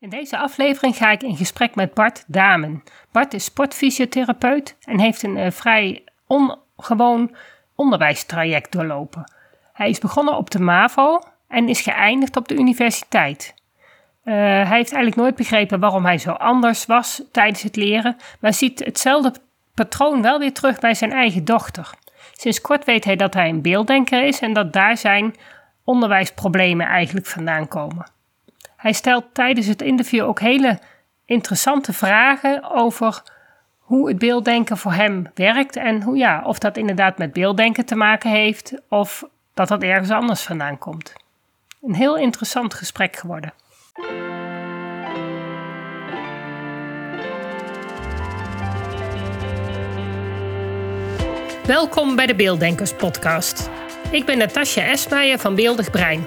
In 0.00 0.08
deze 0.08 0.38
aflevering 0.38 0.96
ga 0.96 1.10
ik 1.10 1.22
in 1.22 1.36
gesprek 1.36 1.74
met 1.74 1.94
Bart 1.94 2.24
Damen. 2.26 2.82
Bart 3.12 3.34
is 3.34 3.44
sportfysiotherapeut 3.44 4.76
en 4.84 4.98
heeft 4.98 5.22
een 5.22 5.36
uh, 5.36 5.50
vrij 5.50 6.04
ongewoon 6.26 7.34
onderwijstraject 7.74 8.72
doorlopen. 8.72 9.32
Hij 9.72 9.88
is 9.88 9.98
begonnen 9.98 10.36
op 10.36 10.50
de 10.50 10.60
MAVO 10.60 11.20
en 11.48 11.68
is 11.68 11.80
geëindigd 11.80 12.36
op 12.36 12.48
de 12.48 12.54
universiteit. 12.54 13.54
Uh, 14.24 14.34
hij 14.34 14.76
heeft 14.76 14.92
eigenlijk 14.92 15.16
nooit 15.16 15.34
begrepen 15.34 15.80
waarom 15.80 16.04
hij 16.04 16.18
zo 16.18 16.30
anders 16.30 16.86
was 16.86 17.22
tijdens 17.32 17.62
het 17.62 17.76
leren, 17.76 18.16
maar 18.38 18.54
ziet 18.54 18.84
hetzelfde 18.84 19.32
patroon 19.74 20.22
wel 20.22 20.38
weer 20.38 20.52
terug 20.52 20.78
bij 20.78 20.94
zijn 20.94 21.12
eigen 21.12 21.44
dochter. 21.44 21.90
Sinds 22.32 22.60
kort 22.60 22.84
weet 22.84 23.04
hij 23.04 23.16
dat 23.16 23.34
hij 23.34 23.48
een 23.48 23.62
beelddenker 23.62 24.24
is 24.24 24.40
en 24.40 24.52
dat 24.52 24.72
daar 24.72 24.96
zijn 24.96 25.34
onderwijsproblemen 25.84 26.86
eigenlijk 26.86 27.26
vandaan 27.26 27.68
komen. 27.68 28.18
Hij 28.80 28.92
stelt 28.92 29.24
tijdens 29.32 29.66
het 29.66 29.82
interview 29.82 30.24
ook 30.24 30.40
hele 30.40 30.78
interessante 31.24 31.92
vragen 31.92 32.70
over 32.70 33.22
hoe 33.78 34.08
het 34.08 34.18
beelddenken 34.18 34.76
voor 34.76 34.92
hem 34.92 35.26
werkt 35.34 35.76
en 35.76 36.02
hoe, 36.02 36.16
ja, 36.16 36.42
of 36.44 36.58
dat 36.58 36.76
inderdaad 36.76 37.18
met 37.18 37.32
beelddenken 37.32 37.86
te 37.86 37.94
maken 37.94 38.30
heeft 38.30 38.74
of 38.88 39.24
dat 39.54 39.68
dat 39.68 39.82
ergens 39.82 40.10
anders 40.10 40.42
vandaan 40.42 40.78
komt. 40.78 41.12
Een 41.82 41.94
heel 41.94 42.16
interessant 42.16 42.74
gesprek 42.74 43.16
geworden. 43.16 43.52
Welkom 51.66 52.16
bij 52.16 52.26
de 52.26 52.34
Beelddenkers 52.34 52.94
Podcast. 52.94 53.70
Ik 54.10 54.24
ben 54.24 54.38
Natasja 54.38 54.82
Esmeijer 54.82 55.38
van 55.38 55.54
Beeldig 55.54 55.90
Brein 55.90 56.26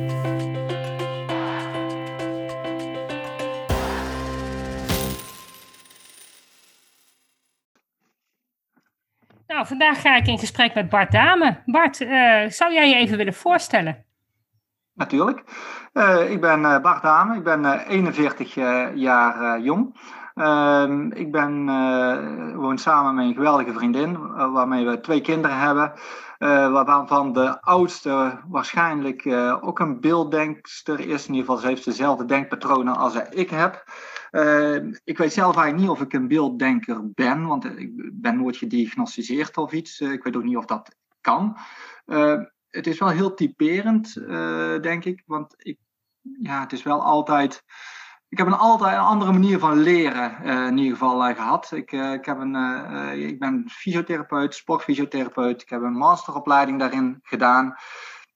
Nou, 9.61 9.73
vandaag 9.73 10.01
ga 10.01 10.15
ik 10.15 10.27
in 10.27 10.39
gesprek 10.39 10.73
met 10.73 10.89
Bart 10.89 11.11
Dame. 11.11 11.57
Bart, 11.65 11.99
uh, 11.99 12.09
zou 12.47 12.73
jij 12.73 12.89
je 12.89 12.95
even 12.95 13.17
willen 13.17 13.33
voorstellen? 13.33 14.05
Natuurlijk. 14.93 15.43
Uh, 15.93 16.31
ik 16.31 16.41
ben 16.41 16.59
uh, 16.61 16.79
Bart 16.79 17.01
Dame, 17.01 17.35
ik 17.35 17.43
ben 17.43 17.79
41 17.87 18.53
jaar 18.95 19.59
jong. 19.59 19.99
Ehm, 20.33 21.11
ik 21.11 21.31
ben, 21.31 21.65
woon 22.55 22.77
samen 22.77 23.15
met 23.15 23.25
een 23.25 23.33
geweldige 23.33 23.73
vriendin, 23.73 24.33
waarmee 24.51 24.85
we 24.85 24.99
twee 24.99 25.21
kinderen 25.21 25.57
hebben. 25.57 25.93
waarvan 26.73 27.33
de 27.33 27.61
oudste 27.61 28.39
waarschijnlijk 28.47 29.27
ook 29.61 29.79
een 29.79 29.99
beelddenkster 29.99 30.99
is. 30.99 31.27
In 31.27 31.33
ieder 31.33 31.45
geval, 31.45 31.57
ze 31.57 31.67
heeft 31.67 31.85
dezelfde 31.85 32.25
denkpatronen 32.25 32.95
als 32.95 33.15
ik 33.15 33.49
heb. 33.49 33.83
Uh, 34.31 34.75
ik 35.03 35.17
weet 35.17 35.33
zelf 35.33 35.55
eigenlijk 35.55 35.77
niet 35.77 35.89
of 35.89 36.01
ik 36.01 36.13
een 36.13 36.27
beelddenker 36.27 37.11
ben, 37.13 37.45
want 37.47 37.65
ik 37.65 37.91
ben 38.13 38.37
nooit 38.37 38.57
gediagnosticeerd 38.57 39.57
of 39.57 39.71
iets. 39.71 39.99
Uh, 39.99 40.11
ik 40.11 40.23
weet 40.23 40.35
ook 40.35 40.43
niet 40.43 40.57
of 40.57 40.65
dat 40.65 40.95
kan. 41.21 41.57
Uh, 42.05 42.39
het 42.69 42.87
is 42.87 42.99
wel 42.99 43.09
heel 43.09 43.33
typerend, 43.33 44.13
denk 44.81 45.05
ik, 45.05 45.23
want 45.25 45.53
ik, 45.57 45.77
ja, 46.39 46.59
het 46.59 46.71
is 46.71 46.83
wel 46.83 47.03
altijd. 47.03 47.63
Ik 48.29 48.37
heb 48.37 48.47
een 48.47 48.53
altijd 48.53 48.93
een 48.93 48.99
andere 48.99 49.31
manier 49.31 49.59
van 49.59 49.77
leren 49.77 50.43
in 50.67 50.77
ieder 50.77 50.97
geval 50.97 51.33
gehad. 51.33 51.71
Ik, 51.71 51.91
ik, 51.91 52.25
heb 52.25 52.39
een, 52.39 52.55
ik 53.19 53.39
ben 53.39 53.69
fysiotherapeut, 53.69 54.55
sportfysiotherapeut. 54.55 55.61
Ik 55.61 55.69
heb 55.69 55.81
een 55.81 55.97
masteropleiding 55.97 56.79
daarin 56.79 57.19
gedaan. 57.21 57.75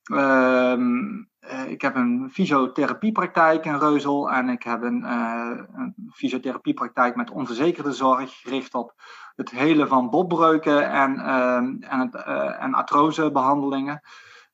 Ehm, 0.03 1.23
ik 1.67 1.81
heb 1.81 1.95
een 1.95 2.29
fysiotherapiepraktijk 2.31 3.65
in 3.65 3.77
Reuzel 3.77 4.31
en 4.31 4.49
ik 4.49 4.63
heb 4.63 4.81
een, 4.81 5.01
uh, 5.03 5.59
een 5.73 6.11
fysiotherapiepraktijk 6.13 7.15
met 7.15 7.31
onverzekerde 7.31 7.91
zorg, 7.91 8.41
gericht 8.41 8.73
op 8.73 8.93
het 9.35 9.51
helen 9.51 9.87
van 9.87 10.09
botbreuken 10.09 10.91
en, 10.91 11.15
uh, 11.15 11.55
en, 11.55 11.99
het, 11.99 12.13
uh, 12.27 12.63
en 12.63 12.73
artrosebehandelingen. 12.73 14.01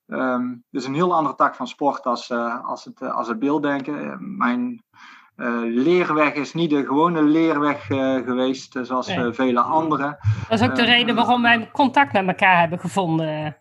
Um, 0.07 0.63
dus 0.69 0.85
een 0.85 0.93
heel 0.93 1.15
andere 1.15 1.35
tak 1.35 1.55
van 1.55 1.67
sport 1.67 2.05
als, 2.05 2.31
als, 2.63 2.85
het, 2.85 3.01
als 3.01 3.27
het 3.27 3.39
beelddenken. 3.39 4.17
mijn 4.37 4.83
leerweg 5.63 6.33
is 6.33 6.53
niet 6.53 6.69
de 6.69 6.85
gewone 6.85 7.21
leerweg 7.21 7.85
geweest, 8.25 8.79
zoals 8.81 9.07
nee. 9.07 9.33
vele 9.33 9.61
anderen. 9.61 10.17
Dat 10.49 10.59
is 10.59 10.67
ook 10.67 10.75
de 10.75 10.83
reden 10.83 11.15
waarom 11.15 11.41
wij 11.41 11.69
contact 11.71 12.13
met 12.13 12.27
elkaar 12.27 12.59
hebben 12.59 12.79
gevonden. 12.79 13.57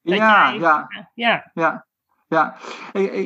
Ja, 0.00 0.48
ja, 0.48 0.88
ja, 1.14 1.50
ja. 1.54 1.86
Ja, 2.30 2.56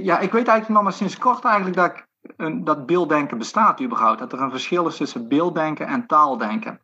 ja, 0.02 0.18
ik 0.18 0.32
weet 0.32 0.48
eigenlijk 0.48 0.68
nog 0.68 0.82
maar 0.82 0.92
sinds 0.92 1.18
kort 1.18 1.44
eigenlijk 1.44 1.76
dat, 1.76 1.92
ik, 1.92 2.66
dat 2.66 2.86
beelddenken 2.86 3.38
bestaat 3.38 3.80
überhaupt. 3.80 4.18
Dat 4.18 4.32
er 4.32 4.40
een 4.40 4.50
verschil 4.50 4.86
is 4.86 4.96
tussen 4.96 5.28
beelddenken 5.28 5.86
en 5.86 6.06
taaldenken. 6.06 6.80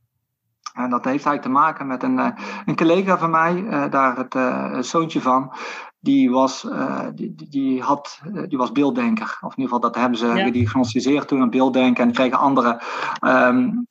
En 0.75 0.91
dat 0.91 1.05
heeft 1.05 1.27
eigenlijk 1.27 1.43
te 1.43 1.49
maken 1.49 1.87
met 1.87 2.03
een, 2.03 2.19
eh, 2.19 2.31
een 2.65 2.77
collega 2.77 3.19
van 3.19 3.31
mij, 3.31 3.55
uh, 3.55 3.91
daar 3.91 4.17
het 4.17 4.35
uh, 4.35 4.79
zoontje 4.81 5.21
van. 5.21 5.53
Die 6.01 6.31
was, 6.31 6.65
uh, 6.65 7.07
die, 7.15 7.35
die, 7.35 7.83
had, 7.83 8.21
die 8.49 8.59
was 8.59 8.73
beelddenker. 8.73 9.39
Of 9.41 9.53
in 9.57 9.63
ieder 9.63 9.75
geval, 9.75 9.81
dat 9.81 9.95
hebben 9.95 10.19
ze 10.19 10.27
ja. 10.27 10.45
gediagnosticeerd 10.45 11.29
toen, 11.29 11.41
een 11.41 11.51
beelddenken. 11.51 12.05
En 12.05 12.13
kregen 12.13 12.39
andere, 12.39 12.81
um, 13.21 13.87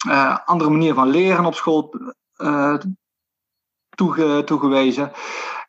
andere 0.45 0.69
manier 0.69 0.93
van 0.93 1.09
leren 1.09 1.45
op 1.45 1.55
school 1.55 1.93
toege, 3.89 4.41
toegewezen. 4.45 5.11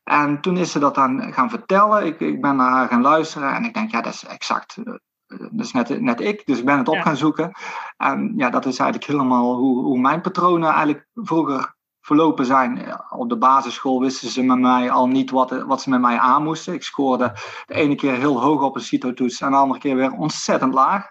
En 0.05 0.41
toen 0.41 0.57
is 0.57 0.73
ze 0.73 0.79
dat 0.79 0.95
dan 0.95 1.33
gaan 1.33 1.51
vertellen. 1.51 2.07
Ik, 2.07 2.21
ik 2.21 2.41
ben 2.41 2.57
naar 2.57 2.71
haar 2.71 2.89
gaan 2.89 3.03
luisteren 3.03 3.55
en 3.55 3.65
ik 3.65 3.75
denk, 3.75 3.91
ja, 3.91 4.01
dat 4.01 4.13
is 4.13 4.25
exact. 4.25 4.77
Eh, 4.77 4.95
dat 5.27 5.67
is 5.67 5.73
net, 5.73 6.01
net 6.01 6.21
ik, 6.21 6.47
dus 6.47 6.59
ik 6.59 6.65
ben 6.65 6.79
het 6.79 6.89
op 6.89 7.01
gaan 7.01 7.17
zoeken. 7.17 7.53
En 7.97 8.33
ja, 8.37 8.51
dat 8.51 8.67
is 8.67 8.79
eigenlijk 8.79 9.11
helemaal 9.11 9.57
hoe, 9.57 9.85
hoe 9.85 9.99
mijn 9.99 10.21
patronen 10.21 10.69
eigenlijk 10.71 11.07
vroeger 11.15 11.75
verlopen 12.01 12.45
zijn. 12.45 12.99
Op 13.11 13.29
de 13.29 13.37
basisschool 13.37 14.01
wisten 14.01 14.29
ze 14.29 14.43
met 14.43 14.59
mij 14.59 14.91
al 14.91 15.09
niet 15.09 15.31
wat, 15.31 15.63
wat 15.63 15.83
ze 15.83 15.91
met 15.91 16.01
mij 16.01 16.19
aan 16.19 16.43
moesten. 16.43 16.75
Ik 16.75 16.83
scoorde 16.83 17.33
de 17.67 17.75
ene 17.75 17.95
keer 17.95 18.15
heel 18.15 18.41
hoog 18.41 18.63
op 18.63 18.75
een 18.75 18.81
CITO-toets 18.81 19.41
en 19.41 19.51
de 19.51 19.57
andere 19.57 19.81
keer 19.81 19.97
weer 19.97 20.13
ontzettend 20.13 20.75
laag. 20.75 21.11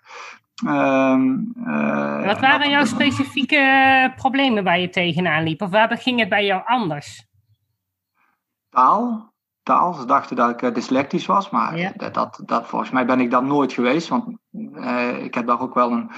Um, 0.66 1.53
uh, 1.67 2.25
wat 2.25 2.39
waren 2.39 2.69
jouw 2.69 2.85
specifieke 2.85 4.13
problemen 4.16 4.63
waar 4.63 4.79
je 4.79 4.89
tegenaan 4.89 5.44
liep? 5.44 5.61
Of 5.61 5.69
waar 5.69 5.97
ging 5.97 6.19
het 6.19 6.29
bij 6.29 6.45
jou 6.45 6.61
anders? 6.66 7.28
Taal. 8.69 9.34
taal. 9.63 9.94
Ze 9.94 10.06
dachten 10.06 10.35
dat 10.35 10.50
ik 10.50 10.62
uh, 10.62 10.74
dyslectisch 10.74 11.25
was, 11.25 11.50
maar 11.50 11.94
dat, 11.97 12.13
dat, 12.13 12.41
dat, 12.46 12.68
volgens 12.68 12.91
mij 12.91 13.06
ben 13.06 13.19
ik 13.19 13.31
dat 13.31 13.44
nooit 13.44 13.74
geweest. 13.74 14.07
Want 14.07 14.38
uh, 14.52 15.24
ik 15.24 15.34
heb 15.34 15.47
daar 15.47 15.62
ook 15.62 15.74
wel 15.74 15.91
een, 15.91 16.12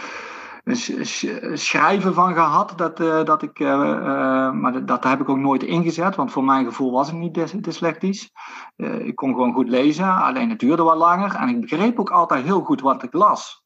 een 0.63 1.57
schrijven 1.57 2.13
van 2.13 2.34
gehad. 2.34 2.73
Dat, 2.75 3.00
uh, 3.00 3.23
dat 3.23 3.41
ik, 3.41 3.59
maar 3.59 4.72
dat, 4.73 4.88
dat, 4.88 5.03
heb 5.03 5.22
ik 5.22 5.29
ook 5.29 5.38
nooit 5.38 5.63
ingezet, 5.63 6.16
want 6.16 6.31
voor 6.31 6.44
mijn 6.44 6.66
gevoel 6.66 6.91
was 6.91 7.07
ik 7.09 7.16
niet 7.16 7.34
dys 7.34 7.51
dyslectisch. 7.51 8.31
ik 8.75 9.16
kon 9.16 9.33
gewoon 9.33 9.53
goed 9.53 9.69
lezen, 9.69 10.16
alleen 10.16 10.50
het 10.50 10.59
duurde 10.59 10.83
wat 10.83 10.97
langer. 10.97 11.35
En 11.35 11.50
ik 11.50 11.62
begreep 11.62 12.00
ook 12.00 12.12
altijd 12.12 12.44
heel 12.44 12.62
goed 12.62 12.81
wat 12.81 13.03
ik 13.03 13.13
las 13.13 13.62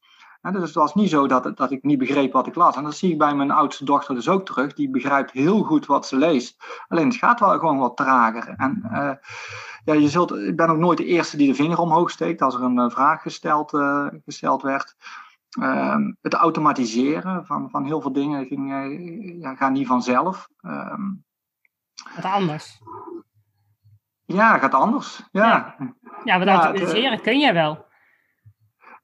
dus 0.52 0.62
het 0.62 0.74
was 0.74 0.94
niet 0.94 1.10
zo 1.10 1.26
dat, 1.26 1.56
dat 1.56 1.70
ik 1.70 1.82
niet 1.82 1.98
begreep 1.98 2.32
wat 2.32 2.46
ik 2.46 2.54
las. 2.54 2.76
En 2.76 2.84
dat 2.84 2.96
zie 2.96 3.12
ik 3.12 3.18
bij 3.18 3.34
mijn 3.34 3.50
oudste 3.50 3.84
dochter 3.84 4.14
dus 4.14 4.28
ook 4.28 4.46
terug. 4.46 4.72
Die 4.72 4.90
begrijpt 4.90 5.30
heel 5.30 5.62
goed 5.62 5.86
wat 5.86 6.06
ze 6.06 6.16
leest. 6.16 6.56
Alleen 6.88 7.08
het 7.08 7.16
gaat 7.16 7.40
wel 7.40 7.58
gewoon 7.58 7.78
wat 7.78 7.96
trager. 7.96 8.54
En 8.56 8.82
uh, 8.84 9.12
ja, 9.84 9.94
je 9.94 10.08
zult, 10.08 10.34
ik 10.34 10.56
ben 10.56 10.68
ook 10.68 10.78
nooit 10.78 10.98
de 10.98 11.04
eerste 11.04 11.36
die 11.36 11.48
de 11.48 11.54
vinger 11.54 11.78
omhoog 11.78 12.10
steekt 12.10 12.42
als 12.42 12.54
er 12.54 12.62
een 12.62 12.78
uh, 12.78 12.90
vraag 12.90 13.22
gesteld, 13.22 13.72
uh, 13.72 14.06
gesteld 14.24 14.62
werd. 14.62 14.96
Ehm, 15.60 16.12
het 16.20 16.34
automatiseren 16.34 17.46
van, 17.46 17.70
van 17.70 17.84
heel 17.84 18.00
veel 18.00 18.12
dingen 18.12 18.46
ging, 18.46 18.70
ja, 19.40 19.54
gaat 19.54 19.72
niet 19.72 19.86
vanzelf. 19.86 20.48
Um, 20.62 21.24
wat 22.14 22.24
anders. 22.24 22.80
Ja, 24.24 24.58
gaat 24.58 24.74
anders. 24.74 25.28
Ja, 25.32 25.74
ja. 25.78 25.94
ja 26.24 26.38
wat 26.38 26.48
automatiseren 26.48 27.20
kun 27.20 27.38
je 27.38 27.52
wel. 27.52 27.86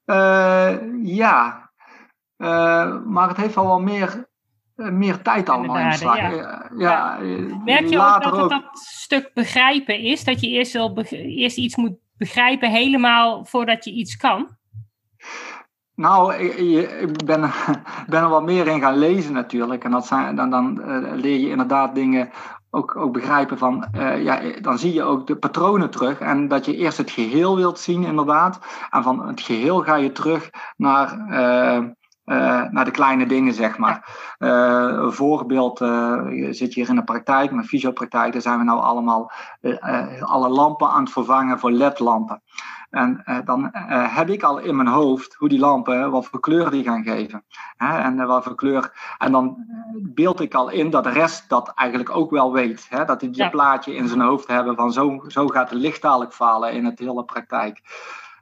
Uh, 0.06 0.74
ja, 1.02 1.70
uh, 2.38 3.04
maar 3.04 3.28
het 3.28 3.36
heeft 3.36 3.56
al 3.56 3.66
wel 3.66 3.80
meer, 3.80 4.28
uh, 4.76 4.88
meer 4.88 5.22
tijd 5.22 5.48
allemaal 5.48 5.76
in. 5.76 5.98
Ja. 5.98 6.70
ja. 6.76 7.18
Merk 7.64 7.86
je 7.88 8.00
ook 8.00 8.22
dat 8.22 8.36
het 8.36 8.48
dat 8.48 8.78
stuk 8.78 9.30
begrijpen 9.34 9.98
is? 9.98 10.24
Dat 10.24 10.40
je 10.40 10.48
eerst, 10.48 10.72
wel 10.72 10.98
eerst 11.10 11.56
iets 11.56 11.76
moet 11.76 11.96
begrijpen 12.16 12.70
helemaal 12.70 13.44
voordat 13.44 13.84
je 13.84 13.92
iets 13.92 14.16
kan? 14.16 14.48
Nou, 15.94 16.34
ik, 16.34 16.54
ik 17.00 17.24
ben, 17.24 17.40
ben, 18.08 18.22
er 18.22 18.28
wat 18.28 18.42
meer 18.42 18.66
in 18.66 18.80
gaan 18.80 18.98
lezen 18.98 19.32
natuurlijk. 19.32 19.84
En 19.84 19.90
dat 19.90 20.06
zijn, 20.06 20.36
dan, 20.36 20.50
dan 20.50 20.80
leer 21.14 21.38
je 21.38 21.48
inderdaad 21.48 21.94
dingen 21.94 22.30
ook, 22.74 22.96
ook 22.96 23.12
begrijpen 23.12 23.58
van, 23.58 23.84
uh, 23.96 24.22
ja, 24.22 24.40
dan 24.60 24.78
zie 24.78 24.92
je 24.92 25.02
ook 25.02 25.26
de 25.26 25.36
patronen 25.36 25.90
terug. 25.90 26.18
En 26.18 26.48
dat 26.48 26.64
je 26.64 26.76
eerst 26.76 26.98
het 26.98 27.10
geheel 27.10 27.56
wilt 27.56 27.78
zien, 27.78 28.04
inderdaad. 28.04 28.58
En 28.90 29.02
van 29.02 29.26
het 29.26 29.40
geheel 29.40 29.80
ga 29.80 29.94
je 29.94 30.12
terug 30.12 30.50
naar, 30.76 31.26
uh, 31.28 31.86
uh, 32.24 32.62
naar 32.70 32.84
de 32.84 32.90
kleine 32.90 33.26
dingen, 33.26 33.54
zeg 33.54 33.78
maar. 33.78 34.20
een 34.38 35.12
voorbeeld, 35.12 35.78
je 35.78 36.48
zit 36.50 36.74
hier 36.74 36.88
in 36.88 36.94
de 36.94 37.04
praktijk, 37.04 37.50
mijn 37.50 37.66
fysiopraktijk, 37.66 38.32
daar 38.32 38.42
zijn 38.42 38.58
we 38.58 38.64
nou 38.64 38.80
allemaal 38.80 39.32
alle 40.20 40.48
lampen 40.48 40.88
aan 40.88 41.02
het 41.02 41.12
vervangen 41.12 41.58
voor 41.58 41.70
LED-lampen. 41.70 42.42
En 42.92 43.22
uh, 43.26 43.38
dan 43.44 43.60
uh, 43.60 44.16
heb 44.16 44.28
ik 44.28 44.42
al 44.42 44.58
in 44.58 44.76
mijn 44.76 44.88
hoofd 44.88 45.34
hoe 45.34 45.48
die 45.48 45.58
lampen, 45.58 46.10
wat 46.10 46.26
voor 46.26 46.40
kleur 46.40 46.70
die 46.70 46.84
gaan 46.84 47.02
geven. 47.02 47.44
Hè, 47.76 47.98
en 47.98 48.18
uh, 48.18 48.26
wat 48.26 48.44
voor 48.44 48.54
kleur. 48.54 49.14
En 49.18 49.32
dan 49.32 49.56
beeld 49.98 50.40
ik 50.40 50.54
al 50.54 50.68
in 50.68 50.90
dat 50.90 51.04
de 51.04 51.10
rest 51.10 51.48
dat 51.48 51.72
eigenlijk 51.74 52.16
ook 52.16 52.30
wel 52.30 52.52
weet. 52.52 52.86
Hè, 52.88 53.04
dat 53.04 53.20
die 53.20 53.30
ja. 53.32 53.48
plaatje 53.48 53.94
in 53.94 54.08
zijn 54.08 54.20
hoofd 54.20 54.48
hebben 54.48 54.76
van 54.76 54.92
zo, 54.92 55.24
zo 55.26 55.46
gaat 55.46 55.70
het 55.70 55.78
licht 55.78 56.02
dadelijk 56.02 56.32
falen 56.32 56.72
in 56.72 56.84
het 56.84 56.98
hele 56.98 57.24
praktijk. 57.24 57.82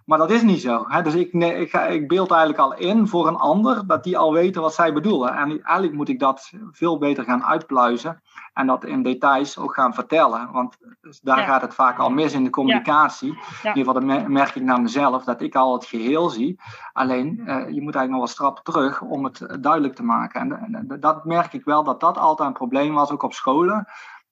Maar 0.05 0.19
dat 0.19 0.31
is 0.31 0.43
niet 0.43 0.61
zo. 0.61 0.85
Hè? 0.89 1.03
Dus 1.03 1.15
ik, 1.15 1.33
nee, 1.33 1.55
ik, 1.55 1.71
ga, 1.71 1.87
ik 1.87 2.09
beeld 2.09 2.31
eigenlijk 2.31 2.61
al 2.61 2.75
in 2.75 3.07
voor 3.07 3.27
een 3.27 3.37
ander 3.37 3.87
dat 3.87 4.05
die 4.05 4.19
al 4.19 4.33
weten 4.33 4.63
wat 4.63 4.75
zij 4.75 4.93
bedoelen. 4.93 5.35
En 5.35 5.63
eigenlijk 5.63 5.93
moet 5.93 6.09
ik 6.09 6.19
dat 6.19 6.53
veel 6.71 6.99
beter 6.99 7.25
gaan 7.25 7.45
uitpluizen 7.45 8.23
en 8.61 8.67
dat 8.67 8.85
in 8.85 9.03
details 9.03 9.59
ook 9.59 9.75
gaan 9.75 9.95
vertellen. 9.95 10.53
Want 10.53 10.77
daar 11.23 11.39
gaat 11.39 11.63
het 11.63 11.75
vaak 11.75 11.99
al 11.99 12.11
mis 12.11 12.33
in 12.33 12.45
de 12.45 12.51
communicatie. 12.51 13.33
Ja. 13.63 13.73
In 13.73 13.79
ieder 13.79 13.93
geval 13.95 14.29
merk 14.29 14.55
ik 14.55 14.63
naar 14.63 14.81
mezelf 14.81 15.25
dat 15.25 15.41
ik 15.41 15.55
al 15.55 15.73
het 15.73 15.85
geheel 15.85 16.29
zie. 16.29 16.61
Alleen 16.93 17.27
uh, 17.27 17.47
je 17.47 17.83
moet 17.83 17.95
eigenlijk 17.95 18.11
nog 18.11 18.19
wel 18.19 18.27
strappen 18.27 18.65
terug 18.65 19.03
om 19.03 19.25
het 19.25 19.59
duidelijk 19.61 19.95
te 19.95 20.05
maken. 20.05 20.41
En, 20.41 20.75
en, 20.75 21.01
dat 21.01 21.25
merk 21.25 21.53
ik 21.53 21.65
wel 21.65 21.85
dat 21.85 22.01
dat 22.01 22.19
altijd 22.19 22.49
een 22.49 22.55
probleem 22.55 22.95
was, 22.95 23.11
ook 23.11 23.23
op 23.23 23.33
scholen. 23.33 23.87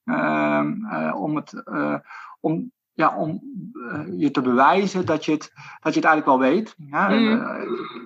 Uh, 0.05 0.63
uh, 0.93 1.15
om 1.21 1.37
het. 1.37 1.63
Uh, 1.65 1.95
om 2.41 2.73
ja, 2.93 3.17
om 3.17 3.41
je 4.17 4.31
te 4.31 4.41
bewijzen 4.41 5.07
dat 5.07 5.25
je 5.25 5.33
het, 5.33 5.53
dat 5.81 5.95
je 5.95 6.01
het 6.01 6.09
eigenlijk 6.09 6.27
wel 6.27 6.51
weet. 6.51 6.75
Ja, 6.77 7.09
mm. 7.09 7.15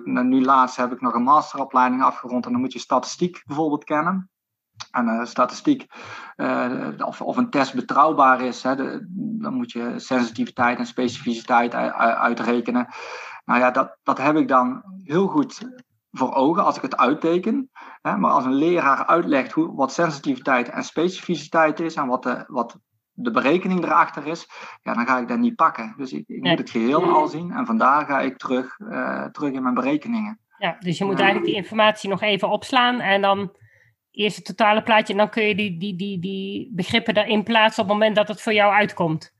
uh, 0.05 0.23
nu 0.23 0.43
laatst 0.43 0.77
heb 0.77 0.91
ik 0.91 1.01
nog 1.01 1.13
een 1.13 1.23
masteropleiding 1.23 2.03
afgerond 2.03 2.45
en 2.45 2.51
dan 2.51 2.61
moet 2.61 2.73
je 2.73 2.79
statistiek 2.79 3.43
bijvoorbeeld 3.45 3.83
kennen. 3.83 4.29
En 4.93 5.07
uh, 5.07 5.25
statistiek, 5.25 5.85
of, 7.05 7.21
of 7.21 7.37
een 7.37 7.49
test 7.49 7.73
betrouwbaar 7.73 8.41
is, 8.41 8.63
hè, 8.63 8.75
de, 8.75 9.05
dan 9.41 9.53
moet 9.53 9.71
je 9.71 9.93
sensitiviteit 9.95 10.77
en 10.77 10.85
specificiteit 10.85 11.73
uitrekenen. 11.73 12.87
Nou 13.45 13.59
ja, 13.59 13.71
dat, 13.71 13.97
dat 14.03 14.17
heb 14.17 14.35
ik 14.35 14.47
dan 14.47 14.83
heel 15.03 15.27
goed 15.27 15.69
voor 16.11 16.33
ogen 16.33 16.63
als 16.63 16.75
ik 16.75 16.81
het 16.81 16.97
uitteken. 16.97 17.69
Hè, 18.01 18.17
maar 18.17 18.31
als 18.31 18.45
een 18.45 18.53
leraar 18.53 19.05
uitlegt 19.05 19.51
hoe, 19.51 19.75
wat 19.75 19.93
sensitiviteit 19.93 20.69
en 20.69 20.83
specificiteit 20.83 21.79
is 21.79 21.95
en 21.95 22.07
wat 22.07 22.23
de, 22.23 22.43
wat 22.47 22.77
de 23.11 23.31
berekening 23.31 23.83
erachter 23.83 24.27
is, 24.27 24.49
ja, 24.81 24.93
dan 24.93 25.05
ga 25.05 25.17
ik 25.17 25.27
dat 25.27 25.37
niet 25.37 25.55
pakken. 25.55 25.93
Dus 25.97 26.11
ik, 26.11 26.23
ik 26.27 26.43
moet 26.43 26.57
het 26.57 26.69
geheel 26.69 27.13
al 27.13 27.27
zien 27.27 27.51
en 27.51 27.65
vandaar 27.65 28.05
ga 28.05 28.19
ik 28.19 28.37
terug, 28.37 28.79
uh, 28.79 29.25
terug 29.25 29.51
in 29.51 29.63
mijn 29.63 29.75
berekeningen. 29.75 30.39
Ja, 30.57 30.75
dus 30.79 30.97
je 30.97 31.05
moet 31.05 31.19
eigenlijk 31.19 31.45
die 31.45 31.55
informatie 31.55 32.09
nog 32.09 32.21
even 32.21 32.49
opslaan 32.49 32.99
en 32.99 33.21
dan 33.21 33.55
eerst 34.13 34.35
het 34.35 34.45
totale 34.45 34.83
plaatje 34.83 35.13
en 35.13 35.19
dan 35.19 35.29
kun 35.29 35.43
je 35.43 35.55
die, 35.55 35.77
die, 35.77 35.95
die, 35.95 36.19
die 36.19 36.71
begrippen 36.73 37.13
daarin 37.13 37.43
plaatsen 37.43 37.83
op 37.83 37.89
het 37.89 37.97
moment 37.97 38.15
dat 38.15 38.27
het 38.27 38.41
voor 38.41 38.53
jou 38.53 38.73
uitkomt. 38.73 39.33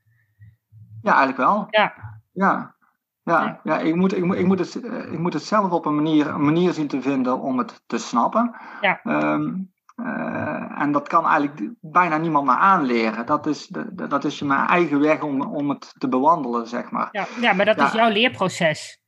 Ja, 1.02 1.10
eigenlijk 1.16 1.36
wel. 1.36 1.66
Ja. 1.70 1.94
Ja, 2.32 2.74
ja, 3.22 3.60
ja. 3.64 3.78
ik, 3.78 3.94
moet, 3.94 4.16
ik, 4.16 4.24
moet, 4.24 4.36
ik, 4.36 4.46
moet 4.46 4.58
het, 4.58 4.74
ik 5.12 5.18
moet 5.18 5.32
het 5.32 5.42
zelf 5.42 5.70
op 5.70 5.86
een 5.86 5.94
manier, 5.94 6.26
een 6.26 6.44
manier 6.44 6.72
zien 6.72 6.88
te 6.88 7.02
vinden 7.02 7.40
om 7.40 7.58
het 7.58 7.82
te 7.86 7.98
snappen. 7.98 8.56
Ja. 8.80 9.00
Um, 9.04 9.72
uh, 9.96 10.80
en 10.80 10.92
dat 10.92 11.08
kan 11.08 11.26
eigenlijk 11.26 11.70
bijna 11.80 12.16
niemand 12.16 12.46
meer 12.46 12.54
aanleren. 12.54 13.26
Dat 13.26 13.46
is, 13.46 13.66
de, 13.66 14.06
dat 14.08 14.24
is 14.24 14.38
je 14.38 14.44
mijn 14.44 14.66
eigen 14.66 15.00
weg 15.00 15.22
om, 15.22 15.42
om 15.42 15.68
het 15.68 15.94
te 15.98 16.08
bewandelen, 16.08 16.66
zeg 16.66 16.90
maar. 16.90 17.08
Ja, 17.12 17.26
ja 17.40 17.52
maar 17.52 17.64
dat 17.64 17.76
ja. 17.76 17.86
is 17.86 17.92
jouw 17.92 18.10
leerproces. 18.10 19.02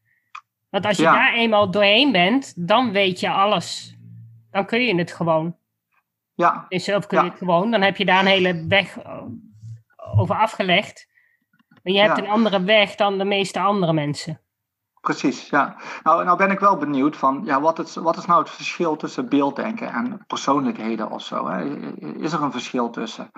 Want 0.69 0.87
als 0.87 0.97
je 0.97 1.03
ja. 1.03 1.13
daar 1.13 1.33
eenmaal 1.33 1.71
doorheen 1.71 2.13
bent, 2.13 2.67
dan 2.69 2.93
weet 2.93 3.21
je 3.21 3.31
alles. 3.31 3.96
Dan 4.57 4.67
kun 4.67 4.81
je 4.81 4.95
het 4.95 5.13
gewoon. 5.13 5.57
Ja. 6.35 6.67
Dus 6.69 6.85
zelf 6.85 7.07
kun 7.07 7.25
je 7.25 7.31
het 7.31 7.39
gewoon. 7.39 7.71
Dan 7.71 7.83
heb 7.83 7.97
je 7.97 8.05
daar 8.05 8.21
een 8.21 8.27
hele 8.27 8.67
weg 8.69 8.99
over 10.17 10.37
afgelegd. 10.37 11.09
Maar 11.83 11.93
je 11.93 12.01
hebt 12.01 12.19
een 12.19 12.29
andere 12.29 12.63
weg 12.63 12.95
dan 12.95 13.19
de 13.19 13.25
meeste 13.25 13.61
andere 13.61 13.93
mensen. 13.93 14.41
Precies, 15.01 15.49
ja. 15.49 15.77
Nou, 16.03 16.25
nou 16.25 16.39
ben 16.39 16.51
ik 16.51 16.59
wel 16.59 16.77
benieuwd 16.77 17.17
van, 17.17 17.43
ja, 17.45 17.61
wat, 17.61 17.79
is, 17.79 17.95
wat 17.95 18.17
is 18.17 18.27
nou 18.27 18.41
het 18.41 18.51
verschil 18.51 18.97
tussen 18.97 19.29
beelddenken 19.29 19.93
en 19.93 20.25
persoonlijkheden 20.27 21.11
of 21.11 21.23
zo? 21.23 21.49
Hè? 21.49 21.65
Is 22.19 22.33
er 22.33 22.43
een 22.43 22.53
verschil 22.53 22.91
tussen? 22.91 23.31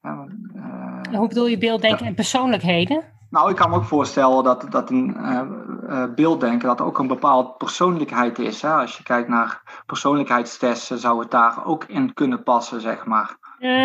Ja, 0.00 0.26
uh, 0.54 0.95
Hoe 1.12 1.28
bedoel 1.28 1.46
je 1.46 1.58
beelddenken 1.58 2.02
ja. 2.02 2.06
en 2.06 2.14
persoonlijkheden? 2.14 3.04
Nou, 3.30 3.50
ik 3.50 3.56
kan 3.56 3.70
me 3.70 3.76
ook 3.76 3.84
voorstellen 3.84 4.44
dat, 4.44 4.66
dat 4.70 4.90
een 4.90 5.16
uh, 5.18 6.04
beelddenken 6.14 6.68
dat 6.68 6.80
ook 6.80 6.98
een 6.98 7.06
bepaald 7.06 7.56
persoonlijkheid 7.58 8.38
is. 8.38 8.62
Hè? 8.62 8.70
Als 8.70 8.96
je 8.96 9.02
kijkt 9.02 9.28
naar 9.28 9.82
persoonlijkheidstesten, 9.86 10.98
zou 10.98 11.20
het 11.20 11.30
daar 11.30 11.66
ook 11.66 11.84
in 11.84 12.14
kunnen 12.14 12.42
passen, 12.42 12.80
zeg 12.80 13.04
maar. 13.04 13.36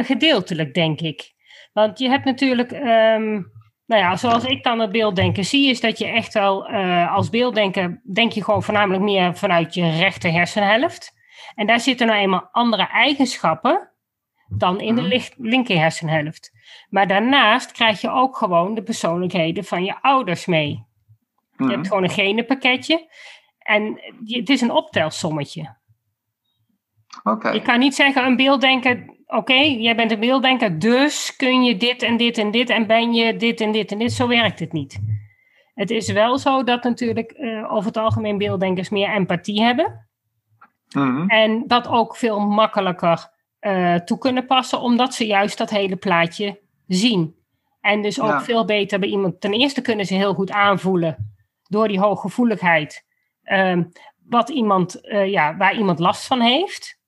gedeeltelijk, 0.03 0.73
denk 0.73 0.99
ik. 0.99 1.33
Want 1.73 1.99
je 1.99 2.09
hebt 2.09 2.25
natuurlijk... 2.25 2.71
Um 2.71 3.51
nou 3.91 4.03
ja, 4.03 4.15
zoals 4.15 4.43
ik 4.43 4.63
dan 4.63 4.79
het 4.79 4.91
beelddenken 4.91 5.45
zie, 5.45 5.69
is 5.69 5.79
dat 5.79 5.97
je 5.97 6.07
echt 6.07 6.33
wel 6.33 6.71
uh, 6.71 7.15
als 7.15 7.29
beelddenker 7.29 8.01
denk 8.13 8.31
je 8.31 8.43
gewoon 8.43 8.63
voornamelijk 8.63 9.03
meer 9.03 9.35
vanuit 9.35 9.73
je 9.73 9.89
rechter 9.89 10.31
hersenhelft. 10.31 11.13
En 11.55 11.67
daar 11.67 11.79
zitten 11.79 12.07
nou 12.07 12.19
eenmaal 12.19 12.49
andere 12.51 12.87
eigenschappen 12.87 13.89
dan 14.47 14.79
in 14.79 14.95
de 14.95 15.01
licht, 15.01 15.33
linker 15.37 15.77
hersenhelft. 15.77 16.51
Maar 16.91 17.07
daarnaast 17.07 17.71
krijg 17.71 18.01
je 18.01 18.09
ook 18.09 18.37
gewoon 18.37 18.75
de 18.75 18.83
persoonlijkheden 18.83 19.63
van 19.63 19.83
je 19.83 20.01
ouders 20.01 20.45
mee. 20.45 20.85
Je 21.57 21.67
hebt 21.67 21.87
gewoon 21.87 22.03
een 22.03 22.09
genenpakketje 22.09 23.09
en 23.57 24.01
het 24.25 24.49
is 24.49 24.61
een 24.61 24.71
optelsommetje. 24.71 25.75
Okay. 27.23 27.53
Je 27.53 27.61
kan 27.61 27.79
niet 27.79 27.95
zeggen 27.95 28.25
een 28.25 28.35
beelddenker 28.35 29.21
oké, 29.31 29.53
jij 29.53 29.95
bent 29.95 30.11
een 30.11 30.19
beelddenker, 30.19 30.79
dus 30.79 31.35
kun 31.35 31.63
je 31.63 31.77
dit 31.77 32.01
en 32.01 32.17
dit 32.17 32.37
en 32.37 32.51
dit 32.51 32.69
en 32.69 32.87
ben 32.87 33.13
je 33.13 33.35
dit 33.35 33.61
en 33.61 33.71
dit 33.71 33.91
en 33.91 33.97
dit. 33.97 34.11
Zo 34.11 34.27
werkt 34.27 34.59
het 34.59 34.73
niet. 34.73 34.99
Het 35.73 35.89
is 35.89 36.11
wel 36.11 36.37
zo 36.37 36.63
dat 36.63 36.83
natuurlijk 36.83 37.33
uh, 37.37 37.73
over 37.73 37.85
het 37.85 37.97
algemeen 37.97 38.37
beelddenkers 38.37 38.89
meer 38.89 39.09
empathie 39.09 39.61
hebben. 39.61 40.09
Mm-hmm. 40.95 41.29
En 41.29 41.63
dat 41.67 41.87
ook 41.87 42.15
veel 42.15 42.39
makkelijker 42.39 43.29
uh, 43.61 43.95
toe 43.95 44.17
kunnen 44.17 44.45
passen, 44.45 44.81
omdat 44.81 45.13
ze 45.13 45.25
juist 45.25 45.57
dat 45.57 45.69
hele 45.69 45.95
plaatje 45.95 46.60
zien. 46.95 47.35
En 47.81 48.01
dus 48.01 48.19
ook 48.19 48.29
ja. 48.29 48.41
veel 48.41 48.65
beter 48.65 48.99
bij 48.99 49.09
iemand. 49.09 49.41
Ten 49.41 49.53
eerste 49.53 49.81
kunnen 49.81 50.05
ze 50.05 50.13
heel 50.13 50.33
goed 50.33 50.51
aanvoelen 50.51 51.33
door 51.63 51.87
die 51.87 51.99
hooggevoeligheid. 51.99 53.05
Uh, 53.43 53.77
wat 54.27 54.49
iemand, 54.49 54.99
uh, 55.03 55.31
ja, 55.31 55.57
waar 55.57 55.75
iemand 55.75 55.99
last 55.99 56.27
van 56.27 56.41
heeft. 56.41 56.99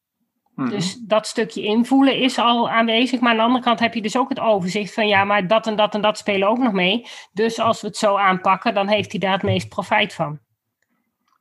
Mhm. 0.55 0.69
Dus 0.69 0.95
dat 0.95 1.27
stukje 1.27 1.63
invoelen 1.63 2.17
is 2.17 2.37
al 2.37 2.69
aanwezig. 2.69 3.19
Maar 3.19 3.31
aan 3.31 3.37
de 3.37 3.43
andere 3.43 3.63
kant 3.63 3.79
heb 3.79 3.93
je 3.93 4.01
dus 4.01 4.17
ook 4.17 4.29
het 4.29 4.39
overzicht 4.39 4.93
van 4.93 5.07
ja, 5.07 5.23
maar 5.23 5.47
dat 5.47 5.67
en 5.67 5.75
dat 5.75 5.95
en 5.95 6.01
dat 6.01 6.17
spelen 6.17 6.47
ook 6.47 6.57
nog 6.57 6.73
mee. 6.73 7.05
Dus 7.33 7.59
als 7.59 7.81
we 7.81 7.87
het 7.87 7.97
zo 7.97 8.17
aanpakken, 8.17 8.73
dan 8.73 8.87
heeft 8.87 9.11
hij 9.11 9.19
daar 9.19 9.33
het 9.33 9.43
meest 9.43 9.69
profijt 9.69 10.13
van. 10.13 10.39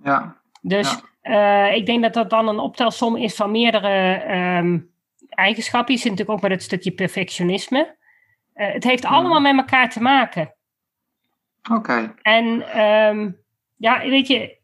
Ja. 0.05 0.37
Dus 0.61 0.91
ja. 0.91 1.71
Uh, 1.71 1.77
ik 1.77 1.87
denk 1.87 2.03
dat 2.03 2.15
dat 2.15 2.31
dan 2.31 2.49
een 2.49 2.59
optelsom 2.59 3.17
is 3.17 3.35
van 3.35 3.51
meerdere 3.51 4.25
um, 4.59 4.91
eigenschappen. 5.29 5.95
Je 5.95 6.01
zit 6.01 6.11
natuurlijk 6.11 6.39
ook 6.39 6.49
met 6.49 6.53
het 6.53 6.63
stukje 6.63 6.91
perfectionisme. 6.91 7.97
Uh, 8.55 8.73
het 8.73 8.85
heeft 8.85 9.05
allemaal 9.05 9.41
met 9.41 9.57
elkaar 9.57 9.91
te 9.91 10.01
maken. 10.01 10.55
Oké. 11.63 11.75
Okay. 11.75 12.15
En 12.23 12.81
um, 12.83 13.39
ja, 13.77 14.01
weet 14.01 14.27
je, 14.27 14.61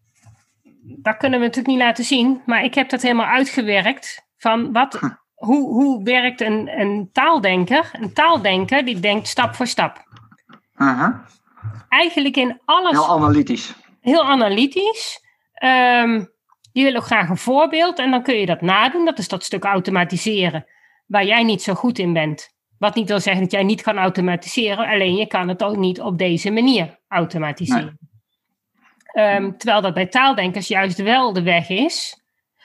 dat 0.82 1.16
kunnen 1.16 1.38
we 1.38 1.46
natuurlijk 1.46 1.74
niet 1.74 1.84
laten 1.84 2.04
zien. 2.04 2.42
Maar 2.46 2.64
ik 2.64 2.74
heb 2.74 2.88
dat 2.88 3.02
helemaal 3.02 3.26
uitgewerkt 3.26 4.26
van 4.36 4.72
wat, 4.72 5.00
hoe, 5.34 5.68
hoe 5.68 6.02
werkt 6.02 6.40
een, 6.40 6.80
een 6.80 7.08
taaldenker? 7.12 7.90
Een 7.92 8.12
taaldenker 8.12 8.84
die 8.84 9.00
denkt 9.00 9.28
stap 9.28 9.54
voor 9.54 9.66
stap. 9.66 10.06
Uh-huh. 10.76 11.14
Eigenlijk 11.88 12.36
in 12.36 12.60
alles. 12.64 12.90
Heel 12.90 13.08
analytisch. 13.08 13.74
Heel 14.00 14.24
analytisch. 14.24 15.24
Um, 15.62 16.36
die 16.72 16.84
wil 16.84 16.94
ook 16.94 17.04
graag 17.04 17.28
een 17.28 17.36
voorbeeld 17.36 17.98
en 17.98 18.10
dan 18.10 18.22
kun 18.22 18.34
je 18.34 18.46
dat 18.46 18.60
nadoen. 18.60 19.04
Dat 19.04 19.18
is 19.18 19.28
dat 19.28 19.44
stuk 19.44 19.64
automatiseren 19.64 20.66
waar 21.06 21.24
jij 21.24 21.42
niet 21.42 21.62
zo 21.62 21.74
goed 21.74 21.98
in 21.98 22.12
bent. 22.12 22.56
Wat 22.78 22.94
niet 22.94 23.08
wil 23.08 23.20
zeggen 23.20 23.42
dat 23.42 23.52
jij 23.52 23.62
niet 23.62 23.82
kan 23.82 23.98
automatiseren, 23.98 24.86
alleen 24.86 25.16
je 25.16 25.26
kan 25.26 25.48
het 25.48 25.64
ook 25.64 25.76
niet 25.76 26.00
op 26.00 26.18
deze 26.18 26.50
manier 26.50 26.98
automatiseren. 27.08 27.98
Nee. 29.12 29.34
Um, 29.34 29.56
terwijl 29.56 29.80
dat 29.80 29.94
bij 29.94 30.06
taaldenkers 30.06 30.68
juist 30.68 31.02
wel 31.02 31.32
de 31.32 31.42
weg 31.42 31.68
is 31.68 32.22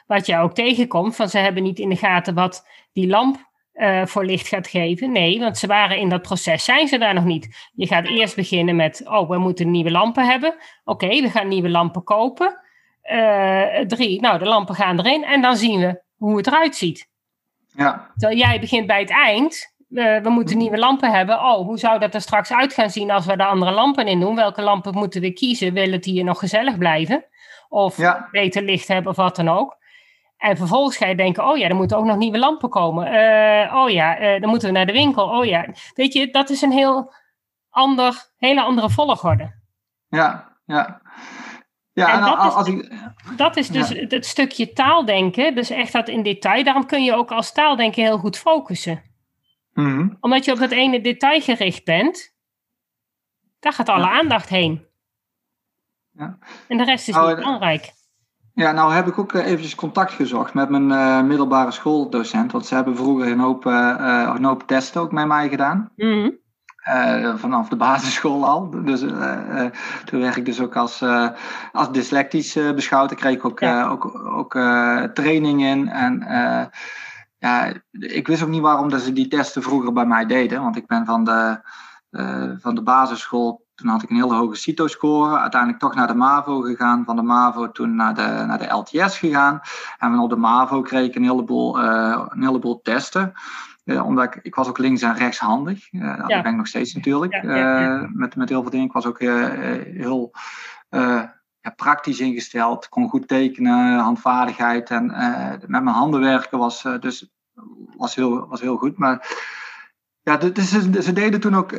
wat 0.08 0.26
je 0.26 0.38
ook 0.38 0.54
tegenkomt, 0.54 1.16
van 1.16 1.30
ze 1.30 1.38
hebben 1.38 1.64
niet 1.64 1.80
in 1.80 1.90
de 1.90 1.96
gaten 1.96 2.34
wat 2.34 2.68
die 2.92 3.08
lamp 3.08 3.52
uh, 3.74 4.06
voor 4.06 4.26
licht 4.26 4.48
gaat 4.48 4.68
geven. 4.68 5.12
Nee, 5.12 5.40
want 5.40 5.58
ze 5.58 5.68
waren 5.68 5.98
in 5.98 6.10
dat 6.10 6.22
proces, 6.22 6.66
zijn 6.66 6.88
ze 6.88 6.98
daar 6.98 7.14
nog 7.14 7.24
niet. 7.24 7.70
Je 7.74 7.88
gaat 7.88 8.08
eerst 8.08 8.36
beginnen 8.36 8.76
met, 8.76 9.02
oh, 9.08 9.30
we 9.30 9.38
moeten 9.38 9.72
nieuwe 9.72 9.92
lampen 9.92 10.26
hebben. 10.26 10.50
Oké, 10.84 11.06
okay, 11.06 11.22
we 11.22 11.30
gaan 11.30 11.48
nieuwe 11.48 11.70
lampen 11.70 12.04
kopen. 12.04 12.60
drie, 13.88 14.22
nou, 14.22 14.40
de 14.40 14.46
lampen 14.46 14.76
gaan 14.76 15.00
erin 15.00 15.24
en 15.24 15.42
dan 15.42 15.56
zien 15.56 15.80
we 15.80 16.02
hoe 16.16 16.38
het 16.38 16.48
eruit 16.48 16.76
ziet. 16.76 17.12
Ja. 17.76 18.12
Terwijl 18.16 18.40
jij 18.40 18.60
begint 18.60 18.88
bij 18.88 19.00
het 19.00 19.12
eind. 19.12 19.73
We 19.94 20.30
moeten 20.30 20.58
nieuwe 20.58 20.78
lampen 20.78 21.12
hebben. 21.12 21.36
Oh, 21.36 21.66
hoe 21.66 21.78
zou 21.78 22.00
dat 22.00 22.14
er 22.14 22.22
straks 22.22 22.54
uit 22.54 22.74
gaan 22.74 22.90
zien 22.90 23.12
als 23.12 23.26
we 23.26 23.38
de 23.38 23.46
andere 23.46 23.72
lampen 23.72 24.08
in 24.08 24.20
doen? 24.20 24.36
Welke 24.36 24.62
lampen 24.62 24.94
moeten 24.94 25.22
we 25.22 25.34
kiezen? 25.34 25.74
Willen 25.74 26.02
die 26.02 26.14
hier 26.14 26.24
nog 26.24 26.40
gezellig 26.40 26.78
blijven? 26.78 27.26
Of 27.70 28.00
beter 28.32 28.64
licht 28.64 28.88
hebben 28.88 29.12
of 29.12 29.18
wat 29.18 29.36
dan 29.36 29.50
ook? 29.50 29.78
En 30.38 30.58
vervolgens 30.58 30.98
ga 30.98 31.06
je 31.06 31.16
denken, 31.16 31.48
oh 31.48 31.58
ja, 31.58 31.68
er 31.68 31.76
moeten 31.76 31.98
ook 31.98 32.06
nog 32.06 32.18
nieuwe 32.18 32.38
lampen 32.38 32.70
komen. 32.70 33.14
Uh, 33.14 33.76
oh 33.76 33.90
ja, 33.90 34.22
uh, 34.22 34.42
dan 34.42 34.50
moeten 34.50 34.68
we 34.68 34.74
naar 34.74 34.86
de 34.86 34.92
winkel. 34.92 35.28
Oh 35.28 35.46
ja, 35.46 35.66
weet 35.94 36.14
je, 36.14 36.32
dat 36.32 36.50
is 36.50 36.62
een 36.62 36.72
heel 36.72 37.14
ander, 37.70 38.32
hele 38.38 38.62
andere 38.62 38.90
volgorde. 38.90 39.62
Ja, 40.08 40.58
ja. 40.66 41.02
Ja, 41.94 42.14
en, 42.14 42.22
dat, 42.22 42.54
als, 42.54 42.68
ik, 42.68 42.92
dat 43.38 43.58
is 43.58 43.68
dus 43.68 43.90
het 43.90 44.26
stukje 44.26 44.74
taaldenken, 44.74 45.56
dus 45.56 45.70
echt 45.70 45.92
dat 45.92 46.08
in 46.08 46.24
detail. 46.24 46.64
Daarom 46.64 46.86
kun 46.86 47.04
je 47.04 47.14
ook 47.14 47.32
als 47.32 47.52
taaldenken 47.52 48.04
heel 48.04 48.18
goed 48.18 48.38
focussen. 48.38 49.13
Mm 49.74 50.18
Omdat 50.20 50.46
je 50.46 50.52
op 50.52 50.60
dat 50.60 50.72
ene 50.72 51.02
detail 51.02 51.42
gericht 51.42 51.84
bent, 51.84 52.36
daar 53.60 53.74
gaat 53.74 53.90
alle 53.90 54.10
aandacht 54.10 54.50
heen. 54.50 54.86
Ja. 56.12 56.38
En 56.68 56.78
de 56.78 56.84
rest 56.84 57.08
is 57.08 57.16
nou, 57.16 57.28
niet 57.28 57.36
belangrijk. 57.36 57.92
Ja, 58.54 58.72
nou 58.72 58.94
heb 58.94 59.08
ik 59.08 59.18
ook 59.18 59.34
eh, 59.34 59.46
eventjes 59.46 59.76
contact 59.76 60.12
gezocht 60.12 60.54
met 60.54 60.70
mijn 60.70 60.90
uh, 60.90 61.22
middelbare 61.22 61.72
schooldocent. 61.72 62.52
Want 62.52 62.66
ze 62.66 62.76
hebben 62.76 62.96
vroeger 62.96 63.28
een 63.28 63.40
hoop, 63.40 63.66
uh, 63.66 64.32
een 64.36 64.44
hoop 64.44 64.68
testen 64.68 65.02
ook 65.02 65.12
met 65.12 65.28
mij 65.28 65.50
gedaan. 65.50 65.92
Mm 65.96 66.42
uh, 66.90 67.36
vanaf 67.36 67.70
de 67.70 67.76
basisschool 67.76 68.46
al. 68.46 68.70
Dus 68.70 69.02
uh, 69.02 69.66
toen 70.06 70.20
werd 70.20 70.36
ik 70.36 70.46
dus 70.46 70.60
ook 70.62 70.76
als, 70.76 71.04
als 71.72 71.92
dyslectisch 71.92 72.54
beschouwd. 72.54 73.12
Ik 73.12 73.18
kreeg 73.18 73.44
ook, 73.44 73.60
ja. 73.60 73.88
ook, 73.88 74.26
ook 74.26 74.52
training 75.14 75.64
in. 75.64 75.90
En 75.90 76.20
ja, 77.44 77.74
ik 77.92 78.28
wist 78.28 78.44
ook 78.44 78.50
niet 78.50 78.62
waarom 78.62 78.90
dat 78.90 79.02
ze 79.02 79.14
die 79.14 79.28
testen 79.28 79.64
vroeger 79.64 79.94
bij 79.94 80.06
mij 80.06 80.26
deden. 80.26 80.62
Want 80.62 80.76
ik 80.76 80.88
ben 80.88 81.06
van 81.06 81.24
de, 81.24 81.60
van 82.60 82.76
de 82.76 82.82
basisschool 82.82 83.66
toen 83.76 83.90
had 83.90 84.04
ik 84.04 84.10
een 84.10 84.16
hele 84.16 84.34
hoge 84.34 84.56
CITO-score. 84.56 85.38
Uiteindelijk 85.38 85.82
toch 85.82 85.96
naar 85.96 86.08
de 86.08 86.14
MAVO 86.14 86.62
gegaan. 86.62 87.04
Van 87.06 87.16
de 87.16 87.22
MAVO 87.22 87.72
toen 87.72 87.96
naar 87.96 88.16
de, 88.16 88.44
naar 88.48 88.58
de 88.58 88.74
LTS 88.74 89.18
gegaan. 89.18 89.62
En 89.98 90.20
op 90.20 90.30
de 90.30 90.36
MAVO 90.36 90.82
kreeg 90.82 91.08
ik 91.08 91.16
een 91.16 91.24
heleboel, 91.24 91.80
een 91.80 92.44
heleboel 92.44 92.82
testen. 92.82 93.34
Uh, 93.86 94.06
omdat 94.06 94.24
ik, 94.24 94.40
ik 94.44 94.56
was 94.56 94.68
ook 94.68 94.78
links- 94.78 95.02
en 95.02 95.16
rechtshandig. 95.16 95.94
Uh, 95.94 96.02
ja. 96.02 96.16
Dat 96.16 96.28
ben 96.28 96.52
ik 96.52 96.58
nog 96.58 96.68
steeds 96.68 96.94
natuurlijk. 96.94 97.44
Ja, 97.44 98.10
met, 98.14 98.36
met 98.36 98.50
heel 98.50 98.62
veel 98.62 98.72
dingen. 98.72 98.86
Ik 98.86 98.94
was 98.94 99.06
ook 99.06 99.20
heel 99.20 100.32
praktisch 101.72 102.20
ingesteld. 102.20 102.90
Kon 102.90 103.10
goed 103.10 103.28
tekenen, 103.28 104.00
handvaardigheid. 104.00 104.90
En 104.90 105.06
met 105.68 105.84
mijn 105.84 105.96
handen 105.96 106.20
werken 106.20 106.58
was, 106.58 106.82
dus, 107.00 107.30
was, 107.98 108.16
heel, 108.16 108.48
was 108.48 108.62
heel 108.62 108.78
goed. 108.78 108.98
Maar 108.98 109.28
ja, 110.22 110.38
dus, 110.38 110.70
ze 111.06 111.14
deden 111.14 111.40
toen 111.40 111.56
ook, 111.56 111.74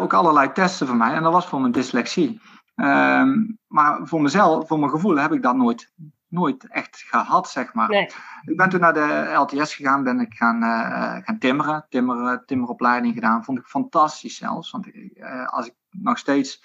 ook 0.00 0.12
allerlei 0.12 0.52
testen 0.52 0.86
voor 0.86 0.96
mij. 0.96 1.14
En 1.14 1.22
dat 1.22 1.32
was 1.32 1.46
voor 1.46 1.60
mijn 1.60 1.72
dyslexie. 1.72 2.40
Ehm, 2.74 3.46
maar 3.66 4.00
voor 4.02 4.22
mezelf, 4.22 4.68
voor 4.68 4.78
mijn 4.78 4.90
gevoel, 4.90 5.16
heb 5.16 5.32
ik 5.32 5.42
dat 5.42 5.56
nooit, 5.56 5.92
nooit 6.28 6.68
echt 6.68 7.04
gehad, 7.06 7.48
zeg 7.48 7.74
maar. 7.74 7.88
Nee. 7.88 8.08
Ik 8.44 8.56
ben 8.56 8.68
toen 8.68 8.80
naar 8.80 8.94
de 8.94 9.32
LTS 9.34 9.74
gegaan, 9.74 10.02
ben 10.02 10.20
ik 10.20 10.34
gaan, 10.34 10.62
gaan 11.24 11.38
timmeren, 11.38 11.86
timmer, 11.88 12.44
timmeropleiding 12.46 13.14
gedaan. 13.14 13.44
Vond 13.44 13.58
ik 13.58 13.66
fantastisch 13.66 14.36
zelfs, 14.36 14.70
want 14.70 14.86
als 15.46 15.66
ik 15.66 15.74
nog 15.90 16.18
steeds 16.18 16.62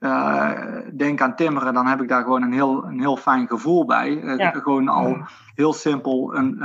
uh, 0.00 0.50
denk 0.96 1.20
aan 1.20 1.36
timmeren, 1.36 1.74
dan 1.74 1.86
heb 1.86 2.02
ik 2.02 2.08
daar 2.08 2.22
gewoon 2.22 2.42
een 2.42 2.52
heel, 2.52 2.84
een 2.84 3.00
heel 3.00 3.16
fijn 3.16 3.48
gevoel 3.48 3.84
bij. 3.84 4.10
Ja. 4.36 4.50
Gewoon 4.50 4.88
al 4.88 5.16
heel 5.54 5.72
simpel, 5.72 6.34
een, 6.34 6.58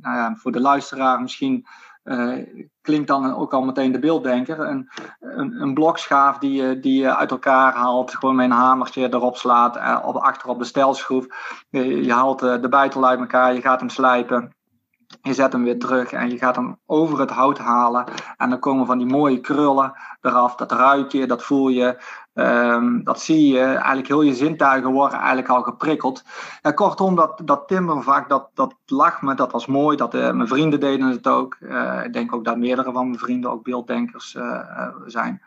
nou 0.00 0.16
ja, 0.16 0.34
voor 0.36 0.52
de 0.52 0.60
luisteraar 0.60 1.20
misschien 1.20 1.66
uh, 2.04 2.46
klinkt 2.80 3.08
dan 3.08 3.34
ook 3.34 3.54
al 3.54 3.64
meteen 3.64 3.92
de 3.92 3.98
beelddenker. 3.98 4.60
Een, 4.60 4.88
een, 5.20 5.60
een 5.60 5.74
blokschaaf 5.74 6.38
die 6.38 6.62
je, 6.62 6.80
die 6.80 7.00
je 7.00 7.16
uit 7.16 7.30
elkaar 7.30 7.74
haalt, 7.74 8.14
gewoon 8.14 8.36
met 8.36 8.44
een 8.44 8.56
hamertje 8.56 9.14
erop 9.14 9.36
slaat, 9.36 9.76
uh, 9.76 9.98
op, 10.04 10.16
achter 10.16 10.48
op 10.48 10.58
de 10.58 10.64
stelschroef. 10.64 11.26
Je, 11.68 12.04
je 12.04 12.12
haalt 12.12 12.42
uh, 12.42 12.60
de 12.60 12.68
bijtel 12.68 13.06
uit 13.06 13.20
elkaar, 13.20 13.54
je 13.54 13.60
gaat 13.60 13.80
hem 13.80 13.88
slijpen. 13.88 14.56
Je 15.22 15.34
zet 15.34 15.52
hem 15.52 15.64
weer 15.64 15.78
terug 15.78 16.12
en 16.12 16.30
je 16.30 16.38
gaat 16.38 16.56
hem 16.56 16.78
over 16.86 17.20
het 17.20 17.30
hout 17.30 17.58
halen. 17.58 18.04
En 18.36 18.50
dan 18.50 18.58
komen 18.58 18.86
van 18.86 18.98
die 18.98 19.06
mooie 19.06 19.40
krullen 19.40 19.92
eraf. 20.20 20.54
Dat 20.54 20.72
ruik 20.72 21.12
je, 21.12 21.26
dat 21.26 21.42
voel 21.42 21.68
je. 21.68 22.02
Um, 22.34 23.04
dat 23.04 23.20
zie 23.20 23.52
je. 23.52 23.64
Eigenlijk 23.64 24.08
heel 24.08 24.22
je 24.22 24.34
zintuigen 24.34 24.92
worden 24.92 25.18
eigenlijk 25.18 25.48
al 25.48 25.62
geprikkeld. 25.62 26.24
Ja, 26.62 26.70
kortom, 26.70 27.14
dat, 27.14 27.40
dat 27.44 27.68
timmer 27.68 28.02
vaak, 28.02 28.28
dat, 28.28 28.50
dat 28.54 28.74
lag 28.86 29.22
me. 29.22 29.34
Dat 29.34 29.52
was 29.52 29.66
mooi. 29.66 29.96
Dat, 29.96 30.14
uh, 30.14 30.30
mijn 30.30 30.48
vrienden 30.48 30.80
deden 30.80 31.06
het 31.06 31.28
ook. 31.28 31.56
Uh, 31.60 32.04
ik 32.04 32.12
denk 32.12 32.34
ook 32.34 32.44
dat 32.44 32.56
meerdere 32.56 32.92
van 32.92 33.06
mijn 33.06 33.18
vrienden 33.18 33.50
ook 33.50 33.64
beelddenkers 33.64 34.34
uh, 34.34 34.88
zijn. 35.06 35.42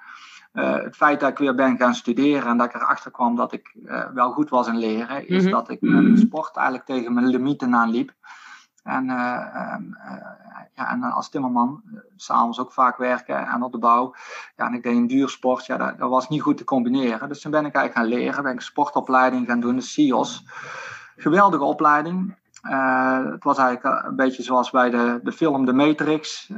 het 0.51 0.95
feit 0.95 1.19
dat 1.19 1.29
ik 1.29 1.37
weer 1.37 1.55
ben 1.55 1.77
gaan 1.77 1.95
studeren 1.95 2.49
en 2.49 2.57
dat 2.57 2.67
ik 2.67 2.75
erachter 2.75 3.11
kwam 3.11 3.35
dat 3.35 3.53
ik 3.53 3.75
wel 4.13 4.31
goed 4.31 4.49
was 4.49 4.67
in 4.67 4.77
leren, 4.77 5.27
is 5.27 5.35
mm-hmm. 5.35 5.51
dat 5.51 5.69
ik 5.69 5.81
met 5.81 6.19
sport 6.19 6.55
eigenlijk 6.55 6.85
tegen 6.85 7.13
mijn 7.13 7.27
limieten 7.27 7.75
aanliep. 7.75 8.11
En, 8.83 9.03
uh, 9.03 9.45
ja, 10.75 10.91
en 10.91 11.03
als 11.03 11.29
timmerman, 11.29 11.81
uh, 11.85 12.00
s'avonds 12.15 12.59
ook 12.59 12.71
vaak 12.71 12.97
werken 12.97 13.47
en 13.47 13.63
op 13.63 13.71
de 13.71 13.77
bouw. 13.77 14.13
Ja, 14.57 14.65
en 14.65 14.73
ik 14.73 14.83
deed 14.83 14.95
een 14.95 15.07
duursport, 15.07 15.65
ja, 15.65 15.77
dat, 15.77 15.97
dat, 15.97 16.09
was 16.09 16.29
niet 16.29 16.41
goed 16.41 16.57
te 16.57 16.63
combineren. 16.63 17.27
Dus 17.27 17.41
toen 17.41 17.51
ben 17.51 17.65
ik 17.65 17.75
eigenlijk 17.75 18.11
gaan 18.11 18.19
leren, 18.19 18.43
ben 18.43 18.53
ik 18.53 18.61
sportopleiding 18.61 19.47
gaan 19.47 19.59
doen, 19.59 19.75
de 19.75 19.81
CIOS. 19.81 20.45
Geweldige 21.15 21.63
opleiding. 21.63 22.35
het 23.31 23.43
was 23.43 23.57
eigenlijk 23.57 24.05
een 24.05 24.15
beetje 24.15 24.43
zoals 24.43 24.69
bij 24.69 24.89
de, 24.89 25.19
de 25.23 25.31
film 25.31 25.65
The 25.65 25.73
Matrix, 25.73 26.50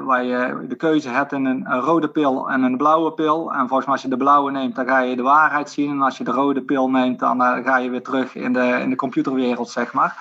waar 0.00 0.24
je 0.24 0.64
de 0.68 0.76
keuze 0.76 1.08
hebt 1.08 1.32
in 1.32 1.44
een, 1.44 1.70
een, 1.70 1.80
rode 1.80 2.08
pil 2.08 2.50
en 2.50 2.62
een 2.62 2.76
blauwe 2.76 3.12
pil. 3.12 3.52
En 3.52 3.68
volgens 3.68 3.84
mij 3.84 3.94
als 3.94 4.02
je 4.02 4.08
de 4.08 4.16
blauwe 4.16 4.50
neemt, 4.50 4.74
dan 4.74 4.86
ga 4.86 4.98
je 4.98 5.16
de 5.16 5.22
waarheid 5.22 5.70
zien. 5.70 5.90
En 5.90 6.02
als 6.02 6.18
je 6.18 6.24
de 6.24 6.30
rode 6.30 6.62
pil 6.62 6.90
neemt, 6.90 7.18
dan 7.18 7.40
ga 7.40 7.76
je 7.76 7.90
weer 7.90 8.02
terug 8.02 8.34
in 8.34 8.52
de, 8.52 8.78
in 8.80 8.90
de 8.90 8.96
computerwereld, 8.96 9.70
zeg 9.70 9.92
maar. 9.92 10.16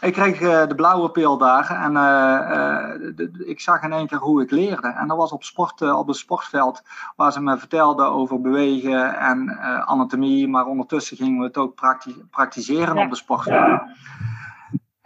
Ik 0.00 0.12
kreeg 0.12 0.40
uh, 0.40 0.66
de 0.66 0.74
blauwe 0.74 1.10
pil 1.10 1.38
daar 1.38 1.70
en 1.70 1.92
uh, 1.92 3.18
uh, 3.18 3.48
ik 3.48 3.60
zag 3.60 3.82
in 3.82 3.92
één 3.92 4.06
keer 4.06 4.18
hoe 4.18 4.42
ik 4.42 4.50
leerde. 4.50 4.88
En 4.88 5.08
dat 5.08 5.16
was 5.16 5.32
op, 5.32 5.44
sport, 5.44 5.92
op 5.92 6.06
het 6.06 6.16
sportveld, 6.16 6.82
waar 7.16 7.32
ze 7.32 7.40
me 7.40 7.58
vertelden 7.58 8.12
over 8.12 8.40
bewegen 8.40 9.18
en 9.18 9.58
anatomie. 9.86 10.48
Maar 10.48 10.66
ondertussen 10.66 11.16
gingen 11.16 11.38
we 11.38 11.44
het 11.44 11.56
ook 11.56 11.74
prakti 11.74 12.24
praktiseren 12.30 12.94
ja. 12.94 13.04
op 13.04 13.10
de 13.10 13.16
sportveld. 13.16 13.80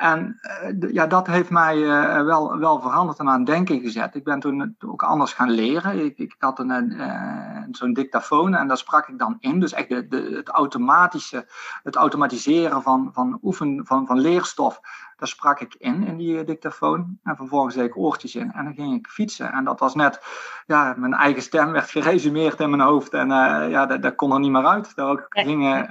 En 0.00 0.40
uh, 0.82 0.92
ja, 0.92 1.06
dat 1.06 1.26
heeft 1.26 1.50
mij 1.50 1.76
uh, 1.76 2.22
wel, 2.22 2.58
wel 2.58 2.80
veranderd 2.80 3.18
en 3.18 3.28
aan 3.28 3.44
denken 3.44 3.80
gezet. 3.80 4.14
Ik 4.14 4.24
ben 4.24 4.40
toen 4.40 4.76
ook 4.86 5.02
anders 5.02 5.32
gaan 5.32 5.50
leren. 5.50 6.04
Ik, 6.04 6.18
ik 6.18 6.34
had 6.38 6.58
een, 6.58 6.92
uh, 6.92 7.62
zo'n 7.70 7.92
dictafoon 7.92 8.54
en 8.54 8.68
daar 8.68 8.76
sprak 8.76 9.08
ik 9.08 9.18
dan 9.18 9.36
in. 9.40 9.60
Dus 9.60 9.72
echt 9.72 9.88
de, 9.88 10.08
de, 10.08 10.32
het 10.34 10.48
automatische, 10.48 11.46
het 11.82 11.96
automatiseren 11.96 12.82
van, 12.82 13.10
van, 13.12 13.38
oefen, 13.42 13.86
van, 13.86 14.06
van 14.06 14.20
leerstof. 14.20 14.80
Daar 15.20 15.28
sprak 15.28 15.60
ik 15.60 15.74
in, 15.78 16.06
in 16.06 16.16
die 16.16 16.44
dictafoon. 16.44 17.18
En 17.22 17.36
vervolgens 17.36 17.74
deed 17.74 17.84
ik 17.84 17.96
oortjes 17.96 18.34
in 18.34 18.52
en 18.52 18.64
dan 18.64 18.74
ging 18.74 18.94
ik 18.94 19.06
fietsen. 19.06 19.52
En 19.52 19.64
dat 19.64 19.80
was 19.80 19.94
net, 19.94 20.20
ja, 20.66 20.94
mijn 20.96 21.14
eigen 21.14 21.42
stem 21.42 21.72
werd 21.72 21.90
geresumeerd 21.90 22.60
in 22.60 22.70
mijn 22.70 22.82
hoofd. 22.82 23.12
En 23.12 23.28
ja, 23.70 23.86
dat, 23.86 24.02
dat 24.02 24.14
kon 24.14 24.32
er 24.32 24.40
niet 24.40 24.50
meer 24.50 24.66
uit. 24.66 24.94
Daar 24.94 25.08
ook 25.08 25.26
gingen, 25.28 25.88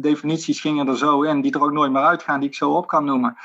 definities 0.00 0.60
gingen 0.60 0.88
er 0.88 0.96
zo 0.96 1.22
in 1.22 1.40
die 1.40 1.52
er 1.52 1.62
ook 1.62 1.72
nooit 1.72 1.92
meer 1.92 2.02
uitgaan, 2.02 2.40
die 2.40 2.48
ik 2.48 2.54
zo 2.54 2.70
op 2.70 2.86
kan 2.86 3.04
noemen. 3.04 3.36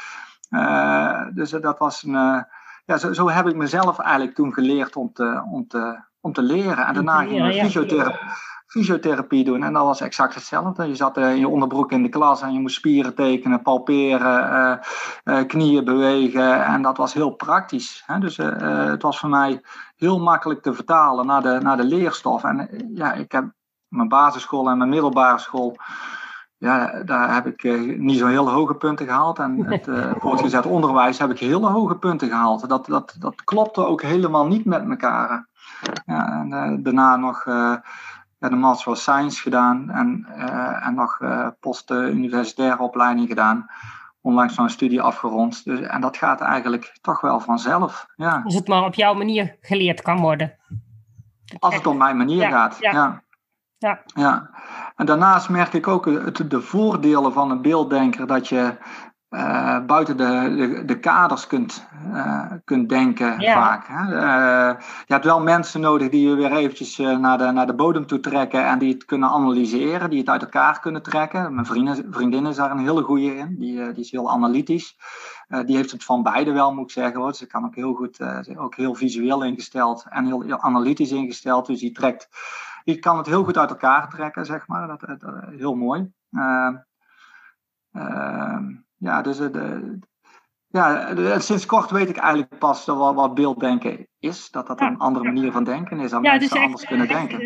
Uh, 0.49 1.25
dus 1.33 1.49
dat 1.49 1.79
was 1.79 2.03
een. 2.03 2.13
Uh, 2.13 2.41
ja, 2.85 2.97
zo, 2.97 3.13
zo, 3.13 3.29
heb 3.29 3.47
ik 3.47 3.55
mezelf 3.55 3.99
eigenlijk 3.99 4.35
toen 4.35 4.53
geleerd 4.53 4.95
om 4.95 5.13
te, 5.13 5.43
om 5.51 5.67
te, 5.67 5.99
om 6.19 6.33
te 6.33 6.41
leren. 6.41 6.85
En 6.85 6.93
daarna 6.93 7.23
ging 7.23 7.53
ik 7.53 7.61
fysiotherapie, 7.61 8.19
fysiotherapie 8.69 9.43
doen. 9.43 9.63
En 9.63 9.73
dat 9.73 9.83
was 9.83 10.01
exact 10.01 10.35
hetzelfde. 10.35 10.87
Je 10.87 10.95
zat 10.95 11.17
in 11.17 11.39
je 11.39 11.47
onderbroek 11.47 11.91
in 11.91 12.03
de 12.03 12.09
klas 12.09 12.41
en 12.41 12.53
je 12.53 12.59
moest 12.59 12.75
spieren 12.75 13.15
tekenen, 13.15 13.61
palperen, 13.61 14.79
uh, 15.23 15.45
knieën 15.47 15.85
bewegen. 15.85 16.65
En 16.65 16.81
dat 16.81 16.97
was 16.97 17.13
heel 17.13 17.29
praktisch. 17.29 18.03
Hè? 18.05 18.19
Dus 18.19 18.37
het 18.37 19.01
was 19.01 19.19
voor 19.19 19.29
mij 19.29 19.61
heel 19.95 20.19
makkelijk 20.19 20.61
te 20.61 20.73
vertalen 20.73 21.25
naar 21.25 21.41
de, 21.41 21.59
naar 21.61 21.77
de 21.77 21.83
leerstof. 21.83 22.43
En 22.43 22.69
ja, 22.93 23.13
ik 23.13 23.31
heb 23.31 23.53
mijn 23.87 24.07
basisschool 24.07 24.69
en 24.69 24.77
mijn 24.77 24.89
middelbare 24.89 25.39
school 25.39 25.77
ja, 26.57 27.03
daar 27.03 27.33
heb 27.33 27.47
ik 27.47 27.63
niet 27.97 28.17
zo 28.17 28.27
heel 28.27 28.49
hoge 28.49 28.75
punten 28.75 29.05
gehaald. 29.05 29.39
En 29.39 29.65
het 29.65 29.87
voortgezet 30.21 30.65
onderwijs 30.65 31.19
heb 31.19 31.31
ik 31.31 31.39
hele 31.39 31.67
hoge 31.67 31.95
punten 31.95 32.27
gehaald. 32.27 32.69
Dat, 32.69 32.85
dat, 32.85 33.15
dat 33.19 33.43
klopte 33.43 33.85
ook 33.85 34.01
helemaal 34.01 34.47
niet 34.47 34.65
met 34.65 34.89
elkaar. 34.89 35.47
Ja, 36.05 36.45
en 36.49 36.83
daarna 36.83 37.15
nog 37.15 37.45
de 38.39 38.49
Master 38.49 38.91
of 38.91 38.97
Science 38.97 39.41
gedaan 39.41 39.89
en, 39.89 40.25
en 40.81 40.93
nog 40.95 41.19
post-universitaire 41.59 42.79
opleiding 42.79 43.27
gedaan. 43.27 43.67
Onlangs 44.21 44.53
zo'n 44.55 44.69
studie 44.69 45.01
afgerond. 45.01 45.63
Dus, 45.63 45.79
en 45.79 46.01
dat 46.01 46.17
gaat 46.17 46.41
eigenlijk 46.41 46.97
toch 47.01 47.21
wel 47.21 47.39
vanzelf. 47.39 48.05
Ja. 48.15 48.41
Als 48.43 48.55
het 48.55 48.67
maar 48.67 48.83
op 48.83 48.93
jouw 48.93 49.13
manier 49.13 49.57
geleerd 49.61 50.01
kan 50.01 50.19
worden. 50.19 50.57
Als 51.59 51.75
het 51.75 51.87
op 51.87 51.97
mijn 51.97 52.17
manier 52.17 52.47
gaat, 52.49 52.77
ja. 52.79 53.23
Ja. 53.77 54.01
ja. 54.05 54.49
En 54.95 55.05
daarnaast 55.05 55.49
merk 55.49 55.73
ik 55.73 55.87
ook 55.87 56.05
het, 56.05 56.51
de 56.51 56.61
voordelen 56.61 57.33
van 57.33 57.51
een 57.51 57.61
beelddenker 57.61 58.27
dat 58.27 58.47
je 58.47 58.77
uh, 59.29 59.85
buiten 59.85 60.17
de, 60.17 60.55
de, 60.55 60.85
de, 60.85 60.99
kaders 60.99 61.47
kunt, 61.47 61.87
uh, 62.13 62.51
kunt 62.63 62.89
denken 62.89 63.39
ja. 63.39 63.53
vaak. 63.53 63.87
Hè? 63.87 64.15
Uh, 64.15 64.79
je 64.79 65.13
hebt 65.13 65.25
wel 65.25 65.41
mensen 65.41 65.81
nodig 65.81 66.09
die 66.09 66.29
je 66.29 66.35
weer 66.35 66.51
eventjes 66.51 66.97
naar, 66.97 67.37
de, 67.37 67.51
naar 67.51 67.67
de 67.67 67.75
bodem 67.75 68.05
toe 68.05 68.19
trekken 68.19 68.65
en 68.65 68.79
die 68.79 68.93
het 68.93 69.05
kunnen 69.05 69.29
analyseren, 69.29 70.09
die 70.09 70.19
het 70.19 70.29
uit 70.29 70.41
elkaar 70.41 70.79
kunnen 70.79 71.01
trekken. 71.01 71.53
Mijn 71.53 71.65
vriendin, 71.65 72.07
vriendin 72.09 72.45
is 72.45 72.55
daar 72.55 72.71
een 72.71 72.79
hele 72.79 73.03
goede 73.03 73.35
in, 73.35 73.55
die, 73.59 73.91
die 73.91 74.03
is 74.03 74.11
heel 74.11 74.31
analytisch. 74.31 74.97
die 75.65 75.75
heeft 75.75 75.91
het 75.91 76.03
van 76.03 76.23
beide 76.23 76.51
wel, 76.51 76.73
moet 76.73 76.83
ik 76.83 76.91
zeggen. 76.91 77.21
Hoor. 77.21 77.33
Ze 77.33 77.47
kan 77.47 77.65
ook 77.65 77.75
heel 77.75 77.93
goed, 77.93 78.19
ook 78.57 78.75
heel 78.75 78.95
visueel 78.95 79.43
ingesteld 79.43 80.05
en 80.09 80.25
heel, 80.25 80.41
heel, 80.41 80.59
analytisch 80.59 81.11
ingesteld. 81.11 81.65
Dus 81.65 81.79
die, 81.79 81.91
trekt, 81.91 82.29
die 82.83 82.99
kan 82.99 83.17
het 83.17 83.25
heel 83.25 83.43
goed 83.43 83.57
uit 83.57 83.69
elkaar 83.69 84.09
trekken, 84.09 84.45
zeg 84.45 84.67
maar. 84.67 84.87
Dat, 84.87 85.19
dat 85.19 85.33
heel 85.49 85.75
mooi. 85.75 86.11
Ja, 88.99 89.21
dus 89.21 89.37
de, 89.37 89.99
ja, 90.71 91.39
sinds 91.39 91.65
kort 91.65 91.91
weet 91.91 92.09
ik 92.09 92.17
eigenlijk 92.17 92.57
pas 92.57 92.85
wat, 92.85 93.15
wat 93.15 93.33
beelddenken 93.33 94.07
is. 94.19 94.49
Dat 94.49 94.67
dat 94.67 94.81
een 94.81 94.97
andere 94.97 95.25
manier 95.25 95.51
van 95.51 95.63
denken 95.63 95.99
is 95.99 96.09
dan 96.09 96.23
ja, 96.23 96.31
mensen 96.31 96.61
anders 96.61 96.85
kunnen 96.85 97.07
denken. 97.07 97.41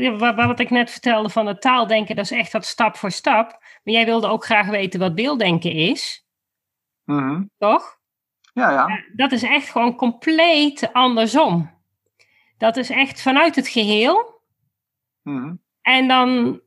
Uh, 0.00 0.18
wat, 0.18 0.34
wat 0.34 0.60
ik 0.60 0.70
net 0.70 0.90
vertelde 0.90 1.28
van 1.28 1.46
het 1.46 1.60
taaldenken, 1.60 2.16
dat 2.16 2.24
is 2.24 2.30
echt 2.30 2.52
dat 2.52 2.64
stap 2.64 2.96
voor 2.96 3.10
stap. 3.10 3.48
Maar 3.82 3.94
jij 3.94 4.04
wilde 4.04 4.26
ook 4.26 4.44
graag 4.44 4.68
weten 4.68 5.00
wat 5.00 5.14
beelddenken 5.14 5.72
is. 5.72 6.26
Mm 7.04 7.50
Toch? 7.58 7.98
Ja, 8.52 8.70
ja. 8.70 9.04
Dat 9.12 9.32
is 9.32 9.42
echt 9.42 9.70
gewoon 9.70 9.96
compleet 9.96 10.92
andersom. 10.92 11.70
Dat 12.58 12.76
is 12.76 12.90
echt 12.90 13.22
vanuit 13.22 13.56
het 13.56 13.68
geheel. 13.68 14.42
Mm 15.22 15.60
En 15.80 16.08
dan 16.08 16.60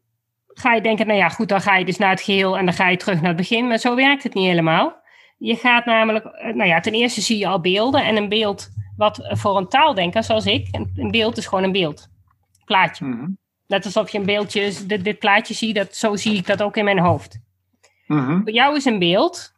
ga 0.54 0.74
je 0.74 0.82
denken, 0.82 1.08
nou 1.08 1.20
ja, 1.20 1.30
goed, 1.30 1.50
dan 1.50 1.62
ga 1.62 1.76
je 1.76 1.86
dus 1.86 1.98
naar 1.98 2.10
het 2.10 2.22
geheel 2.22 2.58
en 2.58 2.66
dan 2.66 2.74
ga 2.74 2.90
je 2.90 2.98
terug 2.98 3.18
naar 3.20 3.28
het 3.28 3.38
begin. 3.38 3.68
Maar 3.68 3.78
zo 3.78 3.96
werkt 3.96 4.24
het 4.24 4.34
niet 4.34 4.48
helemaal. 4.48 5.02
Je 5.38 5.56
gaat 5.56 5.86
namelijk, 5.86 6.26
eh, 6.26 6.54
nou 6.54 6.70
ja, 6.70 6.80
ten 6.80 6.94
eerste 6.94 7.22
zie 7.22 7.38
je 7.38 7.48
al 7.48 7.62
beelden. 7.62 8.04
En 8.04 8.16
een 8.16 8.30
beeld, 8.30 8.70
wat 8.98 9.20
voor 9.30 9.58
een 9.58 9.68
taaldenker 9.68 10.24
zoals 10.24 10.46
ik, 10.46 10.68
een, 10.72 11.12
beeld 11.12 11.38
is 11.38 11.48
gewoon 11.48 11.64
een 11.64 11.72
beeld. 11.72 12.10
Plaatje. 12.66 13.06
Mm 13.06 13.42
Net 13.68 13.86
alsof 13.86 14.10
je 14.10 14.18
een 14.18 14.26
beeldje, 14.26 14.86
dit, 14.86 15.04
dit 15.04 15.20
plaatje 15.20 15.54
ziet, 15.54 15.76
dat, 15.76 15.96
zo 15.96 16.16
zie 16.16 16.36
ik 16.36 16.46
dat 16.46 16.62
ook 16.62 16.78
in 16.78 16.84
mijn 16.84 17.00
hoofd. 17.00 17.40
Mm 18.08 18.42
Voor 18.44 18.52
jou 18.52 18.76
is 18.76 18.86
een 18.86 19.00
beeld, 19.00 19.54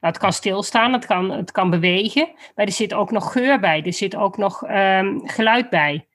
nou, 0.00 0.12
het 0.12 0.18
kan 0.18 0.32
stilstaan, 0.32 0.92
het 0.92 1.06
kan, 1.06 1.30
het 1.30 1.50
kan 1.50 1.70
bewegen, 1.70 2.28
maar 2.54 2.66
er 2.66 2.72
zit 2.72 2.94
ook 2.94 3.10
nog 3.10 3.32
geur 3.32 3.60
bij, 3.60 3.82
er 3.82 3.92
zit 3.92 4.16
ook 4.16 4.36
nog 4.36 4.68
um, 4.68 5.28
geluid 5.28 5.70
bij. 5.70 6.06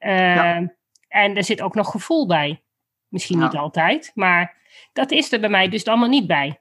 Uh, 0.00 0.34
ja. 0.34 0.72
En 1.08 1.36
er 1.36 1.44
zit 1.44 1.60
ook 1.60 1.74
nog 1.74 1.90
gevoel 1.90 2.26
bij. 2.26 2.62
Misschien 3.08 3.38
niet 3.38 3.56
altijd, 3.56 4.10
maar 4.14 4.56
dat 4.92 5.10
is 5.10 5.32
er 5.32 5.40
bij 5.40 5.48
mij 5.48 5.68
dus 5.68 5.84
allemaal 5.84 6.08
niet 6.08 6.26
bij. 6.26 6.60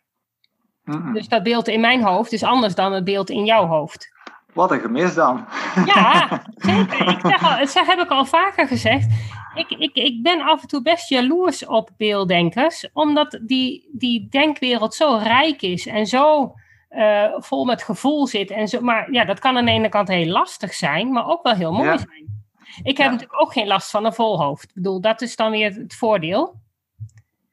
Dus 1.14 1.28
dat 1.28 1.44
beeld 1.44 1.68
in 1.68 1.80
mijn 1.80 2.04
hoofd 2.04 2.32
is 2.32 2.44
anders 2.44 2.76
dan 2.76 2.94
het 2.94 3.04
beeld 3.04 3.30
in 3.30 3.46
jouw 3.46 3.66
hoofd. 3.66 4.16
Wat 4.54 4.72
een 4.72 4.80
gemis 4.80 5.14
dan. 5.14 5.46
Ja, 5.86 6.28
zeker. 6.56 7.10
Ik 7.10 7.20
zeg 7.22 7.44
al, 7.44 7.58
dat 7.58 7.86
heb 7.88 8.00
ik 8.00 8.10
al 8.10 8.26
vaker 8.26 8.68
gezegd. 8.68 9.08
Ik, 9.54 9.70
ik, 9.70 9.96
ik 9.96 10.24
ben 10.24 10.42
af 10.42 10.62
en 10.62 10.68
toe 10.68 10.82
best 10.82 11.10
jaloers 11.10 11.66
op 11.66 11.90
beelddenkers, 11.98 12.90
omdat 12.94 13.40
die, 13.42 13.90
die 13.92 14.28
denkwereld 14.30 14.94
zo 14.94 15.20
rijk 15.24 15.62
is 15.62 15.86
en 15.86 16.06
zo 16.06 16.54
uh, 16.90 17.34
vol 17.38 17.66
met 17.66 17.84
gevoel 17.84 18.28
zit. 18.28 18.52
En 18.52 18.68
zo, 18.68 18.82
maar 18.82 19.12
ja, 19.12 19.26
dat 19.26 19.40
kan 19.40 19.58
aan 19.58 19.66
de 19.66 19.72
ene 19.72 19.90
kant 19.90 20.08
heel 20.08 20.32
lastig 20.32 20.74
zijn, 20.74 21.12
maar 21.12 21.28
ook 21.28 21.44
wel 21.44 21.54
heel 21.54 21.72
mooi 21.72 21.90
ja. 21.90 21.98
zijn. 21.98 22.37
Ik 22.78 22.98
heb 22.98 23.06
ja. 23.06 23.12
natuurlijk 23.12 23.42
ook 23.42 23.54
geen 23.54 23.68
last 23.68 23.90
van 23.90 24.06
een 24.06 24.14
vol 24.14 24.42
hoofd. 24.42 24.64
Ik 24.64 24.74
bedoel, 24.74 25.02
dat 25.02 25.22
is 25.22 25.36
dan 25.36 25.52
weer 25.52 25.74
het 25.74 25.96
voordeel. 25.96 26.56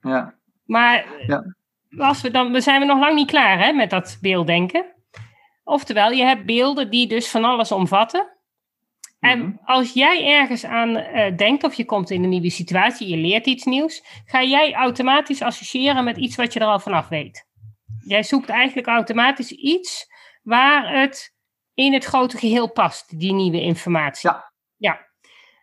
Ja. 0.01 0.35
Maar 0.65 1.07
ja. 1.27 1.55
Als 1.99 2.21
we 2.21 2.31
dan, 2.31 2.53
we 2.53 2.61
zijn 2.61 2.81
we 2.81 2.87
nog 2.87 2.99
lang 2.99 3.15
niet 3.15 3.31
klaar 3.31 3.59
hè, 3.59 3.73
met 3.73 3.91
dat 3.91 4.19
beelddenken. 4.21 4.85
Oftewel, 5.65 6.11
je 6.11 6.25
hebt 6.25 6.47
beelden 6.47 6.91
die 6.91 7.07
dus 7.07 7.31
van 7.31 7.45
alles 7.45 7.73
omvatten. 7.73 8.33
En 9.21 9.39
Mhm. 9.39 9.53
als 9.65 9.93
jij 9.93 10.27
ergens 10.41 10.65
aan 10.65 10.97
uh, 10.97 11.37
denkt 11.37 11.65
of 11.65 11.75
je 11.75 11.85
komt 11.85 12.11
in 12.11 12.23
een 12.23 12.29
nieuwe 12.29 12.51
situatie, 12.51 13.09
je 13.09 13.17
leert 13.17 13.47
iets 13.47 13.65
nieuws, 13.65 14.05
ga 14.25 14.43
jij 14.43 14.75
automatisch 14.75 15.43
associëren 15.43 16.05
met 16.05 16.17
iets 16.17 16.37
wat 16.37 16.53
je 16.53 16.61
er 16.61 16.67
al 16.67 16.81
vanaf 16.81 17.09
weet. 17.09 17.47
Jij 18.05 18.23
zoekt 18.23 18.49
eigenlijk 18.49 18.87
automatisch 18.87 19.51
iets 19.51 20.07
waar 20.43 21.01
het 21.01 21.35
in 21.75 21.93
het 21.93 22.05
grote 22.05 22.37
geheel 22.37 22.73
past, 22.73 23.19
die 23.19 23.33
nieuwe 23.33 23.61
informatie. 23.61 24.31
Ja. 24.31 24.53
Ja. 24.77 25.07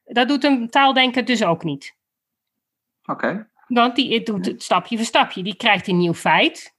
Dat 0.06 0.28
doet 0.28 0.43
een 0.43 0.69
taaldenker 0.69 1.26
dus 1.26 1.43
ook 1.43 1.63
niet. 1.63 1.95
Oké. 3.02 3.12
Okay. 3.12 3.50
Want 3.67 3.95
die 3.95 4.24
doet 4.24 4.45
het 4.45 4.63
stapje 4.63 4.97
voor 4.97 5.06
stapje. 5.06 5.43
Die 5.43 5.56
krijgt 5.56 5.88
een 5.88 5.97
nieuw 5.97 6.13
feit. 6.13 6.76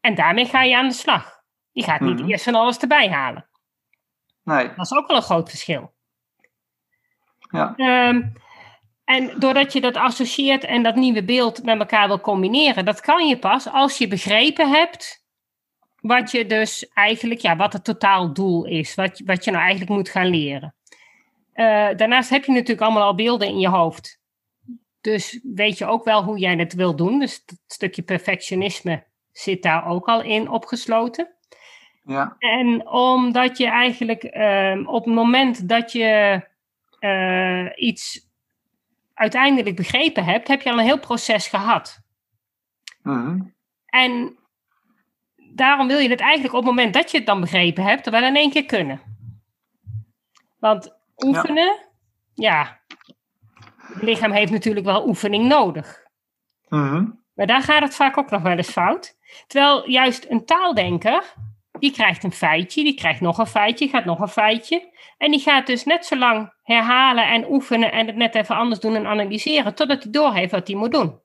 En 0.00 0.14
daarmee 0.14 0.44
ga 0.44 0.62
je 0.62 0.76
aan 0.76 0.88
de 0.88 0.94
slag. 0.94 1.42
Die 1.72 1.84
gaat 1.84 2.00
niet 2.00 2.18
Mhm. 2.18 2.28
eerst 2.30 2.44
van 2.44 2.54
alles 2.54 2.78
erbij 2.78 3.08
halen. 3.08 3.48
Nee. 4.42 4.68
Dat 4.68 4.84
is 4.90 4.92
ook 4.92 5.06
wel 5.06 5.16
een 5.16 5.22
groot 5.22 5.48
verschil. 5.48 5.92
Ja. 7.50 7.74
Ehm, 7.76 8.22
en 9.04 9.38
doordat 9.38 9.72
je 9.72 9.80
dat 9.80 9.96
associeert 9.96 10.64
en 10.64 10.82
dat 10.82 10.94
nieuwe 10.94 11.24
beeld 11.24 11.62
met 11.62 11.78
elkaar 11.78 12.06
wil 12.06 12.20
combineren, 12.20 12.84
dat 12.84 13.00
kan 13.00 13.26
je 13.26 13.38
pas 13.38 13.68
als 13.68 13.98
je 13.98 14.08
begrepen 14.08 14.70
hebt 14.70 15.26
wat 16.00 16.30
je 16.30 16.46
dus 16.46 16.88
eigenlijk, 16.88 17.40
ja, 17.40 17.56
wat 17.56 17.72
het 17.72 17.84
totaaldoel 17.84 18.64
is, 18.64 18.94
wat, 18.94 19.22
wat 19.24 19.44
je 19.44 19.50
nou 19.50 19.62
eigenlijk 19.62 19.92
moet 19.92 20.08
gaan 20.08 20.26
leren. 20.26 20.74
Eh, 21.58 21.88
daarnaast 21.96 22.30
heb 22.30 22.44
je 22.44 22.52
natuurlijk 22.52 22.80
allemaal 22.80 23.02
al 23.02 23.14
beelden 23.14 23.48
in 23.48 23.58
je 23.58 23.68
hoofd. 23.68 24.20
Dus 25.00 25.40
weet 25.42 25.78
je 25.78 25.86
ook 25.86 26.04
wel 26.04 26.24
hoe 26.24 26.38
jij 26.38 26.56
het 26.56 26.74
wil 26.74 26.96
doen. 26.96 27.18
Dus 27.18 27.42
het 27.46 27.58
stukje 27.66 28.02
perfectionisme 28.02 29.04
zit 29.32 29.62
daar 29.62 29.86
ook 29.86 30.06
al 30.06 30.22
in 30.22 30.48
opgesloten. 30.48 31.34
Ja. 32.04 32.36
En 32.38 32.88
omdat 32.88 33.58
je 33.58 33.66
eigenlijk 33.66 34.22
ehm, 34.22 34.86
op 34.86 35.04
het 35.04 35.14
moment 35.14 35.68
dat 35.68 35.92
je 35.92 36.42
eh, 36.98 37.66
iets 37.74 38.28
uiteindelijk 39.14 39.76
begrepen 39.76 40.24
hebt, 40.24 40.48
heb 40.48 40.62
je 40.62 40.70
al 40.70 40.78
een 40.78 40.84
heel 40.84 41.00
proces 41.00 41.48
gehad. 41.48 42.00
Mhm. 43.02 43.40
En 43.86 44.38
daarom 45.54 45.86
wil 45.86 45.98
je 45.98 46.08
het 46.08 46.20
eigenlijk 46.20 46.54
op 46.54 46.60
het 46.60 46.70
moment 46.74 46.94
dat 46.94 47.10
je 47.10 47.16
het 47.16 47.26
dan 47.26 47.40
begrepen 47.40 47.84
hebt, 47.84 48.10
wel 48.10 48.24
in 48.24 48.36
één 48.36 48.50
keer 48.50 48.66
kunnen. 48.66 49.00
Want 50.58 50.97
oefenen, 51.24 51.78
ja, 52.34 52.80
het 53.92 54.02
lichaam 54.02 54.32
heeft 54.32 54.52
natuurlijk 54.52 54.86
wel 54.86 55.06
oefening 55.06 55.48
nodig. 55.48 56.02
Mhm. 56.68 57.06
Maar 57.34 57.46
daar 57.46 57.62
gaat 57.62 57.82
het 57.82 57.94
vaak 57.94 58.18
ook 58.18 58.30
nog 58.30 58.42
wel 58.42 58.56
eens 58.56 58.70
fout. 58.70 59.16
Terwijl 59.46 59.90
juist 59.90 60.26
een 60.28 60.44
taaldenker, 60.44 61.22
die 61.78 61.92
krijgt 61.92 62.24
een 62.24 62.32
feitje, 62.32 62.84
die 62.84 62.94
krijgt 62.94 63.20
nog 63.20 63.38
een 63.38 63.46
feitje, 63.46 63.88
gaat 63.88 64.04
nog 64.04 64.20
een 64.20 64.28
feitje. 64.28 64.96
En 65.16 65.30
die 65.30 65.40
gaat 65.40 65.66
dus 65.66 65.84
net 65.84 66.06
zo 66.06 66.16
lang 66.16 66.52
herhalen 66.62 67.28
en 67.28 67.50
oefenen 67.50 67.92
en 67.92 68.06
het 68.06 68.16
net 68.16 68.34
even 68.34 68.56
anders 68.56 68.80
doen 68.80 68.96
en 68.96 69.06
analyseren, 69.06 69.74
totdat 69.74 70.02
hij 70.02 70.12
doorheeft 70.12 70.50
wat 70.50 70.68
hij 70.68 70.76
moet 70.76 70.92
doen. 70.92 71.20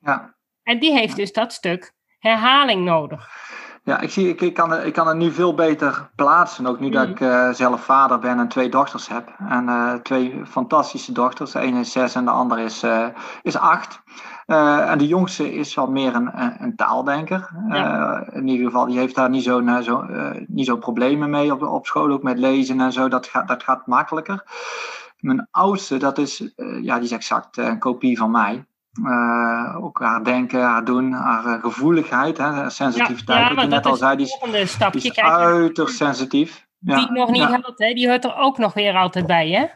Ja. 0.00 0.36
En 0.62 0.78
die 0.78 0.92
heeft 0.92 1.16
dus 1.16 1.32
dat 1.32 1.52
stuk 1.52 1.92
herhaling 2.18 2.84
nodig. 2.84 3.30
Ja, 3.86 4.00
ik, 4.00 4.10
zie, 4.10 4.28
ik, 4.28 4.40
ik, 4.40 4.54
kan, 4.54 4.70
het- 4.70 4.84
ik 4.84 4.92
kan 4.92 5.06
het 5.08 5.16
nu 5.16 5.30
veel 5.32 5.54
beter 5.54 6.10
plaatsen. 6.16 6.66
Ook 6.66 6.80
nu 6.80 6.90
dat 6.90 7.02
Mhm. 7.02 7.10
ik 7.12 7.20
eh, 7.20 7.50
zelf 7.50 7.84
vader 7.84 8.18
ben 8.18 8.38
en 8.38 8.48
twee 8.48 8.68
dochters 8.68 9.08
heb. 9.08 9.28
En 9.48 9.68
eh, 9.68 9.92
twee 9.94 10.40
fantastische 10.46 11.12
dochters. 11.12 11.52
De 11.52 11.58
ene 11.58 11.80
is 11.80 11.92
zes 11.92 12.14
en 12.14 12.24
de 12.24 12.30
andere 12.30 12.62
is, 12.62 12.82
eh, 12.82 13.06
is 13.42 13.56
acht. 13.56 14.02
En 14.46 14.98
de 14.98 15.06
jongste 15.06 15.54
is 15.54 15.74
wat 15.74 15.88
meer 15.88 16.14
een, 16.14 16.30
een, 16.62 16.76
taaldenker. 16.76 17.50
Ja. 17.68 18.24
In 18.32 18.48
ieder 18.48 18.66
geval, 18.66 18.86
die 18.86 18.98
heeft 18.98 19.14
daar 19.14 19.30
niet 19.30 19.42
zo'n 19.42 19.82
zo, 19.82 20.04
niet 20.46 20.66
zo 20.66 20.76
problemen 20.76 21.30
mee 21.30 21.52
op, 21.52 21.62
op 21.62 21.86
school. 21.86 22.10
Ook 22.10 22.22
met 22.22 22.38
lezen 22.38 22.80
en 22.80 22.92
zo. 22.92 23.08
Dat 23.08 23.26
gaat, 23.26 23.48
dat 23.48 23.62
gaat 23.62 23.86
makkelijker. 23.86 24.44
Mijn 25.18 25.48
oudste, 25.50 25.96
dat 25.96 26.18
is, 26.18 26.52
ja, 26.80 26.94
die 26.94 27.04
is 27.04 27.10
exact 27.12 27.56
een 27.56 27.78
kopie 27.78 28.18
van 28.18 28.30
mij. 28.30 28.64
Eh, 29.04 29.76
ook 29.84 29.98
haar 30.00 30.24
denken, 30.24 30.62
haar 30.62 30.84
doen, 30.84 31.12
haar 31.12 31.46
eh, 31.46 31.60
gevoeligheid, 31.60 32.38
hè, 32.38 32.70
sensitiviteit. 32.70 33.54
want 33.54 33.68
net 33.68 33.70
dat 33.70 33.86
al 33.86 33.92
is 33.92 33.98
zei, 33.98 34.16
die 34.16 34.26
is, 34.26 34.30
volgende 34.32 34.58
die 34.58 34.66
stapje. 34.66 34.98
is 35.00 35.12
Kijk, 35.12 35.26
uiterst 35.26 35.96
sensitief. 35.96 36.66
Ja, 36.78 36.96
die 36.96 37.10
nog 37.10 37.28
niet 37.30 37.42
ja, 37.42 37.48
helpt, 37.50 37.78
hè? 37.78 37.92
die 37.92 38.08
hoort 38.08 38.24
er 38.24 38.36
ook 38.36 38.58
nog 38.58 38.74
weer 38.74 38.94
altijd 38.96 39.26
bij. 39.26 39.48
Hè? 39.50 39.66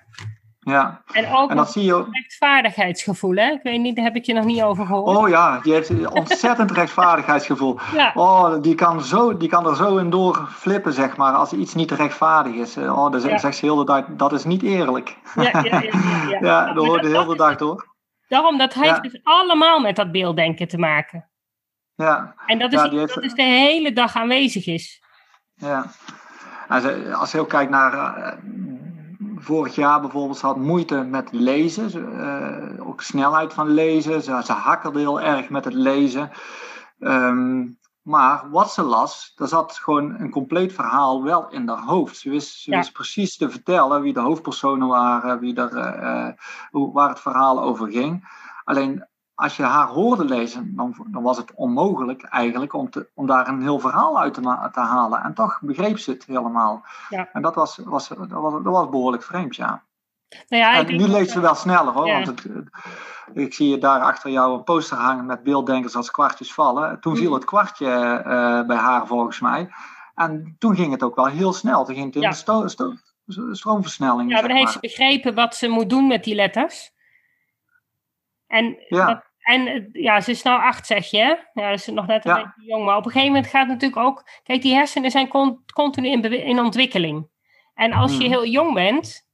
ja. 0.72 1.02
En 1.12 1.24
ook 1.32 1.50
En 1.50 1.56
nog 1.56 1.64
dat 1.64 1.72
zie 1.72 1.84
je 1.84 1.94
ook. 1.94 2.06
rechtvaardigheidsgevoel. 2.10 3.34
Hè? 3.34 3.50
Ik 3.50 3.60
weet 3.62 3.80
niet, 3.80 3.96
daar 3.96 4.04
heb 4.04 4.16
ik 4.16 4.24
je 4.24 4.32
nog 4.34 4.44
niet 4.44 4.62
over 4.62 4.86
gehoord. 4.86 5.16
Oh 5.16 5.28
ja, 5.28 5.60
die 5.62 5.72
heeft 5.72 5.88
een 5.88 6.10
ontzettend 6.10 6.70
rechtvaardigheidsgevoel. 6.80 7.78
Ja. 7.94 8.12
Oh, 8.14 8.62
die 8.62 8.74
kan, 8.74 9.02
zo, 9.02 9.36
die 9.36 9.48
kan 9.48 9.66
er 9.66 9.76
zo 9.76 9.96
in 9.96 10.10
door 10.10 10.48
flippen, 10.50 10.92
zeg 10.92 11.16
maar, 11.16 11.32
als 11.32 11.52
iets 11.52 11.74
niet 11.74 11.90
rechtvaardig 11.90 12.54
is. 12.54 12.76
Oh, 12.76 13.10
dan 13.12 13.20
Ja. 13.20 13.38
zegt 13.38 13.56
ze 13.56 13.64
heel 13.64 13.76
de 13.76 13.84
dag, 13.84 14.04
dat 14.08 14.32
is 14.32 14.44
niet 14.44 14.62
eerlijk. 14.62 15.16
Ja, 15.34 15.42
ja, 15.42 15.60
ja, 15.62 15.80
ja, 15.80 15.90
ja. 16.28 16.38
Ja, 16.48 16.72
dat 16.72 16.86
hoort 16.86 17.02
de 17.02 17.08
hele 17.08 17.36
dag 17.36 17.56
door. 17.56 17.96
Daarom, 18.28 18.58
dat 18.58 18.74
heeft 18.74 18.86
Ja. 18.86 19.00
dus 19.00 19.20
allemaal 19.22 19.80
met 19.80 19.96
dat 19.96 20.12
beelddenken 20.12 20.68
te 20.68 20.78
maken. 20.78 21.28
Ja, 21.94 22.34
En 22.46 22.58
dat 22.58 22.72
is 22.72 22.78
Ja, 22.78 22.86
iets 22.86 22.94
heeft- 22.94 23.14
dat 23.14 23.22
dus 23.22 23.34
de 23.34 23.42
hele 23.42 23.92
dag 23.92 24.16
aanwezig 24.16 24.66
is. 24.66 25.02
ja. 25.54 25.86
Als 26.68 26.82
je, 26.82 27.14
als 27.14 27.32
je 27.32 27.40
ook 27.40 27.48
kijkt 27.48 27.70
naar, 27.70 28.16
eh, 28.16 28.38
vorig 29.36 29.74
jaar 29.74 30.00
bijvoorbeeld, 30.00 30.38
ze 30.38 30.46
had 30.46 30.56
moeite 30.56 31.02
met 31.02 31.28
lezen. 31.32 32.12
Uh, 32.76 32.88
ook 32.88 33.02
snelheid 33.02 33.54
van 33.54 33.68
lezen. 33.68 34.22
Ze, 34.22 34.40
ze 34.44 34.52
hakkelde 34.52 34.98
heel 34.98 35.20
erg 35.20 35.48
met 35.48 35.64
het 35.64 35.74
lezen. 35.74 36.30
Um, 36.98 37.77
maar 38.08 38.50
wat 38.50 38.72
ze 38.72 38.82
las, 38.82 39.32
daar 39.36 39.48
zat 39.48 39.72
gewoon 39.72 40.20
een 40.20 40.30
compleet 40.30 40.72
verhaal 40.72 41.22
wel 41.22 41.48
in 41.48 41.68
haar 41.68 41.82
hoofd. 41.84 42.16
Ze 42.16 42.30
wist, 42.30 42.60
ze 42.60 42.70
wist 42.70 42.92
precies 42.92 43.36
te 43.36 43.50
vertellen 43.50 44.02
wie 44.02 44.12
de 44.12 44.20
hoofdpersonen 44.20 44.88
waren, 44.88 45.38
wie 45.38 45.56
er, 45.56 46.02
uh, 46.02 46.28
hoe, 46.70 46.92
waar 46.92 47.08
het 47.08 47.20
verhaal 47.20 47.62
over 47.62 47.90
ging. 47.90 48.28
Alleen 48.64 49.06
als 49.34 49.56
je 49.56 49.62
haar 49.62 49.86
hoorde 49.86 50.24
lezen, 50.24 50.76
dan, 50.76 51.06
dan 51.06 51.22
was 51.22 51.36
het 51.36 51.54
onmogelijk 51.54 52.22
eigenlijk 52.22 52.72
om, 52.72 52.90
te, 52.90 53.10
om 53.14 53.26
daar 53.26 53.48
een 53.48 53.62
heel 53.62 53.78
verhaal 53.78 54.18
uit 54.18 54.34
te, 54.34 54.68
te 54.72 54.80
halen. 54.80 55.22
En 55.22 55.34
toch 55.34 55.60
begreep 55.60 55.98
ze 55.98 56.10
het 56.10 56.24
helemaal. 56.24 56.84
Ja. 57.08 57.28
En 57.32 57.42
dat 57.42 57.54
was, 57.54 57.76
was, 57.84 58.08
dat, 58.08 58.30
was, 58.30 58.52
dat 58.52 58.72
was 58.72 58.88
behoorlijk 58.88 59.22
vreemd, 59.22 59.56
ja. 59.56 59.82
Nou 60.48 60.62
ja 60.62 60.74
en 60.74 60.96
nu 60.96 61.08
leest 61.08 61.30
ze 61.30 61.40
wel 61.40 61.54
sneller 61.54 61.92
hoor. 61.92 62.10
Want 62.10 62.26
het, 62.26 62.46
ik 63.32 63.54
zie 63.54 63.68
je 63.68 63.78
daar 63.78 64.00
achter 64.00 64.30
jou 64.30 64.54
een 64.54 64.64
poster 64.64 64.96
hangen 64.96 65.26
met 65.26 65.42
beelddenkers 65.42 65.96
als 65.96 66.10
kwartjes 66.10 66.54
vallen. 66.54 67.00
Toen 67.00 67.16
viel 67.16 67.28
mm. 67.28 67.34
het 67.34 67.44
kwartje 67.44 67.86
uh, 67.86 68.66
bij 68.66 68.76
haar 68.76 69.06
volgens 69.06 69.40
mij. 69.40 69.68
En 70.14 70.56
toen 70.58 70.76
ging 70.76 70.92
het 70.92 71.02
ook 71.02 71.16
wel 71.16 71.26
heel 71.26 71.52
snel. 71.52 71.84
Toen 71.84 71.94
ging 71.94 72.06
het 72.06 72.14
in 72.14 72.20
ja. 72.20 72.28
de 72.28 72.34
sto 72.34 72.66
sto 72.66 72.94
stroomversnelling. 73.52 74.30
Ja, 74.30 74.38
maar 74.40 74.48
dan 74.48 74.56
heeft 74.56 74.72
ze 74.72 74.80
begrepen 74.80 75.34
wat 75.34 75.54
ze 75.54 75.68
moet 75.68 75.90
doen 75.90 76.06
met 76.06 76.24
die 76.24 76.34
letters. 76.34 76.90
En, 78.46 78.76
ja. 78.88 79.24
en 79.38 79.88
ja, 79.92 80.20
ze 80.20 80.30
is 80.30 80.42
nou 80.42 80.62
acht, 80.62 80.86
zeg 80.86 81.10
je. 81.10 81.38
Ja, 81.52 81.70
dat 81.70 81.78
is 81.78 81.86
nog 81.86 82.06
net 82.06 82.24
een 82.24 82.34
beetje 82.34 82.66
jong. 82.66 82.84
Maar 82.84 82.96
op 82.96 83.04
een 83.04 83.10
gegeven 83.10 83.32
moment 83.32 83.50
gaat 83.50 83.68
het 83.68 83.70
natuurlijk 83.70 84.00
ook... 84.00 84.28
Kijk, 84.42 84.62
die 84.62 84.74
hersenen 84.74 85.10
zijn 85.10 85.28
continu 85.74 86.08
in, 86.08 86.22
in 86.22 86.60
ontwikkeling. 86.60 87.28
En 87.74 87.92
als 87.92 88.16
je 88.16 88.24
mm. 88.24 88.30
heel 88.30 88.46
jong 88.46 88.74
bent, 88.74 89.27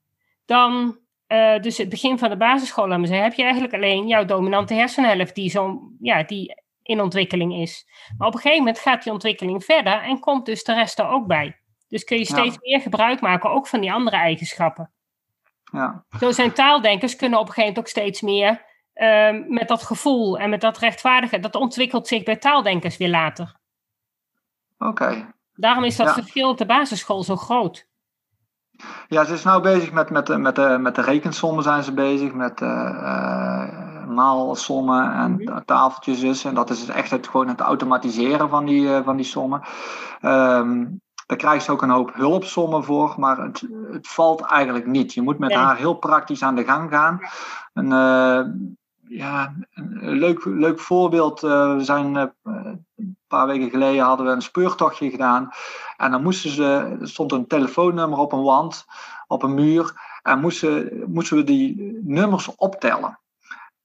dan 0.44 0.98
uh, 1.28 1.60
dus 1.60 1.78
het 1.78 1.88
begin 1.88 2.18
van 2.18 2.28
de 2.28 2.36
basisschool, 2.36 2.88
laat 2.88 3.06
zeggen, 3.06 3.22
heb 3.22 3.34
je 3.34 3.42
eigenlijk 3.42 3.74
alleen 3.74 4.06
jouw 4.06 4.24
dominante 4.24 4.74
hersenhelft 4.74 5.34
die, 5.34 5.50
zo, 5.50 5.80
ja, 6.00 6.22
die 6.22 6.62
in 6.82 7.00
ontwikkeling 7.00 7.54
is. 7.54 7.86
Maar 8.18 8.28
op 8.28 8.34
een 8.34 8.40
gegeven 8.40 8.64
moment 8.64 8.82
gaat 8.82 9.02
die 9.02 9.12
ontwikkeling 9.12 9.64
verder 9.64 10.02
en 10.02 10.20
komt 10.20 10.46
dus 10.46 10.64
de 10.64 10.74
rest 10.74 10.98
er 10.98 11.08
ook 11.08 11.26
bij. 11.26 11.58
Dus 11.88 12.04
kun 12.04 12.18
je 12.18 12.24
steeds 12.24 12.58
meer 12.60 12.80
gebruik 12.80 13.20
maken, 13.20 13.50
ook 13.50 13.66
van 13.66 13.80
die 13.80 13.92
andere 13.92 14.16
eigenschappen. 14.16 14.92
Ja. 15.72 16.04
Zo 16.18 16.30
zijn 16.30 16.52
taaldenkers 16.52 17.16
kunnen 17.16 17.38
op 17.38 17.46
een 17.46 17.52
gegeven 17.52 17.74
moment 17.74 17.86
ook 17.86 18.02
steeds 18.02 18.20
meer 18.20 18.64
uh, 18.94 19.48
met 19.48 19.68
dat 19.68 19.82
gevoel 19.82 20.38
en 20.38 20.50
met 20.50 20.60
dat 20.60 20.78
rechtvaardige. 20.78 21.38
Dat 21.38 21.54
ontwikkelt 21.54 22.06
zich 22.06 22.22
bij 22.22 22.36
taaldenkers 22.36 22.96
weer 22.96 23.08
later. 23.08 23.56
Oké. 24.78 25.34
Daarom 25.54 25.84
is 25.84 25.96
dat 25.96 26.12
verschil 26.12 26.48
op 26.48 26.58
de 26.58 26.66
basisschool 26.66 27.22
zo 27.22 27.36
groot. 27.36 27.88
Ja, 29.08 29.24
ze 29.24 29.32
is 29.32 29.44
nou 29.44 29.62
bezig 29.62 29.92
met, 29.92 30.10
met, 30.10 30.38
met, 30.38 30.56
de, 30.56 30.78
met 30.80 30.94
de 30.94 31.02
rekensommen 31.02 31.62
zijn 31.62 31.82
ze 31.82 31.92
bezig, 31.92 32.32
met 32.32 32.60
uh, 32.60 34.06
maalsommen 34.06 35.12
en 35.12 35.34
mhm. 35.34 35.60
tafeltjes 35.64 36.20
dus. 36.20 36.44
En 36.44 36.54
dat 36.54 36.70
is 36.70 36.88
echt 36.88 37.10
het, 37.10 37.28
gewoon 37.28 37.48
het 37.48 37.60
automatiseren 37.60 38.48
van 38.48 38.64
die, 38.64 38.82
uh, 38.82 39.04
van 39.04 39.16
die 39.16 39.24
sommen. 39.24 39.62
Um, 40.22 41.02
daar 41.26 41.36
krijgt 41.36 41.64
ze 41.64 41.72
ook 41.72 41.82
een 41.82 41.90
hoop 41.90 42.14
hulpsommen 42.14 42.84
voor, 42.84 43.14
maar 43.16 43.38
het, 43.38 43.66
het 43.90 44.08
valt 44.08 44.40
eigenlijk 44.40 44.86
niet. 44.86 45.14
Je 45.14 45.22
moet 45.22 45.38
met 45.38 45.52
haar 45.52 45.76
heel 45.76 45.94
praktisch 45.94 46.42
aan 46.42 46.54
de 46.54 46.64
gang 46.64 46.90
gaan. 46.90 47.20
En, 47.72 47.88
ja, 49.08 49.54
een 49.74 50.18
leuk, 50.18 50.44
leuk 50.44 50.80
voorbeeld. 50.80 51.40
zijn 51.78 52.32
paar 53.34 53.46
weken 53.46 53.70
geleden 53.70 54.04
hadden 54.04 54.26
we 54.26 54.32
een 54.32 54.42
speurtochtje 54.42 55.10
gedaan. 55.10 55.50
En 55.96 56.10
dan 56.10 56.22
moesten 56.22 56.50
ze, 56.50 56.96
er 57.00 57.08
stond 57.08 57.32
een 57.32 57.46
telefoonnummer 57.46 58.18
op 58.18 58.32
een 58.32 58.42
wand, 58.42 58.84
op 59.26 59.42
een 59.42 59.54
muur. 59.54 59.92
En 60.22 60.40
moesten, 60.40 61.04
moesten 61.06 61.36
we 61.36 61.44
die 61.44 62.00
nummers 62.02 62.54
optellen. 62.54 63.18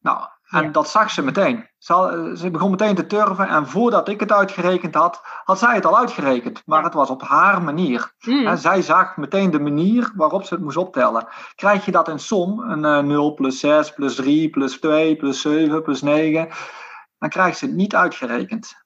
Nou, 0.02 0.20
en 0.50 0.72
dat 0.72 0.90
zag 0.90 1.12
ze 1.12 1.22
meteen. 1.22 1.68
Ze, 1.78 2.34
ze, 2.38 2.52
begon 2.52 2.70
meteen 2.70 2.96
te 2.96 3.06
turven 3.06 3.48
en 3.48 3.68
voordat 3.68 4.08
ik 4.08 4.20
het 4.20 4.32
uitgerekend 4.32 4.96
had, 4.96 5.22
had 5.44 5.60
zij 5.60 5.76
het 5.76 5.86
al 5.86 5.98
uitgerekend. 5.98 6.62
Maar 6.66 6.84
het 6.84 6.94
was 6.94 7.10
op 7.10 7.22
haar 7.22 7.62
manier. 7.62 8.14
Mm. 8.22 8.48
En 8.48 8.58
zij 8.58 8.82
zag 8.82 9.18
meteen 9.18 9.52
de 9.52 9.60
manier 9.60 10.12
waarop 10.16 10.44
ze 10.44 10.54
het 10.54 10.64
moest 10.64 10.78
optellen. 10.78 11.28
Krijg 11.56 11.86
je 11.86 11.92
dat 11.92 12.08
in 12.08 12.20
som, 12.20 12.60
een 12.60 12.84
uh, 12.84 13.00
0 13.00 13.34
plus 13.34 13.60
6 13.60 13.94
plus 13.94 14.16
3 14.16 14.50
plus 14.50 14.80
2 14.80 15.16
plus 15.16 15.42
7 15.42 15.84
plus 15.84 16.02
9, 16.02 16.48
dan 17.20 17.30
krijgt 17.30 17.58
ze 17.58 17.66
het 17.66 17.76
niet 17.76 17.96
uitgerekend. 17.96 18.86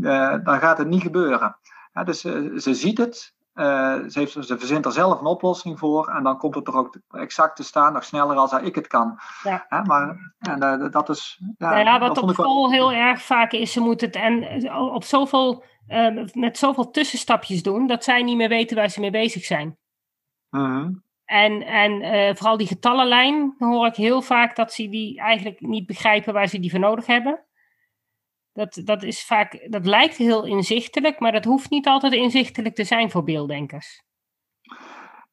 Uh, 0.00 0.34
dan 0.44 0.58
gaat 0.58 0.78
het 0.78 0.88
niet 0.88 1.02
gebeuren. 1.02 1.56
dus 2.04 2.24
uh, 2.24 2.58
ze 2.58 2.74
ziet 2.74 2.98
het, 2.98 3.34
uh, 3.54 3.64
ze, 4.06 4.18
heeft, 4.18 4.32
ze 4.32 4.58
verzint 4.58 4.84
er 4.84 4.92
zelf 4.92 5.20
een 5.20 5.26
oplossing 5.26 5.78
voor 5.78 6.08
en 6.08 6.22
dan 6.22 6.38
komt 6.38 6.54
het 6.54 6.68
er 6.68 6.76
ook 6.76 6.98
exact 7.10 7.56
te 7.56 7.62
staan, 7.62 7.92
nog 7.92 8.04
sneller 8.04 8.36
als 8.36 8.52
ik 8.52 8.74
het 8.74 8.86
kan. 8.86 9.18
Ja. 9.42 9.82
maar 9.86 10.34
en, 10.38 10.90
dat 10.90 11.08
is. 11.08 11.42
Ja, 11.58 11.78
ja 11.78 11.98
wat 11.98 12.18
op 12.18 12.30
school 12.30 12.70
heel 12.70 12.92
erg 12.92 13.22
vaak 13.22 13.52
is, 13.52 13.72
ze 13.72 13.80
moet 13.80 14.00
het 14.00 14.16
en 14.16 14.70
op 14.72 15.04
zoveel, 15.04 15.64
met 16.32 16.58
zoveel 16.58 16.90
tussenstapjes 16.90 17.62
doen 17.62 17.86
dat 17.86 18.04
zij 18.04 18.22
niet 18.22 18.36
meer 18.36 18.48
weten 18.48 18.76
waar 18.76 18.88
ze 18.88 19.00
mee 19.00 19.10
bezig 19.10 19.44
zijn. 19.44 19.78
-huh. 20.48 20.86
En, 21.24 21.62
en 21.62 22.36
vooral 22.36 22.56
die 22.56 22.66
getallenlijn 22.66 23.54
hoor 23.58 23.86
ik 23.86 23.94
heel 23.94 24.22
vaak 24.22 24.56
dat 24.56 24.72
ze 24.72 24.88
die 24.88 25.20
eigenlijk 25.20 25.60
niet 25.60 25.86
begrijpen 25.86 26.32
waar 26.32 26.46
ze 26.46 26.60
die 26.60 26.70
voor 26.70 26.80
nodig 26.80 27.06
hebben. 27.06 27.45
Dat, 28.56 28.80
dat, 28.84 29.02
is 29.02 29.24
vaak, 29.24 29.66
dat 29.70 29.86
lijkt 29.86 30.16
heel 30.16 30.44
inzichtelijk, 30.44 31.20
maar 31.20 31.32
dat 31.32 31.44
hoeft 31.44 31.70
niet 31.70 31.86
altijd 31.86 32.12
inzichtelijk 32.12 32.74
te 32.74 32.84
zijn 32.84 33.10
voor 33.10 33.22
beelddenkers. 33.22 34.02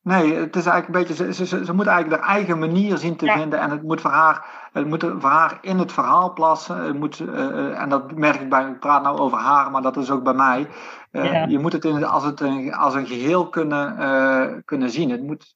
Nee, 0.01 0.33
het 0.33 0.55
is 0.55 0.65
eigenlijk 0.65 0.87
een 0.87 1.15
beetje, 1.15 1.33
ze, 1.33 1.45
ze, 1.45 1.65
ze 1.65 1.73
moet 1.73 1.85
eigenlijk 1.85 2.21
haar 2.21 2.35
eigen 2.35 2.59
manier 2.59 2.97
zien 2.97 3.15
te 3.15 3.31
vinden 3.31 3.59
en 3.59 3.69
het 3.69 3.83
moet 3.83 4.01
voor 4.01 4.11
haar, 4.11 4.69
het 4.73 4.87
moet 4.87 5.01
voor 5.03 5.29
haar 5.29 5.57
in 5.61 5.77
het 5.77 5.91
verhaal 5.91 6.33
plassen. 6.33 6.83
Het 6.83 6.99
moet, 6.99 7.19
uh, 7.19 7.81
en 7.81 7.89
dat 7.89 8.15
merk 8.15 8.41
ik 8.41 8.49
bij, 8.49 8.67
ik 8.67 8.79
praat 8.79 9.03
nou 9.03 9.17
over 9.17 9.37
haar, 9.37 9.71
maar 9.71 9.81
dat 9.81 9.97
is 9.97 10.09
ook 10.09 10.23
bij 10.23 10.33
mij. 10.33 10.67
Uh, 11.11 11.47
Je 11.47 11.59
moet 11.59 11.73
het 11.73 11.85
in, 11.85 12.03
als, 12.03 12.23
het 12.23 12.39
een, 12.39 12.73
als 12.73 12.93
een 12.93 13.07
geheel 13.07 13.49
kunnen, 13.49 13.95
uh, 13.99 14.57
kunnen 14.65 14.89
zien. 14.89 15.09
Het 15.09 15.23
moet, 15.23 15.55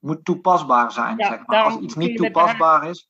moet 0.00 0.24
toepasbaar 0.24 0.92
zijn, 0.92 1.16
ja, 1.16 1.26
zeg 1.26 1.46
maar. 1.46 1.62
Als 1.62 1.76
iets 1.76 1.94
niet 1.94 2.16
toepasbaar 2.16 2.88
is. 2.88 3.08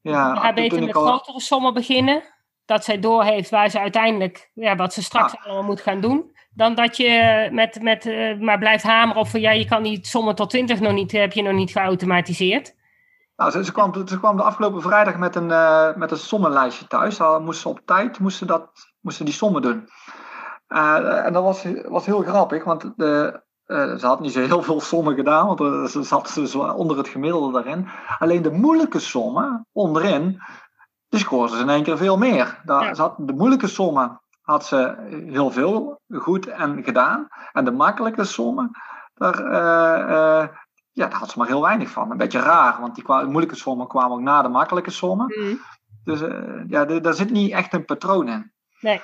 Ja, 0.00 0.34
ja 0.34 0.52
beter 0.52 0.80
met 0.80 0.94
al... 0.94 1.06
grotere 1.06 1.40
sommen 1.40 1.74
beginnen 1.74 2.22
dat 2.70 2.84
zij 2.84 2.98
doorheeft 2.98 3.50
waar 3.50 3.70
ze 3.70 3.80
uiteindelijk, 3.80 4.50
ja, 4.54 4.76
wat 4.76 4.92
ze 4.92 5.02
straks 5.02 5.36
ah. 5.36 5.44
allemaal 5.44 5.62
moet 5.62 5.80
gaan 5.80 6.00
doen. 6.00 6.36
Dan 6.54 6.74
dat 6.74 6.96
je 6.96 7.48
met, 7.52 7.82
met 7.82 8.06
uh, 8.06 8.38
maar 8.38 8.58
blijft 8.58 8.82
hameren 8.82 9.20
of 9.20 9.38
ja, 9.38 9.50
je 9.50 9.64
kan 9.66 9.82
die 9.82 9.98
sommen 10.02 10.34
tot 10.34 10.50
20 10.50 10.80
nog 10.80 10.92
niet, 10.92 11.12
heb 11.12 11.32
je 11.32 11.42
nog 11.42 11.52
niet 11.52 11.70
geautomatiseerd. 11.70 12.74
Nou, 13.36 13.50
ze, 13.50 13.64
ze, 13.64 13.72
kwam, 13.72 14.06
ze 14.06 14.18
kwam 14.18 14.36
de 14.36 14.42
afgelopen 14.42 14.82
vrijdag 14.82 15.16
met 15.16 15.34
een, 15.36 15.48
uh, 15.48 15.94
met 15.94 16.10
een 16.10 16.16
sommenlijstje 16.16 16.86
thuis. 16.86 17.16
Dan 17.16 17.44
moest 17.44 17.60
ze 17.60 17.68
op 17.68 17.80
tijd 17.84 18.18
moesten 18.18 18.46
dat, 18.46 18.70
moesten 19.00 19.24
die 19.24 19.34
sommen 19.34 19.62
doen. 19.62 19.88
Uh, 20.68 21.26
en 21.26 21.32
dat 21.32 21.42
was, 21.42 21.64
was 21.88 22.06
heel 22.06 22.22
grappig, 22.22 22.64
want 22.64 22.92
de, 22.96 23.42
uh, 23.66 23.96
ze 23.96 24.06
had 24.06 24.20
niet 24.20 24.32
zo 24.32 24.40
heel 24.40 24.62
veel 24.62 24.80
sommen 24.80 25.14
gedaan, 25.14 25.46
want 25.46 25.90
ze 25.90 26.02
zat 26.02 26.32
dus 26.34 26.54
onder 26.54 26.96
het 26.96 27.08
gemiddelde 27.08 27.52
daarin. 27.52 27.88
Alleen 28.18 28.42
de 28.42 28.50
moeilijke 28.50 28.98
sommen 28.98 29.66
onderin, 29.72 30.42
dus 31.10 31.20
scoorde 31.20 31.56
ze 31.56 31.62
in 31.62 31.68
één 31.68 31.82
keer 31.82 31.96
veel 31.96 32.18
meer. 32.18 32.60
Daar 32.64 32.96
zat, 32.96 33.14
de 33.18 33.32
moeilijke 33.32 33.66
sommen 33.66 34.20
had 34.40 34.66
ze 34.66 34.96
heel 35.26 35.50
veel 35.50 36.00
goed 36.08 36.46
en 36.46 36.84
gedaan. 36.84 37.28
En 37.52 37.64
de 37.64 37.70
makkelijke 37.70 38.24
sommen, 38.24 38.70
daar, 39.14 39.40
uh, 39.40 40.08
uh, 40.08 40.48
ja, 40.92 41.06
daar 41.06 41.18
had 41.18 41.30
ze 41.30 41.38
maar 41.38 41.46
heel 41.46 41.62
weinig 41.62 41.90
van. 41.90 42.10
Een 42.10 42.16
beetje 42.16 42.40
raar, 42.40 42.80
want 42.80 42.94
die 42.94 43.04
moeilijke 43.06 43.56
sommen 43.56 43.86
kwamen 43.86 44.12
ook 44.12 44.20
na 44.20 44.42
de 44.42 44.48
makkelijke 44.48 44.90
sommen. 44.90 45.34
Mm. 45.38 45.60
Dus 46.04 46.20
uh, 46.22 46.60
ja, 46.66 46.84
daar 46.84 47.14
zit 47.14 47.30
niet 47.30 47.52
echt 47.52 47.72
een 47.72 47.84
patroon 47.84 48.28
in. 48.28 48.52
Nee. 48.80 49.00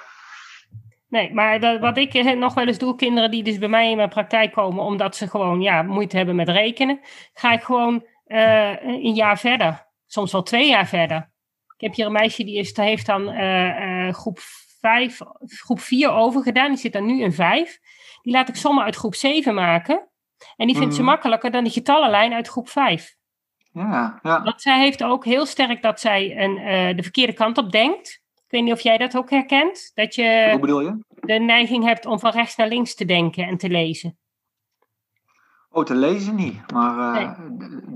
Nee, 1.09 1.35
maar 1.35 1.61
dat, 1.61 1.81
wat 1.81 1.97
ik 1.97 2.37
nog 2.37 2.55
wel 2.55 2.67
eens 2.67 2.79
doe, 2.79 2.97
kinderen 2.97 3.31
die 3.31 3.43
dus 3.43 3.59
bij 3.59 3.69
mij 3.69 3.91
in 3.91 3.97
mijn 3.97 4.09
praktijk 4.09 4.53
komen, 4.53 4.85
omdat 4.85 5.17
ze 5.17 5.29
gewoon 5.29 5.61
ja, 5.61 5.83
moeite 5.83 6.17
hebben 6.17 6.37
met 6.37 6.49
rekenen, 6.49 7.01
ga 7.33 7.53
ik 7.53 7.63
gewoon 7.63 8.07
een 8.25 9.15
jaar 9.15 9.39
verder. 9.39 9.87
Soms 10.07 10.33
wel 10.33 10.43
twee 10.43 10.69
jaar 10.69 10.87
verder. 10.87 11.35
Ik 11.77 11.83
heb 11.87 11.95
hier 11.95 12.07
een 12.07 12.13
meisje 12.13 12.45
die 12.45 12.59
is, 12.59 12.77
heeft 12.77 13.07
dan 13.07 13.29
uh, 13.29 13.81
uh, 13.81 14.13
groep 14.13 14.39
5, 14.81 15.21
groep 15.47 15.81
4 15.81 16.11
overgedaan. 16.11 16.69
Die 16.69 16.79
zit 16.79 16.93
dan 16.93 17.07
nu 17.07 17.23
in 17.23 17.33
5. 17.33 17.79
Die 18.23 18.33
laat 18.33 18.49
ik 18.49 18.57
sommen 18.57 18.85
uit 18.85 18.97
groep 18.97 19.15
7 19.15 19.55
maken. 19.55 20.09
En 20.57 20.67
die 20.67 20.77
vindt 20.77 20.95
ze 20.95 21.01
mhm. 21.01 21.11
makkelijker 21.11 21.51
dan 21.51 21.65
die 21.65 21.73
getallenlijn 21.73 22.33
uit 22.33 22.49
groep 22.49 22.69
5. 22.69 23.17
Ja, 23.73 24.19
ja. 24.23 24.43
Want 24.43 24.63
zij 24.63 24.79
heeft 24.79 25.03
ook 25.03 25.25
heel 25.25 25.47
sterk 25.47 25.83
dat 25.83 26.01
zij 26.01 26.39
een, 26.39 26.59
uh, 26.59 26.97
de 26.97 27.03
verkeerde 27.03 27.33
kant 27.33 27.59
op 27.59 27.73
denkt. 27.73 28.23
Ik 28.35 28.53
weet 28.53 28.63
niet 28.63 28.73
of 28.73 28.81
jij 28.81 28.99
dat 28.99 29.17
ook 29.17 29.31
herkent. 29.31 29.91
Dat 29.95 30.15
je, 30.15 30.49
Hoe 30.51 30.61
bedoel 30.61 30.81
je? 30.81 30.99
de 31.09 31.39
neiging 31.39 31.85
hebt 31.85 32.07
om 32.07 32.19
van 32.19 32.31
rechts 32.31 32.57
naar 32.57 32.69
links 32.69 32.95
te 32.95 33.05
denken 33.05 33.47
en 33.47 33.57
te 33.57 33.69
lezen. 33.69 34.19
Oh, 35.77 35.85
te 35.85 35.95
lezen 35.95 36.35
niet. 36.35 36.73
Maar 36.73 37.23
uh, 37.23 37.31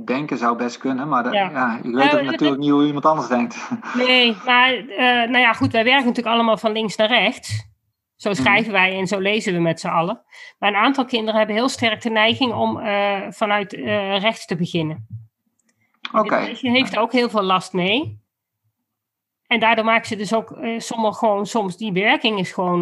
denken 0.05 0.39
zou 0.39 0.57
best 0.57 0.79
kunnen. 0.79 1.09
Maar 1.09 1.23
de, 1.23 1.31
ja. 1.31 1.51
ja. 1.51 1.77
ik 1.83 1.95
weet 1.95 2.15
ook 2.15 2.23
natuurlijk 2.23 2.61
niet 2.61 2.71
hoe 2.71 2.87
iemand 2.87 3.07
anders 3.07 3.29
denkt. 3.29 3.71
Nee, 3.95 4.37
maar 4.45 4.75
uh, 4.75 4.99
nou 4.99 5.39
ja, 5.39 5.53
goed, 5.53 5.73
wij 5.73 5.85
werken 5.85 6.07
natuurlijk 6.07 6.35
allemaal 6.35 6.57
van 6.57 6.73
links 6.73 6.97
naar 6.97 7.09
rechts. 7.09 7.69
Zo 8.17 8.33
schrijven 8.33 8.73
wij 8.73 8.99
en 8.99 9.07
zo 9.07 9.19
lezen 9.19 9.53
we 9.53 9.61
met 9.61 9.81
z'n 9.81 9.89
allen. 9.89 10.23
Maar 10.59 10.69
een 10.69 10.77
aantal 10.77 11.05
kinderen 11.05 11.39
hebben 11.39 11.57
heel 11.57 11.69
sterk 11.69 12.03
de 12.03 12.11
neiging 12.11 12.53
om 12.53 12.79
uh, 12.79 13.21
vanuit 13.29 13.73
rechts 13.73 14.47
te 14.47 14.57
beginnen. 14.57 15.07
Oké. 16.13 16.25
Okay. 16.25 16.57
Je 16.61 16.71
heeft 16.71 16.93
er 16.93 17.01
ook 17.01 17.13
heel 17.13 17.31
veel 17.31 17.43
last 17.43 17.73
mee. 17.73 18.21
En 19.47 19.61
daardoor 19.61 19.85
maken 19.85 20.07
ze 20.07 20.17
dus 20.17 20.35
ook 20.35 20.59
sommige 20.77 21.19
gewoon, 21.19 21.47
soms 21.47 21.77
die 21.77 21.93
werking 21.93 22.39
is 22.39 22.53
gewoon 22.53 22.81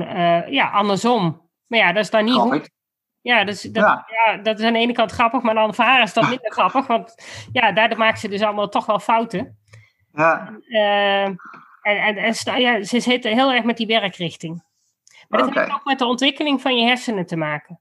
ja, 0.51 0.71
andersom. 0.71 1.41
Maar 1.67 1.79
ja, 1.79 1.93
dat 1.93 2.05
is 2.05 2.11
dan 2.11 2.25
niet 2.25 2.35
goed. 2.35 2.77
Ja, 3.21 3.45
dus 3.45 3.63
dat, 3.63 3.85
ja. 3.85 4.07
ja. 4.25 4.37
dat 4.37 4.59
is 4.59 4.65
aan 4.65 4.73
de 4.73 4.79
ene 4.79 4.93
kant 4.93 5.13
grappig, 5.13 5.43
maar 5.43 5.55
dan 5.55 5.75
voor 5.75 5.85
haar 5.85 6.03
is 6.03 6.13
dat 6.13 6.29
minder 6.29 6.53
grappig. 6.59 6.87
Want 6.87 7.15
ja, 7.53 7.73
daardoor 7.73 7.99
maken 7.99 8.19
ze 8.19 8.29
dus 8.29 8.43
allemaal 8.43 8.69
toch 8.69 8.87
wel 8.87 8.99
fouten. 8.99 9.59
Ja. 10.13 10.53
Uh, 10.69 11.25
en, 11.25 11.37
en, 11.83 12.17
en 12.17 12.61
ja, 12.61 12.83
ze 12.83 13.01
zitten 13.01 13.33
heel 13.33 13.53
erg 13.53 13.65
met 13.65 13.77
die 13.77 13.87
werkrichting. 13.87 14.63
Maar 15.29 15.41
dat 15.41 15.49
okay. 15.49 15.63
heeft 15.63 15.77
ook 15.77 15.85
met 15.85 15.99
de 15.99 16.07
ontwikkeling 16.07 16.61
van 16.61 16.77
je 16.77 16.87
hersenen 16.87 17.27
te 17.27 17.37
maken. 17.37 17.81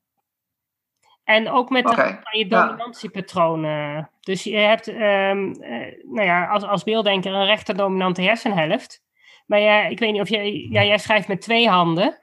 En 1.24 1.50
ook 1.50 1.70
met 1.70 1.88
de, 1.88 1.96
van 1.96 2.40
je 2.40 2.48
dominantiepatronen. 2.48 4.10
Dus 4.20 4.44
je 4.44 4.58
hebt, 4.58 4.88
um, 4.88 4.98
uh, 4.98 6.04
nou 6.04 6.26
ja, 6.26 6.46
als, 6.46 6.64
als 6.64 6.84
beelddenker 6.84 7.34
een 7.34 7.46
rechter-dominante 7.46 8.22
hersenhelft. 8.22 9.02
Maar 9.46 9.60
ja, 9.60 9.86
ik 9.86 10.00
weet 10.00 10.12
niet 10.12 10.22
of 10.22 10.30
jij, 10.30 10.68
ja, 10.70 10.84
jij 10.84 10.98
schrijft 10.98 11.28
met 11.28 11.42
twee 11.42 11.70
handen. 11.70 12.22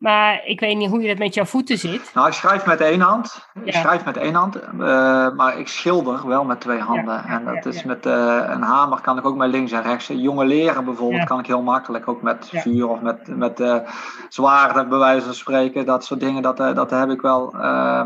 Maar 0.00 0.44
ik 0.44 0.60
weet 0.60 0.76
niet 0.76 0.90
hoe 0.90 1.00
je 1.00 1.08
dat 1.08 1.18
met 1.18 1.34
jouw 1.34 1.44
voeten 1.44 1.78
zit. 1.78 2.10
Nou, 2.14 2.26
ik 2.26 2.32
schrijf 2.32 2.66
met 2.66 2.80
één 2.80 3.00
hand. 3.00 3.48
Ik 3.64 3.74
schrijf 3.74 4.04
met 4.04 4.16
één 4.16 4.34
hand. 4.34 4.56
Uh, 4.56 4.70
maar 5.30 5.58
ik 5.58 5.68
schilder 5.68 6.28
wel 6.28 6.44
met 6.44 6.60
twee 6.60 6.78
handen. 6.78 7.14
Ja, 7.14 7.26
en 7.26 7.44
dat 7.44 7.64
ja, 7.64 7.70
is 7.70 7.82
met 7.84 8.06
uh, 8.06 8.42
een 8.46 8.62
hamer 8.62 9.00
kan 9.00 9.18
ik 9.18 9.24
ook 9.26 9.36
met 9.36 9.50
links 9.50 9.72
en 9.72 9.82
rechts. 9.82 10.06
Jonge 10.06 10.44
leren 10.44 10.84
bijvoorbeeld 10.84 11.24
kan 11.24 11.38
ik 11.38 11.46
heel 11.46 11.62
makkelijk. 11.62 12.08
Ook 12.08 12.22
met 12.22 12.48
vuur 12.52 12.88
of 12.88 13.00
met, 13.00 13.36
met 13.36 13.60
uh, 13.60 13.76
zwaarden 14.28 14.88
bij 14.88 14.98
wijze 14.98 15.24
van 15.24 15.34
spreken. 15.34 15.86
Dat 15.86 16.04
soort 16.04 16.20
dingen, 16.20 16.42
dat, 16.42 16.56
dat 16.56 16.90
heb 16.90 17.10
ik 17.10 17.20
wel. 17.20 17.52
eh, 17.54 18.04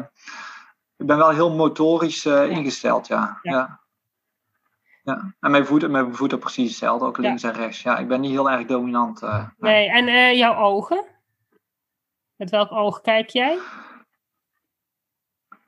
ik 0.96 1.06
ben 1.06 1.16
wel 1.16 1.30
heel 1.30 1.54
motorisch 1.54 2.26
ingesteld, 2.26 3.06
ja. 3.06 3.38
ja. 3.42 3.80
Ja, 5.02 5.34
en 5.40 5.50
mijn 5.50 5.66
voeten, 5.66 5.90
mijn 5.90 6.14
voeten 6.14 6.38
precies 6.38 6.68
hetzelfde, 6.68 7.06
ook 7.06 7.18
links 7.18 7.42
en 7.42 7.52
rechts. 7.52 7.82
Ja, 7.82 7.98
ik 7.98 8.08
ben 8.08 8.20
niet 8.20 8.30
heel 8.30 8.50
erg 8.50 8.66
dominant. 8.66 9.22
nee, 9.58 9.90
en 9.90 10.36
jouw 10.36 10.56
ogen? 10.56 11.12
Met 12.36 12.50
welk 12.50 12.72
oog 12.72 13.00
kijk 13.00 13.28
jij? 13.28 13.58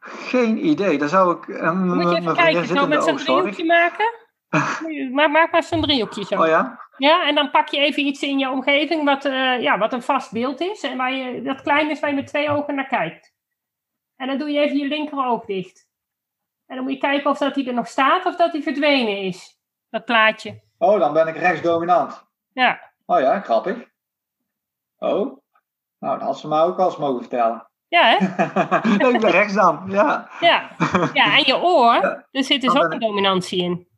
Geen 0.00 0.66
idee. 0.66 0.98
Daar 0.98 1.08
zou 1.08 1.36
ik. 1.36 1.46
Uh, 1.46 1.72
Moet 1.72 2.10
je 2.10 2.16
even 2.16 2.34
kijken, 2.34 2.66
zo 2.66 2.86
met 2.86 3.04
zo'n 3.04 3.16
driehoekje 3.16 3.64
maken? 3.64 4.14
maar 5.16 5.30
maak 5.30 5.52
maar 5.52 5.62
zo'n 5.62 5.82
driehoekje 5.82 6.24
zo. 6.24 6.40
Oh 6.40 6.46
ja? 6.46 6.84
Ja, 6.96 7.26
en 7.28 7.34
dan 7.34 7.50
pak 7.50 7.68
je 7.68 7.78
even 7.78 8.06
iets 8.06 8.22
in 8.22 8.38
je 8.38 8.50
omgeving 8.50 9.04
wat, 9.04 9.24
uh, 9.24 9.62
ja, 9.62 9.78
wat 9.78 9.92
een 9.92 10.02
vast 10.02 10.32
beeld 10.32 10.60
is. 10.60 10.82
En 10.82 10.96
waar 10.96 11.12
je, 11.12 11.42
dat 11.42 11.62
klein 11.62 11.90
is 11.90 12.00
waar 12.00 12.10
je 12.10 12.16
met 12.16 12.26
twee 12.26 12.48
ogen 12.48 12.74
naar 12.74 12.86
kijkt. 12.86 13.34
En 14.16 14.26
dan 14.26 14.38
doe 14.38 14.50
je 14.50 14.60
even 14.60 14.76
je 14.76 14.88
linkeroog 14.88 15.44
dicht. 15.44 15.88
En 16.66 16.76
dan 16.76 16.84
moet 16.84 16.94
je 16.94 16.98
kijken 16.98 17.30
of 17.30 17.38
dat 17.38 17.54
hij 17.54 17.66
er 17.66 17.74
nog 17.74 17.88
staat 17.88 18.26
of 18.26 18.36
dat 18.36 18.52
hij 18.52 18.62
verdwenen 18.62 19.18
is. 19.18 19.60
Dat 19.90 20.04
plaatje. 20.04 20.62
Oh, 20.78 20.98
dan 20.98 21.12
ben 21.12 21.26
ik 21.26 21.36
rechtsdominant. 21.36 22.24
Ja. 22.52 22.92
Oh 23.06 23.20
ja, 23.20 23.40
grappig. 23.40 23.88
Oh. 24.98 25.38
Nou, 25.98 26.18
dat 26.18 26.26
had 26.26 26.38
ze 26.38 26.48
mij 26.48 26.60
ook 26.60 26.76
wel 26.76 26.86
eens 26.86 26.96
mogen 26.96 27.20
vertellen. 27.20 27.68
Ja, 27.88 28.02
hè? 28.06 28.16
ik 29.14 29.20
ben 29.20 29.30
rechts 29.30 29.54
dan, 29.54 29.84
ja. 29.88 30.30
Ja, 30.40 30.70
ja 31.12 31.36
en 31.38 31.42
je 31.46 31.56
oor, 31.62 31.94
Ja. 31.94 32.26
er 32.30 32.44
zit 32.44 32.60
dus 32.60 32.74
ook 32.74 32.92
een 32.92 32.98
dominantie 32.98 33.62
in. 33.62 33.88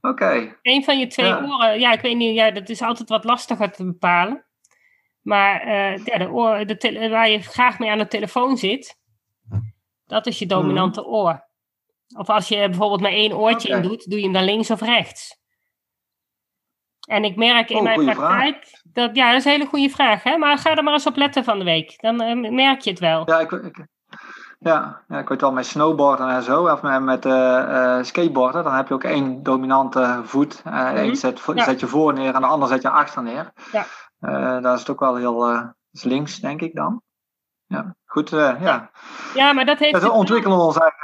Oké. 0.00 0.56
Een 0.62 0.84
van 0.84 0.98
je 0.98 1.06
twee 1.06 1.26
Ja. 1.26 1.44
oren, 1.44 1.80
ja, 1.80 1.92
ik 1.92 2.00
weet 2.00 2.16
niet, 2.16 2.34
ja, 2.34 2.50
dat 2.50 2.68
is 2.68 2.82
altijd 2.82 3.08
wat 3.08 3.24
lastiger 3.24 3.72
te 3.72 3.84
bepalen. 3.84 4.44
Maar 5.20 5.60
eh, 5.60 6.04
ja, 6.04 6.18
de 6.18 6.30
oor, 6.30 6.66
de 6.66 7.08
waar 7.10 7.28
je 7.28 7.40
graag 7.40 7.78
mee 7.78 7.90
aan 7.90 7.98
de 7.98 8.06
telefoon 8.08 8.56
zit, 8.56 8.98
dat 10.06 10.26
is 10.26 10.38
je 10.38 10.46
dominante 10.46 11.04
oor. 11.06 11.44
Of 12.16 12.28
als 12.30 12.48
je 12.48 12.56
bijvoorbeeld 12.68 13.00
maar 13.00 13.10
één 13.10 13.32
oortje 13.32 13.68
in 13.68 13.82
doet, 13.82 14.10
doe 14.10 14.18
je 14.18 14.24
hem 14.24 14.32
dan 14.32 14.44
links 14.44 14.70
of 14.70 14.80
rechts. 14.80 15.41
En 17.08 17.24
ik 17.24 17.36
merk 17.36 17.70
in 17.70 17.76
Oh, 17.76 17.82
mijn 17.82 18.04
praktijk, 18.04 18.80
dat, 18.92 19.10
ja, 19.16 19.28
dat 19.30 19.38
is 19.38 19.44
een 19.44 19.50
hele 19.50 19.66
goede 19.66 19.88
vraag. 19.90 20.22
Hè? 20.22 20.36
Maar 20.36 20.58
ga 20.58 20.74
er 20.76 20.82
maar 20.82 20.92
eens 20.92 21.06
op 21.06 21.16
letten 21.16 21.44
van 21.44 21.58
de 21.58 21.64
week. 21.64 21.94
Dan 22.00 22.20
eh, 22.20 22.50
merk 22.50 22.80
je 22.80 22.90
het 22.90 22.98
wel. 22.98 23.22
Ja, 23.30 23.38
ik, 23.40 23.50
ik, 23.52 23.86
ja, 24.58 25.02
ja, 25.08 25.18
ik 25.18 25.28
weet 25.28 25.40
wel, 25.40 25.52
met 25.52 25.66
snowboarden 25.66 26.28
en 26.28 26.42
zo, 26.42 26.68
of 26.68 26.82
met, 26.82 27.02
met 27.02 27.24
eh, 27.26 27.96
eh, 27.98 28.04
skateboarden, 28.04 28.64
dan 28.64 28.74
heb 28.74 28.88
je 28.88 28.94
ook 28.94 29.04
één 29.04 29.42
dominante 29.42 30.20
voet. 30.24 30.62
Eh 30.64 30.90
Eén 30.94 31.16
zet, 31.16 31.40
vo- 31.40 31.54
Ja. 31.54 31.64
zet 31.64 31.80
je 31.80 31.86
voor 31.86 32.12
neer 32.12 32.34
en 32.34 32.40
de 32.40 32.46
ander 32.46 32.68
zet 32.68 32.82
je 32.82 32.88
achter 32.90 33.22
neer. 33.22 33.52
Ja. 33.72 33.84
Daar 34.60 34.74
is 34.74 34.80
het 34.80 34.90
ook 34.90 35.00
wel 35.00 35.16
heel, 35.16 35.38
dat 35.38 35.74
links, 36.04 36.38
denk 36.38 36.60
ik 36.60 36.74
dan. 36.74 37.02
Ja, 37.66 37.94
goed, 38.04 38.30
ja. 38.30 38.90
Ja, 39.34 39.52
maar 39.52 39.64
dat 39.64 39.78
heeft. 39.78 39.92
We 39.92 39.98
het- 39.98 40.08
ontwikkelen 40.10 40.58
ons 40.58 40.78
eigen, 40.78 40.98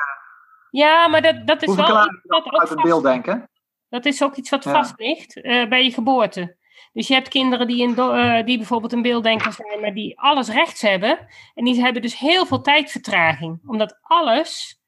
Ja, 0.71 1.09
maar 1.09 1.23
dat, 1.23 1.47
dat 1.47 1.63
is 1.63 1.75
wel 1.75 1.85
iets 1.85 1.93
wat 1.95 2.11
dat 2.23 2.45
ook 2.47 2.53
uit 2.53 2.61
het 2.69 2.69
vast 2.73 2.83
beeld 2.83 3.03
denken? 3.03 3.49
Dat 3.89 4.05
is 4.05 4.23
ook 4.23 4.35
iets 4.37 4.51
wat 4.51 4.65
Ja. 4.65 4.73
vast 4.73 4.95
ligt 4.97 5.41
eh, 5.41 5.69
bij 5.69 5.85
je 5.85 5.93
geboorte. 5.93 6.57
Dus 6.93 7.09
je 7.09 7.15
hebt 7.15 7.29
kinderen 7.29 7.67
die, 7.67 7.83
in 7.83 7.97
eh, 7.97 8.45
die 8.45 8.57
bijvoorbeeld 8.57 8.93
een 8.93 9.03
beelddenker 9.03 9.53
zijn, 9.53 9.81
maar 9.81 9.95
die 9.95 10.21
alles 10.21 10.49
rechts 10.49 10.81
hebben. 10.83 11.27
En 11.55 11.65
die 11.65 11.81
hebben 11.81 12.03
dus 12.03 12.19
heel 12.19 12.47
veel 12.47 12.61
tijdvertraging. 12.61 13.61
Omdat 13.67 13.99
alles 14.03 14.81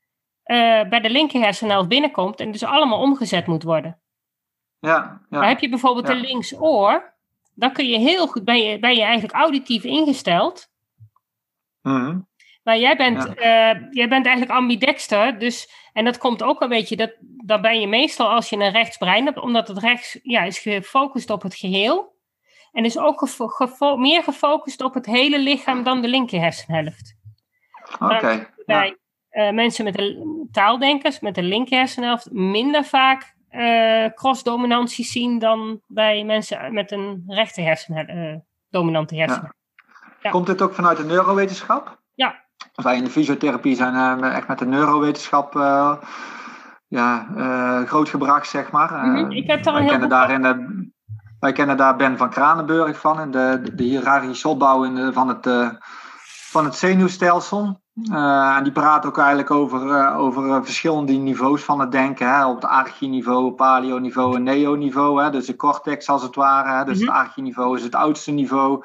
eh, 0.42 0.88
bij 0.88 1.00
de 1.00 1.10
linker 1.10 1.40
hersenhelft 1.40 1.88
binnenkomt 1.88 2.40
en 2.40 2.50
dus 2.50 2.62
allemaal 2.64 3.00
omgezet 3.00 3.46
moet 3.46 3.62
worden. 3.62 4.00
Ja, 4.78 5.20
Maar 5.28 5.42
ja, 5.42 5.48
heb 5.48 5.60
je 5.60 5.68
bijvoorbeeld 5.68 6.08
Ja. 6.08 6.14
een 6.14 6.20
linksoor, 6.20 7.14
dan 7.54 7.72
kun 7.72 7.86
je 7.88 7.98
heel 7.98 8.26
goed, 8.26 8.44
ben 8.44 8.62
je, 8.62 8.78
ben 8.78 8.94
je 8.94 9.02
eigenlijk 9.02 9.34
auditief 9.34 9.84
ingesteld. 9.84 10.68
Mhm. 11.82 12.18
Maar 12.62 12.78
jij 12.78 12.96
bent, 12.96 13.32
jij 13.90 14.08
bent 14.08 14.26
eigenlijk 14.26 14.50
ambidexter, 14.50 15.38
dus, 15.38 15.70
en 15.92 16.04
dat 16.04 16.18
komt 16.18 16.42
ook 16.42 16.60
een 16.60 16.68
beetje, 16.68 16.96
dat, 16.96 17.12
dat 17.20 17.60
ben 17.60 17.80
je 17.80 17.86
meestal 17.86 18.28
als 18.28 18.48
je 18.48 18.56
een 18.56 18.70
rechtsbrein 18.70 19.24
hebt, 19.24 19.38
omdat 19.38 19.68
het 19.68 19.78
rechts 19.78 20.18
ja, 20.22 20.42
is 20.42 20.58
gefocust 20.58 21.30
op 21.30 21.42
het 21.42 21.54
geheel. 21.54 22.18
En 22.72 22.84
is 22.84 22.98
ook 22.98 23.18
gefo- 23.18 23.46
gefo- 23.48 23.96
meer 23.96 24.22
gefocust 24.22 24.82
op 24.82 24.94
het 24.94 25.06
hele 25.06 25.38
lichaam 25.38 25.82
dan 25.82 26.02
de 26.02 26.08
linker 26.08 26.40
hersenhelft. 26.40 27.16
oké. 27.98 28.30
Ja. 28.30 28.48
Bij 28.66 28.96
eh, 29.28 29.50
mensen 29.50 29.84
met 29.84 29.98
een 29.98 30.48
taaldenkers, 30.52 31.20
met 31.20 31.34
de 31.34 31.42
linker 31.42 31.78
hersenhelft, 31.78 32.30
minder 32.30 32.84
vaak 32.84 33.38
eh 33.48 34.06
crossdominantie 34.14 35.04
zien 35.04 35.38
dan 35.38 35.80
bij 35.86 36.24
mensen 36.24 36.74
met 36.74 36.92
een 36.92 37.24
rechter 37.26 37.64
hersen, 37.64 38.46
dominante 38.68 39.16
hersen. 39.16 39.54
Ja. 40.22 40.30
Komt 40.30 40.46
dit 40.46 40.62
ook 40.62 40.74
vanuit 40.74 40.96
de 40.96 41.04
neurowetenschap? 41.04 42.00
Ja. 42.14 42.44
Wij 42.82 42.96
in 42.96 43.04
de 43.04 43.10
fysiotherapie 43.10 43.76
zijn 43.76 44.22
eh, 44.22 44.36
echt 44.36 44.48
met 44.48 44.58
de 44.58 44.66
neurowetenschap 44.66 45.56
eh, 45.56 45.92
ja, 46.88 47.26
eh, 47.36 47.88
groot 47.88 48.08
gebracht, 48.08 48.48
zeg 48.48 48.70
maar. 48.70 49.06
Mhm, 49.06 49.30
ik 49.30 49.46
heb 49.46 49.62
daar 49.62 49.74
wij, 49.74 49.86
kennen 49.86 50.08
daar 50.08 50.30
in 50.30 50.42
de, 50.42 50.88
wij 51.40 51.52
kennen 51.52 51.76
daar 51.76 51.96
Ben 51.96 52.16
van 52.16 52.30
Kranenburg 52.30 52.98
van, 52.98 53.20
in 53.20 53.30
de, 53.30 53.60
de, 53.62 53.74
de 53.74 53.82
hiërarchische 53.82 54.48
opbouw 54.48 54.84
in 54.84 54.94
de, 54.94 55.12
van, 55.12 55.28
het, 55.28 55.48
van 56.50 56.64
het 56.64 56.74
zenuwstelsel. 56.74 57.80
En 58.12 58.62
die 58.62 58.72
praat 58.72 59.06
ook 59.06 59.18
eigenlijk 59.18 59.50
over, 59.50 60.14
over 60.14 60.64
verschillende 60.64 61.12
niveaus 61.12 61.62
van 61.62 61.80
het 61.80 61.92
denken. 61.92 62.34
Hè? 62.34 62.46
Op 62.46 62.54
het 62.54 62.64
archiniveau, 62.64 63.52
paleo-niveau 63.52 64.36
en 64.36 64.42
neo-niveau. 64.42 65.22
Hè? 65.22 65.30
Dus 65.30 65.46
de 65.46 65.56
cortex 65.56 66.08
als 66.08 66.22
het 66.22 66.34
ware. 66.34 66.68
Hè? 66.68 66.84
Dus 66.84 66.98
Mhm. 66.98 67.06
het 67.06 67.16
archiniveau 67.16 67.76
is 67.76 67.82
het 67.82 67.94
oudste 67.94 68.30
niveau. 68.30 68.82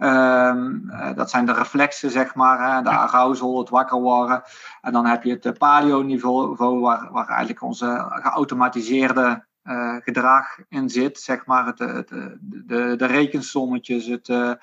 Ehm, 0.00 0.88
eh, 0.90 1.14
dat 1.14 1.30
zijn 1.30 1.46
de 1.46 1.52
reflexen, 1.52 2.10
zeg 2.10 2.34
maar. 2.34 2.74
Hè? 2.74 2.82
De 2.82 2.88
arousal, 2.88 3.58
het 3.58 3.68
wakker 3.68 4.00
worden. 4.00 4.42
En 4.80 4.92
dan 4.92 5.06
heb 5.06 5.22
je 5.22 5.30
het 5.30 5.46
eh, 5.46 5.52
paleo-niveau, 5.52 6.56
waar, 6.56 7.08
waar 7.12 7.28
eigenlijk 7.28 7.62
onze 7.62 8.06
geautomatiseerde 8.08 9.44
eh, 9.62 9.96
gedrag 9.96 10.58
in 10.68 10.88
zit. 10.88 11.20
Zeg 11.20 11.46
maar 11.46 11.66
het, 11.66 11.78
het, 11.78 12.08
de, 12.40 12.96
de, 12.96 13.06
rekensommetjes, 13.06 14.06
het, 14.06 14.26
de, 14.26 14.58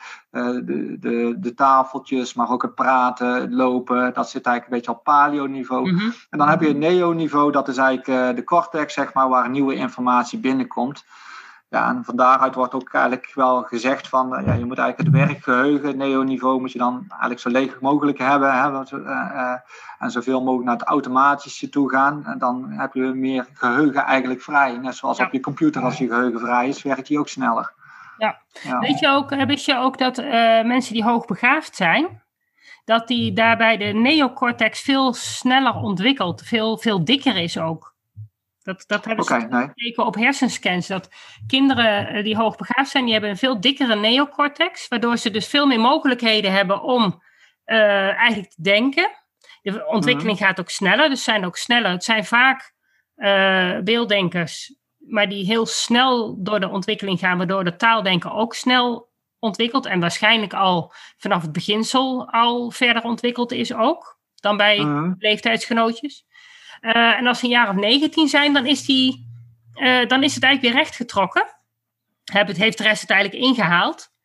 de, 1.00 1.36
de 1.40 1.54
tafeltjes, 1.56 2.34
maar 2.34 2.50
ook 2.50 2.62
het 2.62 2.76
praten, 2.76 3.34
het 3.34 3.54
lopen. 3.54 4.14
Dat 4.14 4.30
zit 4.30 4.46
eigenlijk 4.46 4.66
een 4.66 4.78
beetje 4.78 4.92
op 4.92 5.04
paleo-niveau. 5.04 5.92
Mhm. 5.92 6.10
En 6.30 6.38
dan 6.38 6.50
heb 6.50 6.62
je 6.62 6.68
het 6.68 6.78
neo-niveau, 6.78 7.52
dat 7.52 7.68
is 7.68 7.78
eigenlijk 7.78 8.36
de 8.36 8.44
cortex, 8.44 8.94
zeg 8.94 9.14
maar, 9.14 9.30
waar 9.30 9.50
nieuwe 9.50 9.76
informatie 9.76 10.40
binnenkomt. 10.40 11.06
Ja, 11.70 11.90
en 11.90 12.04
van 12.04 12.16
daaruit 12.16 12.56
wordt 12.56 12.74
ook 12.74 12.94
eigenlijk 12.94 13.32
wel 13.34 13.62
gezegd 13.64 14.08
van, 14.08 14.36
eh, 14.36 14.46
ja, 14.46 14.54
je 14.54 14.66
moet 14.66 14.78
eigenlijk 14.78 15.10
het 15.10 15.28
werkgeheugen, 15.28 15.88
het 15.88 15.98
neo-niveau, 15.98 16.60
moet 16.60 16.72
je 16.72 16.78
dan 16.78 17.06
eigenlijk 17.10 17.40
zo 17.40 17.50
leeg 17.50 17.80
mogelijk 17.80 18.18
hebben. 18.18 18.54
Hè, 18.62 18.72
want, 18.72 18.92
eh, 18.92 19.54
en 20.00 20.12
zoveel 20.12 20.40
mogelijk 20.44 20.66
naar 20.66 20.78
het 20.78 20.88
automatische 20.88 21.70
toe 21.70 21.90
gaan. 21.90 22.26
En 22.26 22.38
dan 22.38 22.70
heb 22.70 22.94
je 22.94 23.02
meer 23.02 23.48
geheugen 23.54 24.04
eigenlijk 24.04 24.42
vrij. 24.42 24.78
Net 24.78 24.96
zoals 24.96 25.18
Ja. 25.18 25.26
op 25.26 25.32
je 25.32 25.40
computer, 25.40 25.82
als 25.82 25.98
je 25.98 26.08
geheugen 26.08 26.40
vrij 26.40 26.68
is, 26.68 26.84
werkt 26.84 27.08
die 27.08 27.20
ook 27.20 27.28
sneller. 27.30 27.74
Ja. 28.18 28.42
Ja. 28.64 28.80
Weet 28.80 29.00
je 29.00 29.08
ook, 29.08 29.30
wist 29.46 29.66
je 29.66 29.78
ook 29.78 29.98
dat 29.98 30.18
mensen 30.66 30.94
die 30.94 31.04
hoogbegaafd 31.04 31.76
zijn, 31.76 32.24
dat 32.86 33.08
die 33.08 33.34
daarbij 33.34 33.78
de 33.78 33.86
neocortex 33.86 34.82
veel 34.82 35.14
sneller 35.14 35.76
ontwikkelt, 35.76 36.42
veel, 36.42 36.78
veel 36.78 37.04
dikker 37.04 37.36
is 37.38 37.58
ook. 37.58 37.96
Dat, 38.68 38.84
dat 38.88 39.06
hebben 39.06 39.26
ze 39.26 39.48
gekeken 39.50 40.06
op 40.06 40.16
hersenscans. 40.16 40.88
Dat 40.88 41.10
kinderen 41.48 42.08
eh, 42.08 42.24
die 42.24 42.36
hoogbegaafd 42.36 42.90
zijn, 42.90 43.04
die 43.04 43.14
hebben 43.14 43.30
een 43.30 43.38
veel 43.38 43.62
dikkere 43.62 43.96
neocortex. 43.96 44.88
Waardoor 44.88 45.18
ze 45.18 45.32
dus 45.32 45.48
veel 45.48 45.66
meer 45.66 45.80
mogelijkheden 45.80 46.52
hebben 46.52 46.82
om 46.82 47.24
uh, 47.66 48.18
eigenlijk 48.18 48.50
te 48.50 48.62
denken. 48.62 49.10
De 49.62 49.86
ontwikkeling 49.86 50.38
mhm. 50.38 50.48
gaat 50.48 50.60
ook 50.60 50.70
sneller, 50.70 51.10
dus 51.10 51.24
zijn 51.24 51.46
ook 51.46 51.58
sneller. 51.58 51.92
Het 51.92 52.04
zijn 52.04 52.26
vaak 52.26 52.74
uh, 53.16 53.80
beelddenkers, 53.80 54.76
maar 54.98 55.30
die 55.30 55.46
heel 55.46 55.66
snel 55.66 56.44
door 56.44 56.60
de 56.60 56.70
ontwikkeling 56.70 57.20
gaan, 57.20 57.38
waardoor 57.38 57.64
de 57.64 57.76
taaldenken 57.76 58.32
ook 58.32 58.54
snel 58.54 59.10
ontwikkelt 59.40 59.86
en 59.86 60.00
waarschijnlijk 60.00 60.54
al 60.54 60.94
vanaf 61.18 61.42
het 61.42 61.52
beginsel 61.52 62.30
al 62.32 62.72
verder 62.72 63.04
ontwikkeld 63.04 63.52
is 63.52 63.74
ook 63.74 64.20
dan 64.36 64.58
bij 64.58 64.80
mhm. 64.80 65.14
leeftijdsgenootjes. 65.18 66.27
Uh, 66.82 67.18
en 67.18 67.28
als 67.28 67.40
ze 67.40 67.46
een 67.46 67.52
jaar 67.52 67.70
of 67.70 67.76
19 67.76 68.28
zijn, 68.28 68.54
dan 68.54 68.66
is, 68.66 68.86
die, 68.86 69.30
uh, 69.76 70.08
dan 70.08 70.24
is 70.24 70.36
het 70.36 70.44
eigenlijk 70.44 70.74
weer 70.74 70.84
rechtgetrokken. 70.84 71.46
Het 72.24 72.58
heeft 72.58 72.78
de 72.78 72.84
rest 72.84 73.02
het 73.02 73.10
eigenlijk 73.10 73.44
ingehaald. 73.44 74.16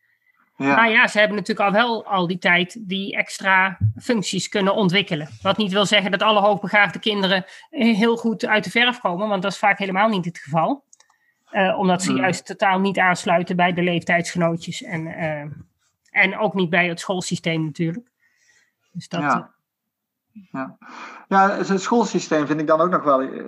Ja. 0.56 0.74
Maar 0.74 0.90
ja, 0.90 1.06
ze 1.06 1.18
hebben 1.18 1.36
natuurlijk 1.36 1.68
al 1.68 1.74
wel 1.74 2.06
al 2.06 2.26
die 2.26 2.38
tijd 2.38 2.88
die 2.88 3.16
extra 3.16 3.78
functies 3.96 4.48
kunnen 4.48 4.74
ontwikkelen. 4.74 5.28
Wat 5.42 5.56
niet 5.56 5.72
wil 5.72 5.86
zeggen 5.86 6.10
dat 6.10 6.22
alle 6.22 6.40
hoogbegaafde 6.40 6.98
kinderen 6.98 7.44
heel 7.70 8.16
goed 8.16 8.46
uit 8.46 8.64
de 8.64 8.70
verf 8.70 8.98
komen, 8.98 9.28
want 9.28 9.42
dat 9.42 9.52
is 9.52 9.58
vaak 9.58 9.78
helemaal 9.78 10.08
niet 10.08 10.24
het 10.24 10.38
geval. 10.38 10.84
Uh, 11.52 11.78
omdat 11.78 12.02
ze 12.02 12.10
hmm. 12.10 12.20
juist 12.20 12.46
totaal 12.46 12.80
niet 12.80 12.98
aansluiten 12.98 13.56
bij 13.56 13.72
de 13.72 13.82
leeftijdsgenootjes 13.82 14.82
en, 14.82 15.06
uh, 15.06 15.44
en 16.10 16.38
ook 16.38 16.54
niet 16.54 16.70
bij 16.70 16.88
het 16.88 17.00
schoolsysteem 17.00 17.64
natuurlijk. 17.64 18.10
Dus 18.92 19.08
dat, 19.08 19.20
ja. 19.20 19.50
Ja. 20.52 20.76
Ja, 21.32 21.50
het 21.50 21.80
schoolsysteem 21.80 22.46
vind 22.46 22.60
ik 22.60 22.66
dan 22.66 22.80
ook 22.80 22.90
nog 22.90 23.02
wel 23.02 23.22
uh, 23.22 23.40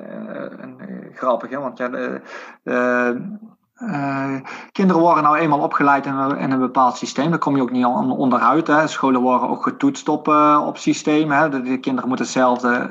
grappig. 1.15 1.51
Hè? 1.51 1.59
Want 1.59 1.79
ja, 1.79 1.89
de, 1.89 2.21
uh, 2.65 4.41
kinderen 4.73 5.03
worden 5.03 5.23
nou 5.23 5.37
eenmaal 5.37 5.61
opgeleid 5.61 6.07
in 6.07 6.15
een, 6.15 6.59
bepaald 6.59 6.97
systeem. 6.97 7.31
Daar 7.31 7.39
kom 7.39 7.57
je 7.57 7.63
ook 7.63 7.71
niet 7.71 7.85
onderuit. 7.85 8.67
Hè. 8.67 8.87
Scholen 8.87 9.21
worden 9.21 9.49
ook 9.49 9.63
getoetst 9.63 10.09
op, 10.09 10.77
systemen. 10.77 11.39
Hè. 11.39 11.49
De, 11.49 11.79
kinderen 11.79 12.09
moeten 12.09 12.27
dezelfde 12.27 12.91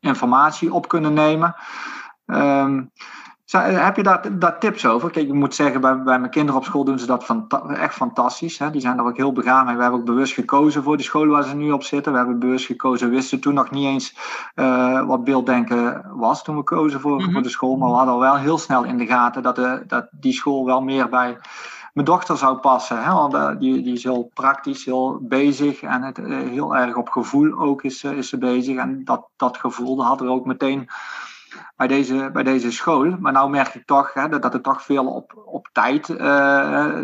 informatie 0.00 0.74
op 0.74 0.88
kunnen 0.88 1.12
nemen. 1.12 1.54
Um, 2.26 2.90
heb 3.62 3.96
je 3.96 4.02
daar, 4.02 4.38
daar 4.38 4.58
tips 4.58 4.86
over? 4.86 5.10
Kijk, 5.10 5.26
ik 5.26 5.32
moet 5.32 5.54
zeggen, 5.54 5.80
bij, 5.80 6.02
bij 6.02 6.18
mijn 6.18 6.30
kinderen 6.30 6.60
op 6.60 6.66
school 6.66 6.84
doen 6.84 6.98
ze 6.98 7.06
dat 7.06 7.36
echt 7.68 7.94
fantastisch. 7.94 8.58
Hè? 8.58 8.70
Die 8.70 8.80
zijn 8.80 8.98
er 8.98 9.04
ook 9.04 9.16
heel 9.16 9.32
begaan 9.32 9.66
mee. 9.66 9.76
We 9.76 9.82
hebben 9.82 10.00
ook 10.00 10.06
bewust 10.06 10.34
gekozen 10.34 10.82
voor 10.82 10.96
de 10.96 11.02
school 11.02 11.26
waar 11.26 11.42
ze 11.42 11.54
nu 11.54 11.70
op 11.70 11.82
zitten. 11.82 12.12
We 12.12 12.18
hebben 12.18 12.38
bewust 12.38 12.66
gekozen. 12.66 13.08
We 13.08 13.14
wisten 13.14 13.40
toen 13.40 13.54
nog 13.54 13.70
niet 13.70 13.86
eens 13.86 14.16
uh, 14.54 15.06
wat 15.06 15.24
beelddenken 15.24 16.06
was 16.14 16.44
toen 16.44 16.56
we 16.56 16.62
kozen 16.62 17.00
voor, 17.00 17.16
mhm. 17.16 17.32
voor 17.32 17.42
de 17.42 17.48
school. 17.48 17.76
Maar 17.76 17.88
we 17.88 17.94
hadden 17.94 18.14
al 18.14 18.20
wel 18.20 18.36
heel 18.36 18.58
snel 18.58 18.84
in 18.84 18.98
de 18.98 19.06
gaten 19.06 19.42
dat, 19.42 19.56
de, 19.56 19.84
dat 19.86 20.08
die 20.10 20.32
school 20.32 20.64
wel 20.64 20.80
meer 20.80 21.08
bij 21.08 21.38
mijn 21.92 22.06
dochter 22.06 22.36
zou 22.36 22.56
passen. 22.56 23.02
Hè? 23.02 23.12
Want 23.12 23.34
uh, 23.34 23.50
die, 23.58 23.82
die 23.82 23.94
is 23.94 24.04
heel 24.04 24.30
praktisch, 24.34 24.84
heel 24.84 25.18
bezig 25.22 25.82
en 25.82 26.02
het, 26.02 26.16
heel 26.26 26.76
erg 26.76 26.96
op 26.96 27.08
gevoel 27.08 27.58
ook 27.58 27.82
is, 27.82 28.04
is 28.04 28.28
ze 28.28 28.38
bezig. 28.38 28.76
En 28.76 29.04
dat, 29.04 29.28
dat 29.36 29.56
gevoel 29.56 29.96
dat 29.96 30.06
hadden 30.06 30.26
we 30.26 30.32
ook 30.32 30.46
meteen 30.46 30.88
bij 31.76 31.86
deze, 31.86 32.30
bij 32.32 32.42
deze 32.42 32.72
school. 32.72 33.16
Maar 33.18 33.32
nou 33.32 33.50
merk 33.50 33.74
ik 33.74 33.86
toch 33.86 34.12
hè, 34.14 34.28
dat 34.28 34.52
het 34.52 34.62
toch 34.62 34.82
veel 34.82 35.06
op, 35.06 35.42
op 35.46 35.68
tijd, 35.72 36.08
uh, 36.08 36.96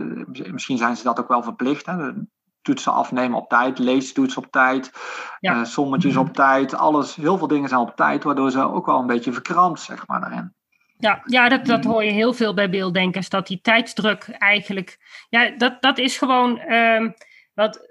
misschien 0.50 0.78
zijn 0.78 0.96
ze 0.96 1.02
dat 1.02 1.20
ook 1.20 1.28
wel 1.28 1.42
verplicht. 1.42 1.86
Hè, 1.86 2.12
toetsen 2.62 2.92
afnemen 2.92 3.38
op 3.38 3.48
tijd, 3.48 3.78
leestoets 3.78 4.36
op 4.36 4.46
tijd, 4.50 4.92
ja. 5.40 5.54
uh, 5.54 5.64
sommetjes 5.64 6.16
op 6.16 6.32
tijd, 6.32 6.74
alles, 6.74 7.14
heel 7.14 7.38
veel 7.38 7.46
dingen 7.46 7.68
zijn 7.68 7.80
op 7.80 7.96
tijd, 7.96 8.24
waardoor 8.24 8.50
ze 8.50 8.72
ook 8.72 8.86
wel 8.86 8.98
een 8.98 9.06
beetje 9.06 9.32
verkrampt, 9.32 9.80
zeg 9.80 10.06
maar, 10.06 10.20
daarin. 10.20 10.54
Ja, 10.98 11.20
ja 11.24 11.48
dat, 11.48 11.66
dat 11.66 11.84
hoor 11.84 12.04
je 12.04 12.10
heel 12.10 12.32
veel 12.32 12.54
bij 12.54 12.70
beelddenkers, 12.70 13.28
dat 13.28 13.46
die 13.46 13.60
tijdsdruk 13.60 14.28
eigenlijk, 14.28 14.98
ja, 15.28 15.50
dat, 15.56 15.82
dat 15.82 15.98
is 15.98 16.18
gewoon, 16.18 16.60
uh, 16.68 17.10
wat, 17.54 17.89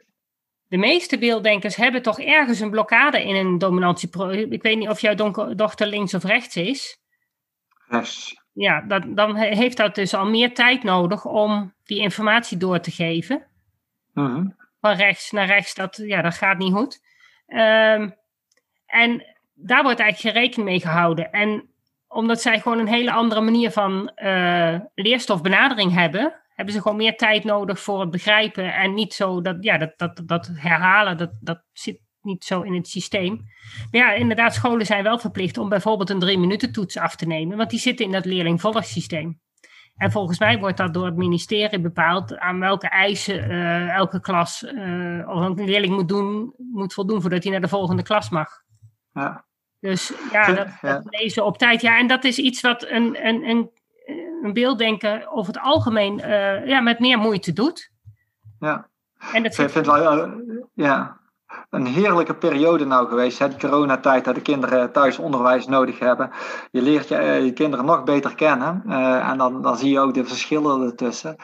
de 0.69 0.77
meeste 0.77 1.17
beelddenkers 1.17 1.75
hebben 1.75 2.01
toch 2.01 2.19
ergens 2.19 2.60
een 2.60 2.69
blokkade 2.69 3.23
in 3.23 3.36
een 3.36 3.58
dominantie. 3.58 4.10
Ik 4.49 4.62
weet 4.62 4.77
niet 4.77 4.89
of 4.89 4.99
jouw 4.99 5.15
dochter 5.55 5.88
links 5.88 6.13
of 6.13 6.23
rechts 6.23 6.55
is. 6.55 6.99
Rechts. 7.88 8.41
Ja, 8.53 8.82
dat, 8.82 9.03
dan 9.08 9.36
heeft 9.36 9.77
dat 9.77 9.95
dus 9.95 10.13
al 10.13 10.25
meer 10.25 10.53
tijd 10.53 10.84
nodig 10.84 11.25
om 11.25 11.73
die 11.84 11.99
informatie 11.99 12.58
door 12.58 12.79
te 12.79 12.91
geven. 12.91 13.45
Mhm. 14.13 14.47
Van 14.82 14.93
rechts 14.95 15.32
naar 15.32 15.45
rechts, 15.45 15.73
dat, 15.73 15.95
ja, 15.95 16.21
dat 16.21 16.34
gaat 16.34 16.58
niet 16.58 16.73
goed. 16.73 17.01
Um, 17.47 18.15
en 18.86 19.25
daar 19.53 19.84
wordt 19.84 19.99
eigenlijk 19.99 20.17
geen 20.36 20.43
rekening 20.43 20.69
mee 20.69 20.79
gehouden. 20.79 21.32
En 21.32 21.69
omdat 22.08 22.41
zij 22.41 22.60
gewoon 22.60 22.79
een 22.79 22.88
hele 22.88 23.12
andere 23.12 23.41
manier 23.41 23.71
van 23.71 24.12
uh, 24.15 24.79
leerstofbenadering 24.95 25.93
hebben, 25.93 26.41
hebben 26.59 26.77
ze 26.77 26.81
gewoon 26.81 26.97
meer 26.97 27.15
tijd 27.15 27.43
nodig 27.43 27.79
voor 27.79 27.99
het 27.99 28.11
begrijpen. 28.11 28.73
En 28.73 28.93
niet 28.93 29.13
zo 29.13 29.41
dat, 29.41 29.57
ja, 29.59 29.77
dat, 29.77 29.93
dat, 29.97 30.21
dat 30.25 30.49
herhalen, 30.53 31.17
dat, 31.17 31.31
dat 31.39 31.63
zit 31.71 31.99
niet 32.21 32.43
zo 32.43 32.61
in 32.61 32.73
het 32.73 32.87
systeem. 32.87 33.41
Maar 33.91 34.01
ja, 34.01 34.13
inderdaad, 34.13 34.53
scholen 34.53 34.85
zijn 34.85 35.03
wel 35.03 35.19
verplicht 35.19 35.57
om 35.57 35.69
bijvoorbeeld 35.69 36.09
een 36.09 36.19
drie 36.19 36.37
minuten 36.37 36.71
toets 36.71 36.97
af 36.97 37.15
te 37.15 37.25
nemen. 37.25 37.57
Want 37.57 37.69
die 37.69 37.79
zitten 37.79 38.05
in 38.05 38.11
dat 38.11 38.25
leerlingvolgsysteem. 38.25 39.39
En 39.95 40.11
volgens 40.11 40.39
mij 40.39 40.59
wordt 40.59 40.77
dat 40.77 40.93
door 40.93 41.05
het 41.05 41.15
ministerie 41.15 41.79
bepaald 41.79 42.37
aan 42.37 42.59
welke 42.59 42.89
eisen 42.89 43.51
uh, 43.51 43.95
elke 43.95 44.19
klas 44.19 44.63
uh, 44.63 45.29
of 45.29 45.41
een 45.41 45.65
leerling 45.65 45.95
moet, 45.95 46.07
doen, 46.07 46.53
moet 46.71 46.93
voldoen 46.93 47.21
voordat 47.21 47.43
hij 47.43 47.51
naar 47.51 47.61
de 47.61 47.67
volgende 47.67 48.03
klas 48.03 48.29
mag. 48.29 48.49
Ja. 49.13 49.45
Dus 49.79 50.13
ja, 50.31 50.53
dat, 50.53 50.67
dat 50.81 51.05
lezen 51.05 51.45
op 51.45 51.57
tijd. 51.57 51.81
Ja, 51.81 51.97
en 51.97 52.07
dat 52.07 52.23
is 52.23 52.37
iets 52.37 52.61
wat 52.61 52.87
een, 52.87 53.27
een, 53.27 53.43
een 53.43 53.69
een 54.43 54.54
beelddenken 54.54 55.32
over 55.32 55.54
het 55.54 55.63
algemeen 55.63 56.19
uh, 56.19 56.67
ja, 56.67 56.80
met 56.80 56.99
meer 56.99 57.17
moeite 57.17 57.54
doet. 57.54 57.91
Ja. 58.60 58.88
En 59.34 59.43
dat 59.43 59.56
vind, 59.56 59.71
vind 59.71 59.86
wel, 59.86 60.28
uh, 60.28 60.34
ja, 60.73 61.17
een 61.69 61.86
heerlijke 61.86 62.36
periode 62.36 62.86
nou 62.86 63.08
geweest. 63.08 63.39
Hè? 63.39 63.49
De 63.49 63.67
coronatijd, 63.67 64.25
dat 64.25 64.36
de 64.36 64.41
kinderen 64.41 64.91
thuis 64.91 65.17
onderwijs 65.17 65.67
nodig 65.67 65.99
hebben. 65.99 66.32
Je 66.71 66.82
leert 66.82 67.08
je, 67.08 67.15
uh, 67.15 67.45
je 67.45 67.54
kinderen 67.54 67.86
nog 67.86 68.04
beter 68.04 68.36
kennen. 68.36 68.84
en 69.21 69.38
dan, 69.38 69.62
dan 69.62 69.78
zie 69.78 69.91
je 69.91 69.99
ook 69.99 70.13
de 70.13 70.25
verschillen 70.25 70.82
ertussen. 70.82 71.36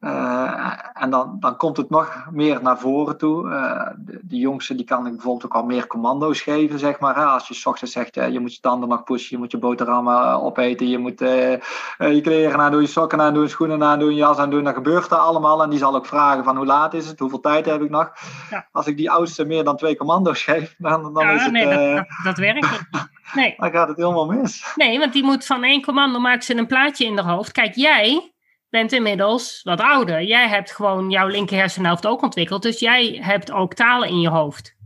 Uh, 0.00 0.72
en 0.92 1.10
dan, 1.10 1.36
dan 1.40 1.56
komt 1.56 1.76
het 1.76 1.90
nog 1.90 2.26
meer 2.30 2.62
naar 2.62 2.78
voren 2.78 3.18
toe. 3.18 3.48
Uh, 3.48 3.86
de, 3.96 4.20
de, 4.22 4.36
jongste 4.36 4.74
die 4.74 4.84
kan 4.84 5.06
ik 5.06 5.12
bijvoorbeeld 5.12 5.44
ook 5.44 5.54
al 5.54 5.64
meer 5.64 5.86
commando's 5.86 6.40
geven, 6.40 6.78
zeg 6.78 7.00
maar. 7.00 7.16
Hè? 7.16 7.24
Als 7.24 7.48
je 7.48 7.54
s 7.54 7.66
ochtends 7.66 7.92
zegt, 7.92 8.16
uh, 8.16 8.28
je 8.28 8.40
moet 8.40 8.54
je 8.54 8.60
tanden 8.60 8.88
nog 8.88 9.04
pushen, 9.04 9.28
je 9.30 9.38
moet 9.38 9.50
je 9.50 9.58
boterhammen 9.58 10.42
opeten, 10.42 10.88
je 10.88 10.98
moet 10.98 11.18
je 11.18 12.20
kleren 12.22 12.58
aandoen, 12.58 12.80
je 12.80 12.86
sokken 12.86 13.20
aandoen, 13.20 13.42
je 13.42 13.48
schoenen 13.48 13.82
aandoen, 13.82 14.10
je 14.10 14.14
jas 14.14 14.36
aandoen. 14.36 14.64
Dan 14.64 14.74
gebeurt 14.74 15.08
dat 15.08 15.18
allemaal. 15.18 15.62
En 15.62 15.70
die 15.70 15.78
zal 15.78 15.94
ook 15.94 16.06
vragen 16.06 16.44
van 16.44 16.56
hoe 16.56 16.66
laat 16.66 16.94
is 16.94 17.06
het, 17.06 17.18
hoeveel 17.18 17.40
tijd 17.40 17.66
heb 17.66 17.82
ik 17.82 17.90
nog. 17.90 18.12
Ja. 18.50 18.68
Als 18.72 18.86
ik 18.86 18.96
die 18.96 19.10
oudste 19.10 19.44
meer 19.44 19.64
dan 19.64 19.76
twee 19.76 19.96
commando's 19.96 20.42
geef, 20.42 20.74
dan, 20.78 21.14
dan 21.14 21.26
ja, 21.26 21.32
is 21.32 21.42
het... 21.42 21.52
Nee, 21.52 21.64
dat, 21.64 21.96
dat, 21.96 22.06
dat 22.24 22.36
werkt 22.36 22.70
niet. 22.70 22.86
Nee. 23.34 23.54
dan 23.56 23.70
gaat 23.70 23.88
het 23.88 23.96
helemaal 23.96 24.26
mis. 24.26 24.72
Nee, 24.74 24.98
want 24.98 25.12
die 25.12 25.24
moet 25.24 25.46
van 25.46 25.64
één 25.64 25.82
commando 25.82 26.18
maken 26.18 26.42
ze 26.42 26.56
een 26.56 26.66
plaatje 26.66 27.04
in 27.04 27.18
haar 27.18 27.34
hoofd. 27.34 27.52
Kijk, 27.52 27.74
jij 27.74 28.32
bent 28.70 28.92
inmiddels 28.92 29.62
wat 29.62 29.80
ouder. 29.80 30.22
Jij 30.22 30.48
hebt 30.48 30.72
gewoon 30.72 31.10
jouw 31.10 31.26
linker 31.26 31.56
hersenhelft 31.56 32.06
ook 32.06 32.22
ontwikkeld. 32.22 32.62
Dus 32.62 32.78
jij 32.78 33.18
hebt 33.22 33.50
ook 33.50 33.74
talen 33.74 34.08
in 34.08 34.20
je 34.20 34.28
hoofd. 34.28 34.76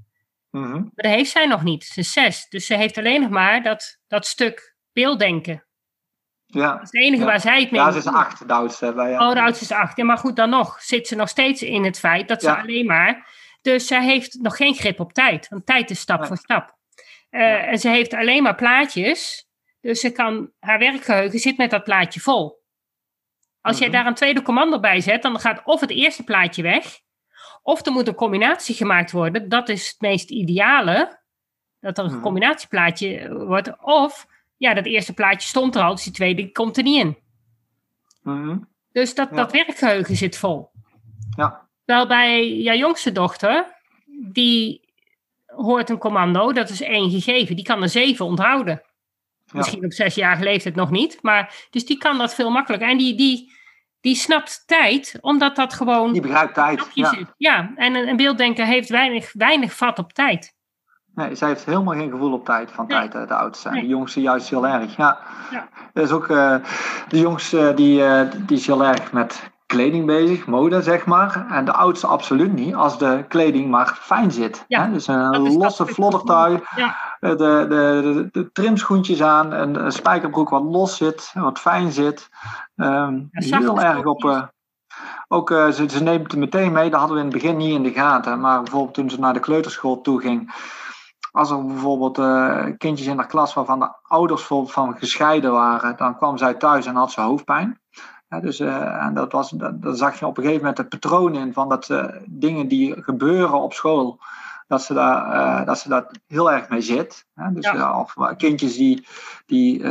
Mm 0.50 0.62
-hmm. 0.62 0.72
Maar 0.72 0.90
dat 0.94 1.12
heeft 1.12 1.30
zij 1.30 1.46
nog 1.46 1.62
niet. 1.62 1.84
Ze 1.84 2.00
is 2.00 2.12
zes. 2.12 2.48
Dus 2.48 2.66
ze 2.66 2.76
heeft 2.76 2.98
alleen 2.98 3.20
nog 3.20 3.30
maar 3.30 3.62
dat, 3.62 3.98
dat 4.06 4.26
stuk 4.26 4.76
beelddenken. 4.92 5.66
Ja. 6.46 6.72
Dat 6.72 6.82
is 6.82 6.90
het 6.90 7.02
enige 7.02 7.24
waar 7.24 7.40
zij 7.40 7.60
het 7.60 7.70
mee 7.70 7.80
Ja, 7.80 7.90
ze 7.90 7.98
is 7.98 8.06
acht, 8.06 8.48
de 8.48 8.54
oudste. 8.54 8.92
Bij, 8.92 9.10
ja. 9.10 9.28
Oh, 9.28 9.34
de 9.34 9.40
oudste 9.40 9.64
is 9.64 9.72
acht. 9.72 9.96
Ja, 9.96 10.04
maar 10.04 10.18
goed, 10.18 10.36
dan 10.36 10.50
nog 10.50 10.82
zit 10.82 11.06
ze 11.06 11.14
nog 11.14 11.28
steeds 11.28 11.62
in 11.62 11.84
het 11.84 11.98
feit 11.98 12.28
dat 12.28 12.42
ze 12.42 12.56
alleen 12.56 12.86
maar... 12.86 13.40
Dus 13.62 13.86
zij 13.86 14.04
heeft 14.04 14.38
nog 14.40 14.56
geen 14.56 14.74
grip 14.74 15.00
op 15.00 15.12
tijd. 15.12 15.48
Want 15.48 15.66
tijd 15.66 15.90
is 15.90 16.00
stap 16.00 16.26
voor 16.26 16.36
stap. 16.36 16.76
Uh, 17.30 17.68
en 17.68 17.78
ze 17.78 17.88
heeft 17.88 18.14
alleen 18.14 18.42
maar 18.42 18.54
plaatjes. 18.54 19.46
Dus 19.80 20.00
ze 20.00 20.12
kan, 20.12 20.50
haar 20.58 20.78
werkgeheugen 20.78 21.38
zit 21.38 21.56
met 21.56 21.70
dat 21.70 21.84
plaatje 21.84 22.20
vol. 22.20 22.61
Als 23.62 23.78
jij 23.78 23.88
mhm. 23.88 23.96
daar 23.96 24.06
een 24.06 24.14
tweede 24.14 24.42
commando 24.42 24.80
bij 24.80 25.00
zet, 25.00 25.22
dan 25.22 25.40
gaat 25.40 25.62
of 25.64 25.80
het 25.80 25.90
eerste 25.90 26.24
plaatje 26.24 26.62
weg, 26.62 27.00
of 27.62 27.86
er 27.86 27.92
moet 27.92 28.08
een 28.08 28.14
combinatie 28.14 28.74
gemaakt 28.74 29.12
worden. 29.12 29.48
Dat 29.48 29.68
is 29.68 29.88
het 29.88 30.00
meest 30.00 30.30
ideale, 30.30 31.20
dat 31.80 31.98
er 31.98 32.04
een 32.04 32.10
mhm. 32.10 32.20
combinatieplaatje 32.20 33.34
wordt. 33.46 33.82
Of, 33.82 34.26
ja, 34.56 34.74
dat 34.74 34.86
eerste 34.86 35.14
plaatje 35.14 35.48
stond 35.48 35.76
er 35.76 35.82
al, 35.82 35.94
dus 35.94 36.04
die 36.04 36.12
tweede 36.12 36.52
komt 36.52 36.76
er 36.76 36.82
niet 36.82 37.00
in. 37.04 37.18
Mhm. 38.22 38.58
Dus 38.92 39.14
dat, 39.14 39.30
dat 39.30 39.52
werkgeheugen 39.52 40.16
zit 40.16 40.38
vol. 40.38 40.70
Ja. 41.36 41.68
Terwijl 41.84 42.06
bij 42.06 42.56
jouw 42.56 42.76
jongste 42.76 43.12
dochter, 43.12 43.76
die 44.32 44.92
hoort 45.46 45.90
een 45.90 45.98
commando, 45.98 46.52
dat 46.52 46.68
is 46.68 46.80
één 46.80 47.10
gegeven, 47.10 47.56
die 47.56 47.64
kan 47.64 47.82
er 47.82 47.88
zeven 47.88 48.26
onthouden. 48.26 48.82
Misschien 49.52 49.84
op 49.84 49.92
zesjarige 49.92 50.44
leeftijd 50.44 50.74
nog 50.74 50.90
niet. 50.90 51.18
Maar, 51.22 51.54
dus 51.70 51.86
die 51.86 51.98
kan 51.98 52.18
dat 52.18 52.34
veel 52.34 52.50
makkelijker. 52.50 52.88
En 52.88 52.98
die, 52.98 53.14
die, 53.14 53.52
die 54.00 54.14
snapt 54.14 54.62
tijd, 54.66 55.18
omdat 55.20 55.56
dat 55.56 55.74
gewoon... 55.74 56.12
Die 56.12 56.22
begrijpt 56.22 56.54
tijd, 56.54 56.90
ja. 56.94 57.14
Ja, 57.36 57.72
en 57.76 57.94
een, 57.94 58.16
beelddenker 58.16 58.66
heeft 58.66 58.88
weinig, 58.88 59.32
weinig 59.32 59.72
vat 59.72 59.98
op 59.98 60.12
tijd. 60.12 60.54
Nee, 61.14 61.34
zij 61.34 61.48
heeft 61.48 61.64
helemaal 61.64 61.94
geen 61.94 62.10
gevoel 62.10 62.32
op 62.32 62.44
tijd 62.44 62.70
van 62.70 62.86
tijd, 62.86 63.12
de 63.12 63.34
oudste. 63.34 63.68
En 63.68 63.80
de 63.80 63.86
jongste 63.86 64.20
juist 64.20 64.48
heel 64.48 64.66
erg. 64.66 64.96
Ja. 64.96 65.18
ja. 65.50 65.68
Dat 65.92 66.04
is 66.04 66.10
ook, 66.10 66.28
uh, 66.28 66.56
de 67.08 67.18
jongste 67.18 67.72
die, 67.74 68.00
uh, 68.00 68.20
die 68.46 68.56
is 68.56 68.66
heel 68.66 68.84
erg 68.84 69.12
met 69.12 69.50
kleding 69.66 70.06
bezig, 70.06 70.46
mode 70.46 70.82
zeg 70.82 71.06
maar. 71.06 71.46
En 71.50 71.64
de 71.64 71.72
oudste 71.72 72.06
absoluut 72.06 72.52
niet, 72.52 72.74
als 72.74 72.98
de 72.98 73.24
kleding 73.28 73.70
maar 73.70 73.98
fijn 74.00 74.30
zit. 74.30 74.64
Ja, 74.68 74.84
hè? 74.84 74.92
Dus 74.92 75.06
een 75.06 75.56
losse 75.56 75.86
floddertrui, 75.86 76.60
ja. 76.76 77.11
De, 77.28 77.36
de, 77.36 77.66
de, 77.68 78.28
de, 78.32 78.52
trimschoentjes 78.52 79.22
aan, 79.22 79.52
een, 79.52 79.84
een 79.84 79.92
spijkerbroek 79.92 80.48
wat 80.48 80.62
los 80.62 80.96
zit, 80.96 81.30
wat 81.34 81.58
fijn 81.58 81.92
zit. 81.92 82.28
Um, 82.76 83.28
heel 83.30 83.80
erg 83.80 84.04
op... 84.04 84.24
Uh, 84.24 84.42
ook, 85.28 85.50
uh, 85.50 85.68
ze, 85.68 85.88
ze 85.88 86.02
neemt 86.02 86.30
het 86.30 86.40
meteen 86.40 86.72
mee, 86.72 86.90
dat 86.90 86.98
hadden 86.98 87.16
we 87.16 87.24
in 87.24 87.30
het 87.30 87.42
begin 87.42 87.56
niet 87.56 87.74
in 87.74 87.82
de 87.82 87.92
gaten. 87.92 88.40
Maar 88.40 88.62
bijvoorbeeld 88.62 88.94
toen 88.94 89.10
ze 89.10 89.18
naar 89.18 89.32
de 89.32 89.40
kleuterschool 89.40 90.00
toe 90.00 90.20
ging, 90.20 90.54
als 91.30 91.50
er 91.50 91.66
bijvoorbeeld 91.66 92.18
uh, 92.18 92.64
kindjes 92.78 93.06
in 93.06 93.16
de 93.16 93.26
klas 93.26 93.54
waarvan 93.54 93.78
de 93.78 93.92
ouders 94.02 94.42
van 94.46 94.96
gescheiden 94.98 95.52
waren, 95.52 95.96
dan 95.96 96.16
kwam 96.16 96.38
zij 96.38 96.54
thuis 96.54 96.86
en 96.86 96.94
had 96.94 97.12
ze 97.12 97.20
hoofdpijn. 97.20 97.80
Ja, 98.28 98.40
dus, 98.40 98.60
uh, 98.60 99.04
en 99.04 99.14
dat 99.14 99.32
was, 99.32 99.50
dat, 99.50 99.82
dat, 99.82 99.98
zag 99.98 100.18
je 100.18 100.26
op 100.26 100.36
een 100.36 100.42
gegeven 100.42 100.64
moment 100.64 100.78
het 100.78 100.88
patroon 100.88 101.34
in 101.34 101.52
van 101.52 101.68
dat 101.68 101.88
uh, 101.88 102.04
dingen 102.26 102.68
die 102.68 103.02
gebeuren 103.02 103.60
op 103.60 103.72
school, 103.72 104.18
dat 104.72 104.82
ze 104.82 104.94
daar, 104.94 105.64
dat 105.64 105.78
ze 105.78 105.88
daar 105.88 106.06
heel 106.26 106.52
erg 106.52 106.68
mee 106.68 106.80
zit. 106.80 107.26
Dus, 107.52 107.70
ja. 107.70 107.98
of 108.00 108.14
kindjes 108.36 108.76
die, 108.76 109.06
die, 109.46 109.82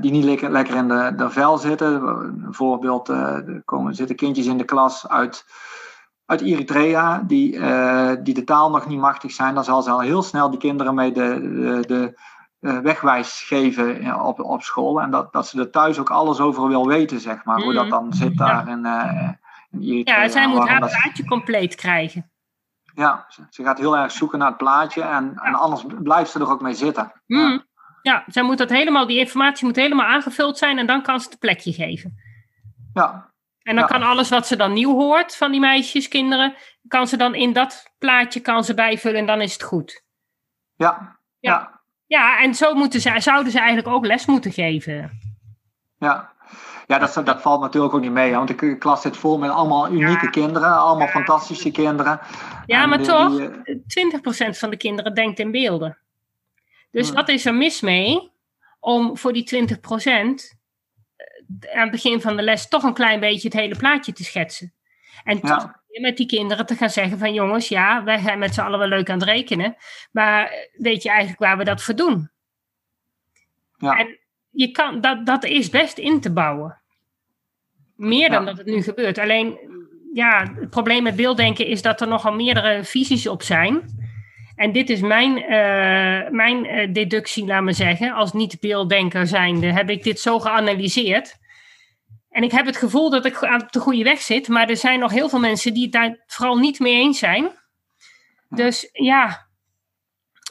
die 0.00 0.10
niet 0.10 0.24
lekker, 0.24 0.50
lekker 0.50 0.74
in 0.76 0.88
de, 0.88 1.12
de 1.16 1.30
vel 1.30 1.58
zitten. 1.58 2.00
Bijvoorbeeld, 2.42 3.08
er 3.08 3.62
komen, 3.64 3.94
zitten 3.94 4.16
kindjes 4.16 4.46
in 4.46 4.58
de 4.58 4.64
klas 4.64 5.08
uit 5.08 5.44
uit 6.26 6.40
Eritrea, 6.40 7.22
die, 7.26 7.50
die 8.22 8.34
de 8.34 8.44
taal 8.44 8.70
nog 8.70 8.86
niet 8.86 8.98
machtig 8.98 9.32
zijn, 9.32 9.54
dan 9.54 9.64
zal 9.64 9.82
ze 9.82 9.90
al 9.90 10.00
heel 10.00 10.22
snel 10.22 10.50
die 10.50 10.58
kinderen 10.58 10.94
mee 10.94 11.12
de, 11.12 11.40
de, 11.86 12.18
de 12.60 12.80
wegwijs 12.80 13.42
geven 13.42 14.20
op, 14.24 14.40
op 14.40 14.62
school. 14.62 15.00
En 15.00 15.10
dat, 15.10 15.32
dat 15.32 15.46
ze 15.46 15.58
er 15.58 15.70
thuis 15.70 15.98
ook 15.98 16.10
alles 16.10 16.40
over 16.40 16.68
wil 16.68 16.86
weten, 16.86 17.20
zeg 17.20 17.44
maar. 17.44 17.62
Hoe 17.62 17.72
dat 17.72 17.82
mhm. 17.82 17.92
dan 17.92 18.12
zit 18.12 18.36
daar 18.36 18.68
in, 18.68 18.86
uh, 18.86 19.30
in 19.70 19.82
Eritrea. 19.82 20.22
Ja, 20.22 20.28
zij 20.28 20.48
moet 20.48 20.68
haar 20.68 20.78
plaatje 20.78 21.24
compleet 21.24 21.74
krijgen. 21.74 22.30
Ja, 22.98 23.26
ze, 23.50 23.62
gaat 23.62 23.78
heel 23.78 23.96
erg 23.96 24.12
zoeken 24.12 24.38
naar 24.38 24.48
het 24.48 24.56
plaatje 24.56 25.02
en, 25.02 25.34
en 25.36 25.54
anders 25.54 25.84
blijft 26.02 26.30
ze 26.30 26.40
er 26.40 26.50
ook 26.50 26.60
mee 26.60 26.74
zitten. 26.74 27.12
Mm. 27.26 27.38
Ja. 27.38 27.64
ja, 28.02 28.24
zij 28.26 28.42
moet 28.42 28.58
dat 28.58 28.70
helemaal, 28.70 29.06
die 29.06 29.18
informatie 29.18 29.66
moet 29.66 29.76
helemaal 29.76 30.06
aangevuld 30.06 30.58
zijn 30.58 30.78
en 30.78 30.86
dan 30.86 31.02
kan 31.02 31.20
ze 31.20 31.28
het 31.28 31.38
plekje 31.38 31.72
geven. 31.72 32.16
Ja, 32.92 33.32
en 33.62 33.76
dan 33.76 33.86
kan 33.86 34.02
alles 34.02 34.28
wat 34.28 34.46
ze 34.46 34.56
dan 34.56 34.72
nieuw 34.72 34.94
hoort 34.94 35.36
van 35.36 35.50
die 35.50 35.60
meisjes, 35.60 36.08
kinderen, 36.08 36.54
kan 36.88 37.06
ze 37.06 37.16
dan 37.16 37.34
in 37.34 37.52
dat 37.52 37.92
plaatje 37.98 38.40
kan 38.40 38.64
ze 38.64 38.74
bijvullen 38.74 39.20
en 39.20 39.26
dan 39.26 39.40
is 39.40 39.52
het 39.52 39.62
goed. 39.62 40.04
Ja. 40.76 41.18
Ja, 41.38 41.80
ja. 42.06 42.38
en 42.38 42.54
zo 42.54 42.74
moeten 42.74 43.00
ze, 43.00 43.20
zouden 43.20 43.52
ze 43.52 43.58
eigenlijk 43.58 43.88
ook 43.88 44.06
les 44.06 44.26
moeten 44.26 44.52
geven. 44.52 45.18
Ja, 45.98 46.32
ja, 46.88 46.98
dat, 46.98 47.26
dat 47.26 47.42
valt 47.42 47.60
natuurlijk 47.60 47.94
ook 47.94 48.00
niet 48.00 48.12
mee, 48.12 48.32
want 48.32 48.58
de 48.58 48.78
klas 48.78 49.02
zit 49.02 49.16
vol 49.16 49.38
met 49.38 49.50
allemaal 49.50 49.90
unieke 49.90 50.30
kinderen, 50.30 50.78
allemaal 50.78 51.06
fantastische 51.06 51.70
kinderen. 51.70 52.20
Ja, 52.66 52.86
maar 52.86 53.02
toch, 53.02 53.36
die... 53.64 54.12
20% 54.54 54.58
van 54.58 54.70
de 54.70 54.76
kinderen 54.76 55.14
denkt 55.14 55.38
in 55.38 55.50
beelden. 55.50 55.98
Dus 56.90 57.10
wat 57.10 57.28
is 57.28 57.46
er 57.46 57.54
mis 57.54 57.80
mee 57.80 58.32
om 58.80 59.18
voor 59.18 59.32
die 59.32 59.66
20% 59.76 59.78
aan 61.72 61.82
het 61.82 61.90
begin 61.90 62.20
van 62.20 62.36
de 62.36 62.42
les 62.42 62.68
toch 62.68 62.82
een 62.82 62.94
klein 62.94 63.20
beetje 63.20 63.48
het 63.48 63.56
hele 63.56 63.76
plaatje 63.76 64.12
te 64.12 64.24
schetsen. 64.24 64.74
En 65.24 65.40
toch 65.40 65.72
met 65.88 66.16
die 66.16 66.26
kinderen 66.26 66.66
te 66.66 66.74
gaan 66.74 66.90
zeggen 66.90 67.18
van 67.18 67.32
jongens, 67.32 67.68
ja, 67.68 68.04
wij 68.04 68.18
zijn 68.18 68.38
met 68.38 68.54
z'n 68.54 68.60
allen 68.60 68.78
wel 68.78 68.88
leuk 68.88 69.10
aan 69.10 69.18
het 69.18 69.28
rekenen, 69.28 69.76
maar 70.10 70.68
weet 70.72 71.02
je 71.02 71.08
eigenlijk 71.08 71.40
waar 71.40 71.58
we 71.58 71.64
dat 71.64 71.82
voor 71.82 71.94
doen? 71.94 72.30
Ja. 73.76 73.98
En 73.98 74.18
je 74.50 74.70
kan, 74.70 75.00
dat, 75.00 75.26
dat 75.26 75.44
is 75.44 75.70
best 75.70 75.98
in 75.98 76.20
te 76.20 76.32
bouwen. 76.32 76.80
Meer 77.96 78.30
dan 78.30 78.44
dat 78.44 78.56
het 78.56 78.66
nu 78.66 78.82
gebeurt. 78.82 79.18
Alleen, 79.18 79.58
ja, 80.12 80.52
het 80.54 80.70
probleem 80.70 81.02
met 81.02 81.16
beelddenken 81.16 81.66
is 81.66 81.82
dat 81.82 82.00
er 82.00 82.08
nogal 82.08 82.32
meerdere 82.32 82.84
visies 82.84 83.26
op 83.26 83.42
zijn. 83.42 83.82
En 84.56 84.72
dit 84.72 84.90
is 84.90 85.00
mijn, 85.00 85.38
uh, 85.38 86.30
mijn 86.30 86.64
uh, 86.64 86.92
deductie, 86.92 87.46
laat 87.46 87.62
me 87.62 87.72
zeggen. 87.72 88.12
Als 88.12 88.32
niet-beelddenker 88.32 89.26
zijnde 89.26 89.72
heb 89.72 89.90
ik 89.90 90.02
dit 90.02 90.20
zo 90.20 90.38
geanalyseerd. 90.38 91.36
En 92.30 92.42
ik 92.42 92.50
heb 92.50 92.66
het 92.66 92.76
gevoel 92.76 93.10
dat 93.10 93.24
ik 93.24 93.44
aan 93.44 93.66
de 93.70 93.80
goede 93.80 94.02
weg 94.02 94.20
zit. 94.20 94.48
Maar 94.48 94.68
er 94.68 94.76
zijn 94.76 94.98
nog 94.98 95.10
heel 95.10 95.28
veel 95.28 95.38
mensen 95.38 95.74
die 95.74 95.82
het 95.82 95.92
daar 95.92 96.24
vooral 96.26 96.56
niet 96.56 96.78
mee 96.78 96.94
eens 96.94 97.18
zijn. 97.18 97.50
Dus 98.48 98.88
ja, 98.92 99.47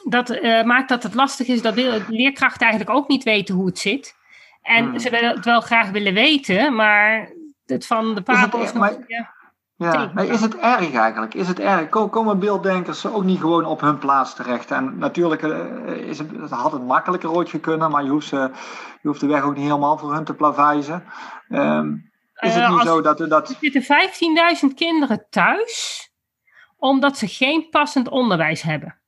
dat 0.08 0.30
uh, 0.30 0.62
maakt 0.62 0.88
dat 0.88 1.02
het 1.02 1.14
lastig 1.14 1.46
is 1.46 1.62
dat 1.62 1.76
leerkrachten 2.08 2.66
eigenlijk 2.66 2.98
ook 2.98 3.08
niet 3.08 3.24
weten 3.24 3.54
hoe 3.54 3.66
het 3.66 3.78
zit. 3.78 4.16
En 4.62 4.84
hmm. 4.84 4.98
ze 4.98 5.10
willen 5.10 5.34
het 5.36 5.44
wel 5.44 5.60
graag 5.60 5.90
willen 5.90 6.14
weten, 6.14 6.74
maar 6.74 7.32
het 7.66 7.86
van 7.86 8.14
de 8.14 8.22
paard 8.22 8.54
is, 8.54 8.72
nog, 8.72 8.98
ja. 9.06 9.36
Ja, 9.78 10.10
maar 10.14 10.24
is 10.24 10.40
het 10.40 10.56
erg 10.56 10.92
eigenlijk? 10.92 11.34
Is 11.34 11.48
het 11.48 11.60
erg? 11.60 11.88
Komen 11.88 12.38
beelddenkers 12.38 13.06
ook 13.06 13.24
niet 13.24 13.40
gewoon 13.40 13.64
op 13.64 13.80
hun 13.80 13.98
plaats 13.98 14.34
terecht? 14.34 14.70
En 14.70 14.98
natuurlijk 14.98 15.42
uh, 15.42 15.86
is 15.88 16.18
het, 16.18 16.50
had 16.50 16.72
het 16.72 16.86
makkelijker 16.86 17.32
ooit 17.32 17.60
kunnen, 17.60 17.90
maar 17.90 18.04
je 18.04 18.10
hoeft, 18.10 18.26
ze, 18.26 18.50
je 19.02 19.08
hoeft 19.08 19.20
de 19.20 19.26
weg 19.26 19.42
ook 19.42 19.54
niet 19.54 19.64
helemaal 19.64 19.98
voor 19.98 20.14
hun 20.14 20.24
te 20.24 20.34
plaveisen. 20.34 21.04
Um, 21.48 22.10
is 22.34 22.54
het 22.54 22.62
uh, 22.62 22.70
niet 22.70 22.86
zo 22.86 23.00
dat... 23.00 23.18
dat... 23.18 23.48
Er 23.48 23.56
zitten 23.60 23.82
15.000 24.70 24.74
kinderen 24.74 25.26
thuis, 25.30 26.10
omdat 26.76 27.18
ze 27.18 27.26
geen 27.26 27.68
passend 27.70 28.08
onderwijs 28.08 28.62
hebben. 28.62 29.00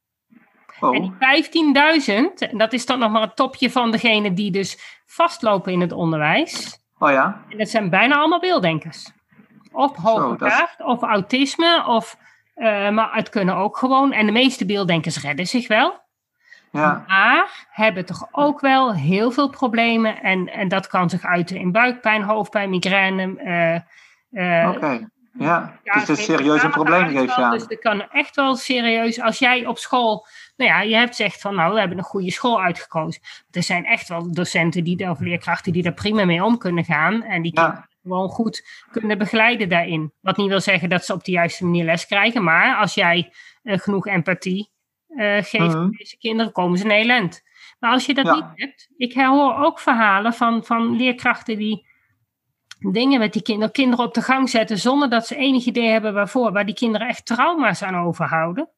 Oh. 0.80 0.94
En 0.94 1.02
die 1.02 2.50
15.000, 2.50 2.56
dat 2.56 2.72
is 2.72 2.86
dan 2.86 2.98
nog 2.98 3.10
maar 3.10 3.22
het 3.22 3.36
topje 3.36 3.70
van 3.70 3.90
degene 3.90 4.32
die 4.32 4.50
dus 4.50 5.00
vastlopen 5.06 5.72
in 5.72 5.80
het 5.80 5.92
onderwijs. 5.92 6.78
Oh 6.98 7.10
ja? 7.10 7.44
En 7.48 7.58
dat 7.58 7.68
zijn 7.68 7.90
bijna 7.90 8.16
allemaal 8.16 8.40
beelddenkers. 8.40 9.10
Of 9.72 9.96
hoogbegaafd, 9.96 10.80
of 10.80 11.02
autisme, 11.02 11.84
of, 11.86 12.16
uh, 12.56 12.90
maar 12.90 13.14
het 13.14 13.28
kunnen 13.28 13.56
ook 13.56 13.76
gewoon. 13.76 14.12
En 14.12 14.26
de 14.26 14.32
meeste 14.32 14.66
beelddenkers 14.66 15.20
redden 15.20 15.46
zich 15.46 15.68
wel. 15.68 16.00
Ja. 16.72 17.04
Maar 17.06 17.66
hebben 17.70 18.06
toch 18.06 18.28
ook 18.32 18.60
wel 18.60 18.94
heel 18.94 19.30
veel 19.30 19.48
problemen. 19.50 20.22
En, 20.22 20.48
en 20.48 20.68
dat 20.68 20.86
kan 20.86 21.10
zich 21.10 21.24
uiten 21.24 21.56
in 21.56 21.72
buikpijn, 21.72 22.22
hoofdpijn, 22.22 22.70
migraine. 22.70 23.82
Uh, 24.30 24.68
Oké, 24.74 25.08
ja. 25.32 25.78
ja. 25.84 25.92
Dus 25.92 26.08
het 26.08 26.18
is 26.18 26.24
serieus 26.24 26.62
een 26.62 26.70
probleem 26.70 27.08
geeft 27.08 27.36
je 27.36 27.42
aan. 27.42 27.50
Dus 27.50 27.66
dat 27.66 27.78
kan 27.78 28.10
echt 28.10 28.36
wel 28.36 28.56
serieus. 28.56 29.20
Als 29.20 29.38
jij 29.38 29.66
op 29.66 29.78
school 29.78 30.26
nou 30.60 30.70
ja, 30.70 30.80
je 30.80 30.94
hebt 30.94 31.16
zegt 31.16 31.40
van 31.40 31.54
nou, 31.54 31.72
we 31.72 31.78
hebben 31.78 31.98
een 31.98 32.04
goede 32.04 32.30
school 32.30 32.62
uitgekozen. 32.62 33.22
Er 33.50 33.62
zijn 33.62 33.84
echt 33.84 34.08
wel 34.08 34.32
docenten 34.32 34.84
die, 34.84 35.10
of 35.10 35.20
leerkrachten 35.20 35.72
die 35.72 35.82
daar 35.82 35.92
prima 35.92 36.24
mee 36.24 36.44
om 36.44 36.58
kunnen 36.58 36.84
gaan. 36.84 37.22
En 37.22 37.42
die 37.42 37.52
ja 37.54 37.88
gewoon 38.02 38.28
goed 38.28 38.86
kunnen 38.90 39.18
begeleiden 39.18 39.68
daarin. 39.68 40.12
Wat 40.20 40.36
niet 40.36 40.48
wil 40.48 40.60
zeggen 40.60 40.88
dat 40.88 41.04
ze 41.04 41.12
op 41.12 41.24
de 41.24 41.30
juiste 41.30 41.64
manier 41.64 41.84
les 41.84 42.06
krijgen, 42.06 42.44
maar 42.44 42.76
als 42.76 42.94
jij 42.94 43.32
uh, 43.62 43.78
genoeg 43.78 44.06
empathie 44.06 44.70
uh, 45.08 45.36
geeft 45.36 45.54
uh 45.54 45.74
aan 45.74 45.90
deze 45.90 46.18
kinderen, 46.18 46.52
komen 46.52 46.78
ze 46.78 46.84
in 46.84 46.90
Nederland. 46.90 47.42
Maar 47.78 47.92
als 47.92 48.06
je 48.06 48.14
dat 48.14 48.34
niet 48.34 48.44
hebt, 48.54 48.88
ik 48.96 49.14
hoor 49.14 49.54
ook 49.54 49.80
verhalen 49.80 50.32
van, 50.32 50.64
van 50.64 50.96
leerkrachten 50.96 51.58
die 51.58 51.88
dingen 52.78 53.18
met 53.18 53.32
die 53.32 53.42
kinderen, 53.42 53.72
kinderen 53.72 54.04
op 54.04 54.14
de 54.14 54.22
gang 54.22 54.50
zetten 54.50 54.78
zonder 54.78 55.10
dat 55.10 55.26
ze 55.26 55.36
enig 55.36 55.64
idee 55.64 55.88
hebben 55.88 56.14
waarvoor, 56.14 56.52
waar 56.52 56.66
die 56.66 56.74
kinderen 56.74 57.08
echt 57.08 57.26
trauma's 57.26 57.82
aan 57.82 57.96
overhouden. 57.96 58.68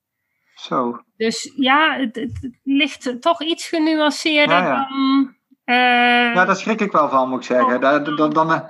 Zo. 0.54 1.02
Dus 1.16 1.52
ja, 1.56 1.96
het, 1.96 2.16
het 2.16 2.50
ligt 2.62 3.20
toch 3.20 3.42
iets 3.42 3.68
genuanceerder 3.68 4.56
ja, 4.56 4.66
ja. 4.66 4.88
dan. 4.88 5.34
Uh, 5.64 6.34
ja, 6.34 6.44
daar 6.44 6.56
schrik 6.56 6.80
ik 6.80 6.92
wel 6.92 7.08
van, 7.08 7.28
moet 7.28 7.38
ik 7.38 7.44
zeggen. 7.44 7.80
Dan, 7.80 8.16
dan, 8.16 8.30
dan, 8.30 8.64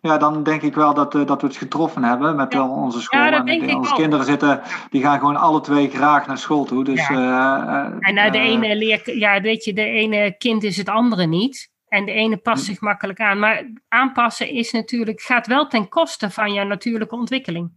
ja, 0.00 0.18
dan 0.18 0.42
denk 0.42 0.62
ik 0.62 0.74
wel 0.74 0.94
dat, 0.94 1.14
uh, 1.14 1.26
dat 1.26 1.40
we 1.40 1.46
het 1.46 1.56
getroffen 1.56 2.04
hebben 2.04 2.36
met 2.36 2.52
ja. 2.52 2.68
onze 2.68 3.00
school. 3.00 3.20
Ja, 3.20 3.44
en 3.44 3.76
onze 3.76 3.94
kinderen 3.94 4.24
zitten, 4.24 4.60
die 4.90 5.02
gaan 5.02 5.18
gewoon 5.18 5.36
alle 5.36 5.60
twee 5.60 5.90
graag 5.90 6.26
naar 6.26 6.38
school 6.38 6.64
toe. 6.64 6.84
Dus, 6.84 7.08
ja. 7.08 7.88
Uh, 7.88 7.96
en 7.98 8.14
nou, 8.14 8.30
de 8.30 8.38
ene 8.38 8.76
leer, 8.76 9.18
ja, 9.18 9.40
weet 9.40 9.64
je, 9.64 9.72
de 9.72 9.84
ene 9.84 10.36
kind 10.38 10.62
is 10.62 10.76
het 10.76 10.88
andere 10.88 11.26
niet. 11.26 11.74
En 11.88 12.04
de 12.04 12.12
ene 12.12 12.36
past 12.36 12.66
hm. 12.66 12.70
zich 12.70 12.80
makkelijk 12.80 13.20
aan. 13.20 13.38
Maar 13.38 13.72
aanpassen 13.88 14.48
is 14.48 14.72
natuurlijk, 14.72 15.20
gaat 15.20 15.46
wel 15.46 15.66
ten 15.66 15.88
koste 15.88 16.30
van 16.30 16.52
jouw 16.52 16.66
natuurlijke 16.66 17.14
ontwikkeling. 17.14 17.70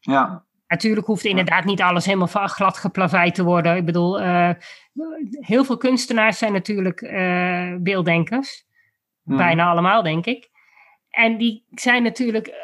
Ja. 0.00 0.44
Natuurlijk 0.74 1.06
hoeft 1.06 1.24
inderdaad 1.24 1.64
niet 1.64 1.80
alles 1.80 2.04
helemaal 2.04 2.48
glad 2.48 2.78
geplaveid 2.78 3.34
te 3.34 3.44
worden. 3.44 3.76
Ik 3.76 3.84
bedoel, 3.84 4.20
uh, 4.20 4.50
heel 5.30 5.64
veel 5.64 5.76
kunstenaars 5.76 6.38
zijn 6.38 6.52
natuurlijk 6.52 7.00
uh, 7.00 7.74
beelddenkers. 7.78 8.64
Hm. 9.24 9.36
Bijna 9.36 9.66
allemaal, 9.66 10.02
denk 10.02 10.26
ik. 10.26 10.50
En 11.10 11.36
die 11.36 11.64
zijn 11.70 12.02
natuurlijk 12.02 12.46
eh, 12.46 12.56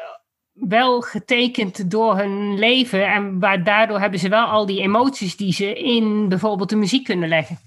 wel 0.53 1.01
getekend 1.01 1.91
door 1.91 2.17
hun 2.17 2.59
leven. 2.59 3.07
En 3.07 3.39
waar, 3.39 3.63
daardoor 3.63 3.99
hebben 3.99 4.19
ze 4.19 4.29
wel 4.29 4.45
al 4.45 4.65
die 4.65 4.81
emoties 4.81 5.35
die 5.35 5.53
ze 5.53 5.73
in 5.73 6.29
bijvoorbeeld 6.29 6.69
de 6.69 6.75
muziek 6.75 7.03
kunnen 7.03 7.29
leggen. 7.29 7.59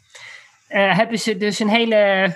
Uh, 0.69 0.97
hebben 0.97 1.19
ze 1.19 1.37
dus 1.37 1.59
een 1.59 1.69
hele 1.69 2.33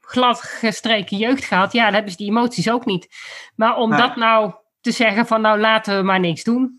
glad 0.00 0.40
gestreken 0.40 1.16
jeugd 1.16 1.44
gehad. 1.44 1.72
Ja, 1.72 1.84
dan 1.84 1.94
hebben 1.94 2.10
ze 2.10 2.16
die 2.16 2.28
emoties 2.28 2.70
ook 2.70 2.84
niet. 2.84 3.08
Maar 3.56 3.76
om 3.76 3.90
dat 3.90 4.16
nou 4.16 4.52
te 4.80 4.90
zeggen 4.90 5.26
van 5.26 5.40
nou 5.40 5.58
laten 5.60 5.96
we 5.96 6.02
maar 6.02 6.20
niks 6.20 6.44
doen. 6.44 6.74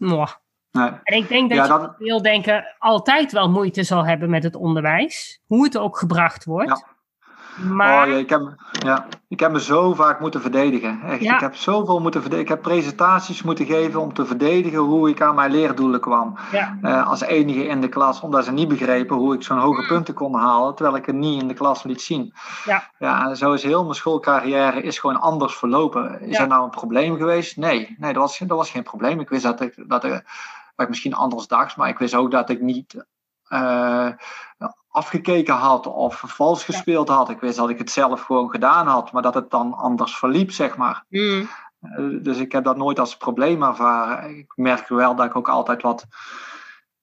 Nee. 0.71 0.89
En 1.03 1.17
ik 1.17 1.27
denk 1.27 1.49
dat 1.49 1.57
Ja, 1.67 1.73
je 1.73 1.79
dat- 1.79 1.95
veel 1.97 2.21
denken 2.21 2.75
altijd 2.79 3.31
wel 3.31 3.49
moeite 3.49 3.83
zal 3.83 4.05
hebben 4.05 4.29
met 4.29 4.43
het 4.43 4.55
onderwijs. 4.55 5.41
Hoe 5.45 5.63
het 5.63 5.77
ook 5.77 5.97
gebracht 5.97 6.45
wordt. 6.45 6.69
Ja. 6.69 6.97
Maar 7.67 8.03
Oh, 8.07 8.11
ja, 8.11 8.17
ik, 8.17 8.29
heb, 8.29 8.41
ja, 8.71 9.05
ik 9.27 9.39
heb 9.39 9.51
me 9.51 9.61
zo 9.61 9.93
vaak 9.93 10.19
moeten 10.19 10.41
verdedigen. 10.41 11.01
Echt, 11.01 11.21
Ja. 11.21 11.33
Ik 11.33 11.39
heb 11.39 11.55
zoveel 11.55 11.99
moeten 11.99 12.21
verdedigen. 12.21 12.51
Ik 12.55 12.61
heb 12.63 12.71
presentaties 12.73 13.41
moeten 13.43 13.65
geven 13.65 13.99
om 14.01 14.13
te 14.13 14.25
verdedigen 14.25 14.79
hoe 14.79 15.09
ik 15.09 15.21
aan 15.21 15.35
mijn 15.35 15.51
leerdoelen 15.51 15.99
kwam. 15.99 16.37
ja, 16.51 16.77
Eh, 16.81 17.07
als 17.07 17.21
enige 17.21 17.65
in 17.67 17.81
de 17.81 17.87
klas, 17.89 18.19
omdat 18.21 18.45
ze 18.45 18.51
niet 18.51 18.67
begrepen 18.67 19.15
hoe 19.15 19.33
ik 19.33 19.43
zo'n 19.43 19.57
hoge 19.57 19.85
punten 19.87 20.13
kon 20.13 20.35
halen, 20.35 20.75
terwijl 20.75 20.97
ik 20.97 21.05
het 21.05 21.15
niet 21.15 21.41
in 21.41 21.47
de 21.47 21.53
klas 21.53 21.83
liet 21.83 22.01
zien. 22.01 22.33
Ja. 22.65 22.83
ja 22.99 23.27
en 23.29 23.37
zo 23.37 23.53
is 23.53 23.63
heel 23.63 23.83
mijn 23.83 23.95
schoolcarrière 23.95 24.81
is 24.81 24.99
gewoon 24.99 25.19
anders 25.19 25.55
verlopen. 25.55 26.21
Is 26.21 26.35
Ja. 26.37 26.41
er 26.43 26.47
nou 26.47 26.63
een 26.63 26.69
probleem 26.69 27.17
geweest? 27.17 27.57
Nee, 27.57 27.95
nee 27.99 28.13
dat, 28.13 28.21
was, 28.21 28.37
dat 28.37 28.57
was 28.57 28.69
geen 28.71 28.83
probleem. 28.83 29.19
Ik 29.19 29.29
wist 29.29 29.43
dat 29.43 29.61
ik, 29.61 29.73
dat, 29.87 30.03
ik, 30.03 30.11
dat 30.11 30.21
ik 30.75 30.89
misschien 30.89 31.13
anders 31.15 31.47
dacht, 31.47 31.77
maar 31.77 31.89
ik 31.89 31.97
wist 31.99 32.15
ook 32.15 32.31
dat 32.31 32.49
ik 32.49 32.61
niet 32.61 33.05
eh, 33.47 34.07
afgekeken 34.89 35.53
had 35.55 35.87
of 35.87 36.23
vals 36.25 36.63
gespeeld 36.63 37.09
had. 37.09 37.29
Ik 37.29 37.39
wist 37.39 37.57
dat 37.57 37.69
ik 37.69 37.77
het 37.77 37.91
zelf 37.91 38.21
gewoon 38.21 38.49
gedaan 38.49 38.87
had, 38.87 39.11
maar 39.11 39.21
dat 39.21 39.33
het 39.33 39.49
dan 39.49 39.73
anders 39.73 40.17
verliep, 40.17 40.51
zeg 40.51 40.77
maar. 40.77 41.05
Mm, 41.09 41.47
Eh, 41.81 42.03
Dus 42.21 42.37
ik 42.37 42.51
heb 42.51 42.63
dat 42.63 42.77
nooit 42.77 42.99
als 42.99 43.17
probleem 43.17 43.63
ervaren. 43.63 44.37
Ik 44.37 44.51
merk 44.55 44.87
wel 44.87 45.15
dat 45.15 45.25
ik 45.25 45.35
ook 45.35 45.49
altijd 45.49 45.81
wat 45.81 46.05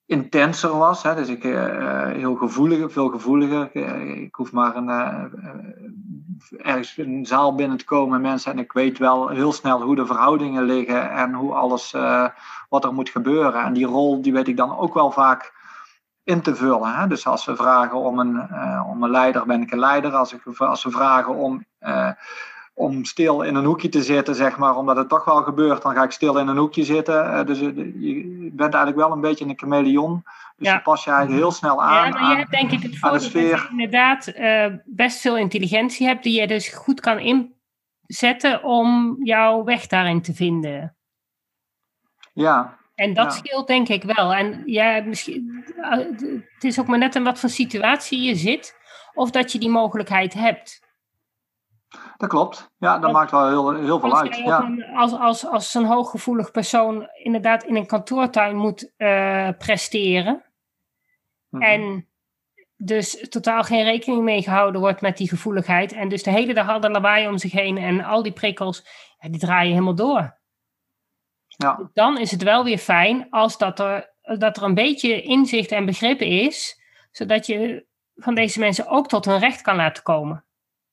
intenser 0.05 0.77
was. 0.77 1.03
Hè? 1.03 1.15
Dus 1.15 1.27
ik 1.27 1.43
eh, 1.43 2.05
heel 2.11 2.35
gevoeliger, 2.35 2.91
veel 2.91 3.09
gevoeliger. 3.09 3.69
Eh, 3.73 4.21
Ik 4.21 4.35
hoef 4.35 4.51
maar 4.51 4.75
een, 4.75 4.89
eh, 4.89 5.23
eh, 5.43 6.67
ergens 6.71 6.97
in 6.97 7.13
een 7.13 7.25
zaal 7.25 7.55
binnen 7.55 7.77
te 7.77 7.85
komen 7.85 8.21
mensen 8.21 8.51
en 8.51 8.59
ik 8.59 8.71
weet 8.71 8.97
wel 8.97 9.27
heel 9.29 9.51
snel 9.53 9.81
hoe 9.81 9.95
de 9.95 10.05
verhoudingen 10.05 10.63
liggen 10.63 11.11
en 11.11 11.33
hoe 11.33 11.53
alles 11.53 11.93
eh, 11.93 12.25
wat 12.69 12.83
er 12.83 12.93
moet 12.93 13.09
gebeuren. 13.09 13.63
En 13.63 13.73
die 13.73 13.85
rol 13.85 14.21
die 14.21 14.33
weet 14.33 14.47
ik 14.47 14.57
dan 14.57 14.77
ook 14.77 14.93
wel 14.93 15.11
vaak 15.11 15.56
in 16.27 16.41
te 16.41 16.55
vullen. 16.55 16.95
Hè? 16.95 17.07
Dus 17.07 17.27
als 17.27 17.43
ze 17.43 17.55
vragen 17.55 17.97
om 17.97 18.19
een, 18.19 18.49
eh, 18.49 18.83
om 18.89 19.03
een 19.03 19.09
leider, 19.09 19.45
ben 19.45 19.61
ik 19.61 19.71
een 19.71 19.79
leider. 19.79 20.11
Als, 20.13 20.33
ik, 20.33 20.57
als 20.57 20.81
ze 20.81 20.91
vragen 20.91 21.35
om 21.35 21.65
eh, 21.79 22.09
om 22.73 23.05
stil 23.05 23.41
in 23.41 23.55
een 23.55 23.65
hoekje 23.65 23.89
te 23.89 24.03
zitten, 24.03 24.35
zeg 24.35 24.57
maar, 24.57 24.75
omdat 24.75 24.97
het 24.97 25.09
toch 25.09 25.25
wel 25.25 25.43
gebeurt, 25.43 25.81
dan 25.81 25.93
ga 25.95 26.03
ik 26.03 26.11
stil 26.11 26.37
in 26.37 26.47
een 26.47 26.57
hoekje 26.57 26.83
zitten. 26.83 27.33
Eh, 27.33 27.45
dus 27.45 27.59
je 27.59 28.49
bent 28.53 28.73
eigenlijk 28.73 28.95
wel 29.07 29.11
een 29.11 29.21
beetje 29.21 29.45
een 29.45 29.57
chameleon. 29.57 30.23
Dus 30.55 30.67
Ja. 30.67 30.73
je 30.73 30.81
pas 30.81 31.03
je 31.03 31.09
eigenlijk 31.11 31.41
heel 31.41 31.51
snel 31.51 31.83
aan. 31.83 31.93
ja, 32.05 32.09
maar 32.09 32.19
aan- 32.21 32.29
je 32.31 32.35
hebt 32.37 32.51
denk 32.51 32.71
ik 32.71 32.81
het 32.83 32.97
voordeel 32.99 33.19
dat 33.19 33.31
je 33.31 33.67
inderdaad 33.71 34.33
best 34.85 35.19
veel 35.21 35.37
intelligentie 35.37 36.07
hebt 36.07 36.23
die 36.23 36.39
je 36.41 36.47
dus 36.47 36.67
goed 36.69 36.99
kan 36.99 37.19
inzetten 38.07 38.63
om 38.63 39.17
jouw 39.23 39.63
weg 39.63 39.87
daarin 39.87 40.21
te 40.21 40.33
vinden. 40.33 40.95
ja, 42.33 42.76
En 42.97 43.13
dat 43.13 43.25
Ja. 43.25 43.29
scheelt 43.31 43.67
denk 43.67 43.87
ik 43.87 44.03
wel. 44.03 44.33
En 44.33 44.61
ja, 44.65 45.01
misschien, 45.05 45.65
eh, 45.81 45.97
het 46.53 46.63
is 46.63 46.79
ook 46.79 46.87
maar 46.87 46.97
net 46.97 47.15
in 47.15 47.23
wat 47.23 47.39
voor 47.39 47.49
situatie 47.49 48.21
je 48.21 48.35
zit, 48.35 48.75
of 49.13 49.31
dat 49.31 49.51
je 49.51 49.59
die 49.59 49.69
mogelijkheid 49.69 50.33
hebt. 50.33 50.85
dat 52.17 52.29
klopt. 52.29 52.71
Ja, 52.77 52.91
dat 52.93 53.01
Want- 53.01 53.13
maakt 53.13 53.31
wel 53.31 53.47
heel, 53.47 53.73
heel 53.75 53.99
veel 53.99 54.17
uit. 54.19 54.35
Ja. 54.37 54.59
een- 54.63 54.83
als, 54.95 55.13
als, 55.13 55.45
als 55.45 55.71
zo'n 55.71 55.85
hooggevoelig 55.85 56.51
persoon 56.51 57.09
inderdaad 57.23 57.63
in 57.63 57.75
een 57.75 57.85
kantoortuin 57.85 58.55
moet 58.55 58.91
eh, 58.97 59.49
presteren, 59.57 60.43
Mhm. 61.49 61.63
en 61.63 62.07
dus 62.75 63.29
totaal 63.29 63.63
geen 63.63 63.83
rekening 63.83 64.23
mee 64.23 64.41
gehouden 64.41 64.81
wordt 64.81 65.01
met 65.01 65.17
die 65.17 65.29
gevoeligheid, 65.29 65.91
en 65.93 66.09
dus 66.09 66.23
de 66.23 66.31
hele 66.31 66.53
dag 66.53 66.69
al 66.69 66.79
de 66.79 66.89
lawaai 66.89 67.27
om 67.27 67.37
zich 67.37 67.51
heen 67.51 67.77
en 67.77 68.03
al 68.03 68.23
die 68.23 68.31
prikkels, 68.33 68.85
ja, 69.19 69.29
die 69.29 69.39
draaien 69.39 69.71
helemaal 69.71 69.95
door. 69.95 70.36
Ja, 71.57 71.89
dan 71.93 72.17
is 72.19 72.31
het 72.31 72.43
wel 72.43 72.63
weer 72.63 72.77
fijn 72.77 73.27
als 73.29 73.57
dat 73.57 73.79
er, 73.79 74.13
dat 74.37 74.57
er 74.57 74.63
een 74.63 74.73
beetje 74.73 75.21
inzicht 75.21 75.71
en 75.71 75.85
begrip 75.85 76.21
is, 76.21 76.81
zodat 77.11 77.45
je 77.45 77.85
van 78.15 78.35
deze 78.35 78.59
mensen 78.59 78.87
ook 78.87 79.07
tot 79.07 79.25
hun 79.25 79.39
recht 79.39 79.61
kan 79.61 79.75
laten 79.75 80.03
komen. 80.03 80.45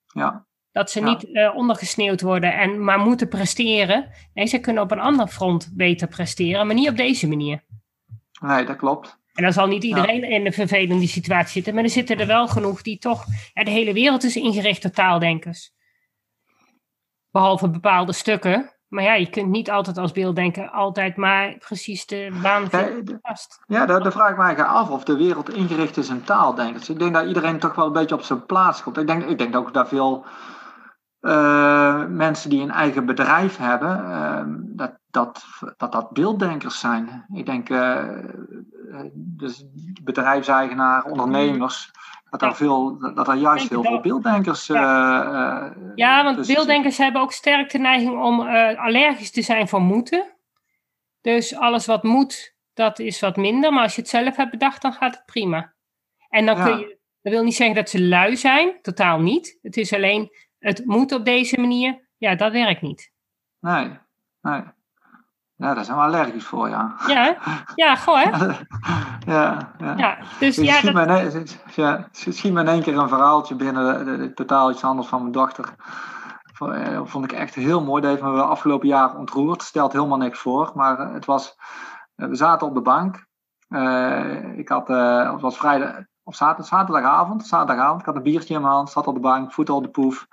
ja, 0.06 0.46
Dat 0.72 0.90
ze 0.90 1.00
Ja. 1.00 1.06
niet 1.06 1.32
eh, 1.32 1.54
ondergesneeuwd 1.56 2.20
worden 2.20 2.54
en 2.54 2.84
maar 2.84 2.98
moeten 2.98 3.28
presteren. 3.28 4.10
Nee, 4.34 4.46
ze 4.46 4.58
kunnen 4.58 4.82
op 4.82 4.90
een 4.90 5.00
ander 5.00 5.26
front 5.26 5.70
beter 5.74 6.08
presteren, 6.08 6.66
maar 6.66 6.74
niet 6.76 6.88
op 6.88 6.96
deze 6.96 7.28
manier. 7.28 7.64
nee, 8.40 8.64
dat 8.64 8.76
klopt. 8.76 9.22
En 9.34 9.42
dan 9.42 9.52
zal 9.52 9.66
niet 9.66 9.84
iedereen 9.84 10.24
in 10.24 10.46
een 10.46 10.52
vervelende 10.52 11.06
situatie 11.06 11.52
zitten, 11.52 11.74
maar 11.74 11.82
er 11.84 11.90
zitten 11.90 12.18
er 12.20 12.26
wel 12.26 12.48
genoeg 12.48 12.82
die 12.82 12.98
toch. 12.98 13.24
Ja, 13.54 13.64
de 13.64 13.70
hele 13.70 13.92
wereld 13.92 14.24
is 14.24 14.36
ingericht 14.36 14.82
door 14.82 14.90
taaldenkers. 14.90 15.72
Behalve 17.30 17.70
bepaalde 17.70 18.12
stukken. 18.12 18.73
Maar 18.88 19.02
ja, 19.02 19.14
je 19.14 19.30
kunt 19.30 19.48
niet 19.48 19.70
altijd 19.70 19.98
als 19.98 20.12
beelddenker 20.12 20.70
altijd 20.70 21.16
maar 21.16 21.56
precies 21.58 22.06
de 22.06 22.38
baan 22.42 22.70
vinden 22.70 23.20
Ja, 23.66 23.86
daar, 23.86 24.02
daar 24.02 24.12
vraag 24.12 24.30
ik 24.30 24.36
me 24.36 24.42
eigenlijk 24.42 24.74
af 24.74 24.90
of 24.90 25.04
de 25.04 25.16
wereld 25.16 25.54
ingericht 25.54 25.96
is 25.96 26.08
in 26.08 26.24
taaldenkers. 26.24 26.88
Ik 26.88 26.98
denk 26.98 27.14
dat 27.14 27.26
iedereen 27.26 27.58
toch 27.58 27.74
wel 27.74 27.86
een 27.86 27.92
beetje 27.92 28.14
op 28.14 28.22
zijn 28.22 28.46
plaats 28.46 28.82
komt. 28.82 28.98
Ik 28.98 29.06
denk, 29.06 29.24
ik 29.24 29.38
denk 29.38 29.56
ook 29.56 29.74
dat 29.74 29.88
veel 29.88 30.26
eh, 31.24 32.04
mensen 32.06 32.50
die 32.50 32.62
een 32.62 32.70
eigen 32.70 33.06
bedrijf 33.06 33.56
hebben, 33.56 34.10
eh, 34.10 34.44
dat, 34.76 34.98
dat, 35.10 35.44
dat 35.76 35.92
dat 35.92 36.12
beelddenkers 36.12 36.80
zijn. 36.80 37.26
Ik 37.32 37.46
denk, 37.46 37.68
eh, 37.68 38.04
dus 39.14 39.64
bedrijfseigenaar, 40.02 41.04
ondernemers, 41.04 41.90
dat 42.38 42.42
er, 42.42 42.48
Ja. 42.48 42.54
veel, 42.54 42.98
dat 43.14 43.28
er 43.28 43.34
juist 43.34 43.68
heel 43.68 43.82
veel 43.82 44.00
beelddenkers 44.00 44.68
eh, 44.68 44.80
eh, 44.80 45.70
Ja, 45.94 46.24
want 46.24 46.46
beelddenkers 46.46 46.98
hebben 46.98 47.22
ook 47.22 47.32
sterk 47.32 47.70
de 47.70 47.78
neiging 47.78 48.22
om 48.22 48.46
eh, 48.46 48.78
allergisch 48.84 49.30
te 49.30 49.42
zijn 49.42 49.68
voor 49.68 49.80
moeten. 49.80 50.36
Dus 51.20 51.54
alles 51.56 51.86
wat 51.86 52.02
moet, 52.02 52.54
dat 52.72 52.98
is 52.98 53.20
wat 53.20 53.36
minder. 53.36 53.72
Maar 53.72 53.82
als 53.82 53.94
je 53.94 54.00
het 54.00 54.10
zelf 54.10 54.36
hebt 54.36 54.50
bedacht, 54.50 54.82
dan 54.82 54.92
gaat 54.92 55.14
het 55.14 55.24
prima. 55.26 55.74
En 56.28 56.46
dan 56.46 56.56
Ja. 56.56 56.64
kun 56.64 56.78
je, 56.78 56.98
dat 57.22 57.32
wil 57.32 57.42
niet 57.44 57.54
zeggen 57.54 57.76
dat 57.76 57.90
ze 57.90 58.02
lui 58.02 58.36
zijn, 58.36 58.78
totaal 58.82 59.20
niet. 59.20 59.58
Het 59.62 59.76
is 59.76 59.92
alleen, 59.92 60.30
het 60.58 60.82
moet 60.84 61.12
op 61.12 61.24
deze 61.24 61.60
manier. 61.60 62.08
Ja, 62.16 62.34
dat 62.34 62.52
werkt 62.52 62.82
niet. 62.82 63.12
Nee, 63.60 63.90
nee. 64.40 64.62
Ja, 65.56 65.74
daar 65.74 65.84
zijn 65.84 65.96
we 65.96 66.02
allergisch 66.02 66.44
voor, 66.44 66.68
ja. 66.68 66.94
Ja, 67.06 67.36
ja, 67.74 67.96
goh 67.96 68.22
hè? 68.22 68.30
ja, 69.34 69.72
ja. 69.78 69.94
Ja, 69.96 70.18
dus 70.38 70.56
ja, 70.56 70.72
schiet, 70.74 70.84
dat, 70.94 70.94
me 70.94 71.02
in, 71.02 71.32
één- 71.32 71.46
ja, 71.74 72.08
schiet 72.12 72.52
me 72.52 72.60
in 72.60 72.68
één 72.68 72.82
keer 72.82 72.98
een 72.98 73.08
verhaaltje 73.08 73.54
binnen, 73.54 74.04
de- 74.04 74.16
de- 74.16 74.32
totaal 74.34 74.70
iets 74.70 74.84
anders 74.84 75.08
van 75.08 75.20
mijn 75.20 75.32
dochter. 75.32 75.74
Eh, 76.58 77.00
vond 77.04 77.24
ik 77.24 77.32
echt 77.32 77.54
heel 77.54 77.82
mooi. 77.84 78.02
Dat 78.02 78.10
heeft 78.10 78.22
me 78.22 78.42
afgelopen 78.42 78.88
jaar 78.88 79.16
ontroerd. 79.16 79.62
Stelt 79.62 79.92
helemaal 79.92 80.18
niks 80.18 80.38
voor. 80.38 80.70
Maar 80.74 80.98
het 80.98 81.24
was, 81.24 81.56
eh, 82.14 82.28
we 82.28 82.34
zaten 82.34 82.66
op 82.66 82.74
de 82.74 82.80
bank. 82.82 83.26
Eh, 83.68 84.58
ik 84.58 84.68
had, 84.68 84.90
eh, 84.90 85.32
het 85.32 85.40
was 85.40 85.56
vrijdag, 85.58 85.90
of 86.22 86.34
zaterdag, 86.36 86.66
zaterdagavond, 86.66 87.46
zaterdagavond. 87.46 88.00
Ik 88.00 88.06
had 88.06 88.16
een 88.16 88.22
biertje 88.22 88.54
in 88.54 88.60
mijn 88.60 88.72
hand, 88.72 88.90
zat 88.90 89.06
op 89.06 89.14
de 89.14 89.20
bank, 89.20 89.52
voeten 89.52 89.74
op 89.74 89.82
de 89.82 89.90
poef. 89.90 90.26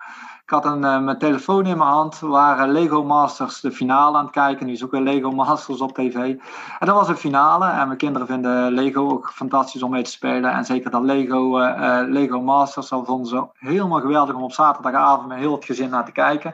Ik 0.52 0.64
had 0.64 0.74
een, 0.74 0.84
eh, 0.84 1.00
mijn 1.00 1.18
telefoon 1.18 1.66
in 1.66 1.78
mijn 1.78 1.90
hand. 1.90 2.20
Waren 2.20 2.72
Lego 2.72 3.04
Masters 3.04 3.62
de 3.62 3.72
finale 3.72 4.18
aan 4.18 4.24
het 4.24 4.34
kijken. 4.34 4.66
Nu 4.66 4.78
weer 4.90 5.02
Lego 5.02 5.32
Masters 5.32 5.82
op 5.82 5.94
tv. 5.94 6.16
En 6.16 6.86
dat 6.88 6.96
was 6.96 7.08
een 7.08 7.16
finale. 7.16 7.70
En 7.70 7.86
mijn 7.88 7.98
kinderen 7.98 8.28
vinden 8.28 8.72
Lego 8.72 9.10
ook 9.10 9.32
fantastisch 9.34 9.84
om 9.84 9.92
mee 9.92 10.04
te 10.04 10.12
spelen. 10.12 10.52
En 10.52 10.66
zeker 10.66 10.92
dat 10.92 11.04
Lego, 11.04 11.60
eh, 11.60 12.00
eh, 12.00 12.10
Lego 12.10 12.42
Masters, 12.42 12.90
dat 12.90 13.06
vonden 13.06 13.28
ze 13.28 13.48
helemaal 13.54 14.00
geweldig 14.00 14.36
om 14.36 14.44
op 14.44 14.52
zaterdagavond 14.52 15.28
met 15.28 15.38
heel 15.38 15.56
het 15.56 15.66
gezin 15.66 15.90
naar 15.90 16.06
te 16.06 16.12
kijken. 16.12 16.54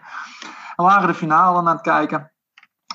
We 0.75 0.83
waren 0.83 1.07
de 1.07 1.13
finale 1.13 1.57
aan 1.57 1.67
het 1.67 1.81
kijken. 1.81 2.31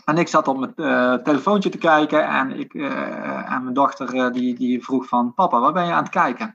En 0.04 0.18
ik 0.18 0.28
zat 0.28 0.48
op 0.48 0.58
mijn 0.58 1.22
telefoontje 1.22 1.70
te 1.70 1.78
kijken. 1.78 2.28
En, 2.28 2.58
ik, 2.58 2.74
en 2.74 3.62
mijn 3.62 3.74
dochter 3.74 4.32
die, 4.32 4.54
die 4.54 4.84
vroeg 4.84 5.08
van... 5.08 5.34
Papa, 5.34 5.60
waar 5.60 5.72
ben 5.72 5.86
je 5.86 5.92
aan 5.92 6.02
het 6.02 6.12
kijken? 6.12 6.54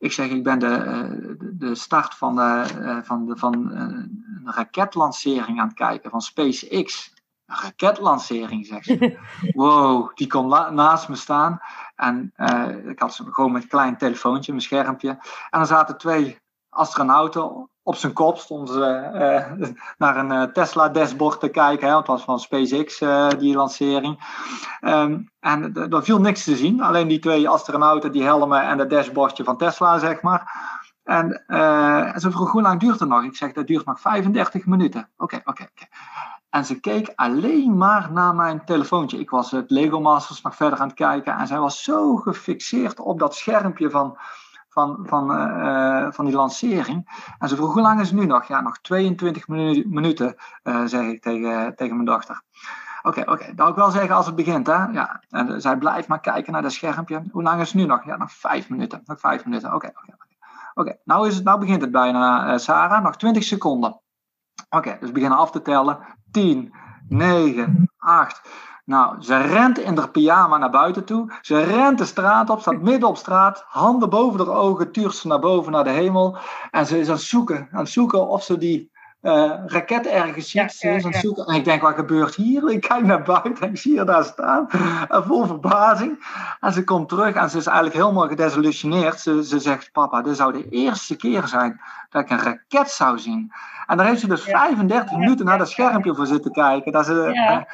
Ik 0.00 0.12
zeg, 0.12 0.30
ik 0.30 0.42
ben 0.44 0.58
de, 0.58 0.66
eh, 0.74 1.10
de- 1.52 1.74
start 1.74 2.14
van, 2.14 2.36
de, 2.36 2.64
eh, 2.82 2.98
van, 3.02 3.26
de, 3.26 3.36
van 3.36 3.72
eh, 3.72 3.80
een 3.80 4.42
raketlancering 4.44 5.60
aan 5.60 5.66
het 5.66 5.76
kijken. 5.76 6.10
Van 6.10 6.20
SpaceX. 6.20 7.12
Een 7.46 7.56
raketlancering, 7.62 8.66
zegt 8.66 8.84
ze. 8.84 9.18
Wow, 9.54 10.10
die 10.14 10.26
kon 10.26 10.46
la- 10.46 10.70
naast 10.70 11.08
me 11.08 11.14
staan. 11.16 11.60
En 11.96 12.32
eh, 12.34 12.86
ik 12.88 12.98
had 12.98 13.14
ze 13.14 13.24
gewoon 13.32 13.52
met 13.52 13.62
een 13.62 13.68
klein 13.68 13.96
telefoontje, 13.96 14.52
mijn 14.52 14.64
schermpje. 14.64 15.18
En 15.50 15.60
er 15.60 15.66
zaten 15.66 15.98
twee 15.98 16.38
astronauten 16.68 17.70
op 17.90 17.96
zijn 17.96 18.12
kop. 18.12 18.38
Stonden 18.38 18.74
ze 18.74 18.84
eh, 18.84 19.68
naar 20.02 20.16
een 20.16 20.32
eh, 20.32 20.42
Tesla-dashboard 20.42 21.40
te 21.40 21.48
kijken. 21.48 21.88
Hè, 21.88 22.02
was 22.02 22.22
van 22.22 22.40
SpaceX, 22.40 23.00
eh, 23.00 23.28
die 23.38 23.56
lancering. 23.56 24.18
Ehm, 24.80 25.18
en 25.40 25.74
er 25.74 26.04
viel 26.04 26.20
niks 26.20 26.44
te 26.44 26.56
zien. 26.56 26.80
Alleen 26.82 27.08
die 27.08 27.18
twee 27.18 27.48
astronauten, 27.48 28.12
die 28.12 28.22
helmen 28.22 28.62
en 28.62 28.78
het 28.78 28.90
dashboardje 28.90 29.44
van 29.44 29.56
Tesla, 29.56 29.98
zeg 29.98 30.22
maar. 30.22 30.68
En, 31.04 31.44
en 31.46 32.20
ze 32.20 32.30
vroeg, 32.30 32.50
hoe 32.50 32.62
lang 32.62 32.80
duurt 32.80 33.00
het 33.00 33.08
nog? 33.08 33.22
Ik 33.24 33.36
zeg, 33.36 33.52
dat 33.52 33.66
duurt 33.66 33.86
nog 33.86 34.00
35 34.00 34.66
minuten. 34.66 35.10
Oké, 35.16 35.40
oké, 35.44 35.62
oké. 35.62 35.84
En 36.50 36.64
ze 36.64 36.80
keek 36.80 37.12
alleen 37.14 37.76
maar 37.76 38.12
naar 38.12 38.34
mijn 38.34 38.64
telefoontje. 38.64 39.18
Ik 39.18 39.30
was 39.30 39.50
het 39.50 39.70
Lego 39.70 40.00
Masters 40.00 40.42
nog 40.42 40.56
verder 40.56 40.78
aan 40.78 40.86
het 40.86 40.96
kijken. 40.96 41.36
En 41.36 41.46
zij 41.46 41.58
was 41.58 41.82
zo 41.82 42.16
gefixeerd 42.16 43.00
op 43.00 43.18
dat 43.18 43.34
schermpje 43.34 43.90
van, 43.90 44.18
van, 44.70 44.98
van, 45.02 45.36
eh, 45.36 46.06
van 46.10 46.24
die 46.24 46.34
lancering. 46.34 47.32
En 47.38 47.48
ze 47.48 47.56
vroeg, 47.56 47.72
hoe 47.72 47.82
lang 47.82 48.00
is 48.00 48.10
het 48.10 48.18
nu 48.18 48.26
nog? 48.26 48.44
Ja, 48.44 48.60
nog 48.60 48.78
22 48.78 49.48
minu- 49.48 49.84
minuten, 49.88 50.34
eh, 50.62 50.82
zeg 50.84 51.00
ik 51.06 51.22
tegen, 51.22 51.76
tegen 51.76 51.94
mijn 51.94 52.06
dochter. 52.06 52.42
Oké, 53.02 53.20
oké. 53.20 53.44
Dat 53.46 53.56
wil 53.56 53.68
ik 53.68 53.74
wel 53.74 53.90
zeggen 53.90 54.16
als 54.16 54.26
het 54.26 54.34
begint, 54.34 54.66
hè? 54.66 54.84
Ja. 54.84 55.22
En 55.28 55.60
zij 55.60 55.76
blijft 55.78 56.08
maar 56.08 56.20
kijken 56.20 56.52
naar 56.52 56.62
dat 56.62 56.72
schermpje. 56.72 57.22
Hoe 57.32 57.42
lang 57.42 57.60
is 57.60 57.72
het 57.72 57.80
nu 57.80 57.86
nog? 57.86 58.04
Ja, 58.04 58.16
nog 58.16 58.32
vijf 58.32 58.68
minuten. 58.68 59.00
Nog 59.04 59.20
vijf 59.20 59.44
minuten. 59.44 59.74
Oké, 59.74 59.86
oké. 59.86 60.18
Oké, 60.74 60.96
nou, 61.04 61.28
is 61.28 61.34
het, 61.34 61.44
nou 61.44 61.60
begint 61.60 61.80
het 61.80 61.90
bijna, 61.90 62.58
Sarah. 62.58 63.02
Nog 63.02 63.16
20 63.16 63.42
seconden. 63.42 64.00
Oké, 64.70 64.96
dus 65.00 65.12
beginnen 65.12 65.38
af 65.38 65.50
te 65.50 65.62
tellen. 65.62 65.98
10, 66.30 66.74
9, 67.08 67.90
8. 67.96 68.48
Nou, 68.90 69.22
ze 69.22 69.36
rent 69.36 69.78
in 69.78 69.96
haar 69.96 70.10
pyjama 70.10 70.58
naar 70.58 70.70
buiten 70.70 71.04
toe. 71.04 71.32
Ze 71.40 71.62
rent 71.62 71.98
de 71.98 72.04
straat 72.04 72.50
op, 72.50 72.60
staat 72.60 72.80
midden 72.80 73.08
op 73.08 73.16
straat. 73.16 73.64
Handen 73.68 74.10
boven 74.10 74.46
haar 74.46 74.56
ogen, 74.56 74.92
tuurt 74.92 75.14
ze 75.14 75.26
naar 75.26 75.38
boven, 75.38 75.72
naar 75.72 75.84
de 75.84 75.90
hemel. 75.90 76.36
En 76.70 76.86
ze 76.86 76.98
is 76.98 77.06
aan 77.06 77.14
het 77.14 77.22
zoeken, 77.22 77.68
aan 77.72 77.78
het 77.80 77.88
zoeken 77.88 78.28
of 78.28 78.42
ze 78.42 78.58
die 78.58 78.89
uh, 79.22 79.52
raket 79.66 80.06
ergens 80.06 80.50
ziet. 80.50 80.72
zoeken. 81.10 81.46
En 81.46 81.54
ik 81.54 81.64
denk, 81.64 81.82
wat 81.82 81.94
gebeurt 81.94 82.34
hier? 82.34 82.70
Ik 82.70 82.80
kijk 82.80 83.04
naar 83.04 83.22
buiten 83.22 83.56
en 83.60 83.70
ik 83.70 83.78
zie 83.78 83.96
haar 83.96 84.06
daar 84.06 84.24
staan. 84.24 84.68
En 85.08 85.24
vol 85.24 85.46
verbazing. 85.46 86.24
En 86.60 86.72
ze 86.72 86.84
komt 86.84 87.08
terug 87.08 87.34
en 87.34 87.50
ze 87.50 87.58
is 87.58 87.66
eigenlijk 87.66 87.96
helemaal 87.96 88.28
gedesillusioneerd. 88.28 89.20
Ze, 89.20 89.44
ze 89.44 89.58
zegt, 89.58 89.92
papa, 89.92 90.22
dit 90.22 90.36
zou 90.36 90.52
de 90.52 90.68
eerste 90.68 91.16
keer 91.16 91.46
zijn 91.46 91.80
dat 92.10 92.22
ik 92.22 92.30
een 92.30 92.40
raket 92.40 92.90
zou 92.90 93.18
zien. 93.18 93.52
En 93.86 93.96
daar 93.96 94.06
heeft 94.06 94.20
ze 94.20 94.26
dus 94.26 94.42
35 94.42 95.16
minuten 95.16 95.44
naar 95.44 95.58
dat 95.58 95.70
schermpje 95.70 96.14
voor 96.14 96.26
zitten 96.26 96.52
kijken. 96.52 96.92
Dat 96.92 97.06
ze, 97.06 97.30
ja. 97.32 97.66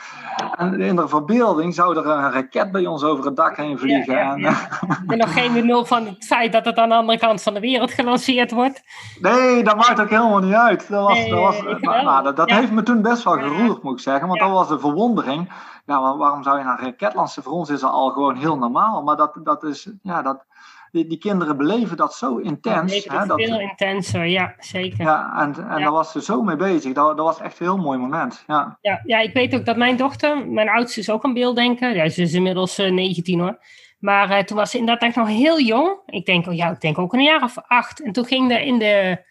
en 0.57 0.81
in 0.81 0.97
de 0.97 1.09
verbeelding 1.09 1.75
zou 1.75 1.97
er 1.97 2.07
een 2.07 2.33
raket 2.33 2.73
bij 2.73 2.87
ons 2.87 3.03
over 3.03 3.25
het 3.25 3.37
dak 3.37 3.57
heen 3.57 3.79
vliegen. 3.79 4.15
Ja, 4.15 4.35
en, 4.35 5.05
en 5.13 5.19
nog 5.19 5.33
geen 5.33 5.53
benul 5.53 5.85
van 5.85 6.07
het 6.07 6.25
feit 6.25 6.53
dat 6.53 6.65
het 6.65 6.77
aan 6.77 6.89
de 6.89 6.95
andere 6.95 7.19
kant 7.19 7.43
van 7.43 7.55
de 7.55 7.61
wereld 7.61 7.91
gelanceerd 7.91 8.51
wordt. 8.51 8.83
Nee, 9.21 9.65
dat 9.65 9.77
maakt 9.77 10.01
ook 10.01 10.11
helemaal 10.11 10.39
niet 10.39 10.55
uit. 10.55 10.89
Dat, 10.89 11.09
was, 11.09 11.29
dat, 11.43 11.63
was, 11.81 11.81
nou, 11.81 12.23
dat, 12.23 12.37
dat 12.37 12.51
heeft 12.51 12.73
me 12.73 12.83
toen 12.83 13.03
best 13.03 13.25
wel 13.25 13.39
geroerd, 13.39 13.83
moet 13.83 13.93
ik 13.93 14.01
zeggen. 14.01 14.29
Want 14.29 14.41
dat 14.41 14.51
was 14.51 14.69
de 14.69 14.79
verwondering. 14.79 15.53
Ja, 15.87 16.17
waarom 16.17 16.43
zou 16.43 16.59
je 16.59 16.65
naar 16.65 16.79
een 16.79 16.85
raket 16.85 17.15
lanceren? 17.15 17.43
Voor 17.43 17.53
ons 17.53 17.71
is 17.71 17.81
dat 17.81 17.93
al 17.93 18.11
gewoon 18.11 18.37
heel 18.37 18.59
normaal. 18.59 19.03
Maar 19.03 19.17
dat, 19.17 19.39
dat 19.43 19.63
is, 19.63 19.91
ja, 20.03 20.23
dat, 20.23 20.45
die, 20.91 21.07
die 21.07 21.19
kinderen 21.19 21.57
beleven 21.57 21.97
dat 21.97 22.15
zo 22.15 22.37
intens. 22.37 23.05
Ja, 23.05 23.21
hè, 23.21 23.27
dat, 23.27 23.43
veel 23.43 23.61
intenser, 23.61 24.25
ja, 24.25 24.55
zeker. 24.59 25.05
Ja, 25.05 25.41
en, 25.41 25.69
en 25.69 25.81
daar 25.81 25.93
was 25.93 26.13
ze 26.13 26.23
zo 26.23 26.43
mee 26.43 26.57
bezig. 26.57 26.93
Dat, 26.93 27.17
dat 27.17 27.27
was 27.27 27.41
echt 27.41 27.61
een 27.61 27.67
heel 27.67 27.77
mooi 27.77 27.99
moment. 27.99 28.45
Ja. 28.47 28.79
Ja, 28.81 29.01
ja, 29.05 29.19
ik 29.19 29.33
weet 29.33 29.55
ook 29.55 29.65
dat 29.65 29.77
mijn 29.77 29.97
dochter, 29.97 30.49
mijn 30.49 30.69
oudste 30.69 31.01
is 31.01 31.11
ook 31.11 31.25
een 31.25 31.35
beelddenker. 31.35 31.97
Ja, 31.97 32.09
ze 32.09 32.23
is 32.23 32.35
inmiddels 32.35 32.79
uh, 32.79 32.87
eh, 32.87 32.93
19 32.93 33.41
hoor. 33.41 33.59
Maar 33.99 34.31
uh, 34.31 34.39
toen 34.39 34.57
was 34.57 34.71
ze 34.71 34.79
inderdaad 34.79 35.03
echt 35.03 35.17
nog 35.17 35.29
heel 35.29 35.61
jong. 35.61 36.01
Ik 36.07 36.27
denk, 36.27 36.47
oh, 36.47 36.55
ja, 36.55 36.71
ik 36.71 36.81
denk 36.81 36.99
ook 36.99 37.13
een 37.13 37.23
jaar 37.23 37.43
of 37.43 37.59
acht. 37.67 38.03
En 38.03 38.13
toen 38.13 38.25
ging 38.25 38.53
er 38.53 38.61
in 38.61 38.79
de, 38.79 39.25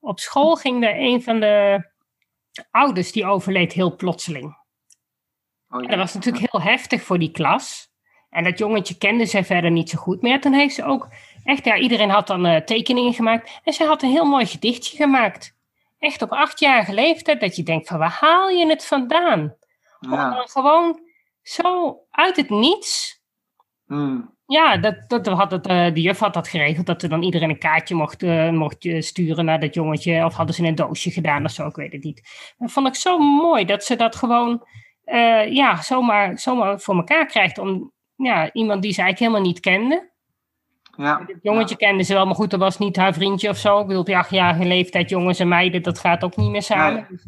op 0.00 0.20
school 0.20 0.56
ging 0.56 0.84
er 0.84 0.94
een 0.98 1.22
van 1.22 1.40
de 1.40 1.84
ouders 2.70 3.12
die 3.12 3.26
overleed 3.26 3.72
heel 3.72 3.96
plotseling. 3.96 4.58
Oh, 5.68 5.82
ja. 5.82 5.88
dat 5.88 5.98
was 5.98 6.14
natuurlijk 6.14 6.52
heel 6.52 6.62
heftig 6.62 7.02
voor 7.02 7.18
die 7.18 7.30
klas. 7.30 7.88
En 8.30 8.44
dat 8.44 8.58
jongetje 8.58 8.98
kende 8.98 9.24
ze 9.24 9.44
verder 9.44 9.70
niet 9.70 9.90
zo 9.90 9.98
goed 9.98 10.22
meer. 10.22 10.40
Toen 10.40 10.52
heeft 10.52 10.74
ze 10.74 10.84
ook 10.84 11.08
echt, 11.44 11.64
ja, 11.64 11.76
iedereen 11.76 12.10
had 12.10 12.26
dan 12.26 12.46
uh, 12.46 12.56
tekeningen 12.56 13.14
gemaakt. 13.14 13.60
En 13.64 13.72
ze 13.72 13.84
had 13.84 14.02
een 14.02 14.10
heel 14.10 14.24
mooi 14.24 14.46
gedichtje 14.46 14.96
gemaakt. 14.96 15.56
Echt 15.98 16.22
op 16.22 16.32
achtjarige 16.32 16.94
leeftijd, 16.94 17.40
dat 17.40 17.56
je 17.56 17.62
denkt 17.62 17.88
van 17.88 17.98
waar 17.98 18.18
haal 18.20 18.48
je 18.48 18.66
het 18.66 18.86
vandaan? 18.86 19.56
Ja. 20.00 20.28
Om 20.28 20.34
dan 20.34 20.48
gewoon 20.48 21.00
zo 21.42 21.98
uit 22.10 22.36
het 22.36 22.50
niets. 22.50 23.20
Hmm. 23.86 24.36
Ja, 24.50 24.76
dat, 24.76 25.04
dat 25.06 25.26
had 25.26 25.50
het, 25.50 25.68
uh, 25.68 25.94
de 25.94 26.00
juf 26.00 26.18
had 26.18 26.34
dat 26.34 26.48
geregeld, 26.48 26.86
dat 26.86 27.02
er 27.02 27.08
dan 27.08 27.22
iedereen 27.22 27.50
een 27.50 27.58
kaartje 27.58 27.94
mocht, 27.94 28.22
uh, 28.22 28.50
mocht 28.50 28.88
sturen 28.98 29.44
naar 29.44 29.60
dat 29.60 29.74
jongetje. 29.74 30.24
Of 30.24 30.34
hadden 30.34 30.54
ze 30.54 30.62
in 30.62 30.68
een 30.68 30.74
doosje 30.74 31.10
gedaan 31.10 31.44
of 31.44 31.50
zo, 31.50 31.66
ik 31.66 31.76
weet 31.76 31.92
het 31.92 32.02
niet. 32.02 32.52
Dat 32.58 32.72
vond 32.72 32.86
ik 32.86 32.94
zo 32.94 33.18
mooi 33.18 33.64
dat 33.64 33.84
ze 33.84 33.96
dat 33.96 34.16
gewoon 34.16 34.66
ja, 35.48 35.82
zomaar, 35.82 36.38
zomaar 36.38 36.80
voor 36.80 36.96
elkaar 36.96 37.26
krijgt 37.26 37.58
om 37.58 37.92
ja, 38.16 38.52
iemand 38.52 38.82
die 38.82 38.92
ze 38.92 39.02
eigenlijk 39.02 39.32
helemaal 39.32 39.52
niet 39.52 39.60
kende. 39.60 40.10
Ja, 40.96 41.24
het 41.26 41.38
jongetje 41.42 41.76
kende 41.76 42.02
ze 42.02 42.14
wel, 42.14 42.26
maar 42.26 42.34
goed, 42.34 42.50
dat 42.50 42.60
was 42.60 42.78
niet 42.78 42.96
haar 42.96 43.14
vriendje 43.14 43.48
of 43.48 43.56
zo. 43.56 43.80
Ik 43.80 43.86
bedoel, 43.86 44.00
op 44.00 44.08
achtjarige 44.08 44.64
leeftijd, 44.64 45.10
jongens 45.10 45.38
en 45.38 45.48
meiden, 45.48 45.82
dat 45.82 45.98
gaat 45.98 46.24
ook 46.24 46.36
niet 46.36 46.50
meer 46.50 46.62
samen. 46.62 47.06
Nee. 47.08 47.20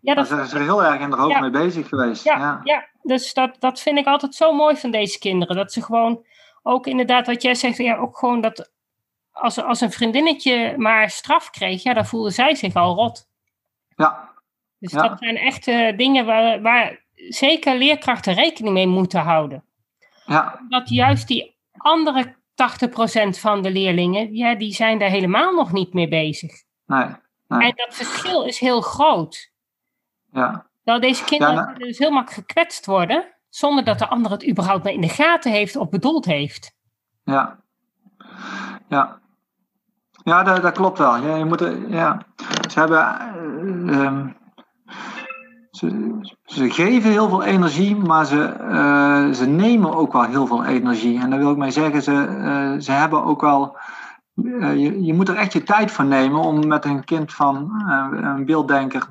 Ja, 0.00 0.14
dat 0.14 0.28
Daar 0.28 0.46
zijn 0.46 0.48
ze 0.48 0.58
heel 0.58 0.84
erg 0.84 1.00
in 1.00 1.10
de 1.10 1.16
hoofd 1.16 1.34
ja. 1.34 1.40
mee 1.40 1.50
bezig 1.50 1.88
geweest. 1.88 2.24
Ja, 2.24 2.38
ja. 2.38 2.60
ja. 2.64 2.88
dus 3.02 3.34
dat, 3.34 3.56
dat 3.58 3.80
vind 3.80 3.98
ik 3.98 4.06
altijd 4.06 4.34
zo 4.34 4.52
mooi 4.52 4.76
van 4.76 4.90
deze 4.90 5.18
kinderen. 5.18 5.56
Dat 5.56 5.72
ze 5.72 5.82
gewoon 5.82 6.24
ook 6.62 6.86
inderdaad, 6.86 7.26
wat 7.26 7.42
jij 7.42 7.54
zegt, 7.54 7.76
ja, 7.76 7.96
ook 7.96 8.18
gewoon 8.18 8.40
dat 8.40 8.72
als, 9.30 9.58
als 9.58 9.80
een 9.80 9.92
vriendinnetje 9.92 10.74
maar 10.76 11.10
straf 11.10 11.50
kreeg, 11.50 11.82
ja, 11.82 11.94
dan 11.94 12.06
voelde 12.06 12.30
zij 12.30 12.54
zich 12.54 12.74
al 12.74 12.94
rot. 12.94 13.28
Ja. 13.96 14.28
Dus 14.78 14.92
dat 14.92 15.18
zijn 15.18 15.36
echt 15.36 15.64
dingen 15.96 16.26
waar, 16.26 16.62
waar 16.62 17.04
zeker 17.14 17.76
leerkrachten 17.76 18.34
rekening 18.34 18.74
mee 18.74 18.86
moeten 18.86 19.20
houden. 19.20 19.64
Ja. 20.26 20.60
Dat 20.68 20.88
juist 20.88 21.28
die 21.28 21.56
andere 21.72 22.34
80% 22.34 23.38
van 23.40 23.62
de 23.62 23.70
leerlingen, 23.70 24.34
ja, 24.34 24.54
die 24.54 24.72
zijn 24.72 24.98
daar 24.98 25.10
helemaal 25.10 25.54
nog 25.54 25.72
niet 25.72 25.92
mee 25.92 26.08
bezig. 26.08 26.52
Nee, 26.86 27.06
nee. 27.48 27.68
En 27.68 27.72
dat 27.76 27.94
verschil 27.94 28.44
is 28.44 28.58
heel 28.58 28.80
groot. 28.80 29.50
Ja. 30.32 30.66
Dat 30.84 31.02
deze 31.02 31.24
kinderen 31.24 31.54
ja, 31.54 31.64
nou. 31.64 31.78
dus 31.78 31.98
heel 31.98 32.10
makkelijk 32.10 32.48
gekwetst 32.48 32.86
worden, 32.86 33.34
zonder 33.58 33.84
dat 33.84 33.98
de 33.98 34.08
ander 34.08 34.30
het 34.30 34.48
überhaupt 34.48 34.84
maar 34.84 34.92
in 34.92 35.00
de 35.00 35.08
gaten 35.08 35.52
heeft 35.52 35.76
of 35.76 35.88
bedoeld 35.88 36.24
heeft. 36.24 36.72
Ja. 37.24 37.58
Ja. 38.88 39.18
Ja, 40.24 40.42
dat, 40.42 40.62
dat 40.62 40.72
klopt 40.72 40.98
wel. 40.98 41.16
Ja, 41.16 41.36
je 41.36 41.44
moet, 41.44 41.72
ja. 41.88 42.22
Ze 42.70 42.78
hebben... 42.78 43.16
Uh, 43.86 44.26
ze, 45.70 46.70
geven 46.70 47.10
heel 47.10 47.28
veel 47.28 47.42
energie, 47.42 47.96
maar 47.96 48.26
ze, 48.26 48.56
uh, 48.60 49.32
ze 49.32 49.46
nemen 49.46 49.94
ook 49.94 50.12
wel 50.12 50.22
heel 50.22 50.46
veel 50.46 50.64
energie. 50.64 51.20
En 51.20 51.30
daar 51.30 51.38
wil 51.38 51.50
ik 51.50 51.56
mee 51.56 51.70
zeggen, 51.70 52.02
ze, 52.02 52.12
uh, 52.12 52.80
ze 52.80 52.92
hebben 52.92 53.24
ook 53.24 53.40
wel. 53.40 53.76
Je, 54.42 55.04
je, 55.04 55.14
moet 55.14 55.28
er 55.28 55.36
echt 55.36 55.52
je 55.52 55.62
tijd 55.62 55.90
voor 55.90 56.04
nemen 56.04 56.40
om 56.40 56.66
met 56.66 56.84
een 56.84 57.04
kind 57.04 57.34
van 57.34 57.82
een 58.22 58.44
beelddenker 58.44 59.08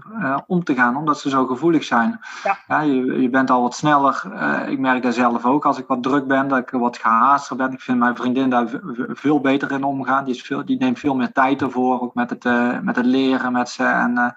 om 0.47 0.63
te 0.63 0.75
gaan, 0.75 0.95
omdat 0.95 1.19
ze 1.19 1.29
zo 1.29 1.45
gevoelig 1.45 1.83
zijn. 1.83 2.19
Ja. 2.43 2.57
ja 2.67 2.81
je, 2.81 3.21
je, 3.21 3.29
bent 3.29 3.49
al 3.49 3.61
wat 3.61 3.75
sneller. 3.75 4.23
ik 4.67 4.79
merk 4.79 5.03
dat 5.03 5.13
zelf 5.13 5.45
ook 5.45 5.65
als 5.65 5.77
ik 5.77 5.87
wat 5.87 6.03
druk 6.03 6.27
ben, 6.27 6.47
dat 6.47 6.57
ik 6.57 6.69
wat 6.69 6.97
gehaaster 6.97 7.55
ben. 7.55 7.71
Ik 7.71 7.81
vind 7.81 7.99
mijn 7.99 8.15
vriendin 8.15 8.49
daar 8.49 8.67
veel 9.07 9.41
beter 9.41 9.71
in 9.71 9.83
omgaan. 9.83 10.23
Die, 10.23 10.33
is 10.33 10.41
veel, 10.41 10.65
die 10.65 10.77
neemt 10.77 10.99
veel 10.99 11.15
meer 11.15 11.31
tijd 11.31 11.61
ervoor, 11.61 12.01
ook 12.01 12.13
met 12.13 12.29
het, 12.29 12.43
met 12.83 12.95
het 12.95 13.05
leren 13.05 13.51
met 13.51 13.69
ze. 13.69 13.83
En, 13.83 14.35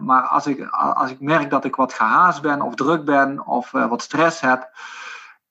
maar 0.00 0.22
als 0.22 0.46
ik, 0.46 0.68
als 0.70 1.10
ik 1.10 1.20
merk 1.20 1.50
dat 1.50 1.64
ik 1.64 1.76
wat 1.76 1.92
gehaast 1.92 2.42
ben 2.42 2.62
of 2.62 2.74
druk 2.74 3.04
ben 3.04 3.46
of 3.46 3.70
wat 3.70 4.02
stress 4.02 4.40
heb, 4.40 4.70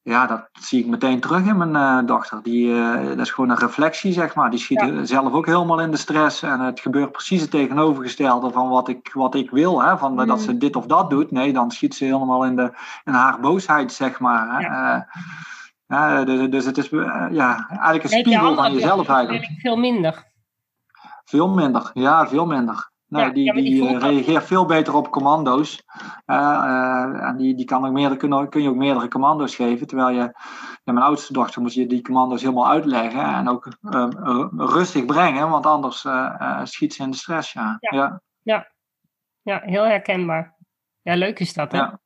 ja, 0.08 0.28
dat 0.28 0.50
zie 0.54 0.80
ik 0.80 0.86
meteen 0.86 1.20
terug 1.20 1.46
in 1.46 1.58
mijn 1.58 1.76
uh, 1.76 2.08
dochter. 2.08 2.44
Die, 2.44 2.74
dat 3.08 3.20
is 3.20 3.32
gewoon 3.32 3.50
een 3.50 3.58
reflectie, 3.58 4.14
zeg 4.14 4.36
maar. 4.36 4.50
Die 4.50 4.60
schiet 4.60 4.80
ja. 4.80 5.06
zelf 5.06 5.34
ook 5.34 5.46
helemaal 5.46 5.80
in 5.80 5.92
de 5.92 5.98
stress. 5.98 6.42
En 6.42 6.60
het 6.60 6.80
gebeurt 6.80 7.12
precies 7.12 7.42
het 7.42 7.52
tegenovergestelde 7.52 8.52
van 8.52 8.70
wat 8.70 8.88
ik, 8.88 9.12
wat 9.14 9.36
ik 9.36 9.50
wil. 9.50 9.84
Hè? 9.84 9.98
Van 9.98 10.12
mm. 10.12 10.28
dat 10.28 10.42
ze 10.42 10.58
dit 10.58 10.76
of 10.76 10.86
dat 10.86 11.10
doet. 11.10 11.32
Nee, 11.32 11.54
dan 11.54 11.72
schiet 11.72 11.96
ze 11.96 12.04
helemaal 12.06 12.46
in, 12.46 12.56
de, 12.56 12.74
in 13.04 13.14
haar 13.14 13.40
boosheid, 13.40 13.94
zeg 13.94 14.20
maar. 14.20 14.56
Hè? 14.56 14.68
Ja. 14.68 15.08
ja 15.88 16.24
dus, 16.24 16.50
dus 16.50 16.66
het 16.66 16.78
is 16.78 16.90
ja, 17.32 17.68
eigenlijk 17.70 18.04
een 18.04 18.10
spiegel 18.10 18.56
van 18.56 18.74
jezelf 18.74 19.08
eigenlijk. 19.08 19.50
Veel 19.58 19.78
minder. 19.78 20.24
Veel 21.26 21.50
minder, 21.50 21.92
ja, 21.94 22.28
veel 22.28 22.46
minder. 22.46 22.90
Nee, 23.08 23.32
die, 23.32 23.54
die, 23.54 23.64
die 23.64 23.94
uh, 23.94 24.00
reageert 24.00 24.44
veel 24.44 24.66
beter 24.66 24.94
op 24.94 25.10
commando's. 25.10 25.84
Uh, 26.26 26.36
uh, 26.36 27.28
en 27.28 27.38
die, 27.38 27.56
die 27.56 27.66
kan 27.66 27.86
ook 27.86 27.92
meerdere, 27.92 28.18
kun, 28.18 28.50
kun 28.50 28.62
je 28.62 28.70
ook 28.70 28.76
meerdere 28.76 29.08
commando's 29.08 29.56
geven. 29.56 29.88
Terwijl 29.88 30.10
je, 30.10 30.34
ja, 30.84 30.94
mijn 30.94 31.06
oudste 31.06 31.34
dochter 31.34 31.62
moest 31.62 31.76
je 31.76 31.88
die 31.88 32.02
commando's 32.02 32.42
helemaal 32.42 32.70
uitleggen. 32.70 33.24
En 33.24 33.50
ook 33.50 33.78
rustig 34.58 35.06
brengen, 35.06 35.50
want 35.50 35.66
anders 35.66 36.08
schiet 36.64 36.94
ze 36.94 37.04
in 37.04 37.12
de 37.12 37.18
stress. 37.18 37.54
Ja. 37.54 37.78
Ja. 37.80 38.22
ja. 38.42 38.68
ja. 39.42 39.62
heel 39.64 39.84
herkenbaar. 39.84 40.56
Ja, 41.02 41.16
leuk 41.16 41.40
is 41.40 41.54
dat, 41.54 41.72
hè? 41.72 41.78
Ja. 41.78 42.00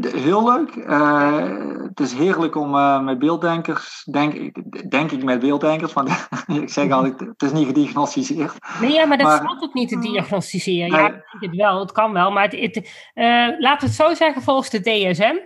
Heel 0.00 0.44
leuk. 0.44 0.74
Uh, 0.74 1.86
het 1.88 2.00
is 2.00 2.12
heerlijk 2.12 2.56
om 2.56 2.74
uh, 2.74 3.00
met 3.00 3.18
beelddenkers, 3.18 4.04
denk, 4.10 4.54
denk 4.90 5.10
ik 5.10 5.24
met 5.24 5.40
beelddenkers, 5.40 5.92
want 5.92 6.28
ik 6.62 6.70
zeg 6.70 6.90
altijd, 6.90 7.20
het 7.20 7.42
is 7.42 7.52
niet 7.52 7.66
gediagnosticeerd. 7.66 8.54
Nee, 8.80 8.92
ja, 8.92 9.06
maar 9.06 9.18
dat 9.18 9.26
maar, 9.26 9.42
valt 9.42 9.62
ook 9.62 9.74
niet 9.74 9.88
te 9.88 9.98
diagnosticeren. 9.98 10.90
Nee. 10.90 11.00
Ja, 11.00 11.06
ik 11.06 11.40
denk 11.40 11.52
het 11.52 11.56
wel, 11.56 11.80
het 11.80 11.92
kan 11.92 12.12
wel, 12.12 12.30
maar 12.30 12.42
het, 12.42 12.60
het, 12.60 12.76
uh, 12.76 13.24
laten 13.58 13.88
we 13.88 13.94
het 13.94 13.94
zo 13.94 14.14
zeggen, 14.14 14.42
volgens 14.42 14.70
de 14.70 14.80
DSM 14.80 15.36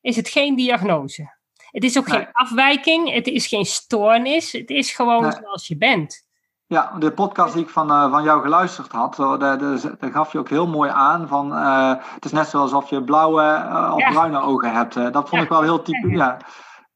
is 0.00 0.16
het 0.16 0.28
geen 0.28 0.56
diagnose. 0.56 1.38
Het 1.70 1.84
is 1.84 1.98
ook 1.98 2.06
nee. 2.06 2.18
geen 2.18 2.28
afwijking, 2.32 3.12
het 3.12 3.26
is 3.26 3.46
geen 3.46 3.64
stoornis, 3.64 4.52
het 4.52 4.70
is 4.70 4.92
gewoon 4.92 5.22
nee. 5.22 5.32
zoals 5.32 5.66
je 5.66 5.76
bent. 5.76 6.28
Ja, 6.70 6.92
de 6.98 7.12
podcast 7.12 7.54
die 7.54 7.62
ik 7.62 7.70
van, 7.70 7.90
uh, 7.90 8.10
van 8.10 8.22
jou 8.22 8.42
geluisterd 8.42 8.92
had, 8.92 9.16
daar, 9.16 9.38
daar, 9.38 9.78
gaf 10.00 10.32
je 10.32 10.38
ook 10.38 10.48
heel 10.48 10.66
mooi 10.66 10.90
aan 10.90 11.28
van 11.28 11.52
uh, 11.52 11.94
het 12.14 12.24
is 12.24 12.32
net 12.32 12.48
zoals 12.48 12.72
alsof 12.72 12.90
je 12.90 13.04
blauwe 13.04 13.42
uh, 13.42 13.92
of 13.94 14.00
ja. 14.00 14.10
bruine 14.10 14.40
ogen 14.40 14.72
hebt. 14.72 14.94
dat 14.94 15.12
vond 15.12 15.30
ja. 15.30 15.40
ik 15.40 15.48
wel 15.48 15.62
heel 15.62 15.82
typisch. 15.82 16.16
Ja. 16.16 16.36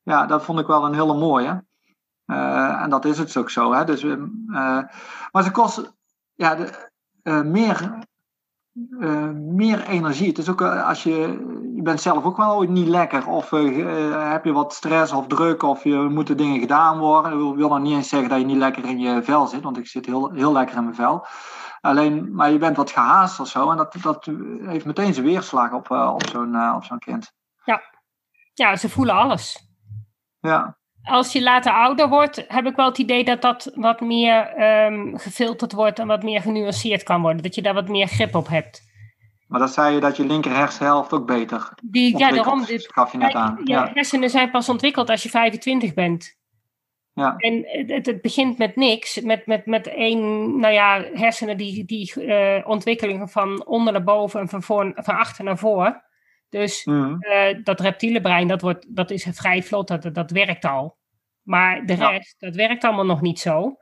ja, 0.03 0.27
dat 0.27 0.45
vond 0.45 0.61
ik 0.61 0.67
wel 0.67 0.85
een 0.85 0.95
hele 0.95 1.15
mooie. 1.15 1.65
en 2.27 2.91
dat 2.91 3.05
is 3.05 3.19
het 3.19 3.37
ook 3.37 3.51
zo. 3.51 3.73
Hè? 3.73 3.85
Dus, 3.85 4.05
maar 5.33 5.43
ze 5.43 5.51
kost 5.51 5.95
ja, 6.35 6.55
de, 6.55 6.91
meer 7.45 7.99
uh, 8.75 9.31
meer 9.33 9.87
energie. 9.87 10.29
Het 10.29 10.39
is 10.39 10.49
ook 10.49 10.63
als 10.63 11.03
je, 11.03 11.19
je 11.75 11.83
bent 11.83 12.01
zelf 12.01 12.25
ook 12.25 12.37
wel 12.37 12.63
niet 12.63 12.89
lekker. 12.89 13.27
Of 13.29 13.53
uh, 13.53 14.31
heb 14.31 14.45
je 14.45 14.53
wat 14.53 14.75
stress 14.75 15.13
of 15.13 15.27
druk 15.27 15.63
of 15.63 15.85
je 15.85 15.97
moeten 15.97 16.37
dingen 16.37 16.61
gedaan 16.61 16.99
worden. 16.99 17.33
Ik 17.33 17.57
wil 17.57 17.69
nog 17.69 17.81
niet 17.81 17.95
eens 17.95 18.09
zeggen 18.09 18.29
dat 18.29 18.39
je 18.39 18.45
niet 18.45 18.57
lekker 18.57 18.85
in 18.85 18.99
je 18.99 19.23
vel 19.23 19.47
zit, 19.47 19.63
want 19.63 19.79
ik 19.79 19.87
zit 19.87 20.07
heel, 20.07 20.31
heel 20.31 20.53
lekker 20.53 20.77
in 20.77 20.83
mijn 20.83 20.95
vel. 20.95 21.27
Alleen, 21.81 22.35
maar 22.35 22.51
je 22.51 22.59
bent 22.59 22.77
wat 22.77 22.91
gehaast 22.91 23.41
of 23.41 23.49
zo. 23.49 23.71
En 23.71 23.77
dat, 23.77 23.97
dat 24.03 24.25
heeft 24.59 24.85
meteen 24.85 25.15
zijn 25.15 25.27
weerslag 25.27 25.73
op, 25.73 25.91
op 25.91 26.27
zo'n 26.27 26.75
op 26.75 26.85
zo'n 26.85 26.99
kind. 26.99 27.33
Ja. 27.65 27.83
ja, 28.55 28.77
ze 28.77 28.89
voelen 28.89 29.15
alles. 29.15 29.69
Ja 30.41 30.77
als 31.05 31.33
je 31.33 31.43
later 31.43 31.73
ouder 31.73 32.09
wordt, 32.09 32.45
heb 32.49 32.67
ik 32.67 32.77
wel 32.77 32.87
het 32.87 32.99
idee 32.99 33.25
dat 33.25 33.43
dat 33.43 33.71
wat 33.75 34.01
meer 34.01 34.63
um, 34.87 35.19
gefilterd 35.19 35.73
wordt 35.73 35.99
en 35.99 36.07
wat 36.07 36.23
meer 36.23 36.41
genuanceerd 36.41 37.03
kan 37.03 37.21
worden. 37.21 37.43
Dat 37.43 37.55
je 37.55 37.63
daar 37.63 37.75
wat 37.75 37.89
meer 37.89 38.07
grip 38.07 38.35
op 38.35 38.49
hebt. 38.49 38.83
Maar 39.47 39.61
dat 39.61 39.73
zei 39.73 39.95
je 39.95 40.01
dat 40.01 40.17
je 40.17 40.27
linker 40.27 40.57
hersenhelft 40.57 41.13
ook 41.13 41.27
beter 41.27 41.69
Die, 41.83 42.19
Ja, 42.19 42.31
daarom. 42.31 42.65
Dit, 42.65 42.93
gaf 42.93 43.13
je 43.13 43.19
net 43.19 43.35
aan. 43.35 43.61
Ja, 43.65 43.91
hersenen 43.95 44.31
zijn 44.31 44.51
pas 44.51 44.69
ontwikkeld 44.69 45.11
als 45.11 45.23
je 45.23 45.29
25 45.29 45.95
bent. 45.95 46.39
Ja. 47.13 47.35
En 47.37 47.65
het, 47.87 48.07
het, 48.07 48.21
begint 48.21 48.59
met 48.59 48.77
niks, 48.77 49.21
met, 49.21 49.47
met, 49.47 49.67
met 49.67 49.87
één, 49.87 50.21
nou 50.61 50.73
ja, 50.73 51.05
hersenen 51.13 51.57
die, 51.57 51.85
die 51.85 52.13
uh, 52.17 52.69
ontwikkelingen 52.69 53.29
van 53.29 53.67
onder 53.67 53.93
naar 53.93 54.05
boven 54.05 54.41
en 54.41 54.49
van, 54.49 54.63
voor, 54.63 54.93
van 54.95 55.17
achter 55.17 55.45
naar 55.45 55.59
voor. 55.59 56.03
Dus 56.55 56.85
mm. 56.85 57.17
uh, 57.21 57.65
dat 57.65 57.81
reptiele 57.81 58.21
brein, 58.21 58.49
dat, 58.49 58.61
wordt, 58.61 58.97
dat 58.97 59.11
is 59.11 59.27
vrij 59.31 59.63
vlot, 59.63 59.89
dat, 59.89 60.15
dat 60.15 60.31
werkt 60.31 60.65
al. 60.65 60.97
Maar 61.43 61.87
de 61.87 61.95
rest, 61.95 62.35
dat 62.39 62.55
werkt 62.55 62.85
allemaal 62.85 63.05
nog 63.05 63.21
niet 63.21 63.39
zo. 63.39 63.77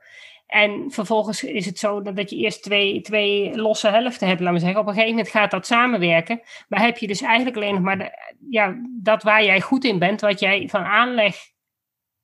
En 0.45 0.91
vervolgens 0.91 1.43
is 1.43 1.65
het 1.65 1.79
zo 1.79 2.01
dat 2.01 2.29
je 2.29 2.35
eerst 2.35 2.63
twee, 2.63 3.01
twee 3.01 3.57
losse 3.57 3.87
helften 3.87 4.27
hebt, 4.27 4.39
laten 4.39 4.55
we 4.55 4.59
zeggen. 4.59 4.79
Op 4.79 4.87
een 4.87 4.93
gegeven 4.93 5.15
moment 5.15 5.33
gaat 5.33 5.51
dat 5.51 5.65
samenwerken. 5.65 6.41
Maar 6.67 6.81
heb 6.81 6.97
je 6.97 7.07
dus 7.07 7.21
eigenlijk 7.21 7.55
alleen 7.55 7.73
nog 7.73 7.83
maar 7.83 7.97
de, 7.97 8.35
ja, 8.49 8.75
dat 9.01 9.23
waar 9.23 9.43
jij 9.43 9.61
goed 9.61 9.83
in 9.83 9.99
bent, 9.99 10.21
wat 10.21 10.39
jij 10.39 10.67
van 10.69 10.83
aanleg 10.83 11.35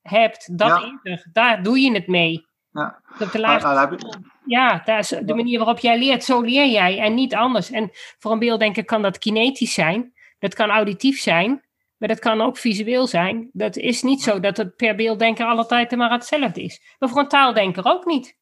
hebt, 0.02 0.58
dat 0.58 0.91
ja. 1.04 1.18
Daar 1.32 1.64
doe 1.64 1.80
je 1.80 1.91
het 1.91 2.08
mee. 2.08 2.47
Ja. 2.72 3.02
Op 3.20 3.32
de 3.32 3.39
laagste, 3.39 3.68
nou, 3.68 3.97
ja, 4.45 4.82
dat 4.86 5.00
is 5.00 5.08
de 5.08 5.36
manier 5.36 5.58
waarop 5.58 5.80
jij 5.80 6.00
leert, 6.00 6.24
zo 6.24 6.41
leer 6.41 6.68
jij 6.68 7.00
en 7.00 7.14
niet 7.14 7.36
anders. 7.36 7.72
En 7.72 7.89
voor 8.20 8.32
een 8.32 8.39
beelddenker 8.39 8.86
kan 8.86 9.02
dat 9.02 9.18
kinetisch 9.18 9.74
zijn. 9.74 10.14
Dat 10.40 10.54
kan 10.54 10.70
auditief 10.70 11.20
zijn, 11.20 11.66
maar 11.98 12.08
dat 12.08 12.20
kan 12.20 12.42
ook 12.42 12.58
visueel 12.58 13.08
zijn. 13.08 13.50
Dat 13.54 13.76
is 13.76 14.02
niet 14.02 14.22
zo 14.22 14.40
dat 14.40 14.58
het 14.58 14.76
per 14.76 14.96
beelddenker 14.96 15.46
altijd 15.46 15.96
maar 15.96 16.12
hetzelfde 16.12 16.64
is. 16.64 16.96
Maar 17.00 17.10
voor 17.10 17.20
een 17.20 17.28
taaldenker 17.28 17.86
ook 17.86 18.06
niet. 18.06 18.38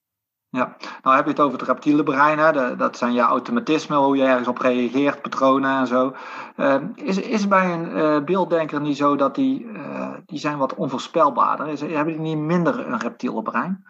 Ja, 0.50 0.78
nou 1.04 1.16
heb 1.16 1.26
je 1.26 1.32
het 1.32 1.40
over 1.40 1.60
het 1.60 1.68
reptiele 1.68 2.04
brein. 2.04 2.40
Hè? 2.40 2.76
dat 2.76 2.98
zijn 2.98 3.14
je 3.14 3.22
automatismen, 3.22 3.98
hoe 3.98 4.18
je 4.18 4.24
ergens 4.24 4.48
op 4.48 4.58
reageert, 4.58 5.22
patronen 5.22 5.80
en 5.80 5.88
zo. 5.88 6.16
Uh, 6.58 6.76
is, 6.96 7.18
is 7.18 7.48
bij 7.48 7.74
een 7.74 7.90
uh, 7.98 8.24
beelddenker 8.24 8.82
niet 8.82 8.98
zo 8.98 9.16
dat 9.16 9.36
die, 9.36 9.64
uh, 9.64 10.14
die 10.26 10.40
zijn 10.40 10.58
wat 10.58 10.76
onvoorspelbaarder? 10.76 11.68
Is, 11.68 11.82
hebben 11.82 12.14
die 12.14 12.22
niet 12.22 12.38
minder 12.38 12.88
een 12.88 13.00
reptiele 13.00 13.42
brein? 13.42 13.86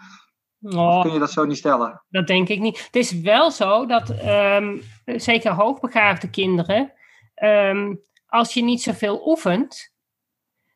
Oh, 0.61 1.01
kun 1.01 1.13
je 1.13 1.19
dat 1.19 1.31
zo 1.31 1.45
niet 1.45 1.57
stellen? 1.57 2.03
Dat 2.09 2.27
denk 2.27 2.47
ik 2.47 2.59
niet. 2.59 2.85
Het 2.85 2.95
is 2.95 3.21
wel 3.21 3.51
zo 3.51 3.85
dat 3.85 4.09
um, 4.25 4.81
zeker 5.05 5.51
hoogbegaafde 5.51 6.29
kinderen 6.29 6.93
Ehm, 7.37 7.95
als 8.27 8.53
je 8.53 8.63
niet 8.63 8.81
zoveel 8.81 9.27
oefent, 9.27 9.93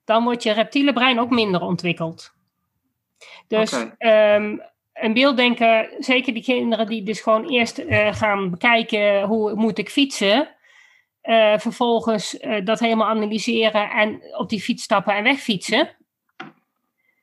dan 0.05 0.23
wordt 0.23 0.43
je 0.43 0.51
reptiele 0.51 0.93
brein 0.93 1.19
ook 1.19 1.29
minder 1.29 1.61
ontwikkeld. 1.61 2.33
Dus 3.47 3.73
okay. 3.73 4.35
um, 4.35 4.61
een 4.93 5.13
beelddenker, 5.13 5.93
zeker 5.99 6.33
die 6.33 6.43
kinderen 6.43 6.87
die 6.87 7.03
dus 7.03 7.21
gewoon 7.21 7.49
eerst 7.49 7.79
uh, 7.79 8.13
gaan 8.13 8.49
bekijken 8.49 9.23
hoe 9.23 9.55
moet 9.55 9.77
ik 9.77 9.89
fietsen, 9.89 10.55
uh, 11.23 11.57
vervolgens 11.57 12.39
uh, 12.39 12.65
dat 12.65 12.79
helemaal 12.79 13.07
analyseren 13.07 13.89
en 13.89 14.21
op 14.37 14.49
die 14.49 14.61
fiets 14.61 14.83
stappen 14.83 15.15
en 15.15 15.23
wegfietsen. 15.23 15.89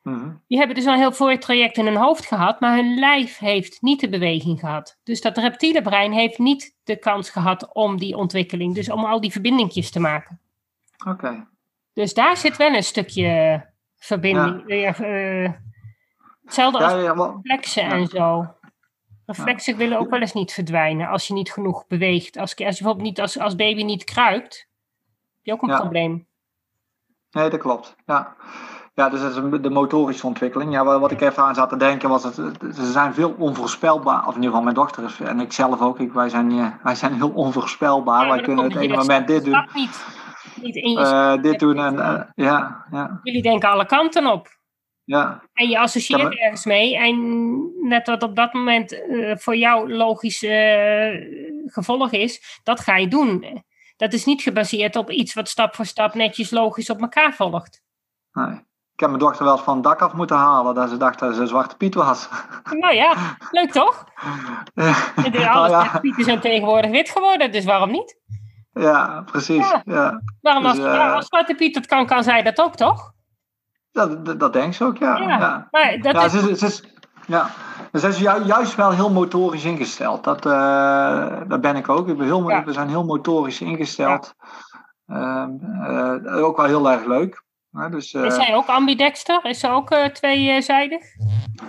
Mhm. 0.03 0.30
Die 0.49 0.59
hebben 0.59 0.76
dus 0.76 0.86
al 0.86 0.93
een 0.93 0.99
heel 0.99 1.12
voor 1.12 1.39
traject 1.39 1.76
in 1.76 1.86
hun 1.86 1.97
hoofd 1.97 2.26
gehad, 2.26 2.61
maar 2.61 2.76
hun 2.76 2.99
lijf 2.99 3.39
heeft 3.39 3.82
niet 3.82 4.01
de 4.01 4.09
beweging 4.09 4.61
gehad. 4.61 4.99
Dus 5.03 5.20
dat 5.20 5.39
reptiele 5.39 5.82
brein 5.82 6.12
heeft 6.12 6.39
niet 6.39 6.76
de 6.89 6.97
kans 6.97 7.30
gehad 7.30 7.72
om 7.72 7.99
die 7.99 8.16
ontwikkeling, 8.16 8.74
dus 8.74 8.91
om 8.91 9.05
al 9.05 9.20
die 9.20 9.32
verbindingjes 9.32 9.91
te 9.91 10.01
maken. 10.01 10.41
Oké. 11.07 11.47
Dus 11.93 12.14
daar 12.14 12.36
zit 12.36 12.57
wel 12.57 12.74
een 12.74 12.82
stukje 12.82 13.64
verbinding. 13.97 14.62
Ja. 14.66 15.01
Uh, 15.01 15.53
hetzelfde 16.45 16.78
als 16.78 16.93
ja, 16.93 17.12
reflexen 17.43 17.82
en 17.82 18.07
zo. 18.07 18.55
Reflexen 19.26 19.76
willen 19.76 19.99
ook 19.99 20.11
wel 20.11 20.20
eens 20.20 20.32
niet 20.32 20.53
verdwijnen 20.53 21.09
als 21.09 21.26
je 21.26 21.34
niet 21.34 21.53
genoeg 21.53 21.86
beweegt. 21.86 22.36
Als, 22.36 22.57
als 22.57 22.59
je 22.59 22.64
bijvoorbeeld 22.64 23.09
niet 23.09 23.20
als, 23.20 23.39
als 23.39 23.57
baby 23.57 23.82
niet 23.82 24.05
kruipt, 24.05 24.68
heb 25.34 25.45
je 25.45 25.53
ook 25.53 25.62
een 25.62 25.78
probleem. 25.78 26.26
Nee, 27.30 27.51
dat 27.51 27.61
klopt. 27.61 27.97
Ja. 28.07 28.36
Ja, 28.99 29.09
dus 29.09 29.21
dat 29.21 29.31
is 29.31 29.61
de 29.61 29.71
motorische 29.71 30.27
ontwikkeling. 30.27 30.73
Ja, 30.73 30.99
wat 30.99 31.11
ik 31.11 31.21
even 31.21 31.43
aan 31.43 31.55
zat 31.55 31.69
te 31.69 31.77
denken 31.77 32.09
was, 32.09 32.23
dat 32.23 32.35
ze 32.75 32.91
zijn 32.93 33.15
veel 33.15 33.35
onvoorspelbaar. 33.39 34.27
Of 34.27 34.29
in 34.29 34.35
ieder 34.35 34.49
geval 34.49 34.63
mijn 34.63 34.75
dochter 34.75 35.05
is, 35.05 35.21
en 35.21 35.41
ik 35.41 35.53
zelf 35.53 35.81
ook. 35.81 35.99
Ik, 35.99 36.13
wij, 36.13 36.29
zijn, 36.29 36.79
wij 36.83 36.95
zijn 36.95 37.15
heel 37.15 37.31
onvoorspelbaar. 37.31 38.27
Ja, 38.27 38.33
wij 38.33 38.41
kunnen 38.43 38.65
het 38.65 38.77
ene 38.77 38.97
moment 38.97 39.27
dit 39.27 39.45
doen. 39.45 39.69
Niet, 39.75 40.05
niet 40.63 40.77
in 40.77 40.91
je 40.91 40.99
uh, 40.99 41.43
dit 41.43 41.59
doen 41.59 41.79
en 41.79 41.95
uh, 41.95 42.21
ja, 42.35 42.87
ja. 42.91 43.21
Jullie 43.23 43.43
denken 43.43 43.69
alle 43.69 43.87
kanten 43.87 44.27
op. 44.27 44.49
Ja. 45.05 45.43
En 45.53 45.69
je 45.69 45.79
associeert 45.79 46.23
maar... 46.23 46.33
ergens 46.33 46.65
mee. 46.65 46.97
En 46.97 47.89
net 47.89 48.07
wat 48.07 48.23
op 48.23 48.37
dat 48.37 48.53
moment 48.53 48.93
uh, 48.93 49.37
voor 49.37 49.57
jou 49.57 49.93
logisch 49.93 50.47
gevolg 51.67 52.13
is, 52.13 52.61
dat 52.63 52.81
ga 52.81 52.97
je 52.97 53.09
doen. 53.09 53.65
Dat 53.97 54.13
is 54.13 54.25
niet 54.25 54.43
gebaseerd 54.43 54.97
op 54.97 55.11
iets 55.11 55.35
wat 55.35 55.49
stap 55.49 55.75
voor 55.75 55.87
stap 55.87 56.15
netjes 56.15 56.51
logisch 56.51 56.91
op 56.91 57.01
elkaar 57.01 57.33
volgt. 57.33 57.83
Nee. 58.33 58.67
Ik 58.99 59.05
heb 59.05 59.13
mijn 59.13 59.25
dochter 59.25 59.45
wel 59.45 59.55
eens 59.55 59.65
van 59.65 59.75
het 59.75 59.85
dak 59.85 60.01
af 60.01 60.13
moeten 60.13 60.37
halen, 60.37 60.75
dat 60.75 60.91
ze 60.91 60.97
dacht 60.97 61.19
dat 61.19 61.35
ze 61.35 61.47
zwarte 61.47 61.77
piet 61.77 61.95
was. 61.95 62.29
Nou 62.81 62.95
ja, 62.95 63.15
leuk 63.51 63.73
toch? 63.73 64.05
Ja. 64.75 65.53
Alle 65.53 65.69
nou 65.69 65.85
ja. 65.85 65.99
pieten 65.99 66.25
zijn 66.25 66.41
tegenwoordig 66.41 66.91
wit 66.91 67.11
geworden, 67.11 67.53
dus 67.53 67.65
waarom 67.65 67.91
niet? 67.91 68.17
Ja, 68.73 69.23
precies. 69.27 69.75
Ja. 69.85 70.23
Waarom 70.41 70.63
dus, 70.63 70.71
als, 70.71 70.79
uh, 70.79 71.15
als 71.15 71.27
zwarte 71.27 71.55
piet 71.55 71.75
dat 71.75 71.87
kan, 71.87 72.07
kan 72.07 72.23
zij 72.23 72.43
dat 72.43 72.61
ook 72.61 72.75
toch? 72.75 73.13
Dat, 73.93 74.27
dat, 74.27 74.41
dat 74.41 74.53
denk 74.53 74.75
ze 74.75 74.85
ook, 74.85 74.97
ja. 74.97 75.17
ja. 75.17 75.69
Maar 75.71 75.99
dat 76.01 76.25
is... 76.25 76.33
Ze, 76.33 76.57
ze, 76.57 76.71
ze, 76.71 76.83
ja. 77.27 77.51
Is 77.93 78.19
juist 78.19 78.75
wel 78.75 78.91
heel 78.91 79.11
motorisch 79.11 79.65
ingesteld. 79.65 80.25
Dat, 80.25 80.47
uh, 80.47 81.37
dat 81.49 81.61
ben 81.61 81.77
ik 81.77 81.89
ook. 81.89 82.09
Ik 82.09 82.17
ben 82.17 82.27
heel, 82.27 82.45
We 82.45 82.73
zijn 82.73 82.89
heel 82.89 83.05
motorisch 83.05 83.61
ingesteld. 83.61 84.35
Uh, 85.07 85.45
uh, 85.89 86.45
ook 86.45 86.57
wel 86.57 86.67
heel 86.67 86.91
erg 86.91 87.05
leuk 87.05 87.47
dus, 87.91 88.14
is 88.14 88.35
zij 88.35 88.55
ook 88.55 88.66
ambidexter? 88.66 89.45
Is 89.45 89.61
ze 89.61 89.68
ook 89.68 89.91
uh, 89.91 90.05
tweezijdig? 90.05 91.03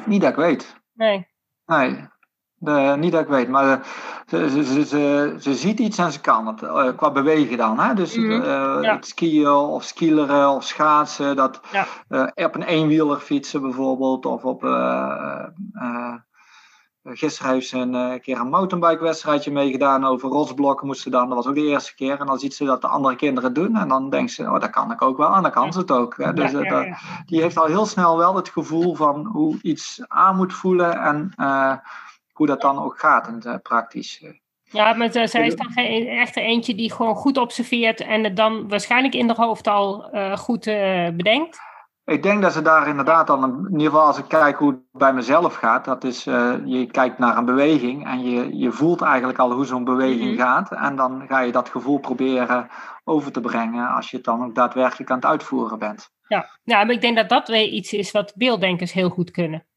Niet 0.05 0.21
dat 0.21 0.29
ik 0.29 0.35
weet. 0.35 0.75
Nee. 0.93 1.27
Nee, 1.65 2.07
de, 2.55 2.95
niet 2.97 3.11
dat 3.11 3.21
ik 3.21 3.27
weet, 3.27 3.49
maar 3.49 3.65
uh, 3.65 3.85
ze, 4.27 4.63
ze, 4.63 4.85
ze, 4.85 5.35
ze, 5.39 5.53
ziet 5.53 5.79
iets 5.79 5.97
en 5.97 6.11
ze 6.11 6.21
kan 6.21 6.47
het. 6.47 6.61
Uh, 6.61 6.87
qua 6.95 7.11
bewegen 7.11 7.57
dan. 7.57 7.79
Hè? 7.79 7.93
Dus 7.93 8.15
mm 8.15 8.29
-hmm. 8.29 8.43
ja. 8.83 8.95
het 8.95 9.07
skiën 9.07 9.47
of 9.47 9.83
skileren 9.83 10.49
of 10.49 10.63
schaatsen. 10.63 11.35
Dat, 11.35 11.61
ja. 11.71 12.31
op 12.35 12.55
een 12.55 12.63
eenwieler 12.63 13.19
fietsen 13.19 13.61
bijvoorbeeld. 13.61 14.25
Of 14.25 14.43
op 14.43 14.61
Gisteren 17.03 17.51
heeft 17.51 17.67
ze 17.67 17.77
een 17.77 17.93
uh, 17.93 18.19
keer 18.19 18.39
een 18.39 18.49
mountainbike-wedstrijdje 18.49 19.51
meegedaan 19.51 20.05
over 20.05 20.29
rotsblokken. 20.29 20.87
Moest 20.87 21.01
ze 21.01 21.09
dan, 21.09 21.27
dat 21.27 21.37
was 21.37 21.47
ook 21.47 21.55
de 21.55 21.61
eerste 21.61 21.95
keer. 21.95 22.19
En 22.19 22.25
dan 22.25 22.39
ziet 22.39 22.53
ze 22.53 22.65
dat 22.65 22.81
de 22.81 22.87
andere 22.87 23.15
kinderen 23.15 23.53
doen. 23.53 23.75
En 23.75 23.87
dan 23.87 24.09
denkt 24.09 24.31
ze, 24.31 24.43
oh, 24.43 24.59
dat 24.59 24.69
kan 24.69 24.91
ik 24.91 25.01
ook 25.01 25.17
wel. 25.17 25.35
En 25.35 25.41
dan 25.41 25.51
kan 25.51 25.73
ze 25.73 25.79
het 25.79 25.91
ook. 25.91 26.17
Hè. 26.17 26.33
Dus 26.33 26.51
ja, 26.51 26.61
ja, 26.61 26.81
ja. 26.81 26.97
die 27.25 27.41
heeft 27.41 27.57
al 27.57 27.65
heel 27.65 27.85
snel 27.85 28.17
wel 28.17 28.35
het 28.35 28.49
gevoel 28.49 28.95
van 28.95 29.25
hoe 29.25 29.57
iets 29.61 30.01
aan 30.07 30.35
moet 30.35 30.53
voelen. 30.53 31.01
En 31.01 31.33
uh, 31.37 31.73
hoe 32.31 32.47
dat 32.47 32.61
dan 32.61 32.79
ook 32.79 32.99
gaat 32.99 33.27
in 33.27 33.41
het 33.43 33.61
praktisch. 33.61 34.23
Ja, 34.63 34.93
maar 34.93 35.11
zij 35.11 35.45
is 35.45 35.55
dan 35.55 35.71
geen, 35.71 36.07
echt 36.07 36.37
eentje 36.37 36.75
die 36.75 36.91
gewoon 36.91 37.15
goed 37.15 37.37
observeert. 37.37 38.01
En 38.01 38.23
het 38.23 38.35
dan 38.35 38.67
waarschijnlijk 38.67 39.13
in 39.13 39.27
haar 39.27 39.35
hoofd 39.35 39.67
al 39.67 40.09
uh, 40.15 40.37
goed 40.37 40.63
bedenkt. 41.15 41.59
Ik 42.09 42.23
denk 42.23 42.41
dat 42.41 42.53
ze 42.53 42.61
daar 42.61 42.87
inderdaad 42.87 43.27
dan, 43.27 43.43
in 43.43 43.71
ieder 43.71 43.85
geval 43.85 44.05
als 44.05 44.17
ik 44.17 44.27
kijk 44.27 44.57
hoe 44.57 44.71
het 44.71 44.81
bij 44.91 45.13
mezelf 45.13 45.55
gaat, 45.55 45.85
dat 45.85 46.03
is, 46.03 46.27
uh, 46.27 46.53
je 46.65 46.85
kijkt 46.85 47.17
naar 47.17 47.37
een 47.37 47.45
beweging 47.45 48.05
en 48.05 48.23
je, 48.23 48.57
je 48.57 48.71
voelt 48.71 49.01
eigenlijk 49.01 49.39
al 49.39 49.51
hoe 49.51 49.65
zo'n 49.65 49.83
beweging 49.83 50.31
mm-hmm. 50.31 50.39
gaat. 50.39 50.71
En 50.71 50.95
dan 50.95 51.25
ga 51.27 51.39
je 51.39 51.51
dat 51.51 51.69
gevoel 51.69 51.99
proberen 51.99 52.67
over 53.03 53.31
te 53.31 53.41
brengen 53.41 53.87
als 53.87 54.09
je 54.09 54.15
het 54.15 54.25
dan 54.25 54.43
ook 54.43 54.55
daadwerkelijk 54.55 55.09
aan 55.09 55.15
het 55.15 55.25
uitvoeren 55.25 55.79
bent. 55.79 56.09
Ja, 56.27 56.49
ja 56.63 56.83
maar 56.83 56.95
ik 56.95 57.01
denk 57.01 57.15
dat 57.15 57.29
dat 57.29 57.47
weer 57.47 57.67
iets 57.67 57.93
is 57.93 58.11
wat 58.11 58.33
beelddenkers 58.35 58.91
heel 58.91 59.09
goed 59.09 59.31
kunnen. 59.31 59.67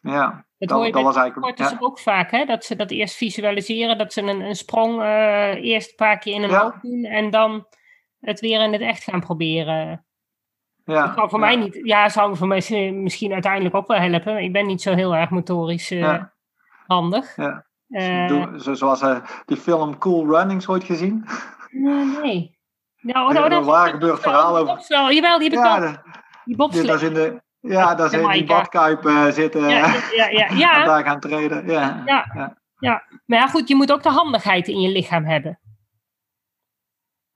Ja, 0.00 0.46
dat, 0.58 0.70
hoor 0.70 0.86
je 0.86 0.92
dat 0.92 1.02
was 1.02 1.16
eigenlijk 1.16 1.58
ja. 1.58 1.76
ook 1.78 1.98
vaak, 1.98 2.30
hè? 2.30 2.44
dat 2.44 2.64
ze 2.64 2.76
dat 2.76 2.90
eerst 2.90 3.16
visualiseren, 3.16 3.98
dat 3.98 4.12
ze 4.12 4.22
een, 4.22 4.40
een 4.40 4.56
sprong 4.56 5.00
uh, 5.00 5.64
eerst 5.64 5.90
een 5.90 5.96
paar 5.96 6.18
keer 6.18 6.34
in 6.34 6.42
een 6.42 6.50
ja. 6.50 6.62
hoofd 6.62 6.82
doen 6.82 7.04
en 7.04 7.30
dan 7.30 7.66
het 8.20 8.40
weer 8.40 8.62
in 8.62 8.72
het 8.72 8.80
echt 8.80 9.02
gaan 9.02 9.20
proberen. 9.20 10.06
Ja, 10.94 11.06
dat 11.06 11.14
zou 11.14 11.28
voor 11.28 11.40
ja. 11.40 11.46
mij 11.46 11.56
niet. 11.56 11.80
Ja, 11.82 12.08
zou 12.08 12.36
voor 12.36 12.46
mij 12.46 12.92
misschien 12.94 13.32
uiteindelijk 13.32 13.74
ook 13.74 13.86
wel 13.86 13.98
helpen. 13.98 14.42
Ik 14.42 14.52
ben 14.52 14.66
niet 14.66 14.82
zo 14.82 14.94
heel 14.94 15.14
erg 15.14 15.30
motorisch 15.30 15.90
uh, 15.90 16.00
ja. 16.00 16.32
handig. 16.86 17.36
Ja. 17.36 17.66
Uh, 17.88 18.44
zoals 18.56 19.02
uh, 19.02 19.16
die 19.44 19.56
film 19.56 19.98
Cool 19.98 20.26
Runnings 20.26 20.68
ooit 20.68 20.84
gezien? 20.84 21.26
Nee, 21.70 22.04
nee. 22.04 22.58
Nou, 23.00 23.32
nou, 23.32 23.48
dat 23.48 23.60
is 23.60 23.66
een 23.66 23.90
gebeurd 23.90 24.20
verhaal 24.20 24.56
over. 24.56 24.84
Jawel, 24.88 25.38
die 25.38 25.50
heb 25.50 25.58
ik 25.58 25.64
ja, 25.64 25.80
wel. 25.80 25.96
Die 26.44 26.56
bobslee. 26.56 27.12
De, 27.12 27.42
ja, 27.60 27.94
dat 27.94 28.12
is 28.12 28.20
in 28.20 28.28
die 28.28 28.44
badkuip 28.44 29.30
zitten. 29.32 29.68
Ja, 29.68 29.94
ja, 30.14 30.28
ja. 30.28 30.48
ja. 30.54 30.76
en 30.80 30.86
daar 30.86 31.04
gaan 31.04 31.20
treden. 31.20 31.66
Ja. 31.66 32.02
Ja. 32.06 32.30
Ja. 32.34 32.56
ja. 32.78 33.02
Maar 33.26 33.38
ja, 33.38 33.46
goed, 33.46 33.68
je 33.68 33.74
moet 33.74 33.92
ook 33.92 34.02
de 34.02 34.10
handigheid 34.10 34.68
in 34.68 34.80
je 34.80 34.88
lichaam 34.88 35.24
hebben. 35.24 35.58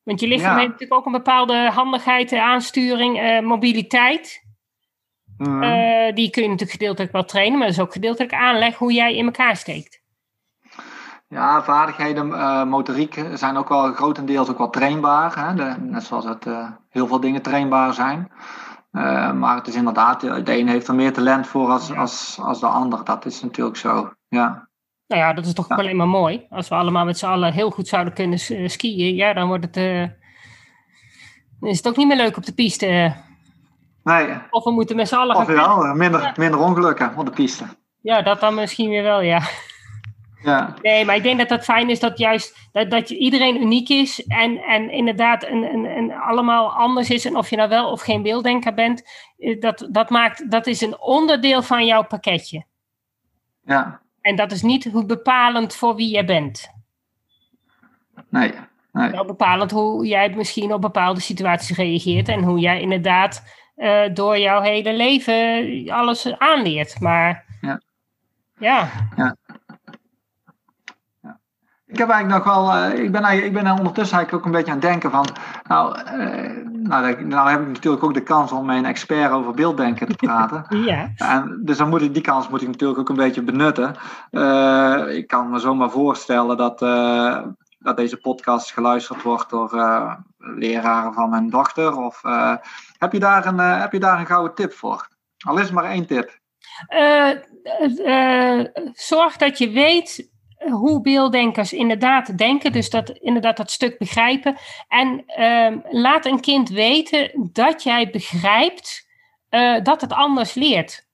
Want 0.03 0.21
je 0.21 0.27
lichaam 0.27 0.57
heeft 0.57 0.71
natuurlijk 0.71 1.01
ook 1.01 1.07
een 1.07 1.13
bepaalde 1.13 1.71
handigheid, 1.71 2.33
aansturing, 2.33 3.23
uh, 3.23 3.41
mobiliteit. 3.41 4.45
Mm. 5.37 5.63
Uh, 5.63 6.15
die 6.15 6.31
kun 6.31 6.43
je 6.43 6.49
natuurlijk 6.49 6.79
gedeeltelijk 6.79 7.13
wel 7.13 7.25
trainen, 7.25 7.59
maar 7.59 7.67
dat 7.67 7.77
is 7.77 7.83
ook 7.83 7.93
gedeeltelijk 7.93 8.35
aanleg 8.35 8.77
hoe 8.77 8.93
jij 8.93 9.17
in 9.17 9.25
elkaar 9.25 9.57
steekt. 9.57 10.01
Ja, 11.29 11.63
vaardigheden, 11.63 12.29
uh, 12.29 12.65
motoriek 12.65 13.25
zijn 13.35 13.57
ook 13.57 13.69
wel 13.69 13.93
grotendeels 13.93 14.51
ook 14.51 14.59
wel 14.59 14.71
trainbaar. 14.71 15.47
Hè? 15.47 15.55
De, 15.55 15.75
net 15.81 16.05
zoals 16.05 16.25
het 16.25 16.47
heel 16.89 17.07
veel 17.07 17.21
dingen 17.21 17.43
trainbaar 17.43 17.95
zijn. 17.95 18.33
maar 19.39 19.57
het 19.57 19.67
is 19.67 19.75
inderdaad, 19.75 20.21
de 20.21 20.59
een 20.59 20.69
heeft 20.69 20.89
er 20.89 20.95
meer 20.95 21.13
talent 21.13 21.47
voor 21.47 21.71
als, 21.71 21.97
als, 21.97 22.39
als 22.41 22.61
de 22.61 22.67
ander. 22.67 23.05
Dat 23.05 23.25
is 23.25 23.43
natuurlijk 23.43 23.77
zo, 23.77 24.13
ja. 24.29 24.69
Nou 25.13 25.25
ja, 25.25 25.33
dat 25.33 25.47
is 25.47 25.53
toch 25.53 25.69
ja. 25.69 25.75
alleen 25.75 25.97
maar 25.97 26.09
mooi. 26.09 26.47
Als 26.51 26.69
we 26.69 26.75
allemaal 26.75 27.05
met 27.05 27.19
z'n 27.19 27.27
allen 27.27 27.53
heel 27.53 27.71
goed 27.71 27.89
zouden 27.89 28.13
kunnen 28.13 28.39
skiën, 28.71 29.15
ja, 29.15 29.33
dan 29.33 29.49
wordt 29.49 29.65
het. 29.65 29.77
Uh, 29.77 30.07
dan 31.61 31.71
is 31.71 31.77
het 31.77 31.89
ook 31.89 31.97
niet 31.97 32.07
meer 32.07 32.17
leuk 32.17 32.37
op 32.37 32.45
de 32.45 32.55
piste. 32.55 33.15
Nee. 34.03 34.29
Of 34.51 34.65
we 34.65 34.71
moeten 34.71 34.97
met 34.97 35.09
z'n 35.09 35.15
allen. 35.15 35.37
Of 35.37 35.47
wel, 35.47 35.95
minder, 35.95 36.21
ja. 36.21 36.33
minder 36.37 36.61
ongelukken 36.61 37.17
op 37.17 37.25
de 37.25 37.31
piste. 37.31 37.65
Ja, 38.01 38.23
dat 38.23 38.41
dan 38.41 38.55
misschien 38.55 38.89
weer 38.89 39.03
wel, 39.03 39.21
ja. 39.21 39.43
Ja. 40.43 40.75
Nee, 40.83 41.05
maar 41.05 41.17
ik 41.17 41.23
denk 41.23 41.39
dat 41.39 41.51
het 41.51 41.65
fijn 41.65 41.91
is 41.91 42.01
dat 42.01 42.19
juist 42.19 42.69
dat, 42.73 42.91
dat 42.91 43.11
iedereen 43.11 43.63
uniek 43.63 43.89
is 43.89 44.27
en, 44.27 44.57
en 44.57 44.91
inderdaad 44.91 45.45
een, 45.45 45.63
een, 45.63 45.85
een 45.85 46.13
allemaal 46.13 46.73
anders 46.73 47.11
is. 47.11 47.25
En 47.25 47.37
of 47.37 47.51
je 47.51 47.57
nou 47.57 47.69
wel 47.69 47.91
of 47.91 48.01
geen 48.01 48.23
beelddenker 48.23 48.75
bent, 48.75 49.03
dat, 49.61 49.89
dat, 49.91 50.11
maakt, 50.11 50.51
dat 50.51 50.67
is 50.67 50.81
een 50.81 51.01
onderdeel 51.01 51.63
van 51.63 51.87
jouw 51.87 52.03
pakketje. 52.03 52.65
Ja. 53.65 54.02
En 54.23 54.37
dat 54.37 54.53
is 54.53 54.63
niet 54.63 54.85
hoe 54.85 55.07
bepalend 55.07 55.75
voor 55.75 55.95
wie 55.95 56.17
je 56.17 56.25
bent. 56.25 56.71
Nee. 58.29 58.53
nee. 58.93 59.11
Wel 59.11 59.25
bepalend 59.25 59.71
hoe 59.71 60.07
jij 60.07 60.31
misschien 60.31 60.73
op 60.73 60.81
bepaalde 60.81 61.21
situaties 61.21 61.77
reageert 61.77 62.29
en 62.29 62.43
hoe 62.43 62.59
jij 62.59 62.81
inderdaad 62.81 63.43
uh, 63.77 64.03
door 64.15 64.39
jouw 64.39 64.61
hele 64.61 64.93
leven 64.93 65.89
alles 65.91 66.39
aanleert. 66.39 67.01
Maar 67.01 67.45
ja. 67.61 67.81
Ja. 68.59 68.91
ja. 69.17 69.37
Ik 71.93 71.99
heb 71.99 72.09
eigenlijk 72.09 72.45
nog 72.45 72.55
wel, 72.55 72.77
uh, 72.77 73.05
ik, 73.05 73.13
ben 73.13 73.45
ik 73.45 73.53
ben 73.53 73.71
ondertussen 73.71 74.17
eigenlijk 74.17 74.33
ook 74.33 74.45
een 74.45 74.59
beetje 74.59 74.73
aan 74.73 74.79
het 74.79 74.87
denken 74.87 75.11
van, 75.11 75.27
nou, 75.69 75.99
uh, 75.99 76.67
nou, 76.83 77.25
nou 77.25 77.51
heb 77.51 77.61
ik 77.61 77.67
natuurlijk 77.67 78.05
ook 78.05 78.15
de 78.15 78.23
kans 78.23 78.53
om 78.53 78.67
met 78.67 78.77
een 78.77 78.85
expert 78.85 79.33
over 79.33 79.55
beelddenken 79.55 80.07
te 80.07 80.15
praten. 80.15 80.67
ja. 80.85 81.11
En, 81.17 81.61
dus 81.65 81.77
dan 81.77 81.89
moet 81.89 82.03
ik, 82.03 82.15
die 82.15 82.23
kans 82.23 82.49
moet 82.49 82.63
ik 82.63 82.69
natuurlijk 82.69 83.01
ook 83.01 83.09
een 83.09 83.17
beetje 83.17 83.43
benutten. 83.43 83.95
Uh, 84.31 85.05
ik 85.09 85.27
kan 85.27 85.51
me 85.51 85.59
zomaar 85.59 85.91
voorstellen 85.91 86.57
dat, 86.57 86.79
dat 87.79 87.97
deze 87.97 88.17
podcast 88.17 88.73
geluisterd 88.73 89.23
wordt 89.23 89.51
door 89.51 89.71
leraren 90.39 91.13
van 91.13 91.31
mijn 91.31 91.51
dochter. 91.51 91.97
Of 91.97 92.23
heb, 92.99 93.13
je 93.13 93.19
daar 93.19 93.47
een, 93.47 93.59
heb 93.59 93.93
je 93.93 94.01
daar 94.01 94.19
een 94.19 94.27
gouden 94.27 94.55
tip 94.55 94.73
voor? 94.73 95.09
Al 95.47 95.59
is 95.59 95.71
maar 95.71 95.85
één 95.85 96.07
tip. 96.07 96.39
zorg 98.93 99.37
dat 99.37 99.59
je 99.59 99.71
weet 99.71 100.31
hoe 100.71 101.01
beelddenkers 101.01 101.73
inderdaad 101.73 102.39
denken, 102.39 102.73
dus 102.73 102.91
dat 102.91 103.11
inderdaad 103.11 103.57
dat 103.57 103.71
stuk 103.71 103.99
begrijpen. 103.99 104.57
En 104.89 105.25
uh, 105.39 105.77
laat 105.91 106.27
een 106.27 106.41
kind 106.41 106.69
weten 106.69 107.51
dat 107.53 107.83
jij 107.83 108.11
begrijpt 108.11 109.09
uh, 109.51 109.83
dat 109.83 110.01
het 110.01 110.13
anders 110.13 110.55
leert. 110.55 111.07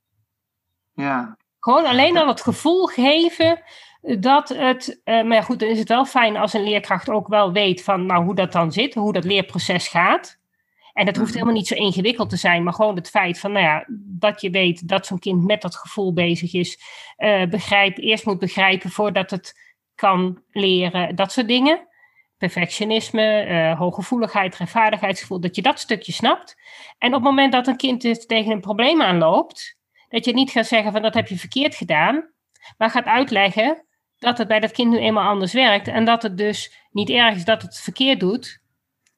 Ja. 0.94 1.36
Gewoon 1.60 1.84
alleen 1.84 2.16
al 2.18 2.28
het 2.28 2.40
gevoel 2.40 2.86
geven 2.86 3.62
dat 4.00 4.48
het. 4.48 5.00
Uh, 5.04 5.22
maar 5.22 5.42
goed, 5.42 5.58
dan 5.58 5.68
is 5.68 5.78
het 5.78 5.88
wel 5.88 6.04
fijn 6.04 6.36
als 6.36 6.52
een 6.52 6.64
leerkracht 6.64 7.08
ook 7.08 7.28
wel 7.28 7.52
weet 7.52 7.82
van 7.82 8.06
nou, 8.06 8.24
hoe 8.24 8.34
dat 8.34 8.52
dan 8.52 8.72
zit, 8.72 8.94
hoe 8.94 9.12
dat 9.12 9.24
leerproces 9.24 9.88
gaat. 9.88 10.37
En 10.98 11.04
dat 11.04 11.16
hoeft 11.16 11.32
helemaal 11.32 11.54
niet 11.54 11.66
zo 11.66 11.74
ingewikkeld 11.74 12.30
te 12.30 12.36
zijn, 12.36 12.62
maar 12.62 12.72
gewoon 12.72 12.96
het 12.96 13.10
feit 13.10 13.38
van, 13.38 13.52
nou 13.52 13.64
ja, 13.64 13.84
dat 14.18 14.40
je 14.40 14.50
weet 14.50 14.88
dat 14.88 15.06
zo'n 15.06 15.18
kind 15.18 15.44
met 15.44 15.62
dat 15.62 15.76
gevoel 15.76 16.12
bezig 16.12 16.52
is, 16.52 16.78
uh, 17.18 17.46
begrijp, 17.46 17.98
eerst 17.98 18.26
moet 18.26 18.38
begrijpen 18.38 18.90
voordat 18.90 19.30
het 19.30 19.60
kan 19.94 20.42
leren, 20.50 21.16
dat 21.16 21.32
soort 21.32 21.48
dingen. 21.48 21.88
Perfectionisme, 22.36 23.46
uh, 23.46 23.78
hooggevoeligheid, 23.78 24.56
rechtvaardigheidsgevoel, 24.56 25.40
dat 25.40 25.56
je 25.56 25.62
dat 25.62 25.78
stukje 25.78 26.12
snapt. 26.12 26.56
En 26.98 27.08
op 27.08 27.14
het 27.14 27.22
moment 27.22 27.52
dat 27.52 27.66
een 27.66 27.76
kind 27.76 28.00
dus 28.00 28.26
tegen 28.26 28.52
een 28.52 28.60
probleem 28.60 29.02
aanloopt, 29.02 29.78
dat 30.08 30.24
je 30.24 30.32
niet 30.32 30.50
gaat 30.50 30.66
zeggen 30.66 30.92
van 30.92 31.02
dat 31.02 31.14
heb 31.14 31.28
je 31.28 31.38
verkeerd 31.38 31.74
gedaan, 31.74 32.30
maar 32.76 32.90
gaat 32.90 33.06
uitleggen 33.06 33.86
dat 34.16 34.38
het 34.38 34.48
bij 34.48 34.60
dat 34.60 34.72
kind 34.72 34.90
nu 34.90 34.98
eenmaal 34.98 35.28
anders 35.28 35.52
werkt 35.52 35.88
en 35.88 36.04
dat 36.04 36.22
het 36.22 36.36
dus 36.36 36.86
niet 36.90 37.10
erg 37.10 37.34
is 37.34 37.44
dat 37.44 37.62
het 37.62 37.78
verkeerd 37.78 38.20
doet. 38.20 38.60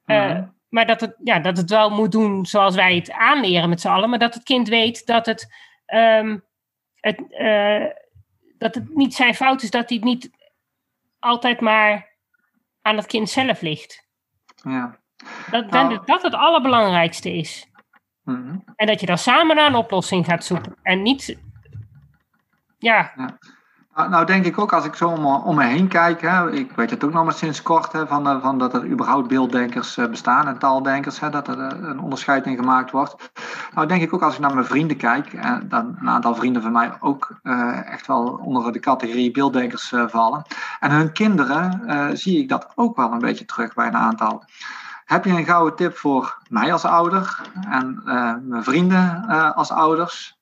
Uh, 0.06 0.38
maar 0.70 0.86
dat 0.86 1.00
het, 1.00 1.16
ja, 1.24 1.38
dat 1.38 1.56
het 1.56 1.70
wel 1.70 1.90
moet 1.90 2.12
doen 2.12 2.46
zoals 2.46 2.74
wij 2.74 2.94
het 2.94 3.10
aanleren 3.10 3.68
met 3.68 3.80
z'n 3.80 3.88
allen. 3.88 4.10
Maar 4.10 4.18
dat 4.18 4.34
het 4.34 4.42
kind 4.42 4.68
weet 4.68 5.06
dat 5.06 5.26
het, 5.26 5.54
um, 5.94 6.44
het, 6.94 7.20
uh, 7.30 7.86
dat 8.58 8.74
het 8.74 8.94
niet 8.94 9.14
zijn 9.14 9.34
fout 9.34 9.62
is. 9.62 9.70
Dat 9.70 9.88
hij 9.88 9.98
het 9.98 10.06
niet 10.06 10.30
altijd 11.18 11.60
maar 11.60 12.08
aan 12.82 12.96
het 12.96 13.06
kind 13.06 13.30
zelf 13.30 13.60
ligt. 13.60 14.08
Ja. 14.54 14.98
Dat, 15.50 15.70
nou, 15.70 16.00
dat 16.04 16.22
het 16.22 16.34
allerbelangrijkste 16.34 17.32
is. 17.32 17.68
-hmm. 18.24 18.62
En 18.76 18.86
dat 18.86 19.00
je 19.00 19.06
dan 19.06 19.18
samen 19.18 19.56
naar 19.56 19.66
een 19.66 19.74
oplossing 19.74 20.24
gaat 20.24 20.44
zoeken. 20.44 20.76
En 20.82 21.02
niet... 21.02 21.38
Ja. 22.78 23.12
ja. 23.16 23.38
Nou, 23.94 24.26
denk 24.26 24.44
ik 24.44 24.58
ook 24.58 24.72
als 24.72 24.84
ik 24.84 24.94
zo 24.94 25.08
om, 25.08 25.24
om 25.26 25.56
me 25.56 25.64
heen 25.64 25.88
kijk, 25.88 26.20
hè, 26.20 26.52
ik 26.52 26.72
weet 26.72 26.90
het 26.90 27.04
ook 27.04 27.12
nog 27.12 27.24
maar 27.24 27.32
sinds 27.32 27.62
kort, 27.62 27.92
hè, 27.92 28.06
van, 28.06 28.40
van 28.40 28.58
dat 28.58 28.74
er 28.74 28.86
überhaupt 28.86 29.28
beelddenkers 29.28 29.94
bestaan 29.94 30.46
en 30.46 30.58
taaldenkers, 30.58 31.20
hè, 31.20 31.30
dat 31.30 31.48
er 31.48 31.58
een 31.58 32.00
onderscheid 32.00 32.46
in 32.46 32.56
gemaakt 32.56 32.90
wordt. 32.90 33.32
Nou, 33.74 33.86
denk 33.86 34.02
ik 34.02 34.14
ook 34.14 34.22
als 34.22 34.34
ik 34.34 34.40
naar 34.40 34.54
mijn 34.54 34.66
vrienden 34.66 34.96
kijk, 34.96 35.32
en 35.32 35.68
dan 35.68 35.96
een 36.00 36.08
aantal 36.08 36.34
vrienden 36.34 36.62
van 36.62 36.72
mij 36.72 36.92
ook 37.00 37.40
echt 37.84 38.06
wel 38.06 38.40
onder 38.42 38.72
de 38.72 38.80
categorie 38.80 39.30
beelddenkers 39.30 39.92
vallen. 40.06 40.42
En 40.80 40.90
hun 40.90 41.12
kinderen 41.12 42.18
zie 42.18 42.38
ik 42.38 42.48
dat 42.48 42.72
ook 42.74 42.96
wel 42.96 43.12
een 43.12 43.18
beetje 43.18 43.44
terug 43.44 43.74
bij 43.74 43.86
een 43.86 43.96
aantal. 43.96 44.44
Heb 45.04 45.24
je 45.24 45.30
een 45.30 45.44
gouden 45.44 45.76
tip 45.76 45.96
voor 45.96 46.38
mij 46.48 46.72
als 46.72 46.84
ouder 46.84 47.40
en 47.68 48.02
mijn 48.42 48.64
vrienden 48.64 49.24
als 49.54 49.70
ouders? 49.70 50.38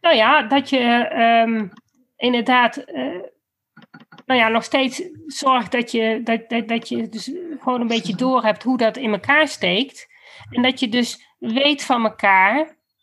Nou 0.00 0.16
ja, 0.16 0.42
dat 0.42 0.68
je. 0.68 1.14
Um 1.46 1.70
inderdaad, 2.20 2.78
uh, 2.86 3.22
nou 4.26 4.40
ja, 4.40 4.48
nog 4.48 4.64
steeds 4.64 5.02
zorgt 5.26 5.72
dat 5.72 5.90
je, 5.90 6.20
dat, 6.24 6.48
dat, 6.48 6.68
dat 6.68 6.88
je 6.88 7.08
dus 7.08 7.32
gewoon 7.58 7.80
een 7.80 7.86
beetje 7.86 8.14
door 8.14 8.42
hebt 8.42 8.62
hoe 8.62 8.76
dat 8.76 8.96
in 8.96 9.12
elkaar 9.12 9.48
steekt. 9.48 10.08
En 10.50 10.62
dat 10.62 10.80
je 10.80 10.88
dus 10.88 11.34
weet 11.38 11.84
van 11.84 12.04
elkaar. 12.04 12.58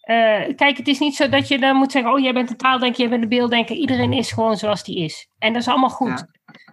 Uh, 0.09 0.55
kijk, 0.55 0.77
het 0.77 0.87
is 0.87 0.99
niet 0.99 1.15
zo 1.15 1.29
dat 1.29 1.47
je 1.47 1.59
dan 1.59 1.75
moet 1.75 1.91
zeggen: 1.91 2.11
Oh, 2.11 2.19
jij 2.19 2.33
bent 2.33 2.49
een 2.49 2.57
taaldenker, 2.57 2.99
jij 2.99 3.09
bent 3.09 3.23
een 3.23 3.29
beelddenker. 3.29 3.75
Iedereen 3.75 4.13
is 4.13 4.31
gewoon 4.31 4.57
zoals 4.57 4.83
die 4.83 5.03
is. 5.03 5.29
En 5.39 5.53
dat 5.53 5.61
is 5.61 5.67
allemaal 5.67 5.89
goed. 5.89 6.07
Ja. 6.19 6.27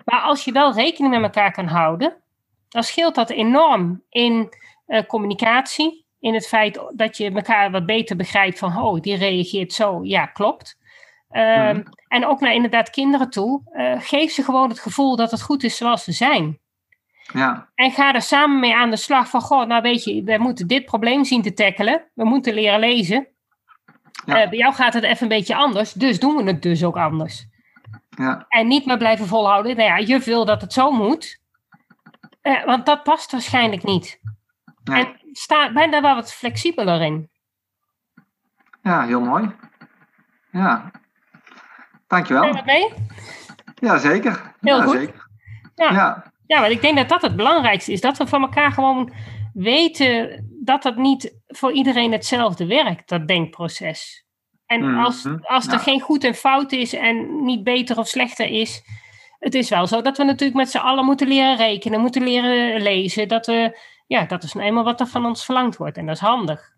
Maar 0.04 0.20
als 0.20 0.44
je 0.44 0.52
wel 0.52 0.72
rekening 0.72 1.14
met 1.14 1.22
elkaar 1.22 1.52
kan 1.52 1.66
houden, 1.66 2.22
dan 2.68 2.82
scheelt 2.82 3.14
dat 3.14 3.30
enorm 3.30 4.02
in 4.08 4.54
uh, 4.86 5.02
communicatie. 5.02 6.06
In 6.18 6.34
het 6.34 6.46
feit 6.46 6.92
dat 6.94 7.16
je 7.16 7.30
elkaar 7.30 7.70
wat 7.70 7.86
beter 7.86 8.16
begrijpt 8.16 8.58
van: 8.58 8.82
Oh, 8.82 9.00
die 9.00 9.16
reageert 9.16 9.72
zo. 9.72 10.00
Ja, 10.02 10.26
klopt. 10.26 10.78
Uh, 11.34 11.70
mm. 11.70 11.84
En 12.08 12.26
ook 12.26 12.40
naar 12.40 12.54
inderdaad 12.54 12.90
kinderen 12.90 13.30
toe. 13.30 13.62
Uh, 13.72 13.94
geef 13.98 14.32
ze 14.32 14.42
gewoon 14.42 14.68
het 14.68 14.80
gevoel 14.80 15.16
dat 15.16 15.30
het 15.30 15.42
goed 15.42 15.62
is 15.62 15.76
zoals 15.76 16.04
ze 16.04 16.12
zijn. 16.12 16.58
Ja. 17.32 17.68
En 17.74 17.90
ga 17.90 18.14
er 18.14 18.22
samen 18.22 18.60
mee 18.60 18.74
aan 18.74 18.90
de 18.90 18.96
slag 18.96 19.28
van, 19.28 19.40
goh, 19.40 19.66
nou 19.66 19.82
weet 19.82 20.04
je, 20.04 20.22
we 20.22 20.38
moeten 20.38 20.66
dit 20.66 20.84
probleem 20.84 21.24
zien 21.24 21.42
te 21.42 21.52
tackelen. 21.52 22.04
We 22.14 22.24
moeten 22.24 22.54
leren 22.54 22.80
lezen. 22.80 23.26
Ja. 24.26 24.42
Uh, 24.42 24.48
bij 24.48 24.58
jou 24.58 24.74
gaat 24.74 24.94
het 24.94 25.04
even 25.04 25.22
een 25.22 25.28
beetje 25.28 25.54
anders, 25.54 25.92
dus 25.92 26.20
doen 26.20 26.36
we 26.36 26.42
het 26.42 26.62
dus 26.62 26.84
ook 26.84 26.96
anders. 26.96 27.46
Ja. 28.08 28.44
En 28.48 28.66
niet 28.66 28.86
maar 28.86 28.98
blijven 28.98 29.26
volhouden. 29.26 29.76
Nou 29.76 29.88
ja, 29.88 29.96
je 29.96 30.18
wil 30.18 30.44
dat 30.44 30.60
het 30.60 30.72
zo 30.72 30.90
moet. 30.90 31.40
Uh, 32.42 32.64
want 32.64 32.86
dat 32.86 33.02
past 33.02 33.32
waarschijnlijk 33.32 33.82
niet. 33.82 34.20
Nee. 34.84 35.04
En 35.04 35.16
sta, 35.32 35.72
ben 35.72 35.90
daar 35.90 36.02
wel 36.02 36.14
wat 36.14 36.34
flexibeler 36.34 37.02
in. 37.02 37.30
Ja, 38.82 39.02
heel 39.02 39.20
mooi. 39.20 39.50
Ja, 40.50 40.90
Dankjewel. 42.14 42.42
Ben 42.42 42.50
je 42.50 42.56
dat 42.56 42.66
mee? 42.66 42.92
Ja, 43.74 43.98
zeker. 43.98 44.54
Heel 44.60 44.76
ja, 44.76 44.82
goed. 44.82 44.96
Zeker. 44.96 45.28
Ja. 45.74 45.92
Ja. 45.92 46.32
ja, 46.46 46.60
want 46.60 46.72
ik 46.72 46.80
denk 46.80 46.96
dat 46.96 47.08
dat 47.08 47.22
het 47.22 47.36
belangrijkste 47.36 47.92
is. 47.92 48.00
Dat 48.00 48.16
we 48.16 48.26
van 48.26 48.42
elkaar 48.42 48.72
gewoon 48.72 49.12
weten 49.52 50.44
dat 50.64 50.82
dat 50.82 50.96
niet 50.96 51.38
voor 51.46 51.72
iedereen 51.72 52.12
hetzelfde 52.12 52.66
werkt, 52.66 53.08
dat 53.08 53.28
denkproces. 53.28 54.24
En 54.66 54.80
Mhm, 54.80 55.04
als, 55.04 55.26
als 55.42 55.66
er 55.66 55.72
ja. 55.72 55.78
geen 55.78 56.00
goed 56.00 56.24
en 56.24 56.34
fout 56.34 56.72
is 56.72 56.92
en 56.92 57.44
niet 57.44 57.64
beter 57.64 57.98
of 57.98 58.08
slechter 58.08 58.46
is. 58.46 58.82
Het 59.38 59.54
is 59.54 59.68
wel 59.68 59.86
zo 59.86 60.02
dat 60.02 60.16
we 60.16 60.24
natuurlijk 60.24 60.58
met 60.58 60.70
z'n 60.70 60.78
allen 60.78 61.04
moeten 61.04 61.28
leren 61.28 61.56
rekenen, 61.56 62.00
moeten 62.00 62.22
leren 62.22 62.82
lezen. 62.82 63.28
Dat, 63.28 63.46
we, 63.46 63.78
ja, 64.06 64.24
dat 64.24 64.42
is 64.42 64.52
nou 64.52 64.66
eenmaal 64.66 64.84
wat 64.84 65.00
er 65.00 65.06
van 65.06 65.26
ons 65.26 65.44
verlangd 65.44 65.76
wordt. 65.76 65.96
En 65.96 66.06
dat 66.06 66.14
is 66.14 66.20
handig. 66.20 66.72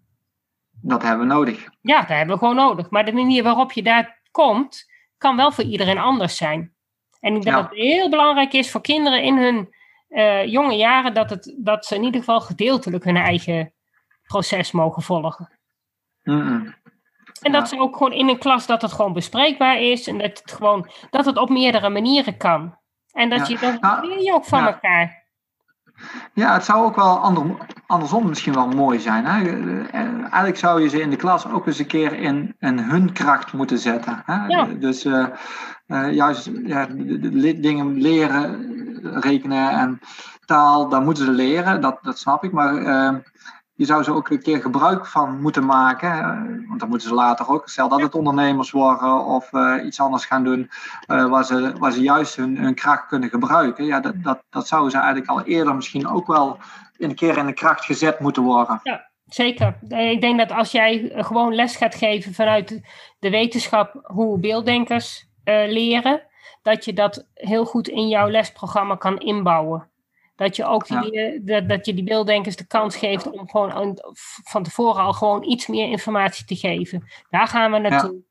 Dat 0.82 1.02
hebben 1.02 1.26
we 1.28 1.34
nodig. 1.34 1.68
Ja, 1.80 1.98
dat 2.00 2.08
hebben 2.08 2.34
we 2.34 2.38
gewoon 2.38 2.56
nodig. 2.56 2.90
Maar 2.90 3.04
de 3.04 3.12
manier 3.12 3.42
waarop 3.42 3.72
je 3.72 3.82
daar 3.82 4.20
komt, 4.30 4.84
kan 5.18 5.36
wel 5.36 5.52
voor 5.52 5.64
iedereen 5.64 5.98
anders 5.98 6.36
zijn. 6.36 6.74
En 7.20 7.34
ik 7.34 7.42
denk 7.42 7.56
Ja. 7.56 7.62
dat 7.62 7.70
het 7.70 7.78
heel 7.78 8.10
belangrijk 8.10 8.52
is 8.52 8.70
voor 8.70 8.80
kinderen 8.80 9.22
in 9.22 9.36
hun 9.38 9.74
eh, 10.08 10.46
jonge 10.46 10.74
jaren 10.76 11.14
dat, 11.14 11.30
het, 11.30 11.54
dat 11.58 11.86
ze 11.86 11.94
in 11.94 12.02
ieder 12.02 12.20
geval 12.20 12.40
gedeeltelijk 12.40 13.04
hun 13.04 13.16
eigen 13.16 13.72
proces 14.22 14.70
mogen 14.72 15.02
volgen. 15.02 15.50
En 16.22 16.74
Ja. 17.40 17.50
dat 17.50 17.68
ze 17.68 17.78
ook 17.78 17.96
gewoon 17.96 18.12
in 18.12 18.28
een 18.28 18.38
klas 18.38 18.66
dat 18.66 18.82
het 18.82 18.92
gewoon 18.92 19.12
bespreekbaar 19.12 19.80
is 19.80 20.06
en 20.06 20.18
dat 20.18 20.38
het 20.38 20.52
gewoon 20.52 20.90
dat 21.10 21.24
het 21.26 21.36
op 21.36 21.48
meerdere 21.48 21.88
manieren 21.88 22.36
kan. 22.36 22.78
En 23.12 23.28
dat 23.30 23.38
Ja. 23.38 23.54
je 23.54 23.58
dan 23.58 23.76
Nou, 23.80 24.06
leer 24.06 24.22
je 24.22 24.32
ook 24.32 24.44
van 24.44 24.66
elkaar. 24.66 25.25
Ja, 26.34 26.52
het 26.52 26.64
zou 26.64 26.84
ook 26.84 26.96
wel 26.96 27.18
ander, 27.18 27.56
andersom 27.86 28.28
misschien 28.28 28.54
wel 28.54 28.68
mooi 28.68 29.00
zijn. 29.00 29.24
Hè? 29.24 29.42
Eh, 29.42 30.00
Eigenlijk 30.20 30.56
zou 30.56 30.82
je 30.82 30.88
ze 30.88 31.00
in 31.00 31.10
de 31.10 31.16
klas 31.16 31.50
ook 31.50 31.66
eens 31.66 31.78
een 31.78 31.86
keer 31.86 32.12
in, 32.12 32.56
in 32.58 32.78
hun 32.78 33.12
kracht 33.12 33.52
moeten 33.52 33.78
zetten. 33.78 34.22
Hè? 34.26 34.46
Ja. 34.46 34.64
Dus 34.64 35.04
eh, 35.04 35.26
eh, 35.86 36.12
juist 36.12 36.50
ja, 36.64 36.86
dingen 37.56 38.00
leren, 38.00 39.20
rekenen 39.20 39.70
en 39.70 40.00
taal, 40.44 40.88
daar 40.88 41.02
moeten 41.02 41.24
ze 41.24 41.30
leren, 41.30 41.80
dat, 41.80 41.98
dat 42.02 42.18
snap 42.18 42.44
ik. 42.44 42.52
Maar 42.52 42.76
eh, 42.76 43.14
je 43.76 43.84
zou 43.84 44.02
ze 44.02 44.12
ook 44.12 44.30
een 44.30 44.42
keer 44.42 44.60
gebruik 44.60 45.06
van 45.06 45.40
moeten 45.40 45.64
maken. 45.64 46.10
want 46.68 46.80
dan 46.80 46.88
moeten 46.88 47.08
ze 47.08 47.14
later 47.14 47.48
ook, 47.48 47.68
stel 47.68 47.88
dat 47.88 48.00
het 48.00 48.14
ondernemers 48.14 48.70
worden 48.70 49.24
of 49.24 49.52
eh, 49.52 49.84
iets 49.84 50.00
anders 50.00 50.24
gaan 50.24 50.44
doen, 50.44 50.70
eh, 51.06 51.28
waar, 51.28 51.44
ze, 51.44 51.72
waar 51.78 51.92
ze 51.92 52.00
juist 52.00 52.36
hun, 52.36 52.74
kracht 52.74 53.06
kunnen 53.06 53.28
gebruiken. 53.28 53.84
Ja, 53.84 54.00
dat, 54.00 54.14
dat, 54.22 54.42
dat 54.50 54.66
zouden 54.66 54.90
ze 54.90 54.96
eigenlijk 54.96 55.28
al 55.30 55.42
eerder 55.42 55.74
misschien 55.74 56.08
ook 56.08 56.26
wel 56.26 56.58
een 56.98 57.14
keer 57.14 57.36
in 57.36 57.46
de 57.46 57.52
kracht 57.52 57.84
gezet 57.84 58.20
moeten 58.20 58.42
worden. 58.42 58.80
Zeker. 59.26 59.78
Eh, 59.88 60.10
Ik 60.10 60.20
denk 60.20 60.38
dat 60.38 60.52
als 60.52 60.72
jij 60.72 61.12
gewoon 61.14 61.54
les 61.54 61.76
gaat 61.76 61.94
geven 61.94 62.34
vanuit 62.34 62.80
de 63.18 63.30
wetenschap 63.30 64.00
hoe 64.02 64.38
beelddenkers 64.38 65.28
leren, 65.44 66.22
dat 66.62 66.84
je 66.84 66.92
dat 66.92 67.26
heel 67.34 67.64
goed 67.64 67.88
in 67.88 68.08
jouw 68.08 68.28
lesprogramma 68.28 68.96
kan 68.96 69.18
inbouwen. 69.18 69.90
Dat 70.36 70.56
je 70.56 70.64
ook 70.64 70.86
die, 70.86 70.96
Ja. 70.96 71.02
dingen- 71.02 71.44
dat, 71.46 71.68
dat 71.68 71.86
je 71.86 71.94
die 71.94 72.04
beelddenkers 72.04 72.56
de 72.56 72.66
kans 72.66 72.96
geeft 72.96 73.30
om 73.30 73.48
gewoon 73.50 73.72
aan- 73.72 73.94
van 74.44 74.62
tevoren 74.62 75.02
al 75.02 75.12
gewoon 75.12 75.42
iets 75.44 75.66
meer 75.66 75.88
informatie 75.90 76.44
te 76.44 76.56
geven. 76.56 77.04
Daar 77.30 77.46
gaan 77.48 77.72
we 77.72 77.78
naartoe. 77.78 78.24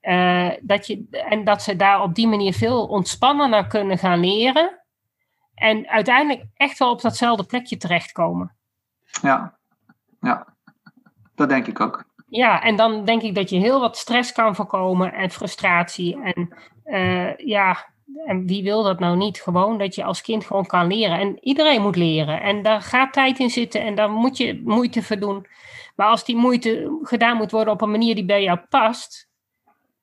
Eh, 0.00 0.50
dat 0.60 0.86
je, 0.86 1.06
en 1.10 1.44
dat 1.44 1.62
ze 1.62 1.76
daar 1.76 2.02
op 2.02 2.14
die 2.14 2.28
manier 2.28 2.52
veel 2.52 2.86
ontspannender 2.86 3.66
kunnen 3.66 3.98
gaan 3.98 4.20
leren. 4.20 4.80
En 5.54 5.88
uiteindelijk 5.88 6.44
echt 6.54 6.78
wel 6.78 6.90
op 6.90 7.00
datzelfde 7.00 7.44
plekje 7.44 7.76
terechtkomen. 7.76 8.56
Ja, 9.22 9.58
ja. 10.20 10.46
dat 11.34 11.48
denk 11.48 11.66
ik 11.66 11.80
ook. 11.80 12.04
Ja, 12.28 12.62
en 12.62 12.76
dan 12.76 13.04
denk 13.04 13.22
ik 13.22 13.34
dat 13.34 13.50
je 13.50 13.58
heel 13.58 13.80
wat 13.80 13.96
stress 13.96 14.32
kan 14.32 14.54
voorkomen 14.54 15.12
en 15.12 15.30
frustratie. 15.30 16.22
En 16.22 16.54
eh, 16.84 17.36
ja, 17.36 17.91
en 18.26 18.46
wie 18.46 18.62
wil 18.62 18.82
dat 18.82 18.98
nou 18.98 19.16
niet? 19.16 19.40
Gewoon 19.40 19.78
dat 19.78 19.94
je 19.94 20.04
als 20.04 20.22
kind 20.22 20.44
gewoon 20.44 20.66
kan 20.66 20.86
leren. 20.86 21.18
En 21.18 21.38
iedereen 21.40 21.82
moet 21.82 21.96
leren. 21.96 22.42
En 22.42 22.62
daar 22.62 22.82
gaat 22.82 23.12
tijd 23.12 23.38
in 23.38 23.50
zitten 23.50 23.82
en 23.82 23.94
daar 23.94 24.10
moet 24.10 24.36
je 24.36 24.60
moeite 24.64 25.02
voor 25.02 25.18
doen. 25.18 25.46
Maar 25.96 26.06
als 26.06 26.24
die 26.24 26.36
moeite 26.36 26.98
gedaan 27.02 27.36
moet 27.36 27.50
worden 27.50 27.72
op 27.72 27.80
een 27.80 27.90
manier 27.90 28.14
die 28.14 28.24
bij 28.24 28.42
jou 28.42 28.58
past. 28.68 29.30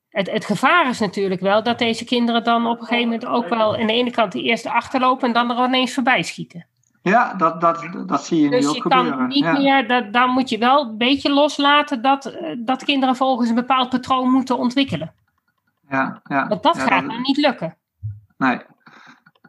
Het, 0.10 0.32
het 0.32 0.45
gevaar 0.45 0.89
is 0.89 0.99
natuurlijk 0.99 1.41
wel 1.41 1.64
dat 1.64 1.80
deze 1.80 2.05
kinderen 2.05 2.43
dan 2.43 2.68
op 2.68 2.80
een 2.80 2.86
gegeven 2.86 3.10
moment 3.10 3.26
ook 3.26 3.47
wel 3.47 3.78
aan 3.78 3.88
de 3.88 3.93
ene 3.93 4.12
kant 4.12 4.32
de 4.32 4.41
eerste 4.41 4.72
achterlopen 4.72 5.28
en 5.28 5.34
dan 5.34 5.57
er 5.57 5.66
ineens 5.66 5.93
voorbij 5.93 6.24
schieten. 6.24 6.66
Ja, 7.01 7.34
dat, 7.34 7.62
dat, 7.62 7.88
dat 8.05 8.26
zie 8.26 8.41
je 8.41 8.49
nu 8.49 8.55
Dus 8.55 8.68
ook 8.68 8.76
je 8.76 8.82
gebeuren. 8.82 9.18
kan 9.18 9.28
niet 9.28 9.43
ja. 9.43 9.51
meer, 9.51 9.88
dat, 9.88 10.14
dan 10.14 10.30
moet 10.30 10.49
je 10.49 10.57
wel 10.57 10.86
een 10.86 10.97
beetje 10.97 11.32
loslaten 11.34 12.01
dat, 12.01 12.26
eh, 12.26 12.55
dat 12.57 12.84
kinderen 12.84 13.16
volgens 13.16 13.49
een 13.49 13.55
bepaald 13.55 13.89
patroon 13.89 14.32
moeten 14.32 14.57
ontwikkelen. 14.57 15.14
Ja, 15.89 16.22
ja. 16.24 16.47
Want 16.47 16.64
dat 16.64 16.76
Ja, 16.76 16.82
gaat 16.82 17.07
dan 17.07 17.22
niet 17.22 17.38
lukken. 17.38 17.78
Nee. 18.40 18.60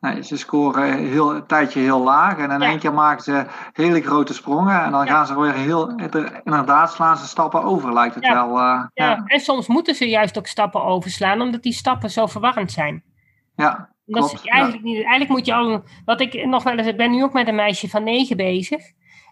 nee, 0.01 0.23
ze 0.23 0.37
scoren 0.37 0.99
heel, 1.07 1.35
een 1.35 1.47
tijdje 1.47 1.81
heel 1.81 2.03
laag 2.03 2.39
en 2.39 2.51
in 2.51 2.63
één 2.63 2.79
keer 2.79 2.95
maken 2.95 3.23
ze 3.23 3.47
hele 3.73 4.01
grote 4.03 4.35
sprongen 4.35 4.83
en 4.83 4.91
dan 4.93 5.07
gaan 5.07 5.27
ze 5.27 5.41
weer 5.41 5.53
heel, 5.53 5.89
inderdaad 6.45 6.93
slaan 6.93 7.17
ze 7.17 7.27
stappen 7.27 7.63
over, 7.63 7.93
lijkt 7.93 8.15
het 8.15 8.29
wel. 8.29 8.49
eh, 8.49 8.55
Ja. 8.55 8.91
ja, 8.95 9.23
En 9.27 9.41
soms 9.41 9.67
moeten 9.67 9.95
ze 9.95 10.09
juist 10.09 10.39
ook 10.39 10.47
stappen 10.47 10.85
overslaan, 10.85 11.41
omdat 11.41 11.63
die 11.63 11.73
stappen 11.73 12.11
zo 12.11 12.27
verwarrend 12.27 12.73
zijn. 12.73 13.03
ja, 13.57 13.89
Dat 14.05 14.33
is 14.33 14.43
eigenlijk, 14.45 14.83
niet, 14.83 14.95
eigenlijk 14.97 15.31
moet 15.31 15.47
je 15.47 15.55
al, 15.55 15.83
wat 16.05 16.21
ik 16.21 16.45
nog 16.47 16.63
wel 16.63 16.77
eens, 16.79 16.87
ik 16.87 16.97
ben 16.97 17.11
nu 17.11 17.23
ook 17.23 17.33
met 17.33 17.49
een 17.49 17.55
meisje 17.55 17.89
van 17.89 18.05
negen 18.05 18.37
bezig. 18.37 18.83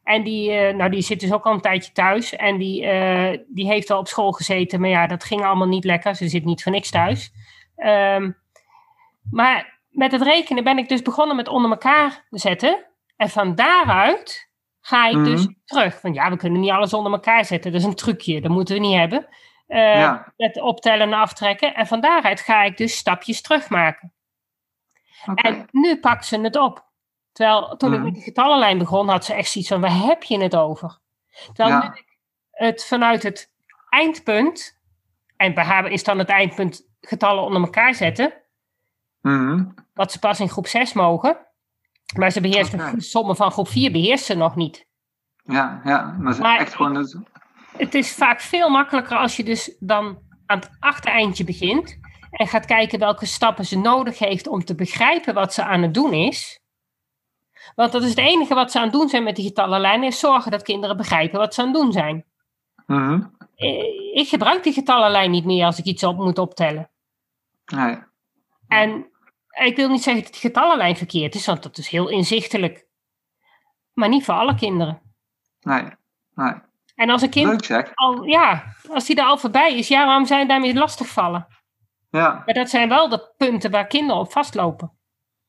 En 0.02 0.22
die, 0.24 0.50
eh, 0.52 0.74
nou, 0.76 0.90
die 0.90 1.00
zit 1.02 1.20
dus 1.20 1.32
ook 1.32 1.44
al 1.44 1.52
een 1.52 1.60
tijdje 1.60 1.92
thuis. 1.92 2.36
En 2.36 2.58
die, 2.58 2.86
eh, 2.86 3.38
die 3.48 3.66
heeft 3.66 3.90
al 3.90 3.98
op 3.98 4.08
school 4.08 4.32
gezeten, 4.32 4.80
maar 4.80 4.90
ja, 4.90 5.06
dat 5.06 5.24
ging 5.24 5.44
allemaal 5.44 5.68
niet 5.68 5.84
lekker. 5.84 6.14
Ze 6.14 6.28
zit 6.28 6.44
niet 6.44 6.62
voor 6.62 6.72
niks 6.72 6.90
thuis. 6.90 7.32
Ehm, 7.76 8.30
maar 9.30 9.80
met 9.88 10.12
het 10.12 10.22
rekenen 10.22 10.64
ben 10.64 10.78
ik 10.78 10.88
dus 10.88 11.02
begonnen 11.02 11.36
met 11.36 11.48
onder 11.48 11.70
elkaar 11.70 12.26
zetten. 12.30 12.86
En 13.16 13.28
van 13.28 13.54
daaruit 13.54 14.50
ga 14.80 15.06
ik 15.08 15.24
dus 15.24 15.44
Mhm. 15.46 15.52
terug. 15.64 16.00
Want 16.00 16.14
ja, 16.14 16.30
we 16.30 16.36
kunnen 16.36 16.60
niet 16.60 16.70
alles 16.70 16.92
onder 16.94 17.12
elkaar 17.12 17.44
zetten. 17.44 17.72
Dat 17.72 17.80
is 17.80 17.86
een 17.86 17.94
trucje, 17.94 18.40
dat 18.40 18.50
moeten 18.50 18.74
we 18.74 18.80
niet 18.80 18.96
hebben. 18.96 19.28
Ja. 19.66 20.32
Met 20.36 20.60
optellen 20.60 21.06
en 21.06 21.18
aftrekken. 21.18 21.74
En 21.74 21.86
van 21.86 22.00
daaruit 22.00 22.40
ga 22.40 22.62
ik 22.62 22.76
dus 22.76 22.96
stapjes 22.96 23.42
terugmaken. 23.42 24.12
En 25.34 25.68
nu 25.70 26.00
pakt 26.00 26.26
ze 26.26 26.40
het 26.40 26.56
op. 26.56 26.86
Terwijl 27.32 27.76
toen 27.76 27.90
ik 27.92 27.96
Mhm. 27.96 28.04
met 28.04 28.14
die 28.14 28.22
getallenlijn 28.22 28.78
begon, 28.78 29.08
had 29.08 29.24
ze 29.24 29.34
echt 29.34 29.50
zoiets 29.50 29.70
van, 29.70 29.80
waar 29.80 29.96
heb 30.06 30.22
je 30.22 30.42
het 30.42 30.56
over? 30.56 30.98
Terwijl 31.52 31.68
Ja. 31.68 31.78
nu 31.82 31.86
ik 32.00 32.18
het 32.50 32.84
vanuit 32.86 33.22
het 33.22 33.52
eindpunt, 33.88 34.80
en 35.36 35.54
bij 35.54 35.64
haar 35.64 35.86
is 35.90 36.04
dan 36.04 36.18
het 36.18 36.28
eindpunt 36.28 36.88
getallen 37.00 37.42
onder 37.44 37.62
elkaar 37.62 37.94
zetten, 37.94 38.32
Mhm. 39.20 39.64
wat 39.94 40.12
ze 40.12 40.18
pas 40.18 40.40
in 40.40 40.48
groep 40.48 40.66
6 40.66 40.92
mogen. 40.92 41.46
Maar 42.16 42.30
ze 42.30 42.40
beheerst 42.40 42.74
Oké. 42.74 42.90
de 42.94 43.00
sommen 43.00 43.36
van 43.36 43.50
groep 43.50 43.68
4 43.68 43.92
beheerst 43.92 44.24
ze 44.24 44.34
nog 44.34 44.56
niet. 44.56 44.86
Ja, 45.44 45.80
ja, 45.84 46.16
maar, 46.18 46.34
ze- 46.34 46.40
Maar 46.40 46.58
echt 46.58 46.74
gewoon. 46.74 46.94
dus- 46.94 47.16
Het 47.76 47.94
is 47.94 48.14
vaak 48.14 48.40
veel 48.40 48.68
makkelijker 48.70 49.16
als 49.16 49.36
je 49.36 49.44
dus 49.44 49.76
dan 49.80 50.18
aan 50.46 50.58
het 50.58 50.70
achtereindje 50.80 51.44
begint 51.44 51.98
en 52.30 52.46
gaat 52.48 52.64
kijken 52.66 52.98
welke 52.98 53.26
stappen 53.26 53.64
ze 53.66 53.78
nodig 53.78 54.18
heeft 54.18 54.46
om 54.46 54.64
te 54.64 54.74
begrijpen 54.74 55.34
wat 55.34 55.54
ze 55.54 55.64
aan 55.64 55.82
het 55.82 55.94
doen 55.94 56.12
is. 56.12 56.60
Want 57.74 57.92
dat 57.92 58.02
is 58.02 58.08
het 58.08 58.18
enige 58.18 58.54
wat 58.54 58.70
ze 58.70 58.78
aan 58.78 58.84
het 58.84 58.92
doen 58.92 59.08
zijn 59.08 59.22
met 59.22 59.36
die 59.36 59.46
getallenlijnen, 59.46 60.06
is 60.08 60.18
zorgen 60.18 60.50
dat 60.50 60.62
kinderen 60.62 60.96
begrijpen 60.96 61.38
wat 61.38 61.54
ze 61.54 61.60
aan 61.60 61.66
het 61.66 61.76
doen 61.76 61.92
zijn. 61.92 62.24
Mhm. 62.86 63.22
Eh, 63.56 63.96
Ik 64.14 64.28
gebruik 64.28 64.62
die 64.62 64.72
getallenlijn 64.72 65.30
niet 65.30 65.44
meer 65.44 65.64
als 65.64 65.78
ik 65.78 65.84
iets 65.84 66.04
op 66.04 66.16
moet 66.16 66.38
optellen. 66.38 66.90
Nee. 67.66 67.98
En 68.68 69.06
ik 69.50 69.76
wil 69.76 69.88
niet 69.88 70.02
zeggen 70.02 70.22
dat 70.22 70.32
die 70.32 70.40
getallenlijn 70.40 70.96
verkeerd 70.96 71.34
is, 71.34 71.46
want 71.46 71.62
dat 71.62 71.78
is 71.78 71.88
heel 71.88 72.08
inzichtelijk. 72.08 72.86
Maar 73.92 74.08
niet 74.08 74.24
voor 74.24 74.34
alle 74.34 74.54
kinderen. 74.54 75.00
Nee. 75.60 75.84
Nee. 76.34 76.54
En 76.94 77.10
als 77.10 77.22
een 77.22 77.30
kind 77.30 77.68
Leuk 77.68 77.90
al, 77.94 78.24
ja, 78.24 78.64
als 78.90 79.06
die 79.06 79.16
er 79.16 79.24
al 79.24 79.38
voorbij 79.38 79.78
is, 79.78 79.88
ja, 79.88 80.06
waarom 80.06 80.26
zijn 80.26 80.48
daarmee 80.48 80.74
lastigvallen? 80.74 81.46
Ja, 82.10 82.42
Maar 82.44 82.54
dat 82.54 82.70
zijn 82.70 82.88
wel 82.88 83.08
de 83.08 83.32
punten 83.36 83.70
waar 83.70 83.86
kinderen 83.86 84.20
op 84.20 84.32
vastlopen. 84.32 84.92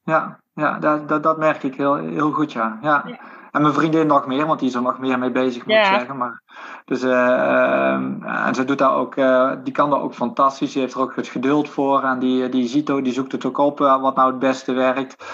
ja, 0.03 0.39
ja 0.53 0.80
dat, 0.80 1.09
dat, 1.09 1.24
dat 1.24 1.38
merk 1.38 1.63
ik 1.63 1.76
heel, 1.76 1.95
heel 1.95 2.32
goed, 2.32 2.51
ja. 2.51 2.80
ja. 2.82 3.03
Ja. 3.05 3.20
En 3.52 3.62
mijn 3.62 3.74
vriendin 3.74 4.08
nog 4.08 4.28
meer, 4.28 4.45
want 4.45 4.60
die 4.60 4.70
is 4.70 4.76
er 4.76 4.82
nog 4.82 5.00
meer 5.00 5.20
mee 5.20 5.32
bezig, 5.32 5.66
moet 5.66 5.74
Ja. 5.76 5.80
ik 5.80 6.00
zeggen. 6.00 6.18
Maar, 6.18 6.41
dus, 6.86 7.04
eh, 7.04 7.91
ehm, 7.93 8.24
en 8.24 8.56
ze 8.56 8.66
doet 8.66 8.78
daar 8.78 8.93
ook, 8.95 9.16
eh, 9.16 9.52
die 9.64 9.74
kan 9.74 9.89
daar 9.89 10.02
ook 10.02 10.14
fantastisch. 10.14 10.72
Die 10.74 10.82
heeft 10.82 10.93
er 10.93 11.02
ook 11.02 11.16
het 11.16 11.28
geduld 11.28 11.70
voor. 11.70 12.04
En 12.04 12.20
die, 12.20 12.50
die 12.50 12.68
ziet 12.68 12.89
ook, 12.89 13.04
die 13.04 13.14
zoekt 13.14 13.32
het 13.32 13.45
ook 13.45 13.58
op 13.58 13.82
eh, 13.82 14.02
wat 14.02 14.16
nou 14.16 14.30
het 14.30 14.39
beste 14.39 14.74
werkt. 14.74 15.26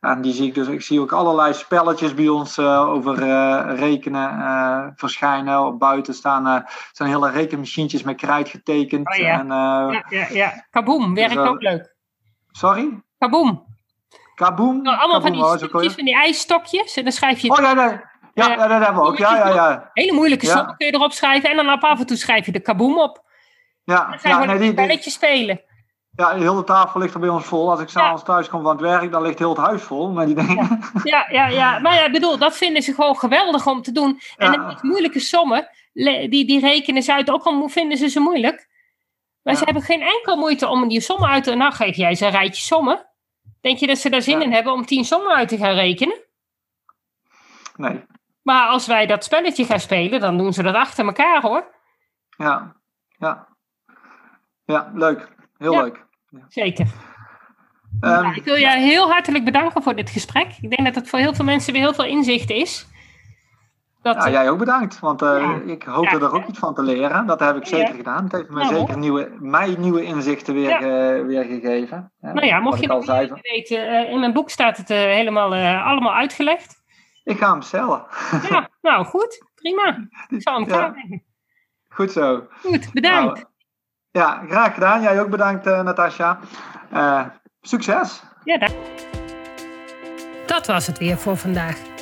En 0.00 0.20
die 0.20 0.32
zie 0.32 0.46
ik 0.46 0.54
dus, 0.54 0.66
ik 0.68 0.82
zie 0.82 1.00
ook 1.00 1.12
allerlei 1.12 1.52
spelletjes 1.54 2.14
bij 2.14 2.28
ons 2.28 2.58
eh, 2.58 2.88
over 2.88 3.22
eh, 3.22 3.78
rekenen 3.78 4.30
eh, 4.40 4.86
verschijnen. 4.94 5.66
Op 5.66 5.78
buiten 5.78 6.14
staan, 6.14 6.46
eh 6.46 6.60
zijn 6.92 7.08
hele 7.08 7.30
rekenmachientjes 7.30 8.02
met 8.02 8.16
krijt 8.16 8.48
getekend. 8.48 9.08
Oh 9.08 9.16
ja. 9.16 9.38
en, 9.38 9.50
eh, 9.50 9.92
Ja, 9.92 10.04
ja, 10.08 10.26
ja. 10.30 10.64
Kaboom, 10.70 11.14
werkt 11.14 11.34
wel- 11.34 11.46
ook 11.46 11.62
leuk. 11.62 11.94
Sorry? 12.50 13.02
Kaboom. 13.18 13.64
Kaboom? 14.42 14.82
Nou, 14.82 14.98
allemaal 14.98 15.20
van 15.20 15.32
die 15.32 15.42
oh, 15.42 15.56
stukjes, 15.56 15.94
van 15.94 16.04
die 16.04 16.14
ijsstokjes. 16.14 16.96
En 16.96 17.02
dan 17.02 17.12
schrijf 17.12 17.38
je 17.38 17.50
Oh 17.50 17.58
ja, 17.60 17.72
nee. 17.72 18.00
Ja, 18.34 18.48
ja, 18.48 18.56
dat 18.56 18.84
hebben 18.84 19.02
we 19.02 19.08
ook. 19.08 19.18
Ja, 19.18 19.36
ja, 19.36 19.48
ja. 19.48 19.90
hele 19.92 20.12
moeilijke 20.12 20.46
Ja. 20.46 20.52
sommen 20.56 20.76
kun 20.76 20.86
je 20.86 20.94
erop 20.94 21.12
schrijven. 21.12 21.50
En 21.50 21.56
dan 21.56 21.80
af 21.80 22.00
en 22.00 22.06
toe 22.06 22.16
schrijf 22.16 22.46
je 22.46 22.52
de 22.52 22.60
kaboom 22.60 22.98
op. 22.98 23.22
Ja, 23.84 23.96
Dan 23.96 24.18
ga 24.18 24.28
je 24.28 24.28
ja, 24.28 24.40
gewoon 24.40 24.56
nee, 24.58 24.66
een 24.66 24.72
spelletje 24.72 25.10
spelen. 25.10 25.60
ja, 26.16 26.34
de 26.34 26.40
hele 26.40 26.64
tafel 26.64 27.00
ligt 27.00 27.14
er 27.14 27.20
bij 27.20 27.28
ons 27.28 27.44
vol. 27.44 27.70
Als 27.70 27.80
ik 27.80 27.88
s'avonds 27.88 28.22
thuis 28.22 28.48
kom 28.48 28.62
van 28.62 28.72
het 28.72 28.80
werk, 28.80 29.12
dan 29.12 29.22
ligt 29.22 29.38
heel 29.38 29.48
het 29.48 29.58
huis 29.58 29.82
vol 29.82 30.10
met 30.10 30.26
die 30.26 30.34
dingen. 30.34 30.80
Ja, 31.04 31.26
ja, 31.30 31.46
ja. 31.46 31.78
Maar 31.78 31.94
ja, 31.94 32.04
ik 32.04 32.12
bedoel, 32.12 32.38
dat 32.38 32.56
vinden 32.56 32.82
ze 32.82 32.94
gewoon 32.94 33.16
geweldig 33.16 33.66
om 33.66 33.82
te 33.82 33.92
doen. 33.92 34.20
En 34.36 34.52
Ja. 34.52 34.78
moeilijke 34.82 35.20
sommen, 35.20 35.68
die, 35.92 36.44
die 36.46 36.60
rekenen 36.60 37.02
ze 37.02 37.12
uit. 37.12 37.30
Ook 37.30 37.44
al 37.44 37.68
vinden 37.68 37.98
ze 37.98 38.08
ze 38.08 38.20
moeilijk. 38.20 38.68
Maar 39.42 39.54
ze 39.54 39.64
hebben 39.64 39.82
geen 39.82 40.02
enkel 40.02 40.36
moeite 40.36 40.68
om 40.68 40.88
die 40.88 41.00
sommen 41.00 41.28
uit 41.28 41.44
te... 41.44 41.54
Nou, 41.54 41.72
geef 41.72 41.96
jij 41.96 42.14
ze 42.14 42.24
een 42.26 42.30
rijtje 42.30 42.62
sommen. 42.62 43.11
Denk 43.62 43.78
je 43.78 43.86
dat 43.86 43.98
ze 43.98 44.10
daar 44.10 44.22
zin 44.22 44.42
in 44.42 44.52
hebben 44.52 44.72
om 44.72 44.86
tien 44.86 45.04
sommen 45.04 45.34
uit 45.34 45.48
te 45.48 45.56
gaan 45.56 45.74
rekenen? 45.74 46.20
Nee. 47.76 48.04
Maar 48.42 48.68
als 48.68 48.86
wij 48.86 49.06
dat 49.06 49.24
spelletje 49.24 49.64
gaan 49.64 49.80
spelen, 49.80 50.20
dan 50.20 50.38
doen 50.38 50.52
ze 50.52 50.62
dat 50.62 50.74
achter 50.74 51.04
elkaar 51.04 51.42
hoor. 51.42 51.74
Ja, 52.36 52.76
ja. 53.18 53.48
Ja, 54.64 54.90
leuk. 54.94 55.28
Heel 55.58 55.72
Ja. 55.72 55.82
leuk. 55.82 56.06
Zeker. 56.48 56.86
Ehm, 58.00 58.32
ik 58.32 58.44
wil 58.44 58.58
jou 58.58 58.78
heel 58.78 59.10
hartelijk 59.10 59.44
bedanken 59.44 59.82
voor 59.82 59.94
dit 59.94 60.10
gesprek. 60.10 60.52
Ik 60.60 60.70
denk 60.70 60.84
dat 60.84 60.94
het 60.94 61.08
voor 61.08 61.18
heel 61.18 61.34
veel 61.34 61.44
mensen 61.44 61.72
weer 61.72 61.82
heel 61.82 61.94
veel 61.94 62.04
inzicht 62.04 62.50
is. 62.50 62.86
Dat, 64.02 64.16
ja, 64.24 64.30
jij 64.30 64.50
ook 64.50 64.58
bedankt, 64.58 64.98
want 65.00 65.22
eh, 65.22 65.28
Ja. 65.40 65.72
ik 65.72 65.82
hoopte 65.82 66.16
Ja. 66.18 66.22
er 66.22 66.34
ook 66.34 66.46
iets 66.46 66.58
van 66.58 66.74
te 66.74 66.82
leren. 66.82 67.26
Dat 67.26 67.40
heb 67.40 67.56
ik 67.56 67.64
Ja. 67.64 67.76
zeker 67.76 67.94
gedaan. 67.94 68.24
Het 68.24 68.32
heeft 68.32 68.48
mij 68.50 68.62
Nou, 68.64 68.74
zeker 68.76 68.98
nieuwe, 68.98 69.36
mij 69.38 69.74
nieuwe 69.78 70.02
inzichten 70.04 70.54
weer, 70.54 70.86
Ja. 70.86 71.24
weer 71.24 71.44
gegeven. 71.44 72.12
Nou 72.20 72.46
ja, 72.46 72.58
mocht 72.60 72.80
je 72.80 72.86
nog 72.86 73.04
van- 73.04 73.38
weten, 73.42 73.86
eh, 73.88 74.10
in 74.10 74.20
mijn 74.20 74.32
boek 74.32 74.50
staat 74.50 74.76
het 74.76 74.90
eh, 74.90 74.96
helemaal 74.98 75.54
allemaal 75.84 76.14
uitgelegd. 76.14 76.82
Ik 77.24 77.38
ga 77.38 77.48
hem 77.50 77.58
bestellen. 77.58 78.04
Ja, 78.48 78.68
nou 78.80 79.04
goed, 79.04 79.44
prima. 79.54 80.08
Ik 80.28 80.42
zal 80.42 80.54
hem 80.54 80.66
klaarleggen. 80.66 81.22
Goed 81.88 82.12
zo. 82.12 82.46
Goed, 82.62 82.92
bedankt. 82.92 83.34
Nou, 83.34 83.46
ja, 84.10 84.44
graag 84.48 84.74
gedaan. 84.74 85.02
Jij 85.02 85.20
ook 85.20 85.30
bedankt, 85.30 85.64
Natasja. 85.64 86.38
Succes! 87.60 88.22
Ja, 88.44 88.58
daar. 88.58 88.70
Dat 90.46 90.66
was 90.66 90.86
het 90.86 90.98
weer 90.98 91.16
voor 91.16 91.36
vandaag. 91.36 91.78